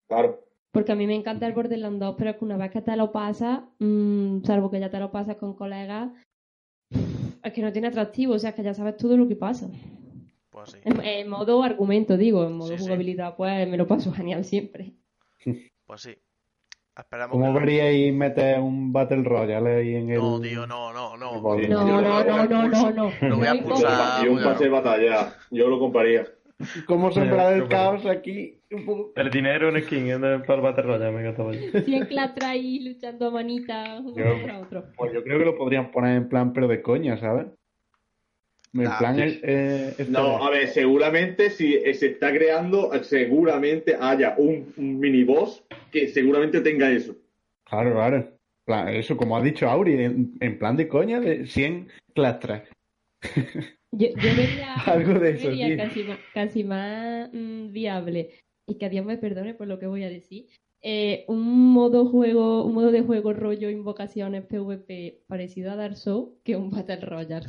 Claro. 0.08 0.44
Porque 0.72 0.92
a 0.92 0.96
mí 0.96 1.08
me 1.08 1.16
encanta 1.16 1.48
el 1.48 1.54
Borderlands 1.54 2.00
2, 2.00 2.16
pero 2.18 2.32
es 2.32 2.36
que 2.38 2.46
una 2.46 2.58
vez 2.58 2.70
que 2.72 2.82
te 2.82 2.96
lo 2.98 3.12
pasas, 3.12 3.62
mm, 3.80 4.44
salvo 4.44 4.70
que 4.70 4.80
ya 4.80 4.90
te 4.90 5.00
lo 5.00 5.10
pasas 5.12 5.38
con 5.38 5.56
colegas, 5.56 6.12
es 7.44 7.54
que 7.54 7.62
no 7.62 7.72
tiene 7.72 7.88
atractivo, 7.88 8.34
o 8.34 8.40
sea, 8.40 8.50
es 8.52 8.56
que 8.56 8.64
ya 8.64 8.74
sabes 8.74 8.98
todo 8.98 9.16
lo 9.18 9.28
que 9.28 9.36
pasa. 9.36 9.70
Pues 10.56 10.70
así. 10.70 10.80
En, 10.86 11.02
en 11.04 11.28
modo 11.30 11.62
argumento, 11.64 12.16
digo, 12.18 12.46
en 12.46 12.54
modo 12.54 12.70
Sí, 12.70 12.78
sí. 12.78 12.84
jugabilidad, 12.84 13.36
pues 13.36 13.68
me 13.68 13.76
lo 13.78 13.86
paso 13.88 14.12
genial 14.14 14.46
siempre. 14.46 14.94
Pues 15.86 16.02
sí. 16.02 16.16
Esperamos 16.98 17.32
¿Cómo 17.34 17.54
que 17.54 17.60
veríais 17.60 18.14
meter 18.14 18.58
un 18.62 18.94
Battle 18.94 19.24
Royale 19.24 19.76
ahí 19.76 19.96
en 19.96 20.10
el... 20.12 20.18
No, 20.18 20.40
tío, 20.40 20.66
no, 20.66 20.94
no, 20.94 21.18
no. 21.18 21.36
No, 21.42 21.56
no, 21.58 22.02
lo 22.02 22.24
no, 22.24 22.46
no, 22.48 22.68
no, 22.70 22.92
no. 22.92 23.12
Lo 23.22 23.38
voy 23.38 23.48
a 23.48 23.54
No, 23.54 23.60
expulsar. 23.60 24.26
y 24.26 24.30
un 24.30 24.42
pase 24.42 24.64
de 24.64 24.70
batalla. 24.70 25.36
Yo 25.52 25.68
lo 25.68 25.78
compraría. 25.78 26.26
¿Cómo 26.88 27.12
sembrar 27.12 27.52
el 27.52 27.68
caos 27.68 28.06
aquí? 28.06 28.62
Un 28.72 29.08
El 29.18 29.30
dinero 29.30 29.76
en 29.76 29.84
skin 29.84 30.08
para 30.48 30.56
el 30.56 30.62
Battle 30.62 30.84
Royale, 30.84 31.12
me 31.12 31.20
encantaba. 31.20 31.52
yo. 31.54 31.82
100 31.82 32.06
clatra 32.06 32.52
ahí 32.52 32.80
luchando 32.80 33.28
a 33.28 33.32
manita 33.32 34.00
uno 34.00 34.16
Yo- 34.16 34.32
contra 34.32 34.60
otro. 34.62 34.84
Pues 34.96 35.12
yo 35.14 35.22
creo 35.22 35.38
que 35.40 35.46
lo 35.46 35.58
podrían 35.58 35.92
poner 35.92 36.16
en 36.16 36.30
plan, 36.30 36.54
pero 36.54 36.70
de 36.70 36.82
coña, 36.82 37.18
¿sabes? 37.18 37.48
En 38.76 38.88
Ah, 38.88 38.98
plan, 39.00 39.16
sí. 39.16 39.40
eh, 39.44 39.90
este- 39.98 40.12
No, 40.12 40.46
a 40.46 40.50
ver, 40.50 40.68
seguramente 40.68 41.50
si 41.50 41.80
se 41.94 42.08
está 42.08 42.34
creando, 42.34 42.92
seguramente 43.04 43.96
haya 43.98 44.36
un, 44.38 44.74
un 44.76 45.00
miniboss 45.00 45.64
que 45.92 46.10
seguramente 46.10 46.60
tenga 46.60 46.92
eso. 46.92 47.16
Claro, 47.70 47.94
claro. 47.94 48.32
Plan, 48.66 48.90
Eso, 48.90 49.16
como 49.16 49.38
ha 49.38 49.42
dicho 49.44 49.70
Auri, 49.70 49.94
en, 50.04 50.34
en 50.40 50.60
plan 50.60 50.76
de 50.76 50.88
coña, 50.88 51.20
de 51.22 51.46
100 51.46 51.88
clastras. 52.14 52.64
Yo, 53.98 54.08
yo 54.10 54.36
vería, 54.36 54.74
Algo 54.88 55.20
de 55.20 55.32
yo 55.32 55.38
eso, 55.38 55.48
vería 55.48 55.78
casi 55.78 56.04
más, 56.04 56.20
casi 56.34 56.64
más 56.66 57.30
mm, 57.32 57.72
viable, 57.72 58.32
y 58.68 58.78
que 58.78 58.90
Dios 58.90 59.06
me 59.06 59.18
perdone 59.18 59.54
por 59.54 59.68
lo 59.68 59.80
que 59.80 59.88
voy 59.88 60.04
a 60.04 60.10
decir, 60.10 60.48
eh, 60.82 61.24
un 61.30 61.72
modo 61.72 62.06
juego, 62.06 62.66
un 62.66 62.74
modo 62.74 62.92
de 62.92 63.04
juego 63.04 63.32
rollo 63.32 63.70
invocaciones 63.70 64.44
PvP 64.48 65.22
parecido 65.28 65.72
a 65.72 65.78
Dark 65.78 65.96
Souls 65.96 66.34
que 66.44 66.58
un 66.58 66.72
Battle 66.72 67.00
Royale. 67.00 67.48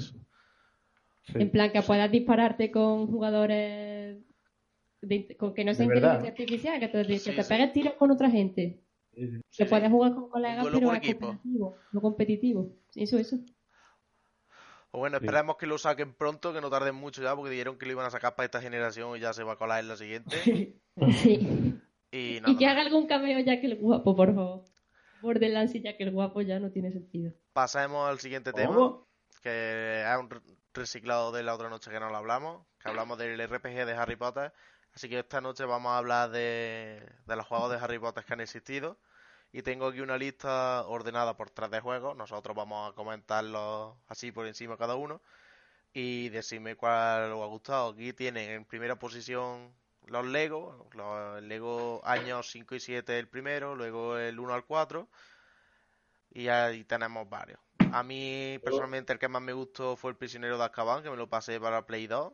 Sí. 1.27 1.33
En 1.41 1.51
plan 1.51 1.73
que 1.73 1.83
puedas 1.83 2.11
dispararte 2.11 2.71
con 2.71 3.07
jugadores 3.09 4.19
de- 5.01 5.37
con 5.37 5.55
que 5.55 5.65
no 5.65 5.75
sea 5.75 5.85
inteligencia 5.87 6.29
artificial, 6.31 6.81
que 6.81 6.89
te, 6.89 7.07
que 7.07 7.19
Sí, 7.19 7.31
te 7.35 7.43
sí. 7.43 7.49
pegues 7.49 7.73
tiros 7.73 7.95
con 7.95 8.11
otra 8.11 8.31
gente. 8.31 8.81
Sí, 9.15 9.27
sí. 9.29 9.37
Sí, 9.51 9.63
Que 9.65 9.67
puedes 9.69 9.91
jugar 9.91 10.15
con 10.15 10.29
colegas, 10.29 10.65
pero 10.65 10.81
cooperativo, 10.89 11.77
no 11.93 12.01
competitivo. 12.01 12.71
Eso, 12.95 13.19
eso. 13.19 13.37
O 14.93 14.99
bueno, 15.01 15.19
Sí. 15.19 15.25
esperemos 15.25 15.57
que 15.57 15.67
lo 15.67 15.79
saquen 15.79 16.15
pronto, 16.15 16.53
que 16.55 16.61
no 16.61 16.71
tarden 16.71 16.95
mucho 16.95 17.23
ya, 17.23 17.35
porque 17.35 17.51
dijeron 17.51 17.77
que 17.79 17.87
lo 17.87 17.93
iban 17.93 18.07
a 18.07 18.11
sacar 18.11 18.35
para 18.37 18.45
esta 18.47 18.61
generación 18.63 19.17
y 19.17 19.21
ya 19.21 19.33
se 19.33 19.43
va 19.43 19.55
a 19.55 19.57
colar 19.59 19.81
en 19.81 19.89
la 19.89 19.97
siguiente. 19.97 20.37
Sí. 21.11 21.79
Y 22.13 22.41
nada, 22.41 22.53
Y 22.53 22.57
que 22.57 22.67
haga 22.67 22.81
algún 22.83 23.07
cameo 23.07 23.39
ya 23.41 23.61
que 23.61 23.67
el 23.67 23.77
guapo, 23.77 24.17
por 24.17 24.35
favor. 24.35 24.65
Borderlands 25.21 25.75
y 25.75 25.83
ya 25.83 25.97
que 25.97 26.05
el 26.05 26.13
guapo 26.13 26.41
ya 26.41 26.59
no 26.61 26.71
tiene 26.71 26.91
sentido. 26.93 27.33
pasemos 27.53 28.09
al 28.09 28.19
siguiente 28.21 28.53
tema, 28.53 28.99
que 29.43 30.03
es 30.03 30.19
un 30.19 30.29
reciclado 30.77 31.33
de 31.33 31.43
la 31.43 31.55
otra 31.55 31.69
noche 31.69 31.91
que 31.91 32.01
no 32.01 32.11
lo 32.11 32.17
hablamos, 32.17 32.67
que 32.79 32.89
hablamos 32.89 33.19
del 33.19 33.41
RPG 33.41 33.87
de 33.87 33.95
Harry 33.95 34.17
Potter. 34.17 34.53
Así 34.95 35.09
que 35.09 35.19
esta 35.19 35.41
noche 35.41 35.65
vamos 35.65 35.91
a 35.93 35.99
hablar 35.99 36.31
de, 36.31 37.07
de 37.27 37.37
los 37.37 37.47
juegos 37.47 37.71
de 37.71 37.79
Harry 37.79 37.99
Potter 37.99 38.25
que 38.25 38.33
han 38.33 38.41
existido. 38.41 38.99
Y 39.53 39.63
tengo 39.63 39.87
aquí 39.89 40.01
una 40.01 40.19
lista 40.19 40.85
ordenada 40.87 41.37
por 41.37 41.51
tres 41.51 41.71
de 41.71 41.81
juegos. 41.81 42.17
Nosotros 42.17 42.57
vamos 42.57 42.91
a 42.91 42.95
comentarlos 42.95 43.97
así 44.09 44.33
por 44.33 44.47
encima 44.47 44.77
cada 44.77 44.97
uno. 44.97 45.23
Y 45.93 46.29
decirme 46.31 46.77
cuál 46.77 47.33
os 47.33 47.43
ha 47.43 47.47
gustado. 47.47 47.91
Aquí 47.91 48.13
tienen 48.13 48.51
en 48.51 48.65
primera 48.65 48.99
posición 48.99 49.75
los 50.07 50.27
Lego. 50.27 50.89
Los 50.93 51.43
Lego 51.43 52.01
años 52.05 52.51
5 52.51 52.75
y 52.75 52.81
7 52.81 53.19
el 53.19 53.29
primero. 53.29 53.75
Luego 53.75 54.19
el 54.19 54.39
1 54.39 54.55
al 54.55 54.65
4. 54.65 55.09
Y 56.31 56.49
ahí 56.49 56.85
tenemos 56.85 57.29
varios. 57.29 57.66
A 57.91 58.03
mí 58.03 58.59
personalmente 58.65 59.13
el 59.13 59.19
que 59.19 59.29
más 59.29 59.43
me 59.43 59.53
gustó 59.53 59.97
fue 59.97 60.11
el 60.11 60.17
Prisionero 60.17 60.59
de 60.59 60.65
Azkaban, 60.65 61.03
que 61.03 61.11
me 61.11 61.17
lo 61.17 61.29
pasé 61.29 61.61
para 61.61 61.87
Play 61.87 62.07
2. 62.07 62.33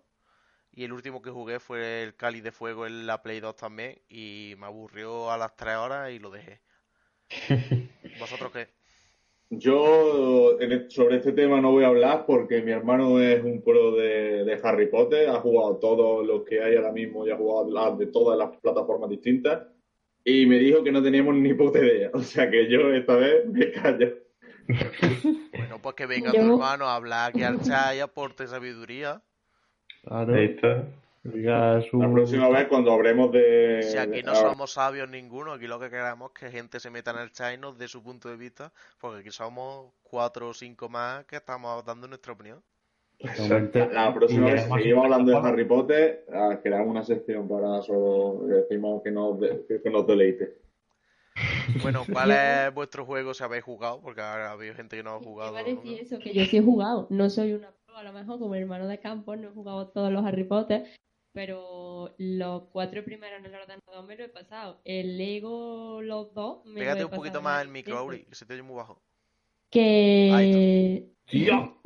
Y 0.72 0.84
el 0.84 0.92
último 0.92 1.20
que 1.22 1.30
jugué 1.30 1.60
fue 1.60 2.02
el 2.02 2.16
Cáliz 2.16 2.42
de 2.42 2.52
Fuego 2.52 2.86
en 2.86 3.06
la 3.06 3.22
Play 3.22 3.40
2 3.40 3.56
también. 3.56 4.00
Y 4.08 4.54
me 4.58 4.66
aburrió 4.66 5.30
a 5.30 5.36
las 5.36 5.54
3 5.56 5.76
horas 5.76 6.10
y 6.10 6.18
lo 6.18 6.30
dejé. 6.30 6.60
¿Vosotros 8.20 8.52
qué? 8.52 8.68
Yo 9.50 10.58
e- 10.58 10.88
sobre 10.88 11.16
este 11.16 11.32
tema 11.32 11.60
no 11.60 11.72
voy 11.72 11.84
a 11.84 11.88
hablar 11.88 12.24
porque 12.26 12.62
mi 12.62 12.72
hermano 12.72 13.20
es 13.20 13.44
un 13.44 13.62
pro 13.62 13.94
de, 13.96 14.44
de 14.44 14.60
Harry 14.62 14.86
Potter, 14.86 15.28
ha 15.28 15.40
jugado 15.40 15.76
todo 15.76 16.22
lo 16.22 16.42
que 16.42 16.62
hay 16.62 16.76
ahora 16.76 16.90
mismo 16.90 17.26
y 17.26 17.30
ha 17.30 17.36
jugado 17.36 17.70
las 17.70 17.98
de 17.98 18.06
todas 18.06 18.38
las 18.38 18.56
plataformas 18.58 19.10
distintas 19.10 19.68
y 20.24 20.46
me 20.46 20.58
dijo 20.58 20.82
que 20.82 20.92
no 20.92 21.02
teníamos 21.02 21.34
ni 21.34 21.52
puta 21.54 21.80
idea. 21.80 22.10
O 22.14 22.20
sea 22.20 22.50
que 22.50 22.68
yo 22.70 22.92
esta 22.94 23.16
vez 23.16 23.46
me 23.46 23.70
callo. 23.72 24.21
Bueno, 24.68 25.78
pues 25.82 25.94
que 25.94 26.06
venga 26.06 26.30
Yo- 26.32 26.40
tu 26.42 26.52
hermano 26.54 26.86
a 26.86 26.96
hablar 26.96 27.30
aquí 27.30 27.42
al 27.42 27.60
chat 27.62 27.94
y 27.96 28.00
aporte 28.00 28.46
sabiduría. 28.46 29.22
Claro. 30.04 30.34
Ahí 30.34 30.44
está. 30.46 30.84
Su- 31.88 32.00
La 32.02 32.10
próxima 32.10 32.48
vez 32.48 32.66
cuando 32.66 32.92
hablemos 32.92 33.30
de... 33.30 33.80
Si 33.84 33.96
aquí 33.96 34.22
no 34.24 34.34
somos 34.34 34.72
sabios 34.72 35.08
ninguno, 35.08 35.52
aquí 35.52 35.68
lo 35.68 35.78
que 35.78 35.88
queremos 35.88 36.32
es 36.34 36.40
que 36.40 36.50
gente 36.50 36.80
se 36.80 36.90
meta 36.90 37.12
en 37.12 37.18
el 37.18 37.30
chat 37.30 37.54
y 37.54 37.58
nos 37.58 37.78
dé 37.78 37.86
su 37.86 38.02
punto 38.02 38.28
de 38.28 38.36
vista, 38.36 38.72
porque 38.98 39.20
aquí 39.20 39.30
somos 39.30 39.92
cuatro 40.02 40.48
o 40.48 40.54
cinco 40.54 40.88
más 40.88 41.24
que 41.26 41.36
estamos 41.36 41.84
dando 41.84 42.08
nuestra 42.08 42.32
opinión. 42.32 42.60
Exactamente. 43.20 43.88
La 43.92 44.12
próxima 44.12 44.46
vez 44.46 44.62
además- 44.62 44.80
seguimos 44.80 45.04
hablando 45.04 45.30
de 45.30 45.48
Harry 45.48 45.64
Potter, 45.64 46.26
ah, 46.32 46.58
creamos 46.60 46.88
una 46.88 47.04
sección 47.04 47.46
para 47.48 47.80
solo 47.82 48.44
que 48.48 48.54
decimos 48.54 49.00
que 49.04 49.12
nos, 49.12 49.38
de- 49.38 49.64
que 49.80 49.90
nos 49.90 50.04
deleite. 50.04 50.56
Bueno, 51.82 52.04
¿cuál 52.12 52.30
es 52.30 52.74
vuestro 52.74 53.04
juego 53.04 53.34
si 53.34 53.44
habéis 53.44 53.64
jugado? 53.64 54.00
Porque 54.00 54.20
ha 54.20 54.52
habido 54.52 54.74
gente 54.74 54.96
que 54.96 55.02
no 55.02 55.14
ha 55.14 55.18
jugado. 55.18 55.54
decir 55.54 56.00
eso, 56.00 56.18
que 56.18 56.32
yo 56.32 56.44
sí 56.44 56.58
he 56.58 56.62
jugado. 56.62 57.06
No 57.10 57.30
soy 57.30 57.52
una 57.52 57.70
pro, 57.84 57.96
a 57.96 58.02
lo 58.02 58.12
mejor 58.12 58.38
como 58.38 58.54
hermano 58.54 58.86
de 58.86 59.00
campo, 59.00 59.36
no 59.36 59.48
he 59.48 59.52
jugado 59.52 59.88
todos 59.88 60.12
los 60.12 60.24
Harry 60.24 60.44
Potter, 60.44 60.86
pero 61.32 62.14
los 62.18 62.64
cuatro 62.72 63.04
primeros 63.04 63.40
en 63.40 63.46
el 63.46 63.54
ordenador 63.54 64.04
me 64.06 64.16
lo 64.16 64.24
he 64.24 64.28
pasado. 64.28 64.80
El 64.84 65.18
Lego, 65.18 66.00
los 66.02 66.32
dos, 66.34 66.64
me 66.64 66.72
lo 66.72 66.78
Pégate 66.80 67.00
he 67.00 67.04
un 67.04 67.10
poquito 67.10 67.38
pasado 67.38 67.42
más 67.42 67.62
el 67.62 67.68
micro. 67.68 67.98
Auri, 67.98 68.24
que 68.24 68.34
se 68.34 68.46
te 68.46 68.54
oye 68.54 68.62
muy 68.62 68.76
bajo. 68.76 69.02
Que, 69.70 71.08
¡Tío! 71.26 71.80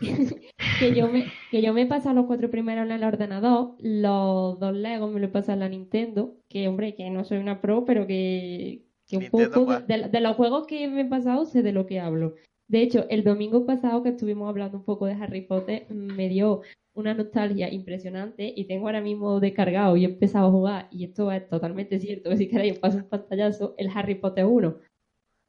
que 0.78 0.94
yo 0.94 1.08
me 1.08 1.32
que 1.50 1.62
yo 1.62 1.72
me 1.72 1.82
he 1.82 1.86
pasado 1.86 2.14
los 2.14 2.26
cuatro 2.26 2.50
primeros 2.50 2.84
en 2.84 2.92
el 2.92 3.04
ordenador, 3.04 3.76
los 3.78 4.58
dos 4.58 4.74
Legos 4.74 5.10
me 5.10 5.20
lo 5.20 5.26
he 5.26 5.30
pasado 5.30 5.54
en 5.54 5.60
la 5.60 5.68
Nintendo, 5.68 6.36
que 6.48 6.68
hombre, 6.68 6.94
que 6.94 7.08
no 7.08 7.24
soy 7.24 7.38
una 7.38 7.62
pro, 7.62 7.86
pero 7.86 8.06
que, 8.06 8.82
que 9.12 9.16
un 9.18 9.22
Nintendo, 9.24 9.54
poco 9.66 9.80
de, 9.80 10.08
de 10.08 10.20
los 10.20 10.36
juegos 10.36 10.66
que 10.66 10.88
me 10.88 11.02
he 11.02 11.04
pasado 11.04 11.44
sé 11.44 11.62
de 11.62 11.72
lo 11.72 11.86
que 11.86 12.00
hablo. 12.00 12.34
De 12.68 12.80
hecho, 12.82 13.06
el 13.10 13.22
domingo 13.24 13.66
pasado 13.66 14.02
que 14.02 14.10
estuvimos 14.10 14.48
hablando 14.48 14.78
un 14.78 14.84
poco 14.84 15.06
de 15.06 15.12
Harry 15.12 15.42
Potter, 15.42 15.86
me 15.90 16.28
dio 16.28 16.62
una 16.94 17.12
nostalgia 17.14 17.70
impresionante 17.72 18.52
y 18.56 18.64
tengo 18.66 18.86
ahora 18.86 19.00
mismo 19.00 19.40
descargado 19.40 19.96
y 19.96 20.04
he 20.04 20.08
empezado 20.08 20.48
a 20.48 20.50
jugar, 20.50 20.88
y 20.90 21.04
esto 21.04 21.30
es 21.32 21.46
totalmente 21.48 21.98
cierto, 22.00 22.30
que 22.30 22.36
si 22.38 22.48
queréis 22.48 22.78
paso 22.78 22.98
un 22.98 23.08
pantallazo, 23.08 23.74
el 23.78 23.90
Harry 23.94 24.14
Potter 24.14 24.44
1. 24.46 24.78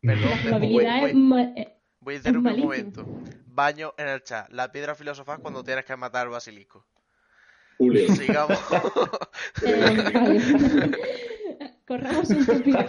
Perdón, 0.01 0.21
La 0.23 0.29
voy, 0.29 0.41
jugabilidad 0.43 0.99
voy- 1.01 1.09
es 1.11 1.15
ma- 1.15 1.53
eh, 1.55 1.77
voy 2.01 2.13
a 2.13 2.17
interrumpir 2.17 2.51
un 2.53 2.59
momento. 2.59 3.05
Baño 3.47 3.93
en 3.97 4.07
el 4.09 4.23
chat. 4.23 4.49
La 4.51 4.71
piedra 4.71 4.95
filosofal 4.95 5.39
cuando 5.41 5.63
tienes 5.63 5.85
que 5.85 5.95
matar 5.95 6.25
al 6.25 6.31
basilisco. 6.31 6.85
Julio. 7.77 8.07
Sigamos. 8.15 8.57
Eh, 9.65 10.11
vale. 10.13 10.41
Corramos 11.87 12.29
un 12.29 12.45
poquito. 12.45 12.85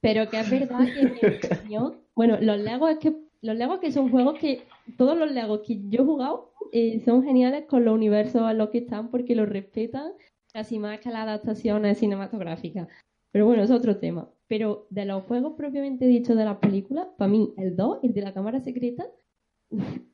Pero 0.00 0.28
que 0.30 0.40
es 0.40 0.50
verdad 0.50 0.78
que 0.86 1.00
en 1.00 1.12
mi 1.14 1.36
opinión, 1.56 1.94
bueno, 2.14 2.38
los 2.40 2.58
Legos 2.58 2.90
es 2.92 2.98
que 2.98 3.14
los 3.42 3.56
Legos 3.56 3.80
que 3.80 3.92
son 3.92 4.10
juegos 4.10 4.38
que 4.38 4.62
todos 4.96 5.16
los 5.16 5.30
Legos 5.30 5.60
que 5.66 5.78
yo 5.88 6.02
he 6.02 6.04
jugado 6.04 6.52
eh, 6.72 7.00
son 7.04 7.22
geniales 7.24 7.64
con 7.66 7.84
los 7.84 7.94
universos 7.94 8.42
a 8.42 8.52
los 8.54 8.70
que 8.70 8.78
están 8.78 9.10
porque 9.10 9.34
los 9.34 9.48
respetan 9.48 10.12
casi 10.52 10.78
más 10.78 10.98
que 11.00 11.10
las 11.10 11.22
adaptaciones 11.22 11.98
cinematográficas. 11.98 12.88
Pero 13.32 13.46
bueno, 13.46 13.62
es 13.62 13.70
otro 13.70 13.96
tema. 13.98 14.28
Pero 14.48 14.86
de 14.90 15.04
los 15.04 15.22
juegos 15.24 15.54
propiamente 15.56 16.06
dichos 16.06 16.36
de 16.36 16.44
las 16.44 16.56
películas, 16.58 17.06
para 17.16 17.30
mí 17.30 17.54
el 17.56 17.76
2, 17.76 18.00
el 18.02 18.12
de 18.12 18.20
la 18.22 18.34
cámara 18.34 18.60
secreta, 18.60 19.06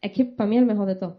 es 0.03 0.12
que 0.12 0.24
para 0.26 0.49
mí 0.51 0.57
es 0.57 0.62
el 0.62 0.66
mejor 0.68 0.87
de 0.87 0.97
todos. 0.97 1.16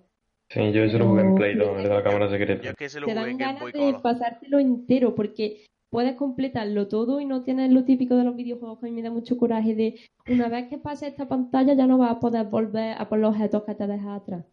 Sí, 0.50 0.72
yo 0.72 0.84
eso 0.84 0.98
lo 1.00 1.08
jugué 1.10 1.22
en 1.24 1.36
Play 1.36 1.56
No, 1.56 1.66
2, 1.66 1.78
el 1.78 1.84
de 1.84 1.90
la 1.90 2.04
cámara 2.04 2.26
Yo 2.28 2.32
secreta. 2.32 2.70
es 2.70 2.76
que 2.76 2.90
se 2.90 3.00
lo 3.02 3.08
jugué 3.08 3.32
en 3.32 3.38
Game 3.38 3.60
de 3.66 3.72
Color. 3.72 4.02
pasártelo 4.02 4.60
entero 4.60 5.16
porque 5.16 5.66
puedes 5.90 6.16
completarlo 6.16 6.88
todo 6.88 7.20
y 7.22 7.26
no 7.26 7.44
tienes 7.44 7.72
lo 7.72 7.84
típico 7.86 8.16
de 8.16 8.24
los 8.24 8.36
videojuegos 8.36 8.80
que 8.80 8.88
a 8.88 8.90
mí 8.90 8.96
me 8.96 9.02
da 9.02 9.12
mucho 9.12 9.38
coraje 9.38 9.74
de 9.76 9.96
una 10.30 10.50
vez 10.50 10.68
que 10.68 10.78
pase 10.78 11.08
esta 11.08 11.28
pantalla 11.28 11.74
ya 11.74 11.88
no 11.88 11.98
vas 11.98 12.12
a 12.12 12.20
poder 12.20 12.46
volver 12.48 12.96
a 12.98 13.08
por 13.08 13.20
los 13.20 13.32
objetos 13.32 13.64
que 13.64 13.76
te 13.76 13.88
dejas 13.88 14.22
atrás. 14.22 14.46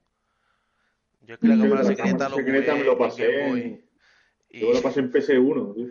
Yo 1.27 1.35
es 1.35 1.41
que 1.41 1.49
la 1.49 1.57
cámara 1.57 1.83
La 1.83 1.89
secreta 1.89 2.29
lo 2.29 2.37
me 2.79 2.85
lo 2.85 2.99
pasé 2.99 3.47
en- 3.49 3.85
Y 4.51 4.61
Yo 4.61 4.73
lo 4.73 4.83
pasé 4.83 5.01
en 5.01 5.11
PS1. 5.11 5.75
tío. 5.75 5.87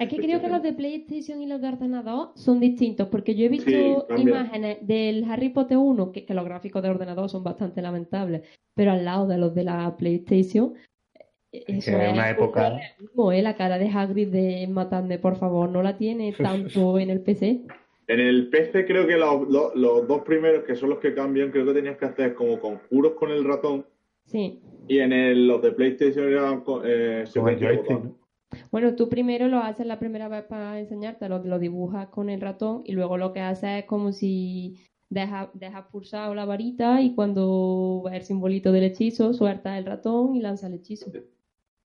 Es 0.00 0.08
que 0.08 0.16
creo 0.16 0.40
que 0.40 0.48
los 0.48 0.62
de 0.62 0.72
PlayStation 0.72 1.40
y 1.40 1.46
los 1.46 1.60
de 1.60 1.68
ordenador 1.68 2.32
son 2.34 2.58
distintos 2.58 3.08
porque 3.08 3.36
yo 3.36 3.46
he 3.46 3.48
visto 3.48 3.70
Sí, 3.70 4.22
imágenes 4.22 4.84
del 4.86 5.24
Harry 5.30 5.50
Potter 5.50 5.78
1 5.78 6.10
que, 6.10 6.26
que 6.26 6.34
los 6.34 6.44
gráficos 6.44 6.82
de 6.82 6.90
ordenador 6.90 7.30
son 7.30 7.44
bastante 7.44 7.80
lamentables, 7.80 8.42
pero 8.74 8.90
al 8.90 9.04
lado 9.04 9.28
de 9.28 9.38
los 9.38 9.54
de 9.54 9.62
la 9.64 9.96
PlayStation 9.96 10.74
eso 11.66 11.90
Que 11.90 11.96
en 11.96 12.02
es 12.02 12.12
una 12.12 12.30
época- 12.30 12.70
realismo, 12.70 13.32
¿eh? 13.32 13.42
La 13.42 13.56
cara 13.56 13.78
de 13.78 13.88
Hagrid 13.88 14.28
de 14.28 14.66
matadme, 14.68 15.18
por 15.18 15.36
favor, 15.36 15.68
no 15.68 15.82
la 15.82 15.96
tiene 15.96 16.32
tanto 16.72 16.98
en 16.98 17.10
el 17.10 17.20
PC. 17.20 17.62
En 18.06 18.20
el 18.20 18.48
PC 18.50 18.84
creo 18.86 19.06
que 19.06 19.16
los, 19.16 19.48
los- 19.48 19.74
los 19.74 20.06
dos 20.08 20.22
primeros, 20.22 20.64
que 20.64 20.76
son 20.76 20.90
los 20.90 20.98
que 20.98 21.14
cambian, 21.14 21.50
creo 21.50 21.64
que 21.66 21.72
tenías 21.74 21.96
que 21.96 22.04
hacer 22.06 22.34
como 22.34 22.58
conjuros 22.60 23.12
con 23.14 23.30
el 23.30 23.44
ratón. 23.44 23.86
Sí. 24.26 24.60
Y 24.88 24.98
en 24.98 25.12
el, 25.12 25.46
los 25.46 25.62
de 25.62 25.72
PlayStation 25.72 26.28
eran 26.28 26.58
eh, 26.58 26.62
Con 26.64 26.84
el 26.86 27.26
secuencia 27.26 27.68
joystick, 27.68 27.88
botón. 27.92 28.16
¿no? 28.18 28.24
Bueno, 28.70 28.94
tú 28.94 29.08
primero 29.08 29.48
lo 29.48 29.58
haces 29.58 29.86
la 29.86 29.98
primera 29.98 30.28
vez 30.28 30.44
para 30.44 30.78
enseñarte, 30.78 31.28
lo, 31.28 31.42
lo 31.42 31.58
dibujas 31.58 32.08
con 32.08 32.30
el 32.30 32.40
ratón 32.40 32.82
y 32.84 32.92
luego 32.92 33.16
lo 33.16 33.32
que 33.32 33.40
haces 33.40 33.80
es 33.80 33.84
como 33.86 34.12
si 34.12 34.76
dejas, 35.10 35.48
dejas 35.54 35.86
pulsado 35.90 36.34
la 36.34 36.44
varita 36.44 37.00
y 37.00 37.14
cuando 37.14 38.02
ves 38.04 38.14
el 38.14 38.22
simbolito 38.22 38.70
del 38.70 38.84
hechizo, 38.84 39.32
sueltas 39.32 39.78
el 39.78 39.86
ratón 39.86 40.36
y 40.36 40.40
lanzas 40.40 40.70
el 40.70 40.76
hechizo. 40.76 41.10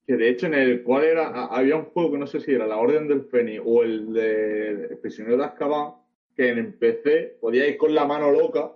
Que 0.09 0.17
de 0.17 0.27
hecho 0.27 0.47
en 0.47 0.55
el 0.55 0.81
cual 0.81 1.03
era, 1.03 1.45
había 1.45 1.75
un 1.75 1.85
juego 1.85 2.13
que 2.13 2.17
no 2.17 2.25
sé 2.25 2.39
si 2.39 2.51
era 2.51 2.65
la 2.65 2.77
Orden 2.77 3.07
del 3.07 3.25
Fénix 3.25 3.61
o 3.63 3.83
el 3.83 4.11
de 4.11 4.69
El 4.89 4.97
Prisionero 4.97 5.37
de 5.37 5.43
Azkaban, 5.45 5.93
que 6.35 6.49
en 6.49 6.73
PC 6.79 7.37
podías 7.39 7.67
ir 7.67 7.77
con 7.77 7.93
la 7.93 8.05
mano 8.05 8.31
loca, 8.31 8.71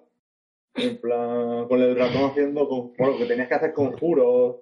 en 0.76 0.98
plan, 1.02 1.68
con 1.68 1.82
el 1.82 1.96
ratón 1.98 2.26
haciendo, 2.30 2.70
con, 2.70 2.94
bueno, 2.96 3.18
que 3.18 3.26
tenías 3.26 3.48
que 3.48 3.56
hacer 3.56 3.74
conjuros. 3.74 4.58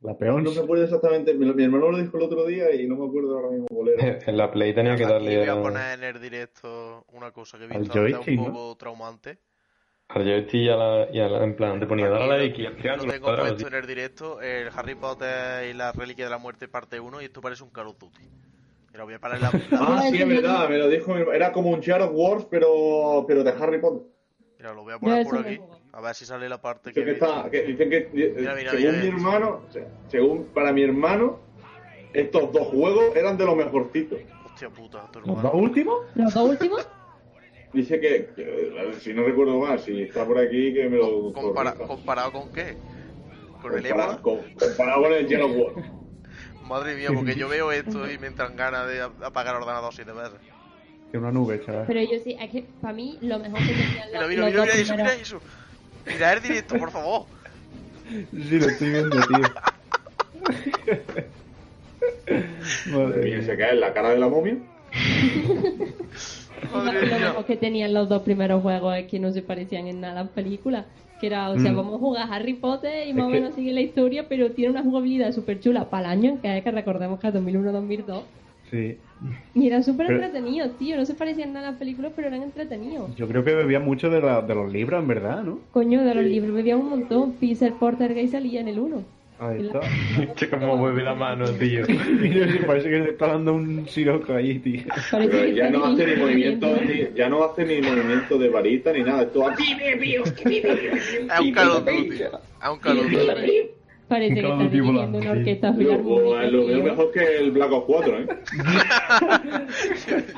La 0.00 0.16
peor. 0.16 0.40
No 0.44 0.52
me 0.52 0.60
acuerdo 0.60 0.84
exactamente, 0.84 1.34
mi, 1.34 1.52
mi 1.52 1.64
hermano 1.64 1.90
lo 1.90 1.98
dijo 1.98 2.16
el 2.16 2.22
otro 2.22 2.46
día 2.46 2.72
y 2.72 2.86
no 2.86 2.94
me 2.98 3.06
acuerdo 3.08 3.36
ahora 3.38 3.50
mismo 3.50 3.66
cuál 3.66 3.88
era. 3.88 4.18
En 4.28 4.36
la 4.36 4.48
Play 4.52 4.72
tenía 4.74 4.94
que 4.94 5.02
Aquí 5.02 5.12
darle 5.12 5.38
voy 5.38 5.48
a 5.48 5.52
a- 5.54 5.62
poner 5.62 5.98
en 5.98 6.04
el 6.04 6.20
directo 6.22 7.04
una 7.12 7.32
cosa 7.32 7.58
que 7.58 7.64
he 7.64 7.66
visto 7.66 7.94
joystick, 7.94 8.28
un 8.28 8.36
¿no? 8.36 8.52
poco 8.52 8.76
traumante. 8.76 9.38
Al 10.14 10.24
joystick 10.24 10.54
y 10.54 10.68
a 10.68 10.76
la, 10.76 11.06
y 11.12 11.20
a 11.20 11.28
la- 11.28 11.44
en 11.44 11.54
plan, 11.56 11.80
te 11.80 11.86
ponía 11.86 12.08
dar 12.08 12.22
a 12.22 12.26
la 12.26 12.42
X 12.42 12.66
tengo 13.12 13.24
cuadrado, 13.26 13.48
puesto 13.48 13.68
en 13.68 13.74
el 13.74 13.86
directo, 13.86 14.40
el 14.40 14.68
Harry 14.74 14.94
Potter 14.94 15.68
y 15.70 15.74
la 15.74 15.92
Reliquia 15.92 16.24
de 16.26 16.30
la 16.30 16.38
Muerte 16.38 16.68
parte 16.68 17.00
1 17.00 17.22
y 17.22 17.24
esto 17.26 17.40
parece 17.40 17.62
un 17.64 17.70
Call 17.70 17.88
of 17.88 17.98
Duty. 17.98 18.22
Mira, 18.92 19.04
voy 19.04 19.14
a 19.14 19.18
parar 19.18 19.40
la... 19.40 19.50
la- 19.70 19.78
Ah, 19.80 20.02
sí, 20.10 20.20
es 20.20 20.28
verdad, 20.28 20.68
me 20.68 20.78
lo 20.78 20.88
dijo, 20.88 21.12
mi 21.14 21.20
hermano. 21.20 21.32
era 21.36 21.52
como 21.52 21.70
un 21.70 21.80
Shadow 21.80 22.10
Wars, 22.10 22.46
pero, 22.50 23.24
pero 23.26 23.42
de 23.42 23.50
Harry 23.50 23.80
Potter. 23.80 24.02
Mira, 24.58 24.74
lo 24.74 24.82
voy 24.82 24.92
a 24.92 24.98
poner 24.98 25.24
por 25.24 25.38
aquí. 25.38 25.58
A 25.92 26.00
ver 26.00 26.14
si 26.14 26.24
sale 26.24 26.48
la 26.48 26.60
parte 26.60 26.92
que... 26.92 27.00
Dicen 27.04 27.18
que, 27.18 27.24
está, 27.26 27.50
que 27.50 27.62
dicen 27.62 27.90
que, 27.90 27.96
eh, 27.96 28.34
Mira, 28.38 28.54
mira, 28.54 28.70
según 28.72 28.90
mira, 28.92 29.02
mi 29.02 29.08
hermano, 29.08 29.62
se- 29.70 29.86
según 30.08 30.44
para 30.54 30.72
mi 30.72 30.82
hermano, 30.82 31.40
estos 32.12 32.52
dos 32.52 32.66
juegos 32.68 33.16
eran 33.16 33.36
de 33.36 33.44
los 33.46 33.56
mejorcitos. 33.56 34.18
Hostia 34.44 34.68
puta, 34.70 35.06
tu 35.10 35.20
¿Los 35.20 35.28
hermano. 35.30 35.48
dos 35.50 35.54
últimos? 35.62 35.98
¿Los 36.14 36.34
dos 36.34 36.50
últimos? 36.50 36.88
Dice 37.72 38.00
que, 38.00 38.28
si 39.00 39.14
no 39.14 39.24
recuerdo 39.24 39.58
mal, 39.58 39.78
si 39.80 40.02
está 40.02 40.26
por 40.26 40.38
aquí, 40.38 40.74
que 40.74 40.88
me 40.88 40.98
lo 40.98 41.32
Compara-. 41.32 41.74
¿Comparado 41.74 42.32
con 42.32 42.52
qué? 42.52 42.76
¿Con 43.62 43.78
el 43.78 43.86
Ébola? 43.86 44.18
con- 44.20 44.40
comparado 44.58 45.02
con 45.04 45.12
el 45.12 45.26
Shadow 45.26 45.50
Wars. 45.50 45.76
Madre 46.68 46.94
mía, 46.94 47.10
porque 47.14 47.34
yo 47.34 47.48
veo 47.48 47.72
esto 47.72 48.10
y 48.10 48.18
me 48.18 48.26
entran 48.28 48.56
ganas 48.56 48.86
de 48.88 49.00
ap- 49.02 49.22
apagar 49.22 49.56
el 49.56 49.62
ordenador 49.62 49.92
siete 49.92 50.12
veces. 50.12 50.38
Que 51.10 51.18
una 51.18 51.32
nube, 51.32 51.60
chaval. 51.64 51.84
Pero 51.86 52.00
yo 52.02 52.18
sí, 52.22 52.36
es 52.40 52.50
que 52.50 52.64
para 52.80 52.94
mí 52.94 53.18
lo 53.22 53.38
mejor 53.38 53.58
que 53.60 53.66
tenían 53.66 54.08
Mira, 54.12 54.26
mira, 54.28 54.46
mira, 54.46 54.62
mira 54.62 54.74
eso, 54.74 54.94
mira 54.96 55.14
eso. 55.14 55.40
Mira 56.06 56.32
el 56.32 56.42
directo, 56.42 56.78
por 56.78 56.90
favor. 56.90 57.26
Sí, 58.08 58.58
lo 58.58 58.66
estoy 58.66 58.90
viendo, 58.90 59.16
tío. 59.26 59.40
Madre 62.98 63.22
mía. 63.24 63.42
se 63.42 63.56
cae 63.56 63.70
en 63.72 63.80
la 63.80 63.92
cara 63.92 64.10
de 64.10 64.18
la 64.18 64.28
momia. 64.28 64.56
Lo 67.36 67.44
que 67.46 67.56
tenían 67.56 67.92
los 67.94 68.08
dos 68.08 68.22
primeros 68.22 68.62
juegos 68.62 68.96
es 68.96 69.06
que 69.06 69.18
no 69.18 69.32
se 69.32 69.42
parecían 69.42 69.86
en 69.86 70.00
nada 70.00 70.20
a 70.20 70.24
las 70.24 70.32
películas. 70.32 70.86
Que 71.20 71.28
era, 71.28 71.50
o 71.50 71.58
sea, 71.58 71.70
Mm. 71.72 71.76
vamos 71.76 71.94
a 71.94 71.98
jugar 71.98 72.28
Harry 72.32 72.54
Potter 72.54 73.06
y 73.06 73.12
más 73.14 73.26
o 73.26 73.28
que- 73.28 73.34
menos 73.40 73.54
sigue 73.54 73.72
la 73.72 73.80
historia, 73.80 74.26
pero 74.28 74.50
tiene 74.50 74.72
una 74.72 74.82
jugabilidad 74.82 75.32
súper 75.32 75.60
chula 75.60 75.88
para 75.88 76.06
el 76.12 76.18
año 76.18 76.30
en 76.30 76.38
que 76.38 76.58
es 76.58 76.64
que 76.64 76.70
recordemos 76.72 77.20
que 77.20 77.28
es 77.28 77.34
2001-2002. 77.34 78.22
Sí. 78.70 78.96
Y 79.54 79.66
eran 79.68 79.84
súper 79.84 80.06
Pero- 80.08 80.22
entretenidos, 80.24 80.76
tío. 80.78 80.96
No 80.96 81.04
se 81.04 81.14
parecían 81.14 81.52
nada 81.52 81.68
a 81.68 81.70
las 81.72 81.78
películas, 81.78 82.12
pero 82.16 82.26
eran 82.28 82.42
entretenidos. 82.42 83.14
Yo 83.14 83.28
creo 83.28 83.44
que 83.44 83.54
bebía 83.54 83.78
mucho 83.78 84.10
de, 84.10 84.20
la- 84.20 84.40
de 84.42 84.54
los 84.54 84.72
libros, 84.72 85.00
en 85.00 85.06
verdad, 85.08 85.44
¿no? 85.44 85.60
Coño, 85.72 86.02
de 86.02 86.14
los 86.14 86.24
libros 86.24 86.54
bebían 86.54 86.78
un 86.80 86.88
montón. 86.90 87.32
Peter 87.34 87.72
Porter 87.74 88.14
Gay 88.14 88.26
salía 88.28 88.60
en 88.60 88.68
el 88.68 88.80
1. 88.80 89.02
Ahí 89.38 89.66
está. 89.66 89.80
Che, 90.34 90.48
cómo 90.48 90.76
mueve 90.76 91.02
la 91.02 91.14
mano, 91.14 91.44
tío. 91.52 91.84
Mira, 92.20 92.46
parece 92.66 92.88
que 92.90 92.98
le 93.00 93.10
está 93.10 93.26
dando 93.28 93.54
un 93.54 93.88
siroco 93.88 94.34
ahí, 94.34 94.58
tío. 94.60 94.82
Pero 95.10 95.44
ya 95.48 95.70
no 95.70 95.84
hace 95.86 96.06
ni 96.06 96.16
movimiento, 96.16 96.66
ni, 96.86 97.16
ya 97.16 97.28
no 97.28 97.44
hace 97.44 97.64
ni 97.64 97.80
movimiento 97.80 98.38
de 98.38 98.48
varita 98.48 98.92
ni 98.92 99.02
nada. 99.02 99.22
Esto 99.22 99.48
aquí. 99.48 99.64
Es 99.80 101.40
un 101.40 101.52
Call 101.52 101.70
of 101.70 101.84
Duty. 101.84 102.22
Es 102.22 102.68
un 102.70 102.78
Call 102.78 102.98
of 102.98 103.04
Duty. 103.10 103.70
Parece 104.08 104.34
que 104.34 104.40
está 104.40 104.54
una 104.54 105.30
orquesta 105.30 105.70
Lo, 105.70 105.74
filarmónica. 105.76 106.50
lo 106.50 106.66
veo 106.66 106.76
tío. 106.76 106.84
mejor 106.84 107.12
que 107.12 107.36
el 107.38 107.50
Black 107.50 107.72
Ops 107.72 107.86
4, 107.86 108.18
¿eh? 108.18 108.26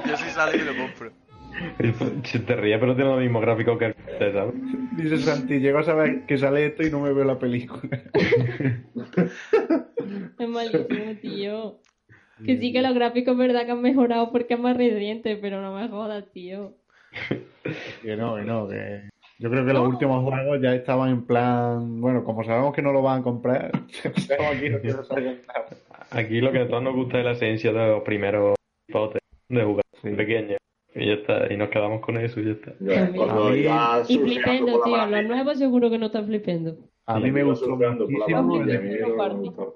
Yo 0.07 0.17
sí 0.17 0.25
salgo 0.33 0.57
y 0.57 0.65
lo 0.65 0.77
compro. 0.77 1.11
Se 2.25 2.39
te 2.41 2.57
ríe, 2.57 2.79
pero 2.79 2.95
tiene 2.95 3.11
los 3.11 3.21
mismos 3.21 3.43
gráficos 3.43 3.79
que 3.79 3.87
el 3.87 3.95
¿sabes? 4.33 4.55
Dice 4.97 5.19
Santi, 5.19 5.61
llego 5.61 5.79
a 5.79 5.83
saber 5.85 6.27
que 6.27 6.39
sale 6.39 6.67
esto 6.67 6.83
y 6.87 6.91
no 6.91 7.01
me 7.01 7.13
veo 7.13 7.25
la 7.25 7.39
película. 7.39 8.03
Es 10.39 10.49
malísimo, 10.49 11.15
tío. 11.23 11.79
Que 12.45 12.59
sí 12.59 12.73
que 12.73 12.83
los 12.83 12.95
gráficos, 12.95 13.37
verdad, 13.37 13.65
que 13.65 13.73
han 13.73 13.81
mejorado 13.81 14.31
porque 14.33 14.55
es 14.55 14.61
más 14.61 14.77
reciente, 14.77 15.37
pero 15.37 15.63
no 15.63 15.75
me 15.75 15.89
jodas, 15.89 16.31
tío. 16.33 16.75
Que 18.03 18.17
no, 18.17 18.37
que 18.37 18.43
no, 18.43 18.69
que... 18.69 19.09
Yo 19.39 19.51
creo 19.51 19.65
que 19.65 19.73
los 19.73 19.89
últimos 19.89 20.23
juegos 20.25 20.61
ya 20.61 20.75
estaban 20.75 21.11
en 21.11 21.27
plan... 21.27 22.01
Bueno, 22.01 22.23
como 22.25 22.45
sabemos 22.45 22.75
que 22.75 22.83
no 22.83 22.93
lo 22.93 23.03
van 23.03 23.21
a 23.21 23.23
comprar, 23.23 23.71
aquí 24.53 24.69
no 24.69 24.81
quiero 24.81 25.05
saber 25.05 25.43
nada. 25.47 25.67
Aquí 26.11 26.41
lo 26.41 26.53
que 26.53 26.61
a 26.61 26.69
todos 26.69 26.83
nos 26.83 26.95
gusta 26.95 27.19
es 27.19 27.25
la 27.25 27.33
esencia 27.33 27.73
de 27.73 27.89
los 27.89 28.03
primeros 28.03 28.57
potes 28.93 29.23
de 29.49 29.63
jugar 29.63 29.85
Sí. 30.03 30.11
pequeños. 30.11 30.59
Y 30.95 31.07
ya 31.07 31.15
está, 31.15 31.53
y 31.53 31.57
nos 31.57 31.71
quedamos 31.71 32.01
con 32.01 32.17
eso 32.19 32.39
y 32.41 32.45
ya 32.45 32.51
está. 32.53 32.73
Ya, 32.79 33.11
cuando 33.13 33.55
Y 33.55 34.19
flipendo, 34.19 34.79
la 34.79 34.85
tío. 34.85 34.97
Los 34.97 35.09
maravilla, 35.09 35.23
nuevos 35.23 35.59
seguro 35.59 35.91
que 35.91 35.99
no 35.99 36.07
están 36.07 36.27
flipendo. 36.27 36.77
A 37.07 37.19
mí 37.19 37.31
me 37.33 37.43
gustó 37.43 37.77
la. 37.77 39.73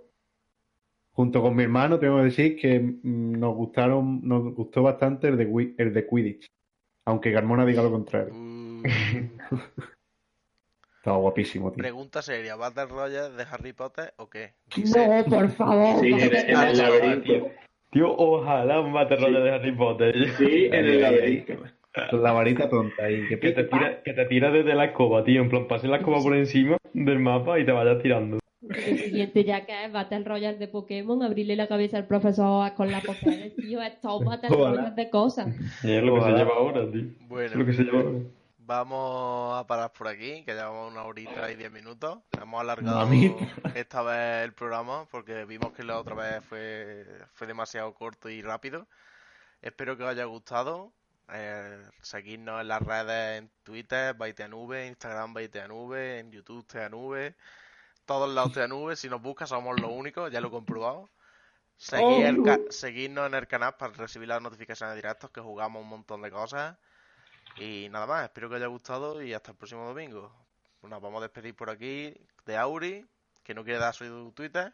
Junto 1.12 1.42
con 1.42 1.56
mi 1.56 1.64
hermano, 1.64 1.98
tengo 1.98 2.18
que 2.18 2.24
decir 2.24 2.56
que 2.56 2.78
mm, 2.78 3.32
nos 3.40 3.54
gustaron, 3.56 4.20
nos 4.22 4.54
gustó 4.54 4.84
bastante 4.84 5.26
el 5.28 5.36
de, 5.36 5.74
el 5.78 5.92
de 5.92 6.06
Quidditch. 6.06 6.46
Aunque 7.06 7.32
Carmona 7.32 7.66
diga 7.66 7.82
lo 7.82 7.90
contrario. 7.90 8.32
Uh, 8.34 8.82
Estaba 10.98 11.16
guapísimo, 11.18 11.72
tío. 11.72 11.78
pregunta 11.82 12.22
seria, 12.22 12.54
¿Battle 12.56 12.86
Royale 12.86 13.34
de 13.34 13.42
Harry 13.50 13.72
Potter 13.72 14.12
o 14.18 14.28
qué? 14.28 14.54
No, 14.76 15.24
por 15.28 15.48
favor. 15.50 16.00
Sí, 16.00 16.08
en, 16.12 16.20
el- 16.20 16.36
en 16.36 16.60
el 16.60 16.78
laberinto. 16.78 17.50
Tío, 17.90 18.14
ojalá 18.14 18.80
un 18.80 18.92
Battle 18.92 19.16
Royale 19.16 19.40
de 19.40 19.50
Harry 19.50 19.72
Potter. 19.72 20.14
Sí, 20.36 20.66
en 20.66 20.74
el 20.74 21.00
laberinto. 21.00 21.54
La 22.12 22.32
varita 22.32 22.68
tonta 22.68 23.04
ahí. 23.04 23.26
Que 23.28 23.40
Que 23.40 23.52
te 23.52 23.64
tira, 23.64 24.02
que 24.02 24.12
te 24.12 24.24
tira 24.26 24.50
desde 24.50 24.74
la 24.74 24.86
escoba, 24.86 25.24
tío. 25.24 25.40
En 25.42 25.48
plan, 25.48 25.66
pase 25.66 25.88
la 25.88 25.96
escoba 25.96 26.18
por 26.22 26.36
encima 26.36 26.76
del 26.92 27.18
mapa 27.18 27.58
y 27.58 27.64
te 27.64 27.72
vayas 27.72 28.00
tirando. 28.02 28.38
El 28.60 28.98
siguiente 28.98 29.44
ya 29.44 29.64
que 29.64 29.84
es 29.84 29.92
Battle 29.92 30.24
Royale 30.24 30.58
de 30.58 30.68
Pokémon, 30.68 31.22
abrirle 31.22 31.56
la 31.56 31.66
cabeza 31.68 31.96
al 31.96 32.06
profesor 32.06 32.74
con 32.74 32.90
la 32.90 33.00
Pokédex, 33.00 33.56
tío, 33.56 33.80
es 33.80 34.00
todo 34.00 34.20
Battle. 34.24 34.48
Royale 34.50 34.90
de 34.94 35.10
cosas. 35.10 35.48
Y 35.82 35.92
es 35.92 36.02
lo 36.02 36.14
que 36.16 36.20
se 36.22 36.30
lleva 36.32 36.54
ahora, 36.54 36.90
tío. 36.90 37.00
Es 37.02 37.06
lo 37.20 37.26
Bueno, 37.28 37.66
que 37.66 37.72
se 37.72 37.84
lleva 37.84 38.00
ahora. 38.00 38.18
Vamos 38.68 39.58
a 39.58 39.66
parar 39.66 39.90
por 39.94 40.06
aquí, 40.08 40.44
que 40.44 40.52
llevamos 40.52 40.92
una 40.92 41.02
horita 41.04 41.50
y 41.50 41.56
diez 41.56 41.72
minutos. 41.72 42.18
Hemos 42.40 42.60
alargado 42.60 43.00
esta 43.74 44.02
vez 44.02 44.44
el 44.44 44.52
programa 44.52 45.06
porque 45.10 45.46
vimos 45.46 45.72
que 45.72 45.82
la 45.82 45.98
otra 45.98 46.14
vez 46.14 46.44
fue, 46.44 47.06
fue 47.32 47.46
demasiado 47.46 47.94
corto 47.94 48.28
y 48.28 48.42
rápido. 48.42 48.86
Espero 49.62 49.96
que 49.96 50.04
os 50.04 50.10
haya 50.10 50.24
gustado. 50.26 50.92
Eh, 51.32 51.82
seguidnos 52.02 52.60
en 52.60 52.68
las 52.68 52.82
redes 52.82 53.38
en 53.38 53.50
Twitter, 53.62 54.14
Baiteanube, 54.14 54.86
Instagram 54.86 55.32
Baiteanube, 55.32 56.18
en 56.18 56.30
YouTube 56.30 56.66
Teanube, 56.66 57.36
todos 58.04 58.28
lados 58.34 58.52
Teanube. 58.52 58.96
Si 58.96 59.08
nos 59.08 59.22
buscas 59.22 59.48
somos 59.48 59.80
los 59.80 59.90
únicos, 59.90 60.30
ya 60.30 60.40
lo 60.42 60.48
he 60.48 60.50
comprobado. 60.50 61.08
El 62.22 62.42
ca- 62.42 62.60
seguidnos 62.70 63.26
en 63.28 63.34
el 63.34 63.46
canal 63.46 63.76
para 63.78 63.94
recibir 63.94 64.28
las 64.28 64.42
notificaciones 64.42 64.94
directas 64.96 65.30
que 65.30 65.40
jugamos 65.40 65.82
un 65.82 65.88
montón 65.88 66.20
de 66.20 66.30
cosas. 66.30 66.76
Y 67.60 67.88
nada 67.90 68.06
más, 68.06 68.24
espero 68.24 68.48
que 68.48 68.54
os 68.56 68.60
haya 68.60 68.68
gustado 68.68 69.22
y 69.22 69.32
hasta 69.32 69.50
el 69.52 69.56
próximo 69.56 69.86
domingo. 69.86 70.32
Nos 70.82 71.00
vamos 71.02 71.18
a 71.18 71.22
despedir 71.22 71.54
por 71.54 71.70
aquí 71.70 72.14
de 72.46 72.56
Auri, 72.56 73.04
que 73.42 73.54
no 73.54 73.64
quiere 73.64 73.78
dar 73.80 73.94
su 73.94 74.32
Twitter. 74.34 74.72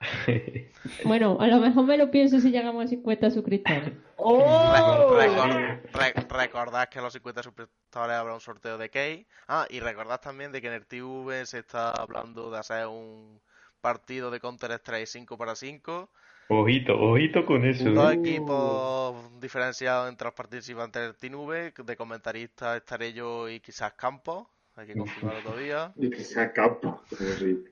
Bueno, 1.04 1.36
a 1.40 1.48
lo 1.48 1.58
mejor 1.58 1.84
me 1.84 1.96
lo 1.98 2.08
pienso 2.10 2.38
si 2.38 2.50
llegamos 2.52 2.84
a 2.84 2.88
50 2.88 3.30
suscriptores. 3.30 3.92
Re- 5.92 6.14
recordad 6.28 6.88
que 6.88 6.98
a 7.00 7.02
los 7.02 7.12
50 7.12 7.42
suscriptores 7.42 8.16
habrá 8.16 8.32
un 8.34 8.40
sorteo 8.40 8.78
de 8.78 8.90
Key. 8.90 9.26
Ah, 9.48 9.66
y 9.68 9.80
recordad 9.80 10.20
también 10.20 10.52
de 10.52 10.60
que 10.60 10.68
en 10.68 10.74
el 10.74 10.86
TV 10.86 11.44
se 11.46 11.58
está 11.58 11.90
hablando 11.90 12.50
de 12.50 12.58
hacer 12.58 12.86
un 12.86 13.40
partido 13.80 14.30
de 14.30 14.38
Counter 14.40 14.70
Strike 14.72 15.06
5 15.06 15.36
para 15.36 15.56
5. 15.56 16.08
Ojito, 16.50 16.98
ojito 16.98 17.44
con 17.44 17.64
eso. 17.66 17.90
Dos 17.90 18.12
¿eh? 18.12 18.14
equipos 18.14 19.27
diferenciados 19.40 20.08
entre 20.08 20.26
los 20.26 20.34
participantes 20.34 21.02
del 21.02 21.16
TV. 21.16 21.72
De 21.76 21.96
comentarista 21.96 22.76
estaré 22.76 23.12
yo 23.12 23.48
y 23.48 23.60
quizás 23.60 23.92
Campos. 23.94 24.46
Hay 24.76 24.86
que 24.86 24.94
confirmarlo 24.96 25.42
todavía. 25.42 25.92
Y 25.96 26.10
como 26.10 27.02
si- 27.38 27.64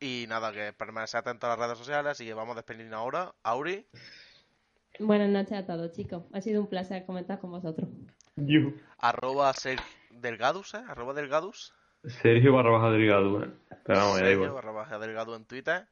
Y 0.00 0.26
nada, 0.28 0.52
que 0.52 0.72
permanece 0.72 1.16
atento 1.16 1.46
a 1.46 1.50
las 1.50 1.58
redes 1.58 1.78
sociales. 1.78 2.12
Así 2.12 2.26
que 2.26 2.34
vamos 2.34 2.52
a 2.54 2.56
despedirnos 2.60 2.98
ahora. 2.98 3.34
Auri, 3.42 3.86
Buenas 4.98 5.28
noches 5.28 5.52
a 5.52 5.66
todos, 5.66 5.92
chicos. 5.92 6.24
Ha 6.32 6.40
sido 6.40 6.62
un 6.62 6.68
placer 6.68 7.04
comentar 7.04 7.38
con 7.38 7.50
vosotros. 7.50 7.86
Yo. 8.36 8.70
arroba 8.98 9.52
ser 9.52 9.78
Delgadus, 10.10 10.74
¿eh? 10.74 10.82
Arroba 10.88 11.12
Delgadus. 11.12 11.74
Sergio 12.04 12.52
barra 12.54 12.70
baja 12.70 12.90
delgado, 12.90 13.42
¿eh? 13.44 13.50
Pero 13.84 13.98
vamos, 13.98 14.12
da 14.14 14.18
Sergio 14.20 14.34
igual. 14.34 14.52
barra 14.52 14.70
baja 14.72 14.98
delgado 14.98 15.36
en 15.36 15.44
Twitter. 15.44 15.86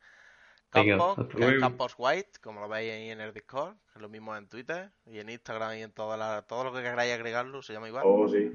Campos, 0.75 1.29
que 1.29 1.45
es. 1.47 1.61
Campos 1.61 1.95
White, 1.97 2.31
como 2.43 2.61
lo 2.61 2.69
veis 2.69 2.93
ahí 2.93 3.11
en 3.11 3.21
el 3.21 3.33
Discord, 3.33 3.75
que 3.75 3.93
es 3.97 4.03
lo 4.03 4.09
mismo 4.09 4.37
en 4.37 4.49
Twitter 4.49 4.91
y 5.07 5.19
en 5.19 5.31
Instagram 5.31 5.79
y 5.79 5.83
en 5.83 5.93
todas 5.93 6.19
las, 6.19 6.47
todo 6.47 6.65
lo 6.65 6.73
que 6.73 6.83
queráis 6.83 7.13
agregarlo 7.13 7.63
se 7.63 7.73
llama 7.73 7.89
igual. 7.89 8.03
Oh, 8.07 8.29
sí. 8.29 8.51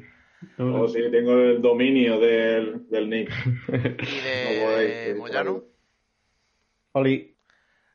Oh, 0.57 0.87
sí, 0.87 1.01
tengo 1.11 1.33
el 1.33 1.61
dominio 1.61 2.19
del, 2.19 2.87
del 2.89 3.09
nick. 3.09 3.29
Y 3.67 4.21
de 4.21 5.13
sí, 5.13 5.19
Moyano. 5.19 5.63
Oli, 6.93 7.35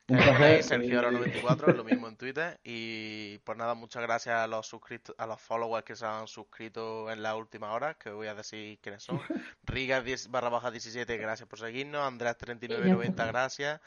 un 0.09 0.17
placer. 0.17 0.61
es 0.61 0.67
Sergio 0.67 0.99
Oro 0.99 1.11
94, 1.11 1.71
es 1.71 1.77
lo 1.77 1.85
mismo 1.85 2.09
en 2.09 2.17
Twitter. 2.19 2.59
Y 2.65 3.39
pues 3.39 3.57
nada, 3.57 3.75
muchas 3.75 4.03
gracias 4.03 4.37
a 4.37 4.47
los 4.47 4.67
suscritos, 4.67 5.15
a 5.19 5.27
los 5.27 5.41
followers 5.41 5.85
que 5.85 5.97
se 5.97 6.05
han 6.07 6.27
suscrito 6.27 7.11
en 7.11 7.23
las 7.23 7.35
últimas 7.35 7.71
horas, 7.75 7.97
que 7.97 8.11
voy 8.11 8.27
a 8.27 8.35
decir 8.35 8.79
quiénes 8.81 9.03
son. 9.03 9.21
Riga 9.65 10.01
10 10.01 10.31
barra 10.31 10.49
baja 10.49 10.71
17, 10.71 11.17
gracias 11.17 11.49
por 11.49 11.59
seguirnos. 11.59 12.03
Andrés 12.03 12.37
3990, 12.37 13.27
gracias. 13.27 13.81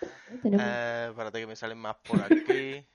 Eh, 0.43 1.07
espérate 1.09 1.39
que 1.39 1.47
me 1.47 1.55
salen 1.55 1.77
más 1.77 1.95
por 1.97 2.21
aquí. 2.21 2.85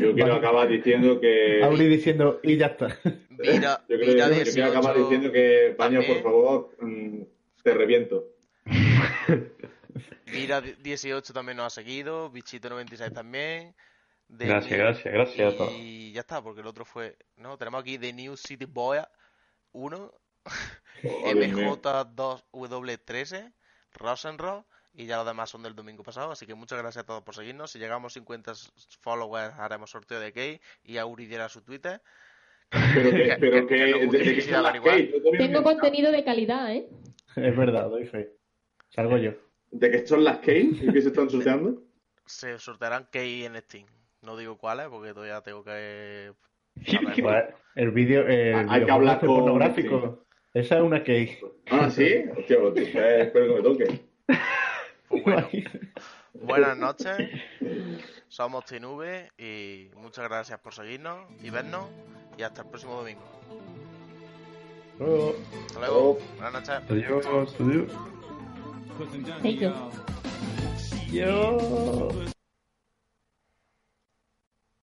Yo 0.00 0.14
quiero 0.14 0.34
acabar 0.34 0.68
diciendo 0.68 1.20
que. 1.20 1.62
Auri 1.62 1.86
diciendo, 1.86 2.40
y 2.42 2.56
ya 2.56 2.66
está. 2.66 2.88
Yo, 3.34 3.36
creo, 3.36 3.52
Vira 3.52 3.84
yo, 3.88 3.96
yo 4.44 4.52
quiero 4.52 4.68
acabar 4.68 4.94
18 4.94 5.00
diciendo 5.00 5.32
que, 5.32 5.74
Paño, 5.76 6.00
por 6.06 6.22
favor, 6.22 6.70
mm, 6.80 7.22
te 7.62 7.74
reviento. 7.74 8.28
Vira 10.26 10.60
18 10.60 11.32
también 11.32 11.56
nos 11.58 11.66
ha 11.66 11.70
seguido, 11.70 12.30
Bichito 12.30 12.68
96 12.68 13.12
también. 13.12 13.74
The 14.36 14.46
Gracias, 14.46 14.70
New- 14.72 14.80
gracias, 14.80 15.14
gracias 15.14 15.54
a 15.54 15.56
todos. 15.56 15.72
Y 15.74 16.12
ya 16.12 16.20
está, 16.20 16.42
porque 16.42 16.60
el 16.62 16.66
otro 16.66 16.84
fue. 16.84 17.16
No, 17.36 17.56
tenemos 17.58 17.80
aquí 17.82 17.98
The 17.98 18.12
New 18.12 18.36
City 18.36 18.64
Boy 18.64 18.98
1, 19.72 19.96
Oh, 20.46 21.32
Dios 21.34 21.34
mío. 21.52 21.76
MJ2W13, 21.82 23.52
Rosenrock. 23.92 24.66
Y 24.96 25.06
ya 25.06 25.16
los 25.16 25.26
demás 25.26 25.50
son 25.50 25.62
del 25.64 25.74
domingo 25.74 26.04
pasado. 26.04 26.30
Así 26.30 26.46
que 26.46 26.54
muchas 26.54 26.78
gracias 26.78 27.02
a 27.02 27.06
todos 27.06 27.22
por 27.24 27.34
seguirnos. 27.34 27.72
Si 27.72 27.78
llegamos 27.80 28.12
a 28.12 28.14
50 28.14 28.52
followers, 29.00 29.52
haremos 29.58 29.90
sorteo 29.90 30.20
de 30.20 30.32
Key. 30.32 30.60
Y 30.84 30.98
Auri 30.98 31.26
diera 31.26 31.48
su 31.48 31.62
Twitter. 31.62 32.00
Pero 32.70 33.10
que, 33.10 33.36
pero 33.40 33.66
que- 33.66 35.20
Tengo 35.36 35.62
contenido 35.64 36.12
de 36.12 36.24
calidad, 36.24 36.72
¿eh? 36.72 36.88
Es 37.36 37.56
verdad, 37.56 37.88
doy 37.88 38.06
fe. 38.06 38.30
Salgo 38.90 39.18
yo. 39.18 39.32
¿De 39.74 39.90
qué 39.90 40.06
son 40.06 40.22
las 40.24 40.38
Kate? 40.38 40.60
¿Y 40.82 40.92
qué 40.92 41.02
se 41.02 41.08
están 41.08 41.28
sorteando? 41.30 41.82
Se 42.26 42.58
sortearán 42.58 43.08
Key 43.10 43.44
en 43.44 43.56
Steam. 43.60 43.86
No 44.22 44.36
digo 44.36 44.56
cuáles, 44.56 44.88
porque 44.88 45.12
todavía 45.12 45.40
tengo 45.42 45.62
que. 45.64 46.32
Pues, 47.22 47.44
el 47.76 47.90
vídeo, 47.90 48.24
eh, 48.28 48.54
Hay 48.68 48.84
que 48.84 48.90
hablar 48.90 49.14
este 49.16 49.26
con- 49.26 49.40
pornográfico. 49.40 50.24
Esa 50.52 50.76
es 50.76 50.82
una 50.82 51.00
cake. 51.02 51.38
Ah, 51.70 51.90
¿sí? 51.90 52.24
Hostia, 52.36 52.56
pues, 52.60 52.94
eh, 52.94 53.22
espero 53.22 53.46
que 53.48 53.54
me 53.54 53.62
toque. 53.62 54.00
Pues 55.08 55.22
bueno. 55.24 55.48
Buenas 56.34 56.76
noches, 56.76 57.16
somos 58.28 58.64
TNV 58.64 59.30
y 59.38 59.88
muchas 59.96 60.28
gracias 60.28 60.58
por 60.58 60.74
seguirnos 60.74 61.26
y 61.42 61.48
vernos 61.50 61.88
y 62.36 62.42
hasta 62.42 62.62
el 62.62 62.68
próximo 62.68 62.94
domingo. 62.96 63.22
Hasta 64.98 65.78
luego, 65.78 66.10
Oh. 66.10 66.18
buenas 66.40 66.52
noches. 66.52 66.90
Adiós, 66.90 67.26
adiós. 67.60 68.13
Thank 69.42 69.60
you. 69.60 69.74
Yo. 71.10 72.33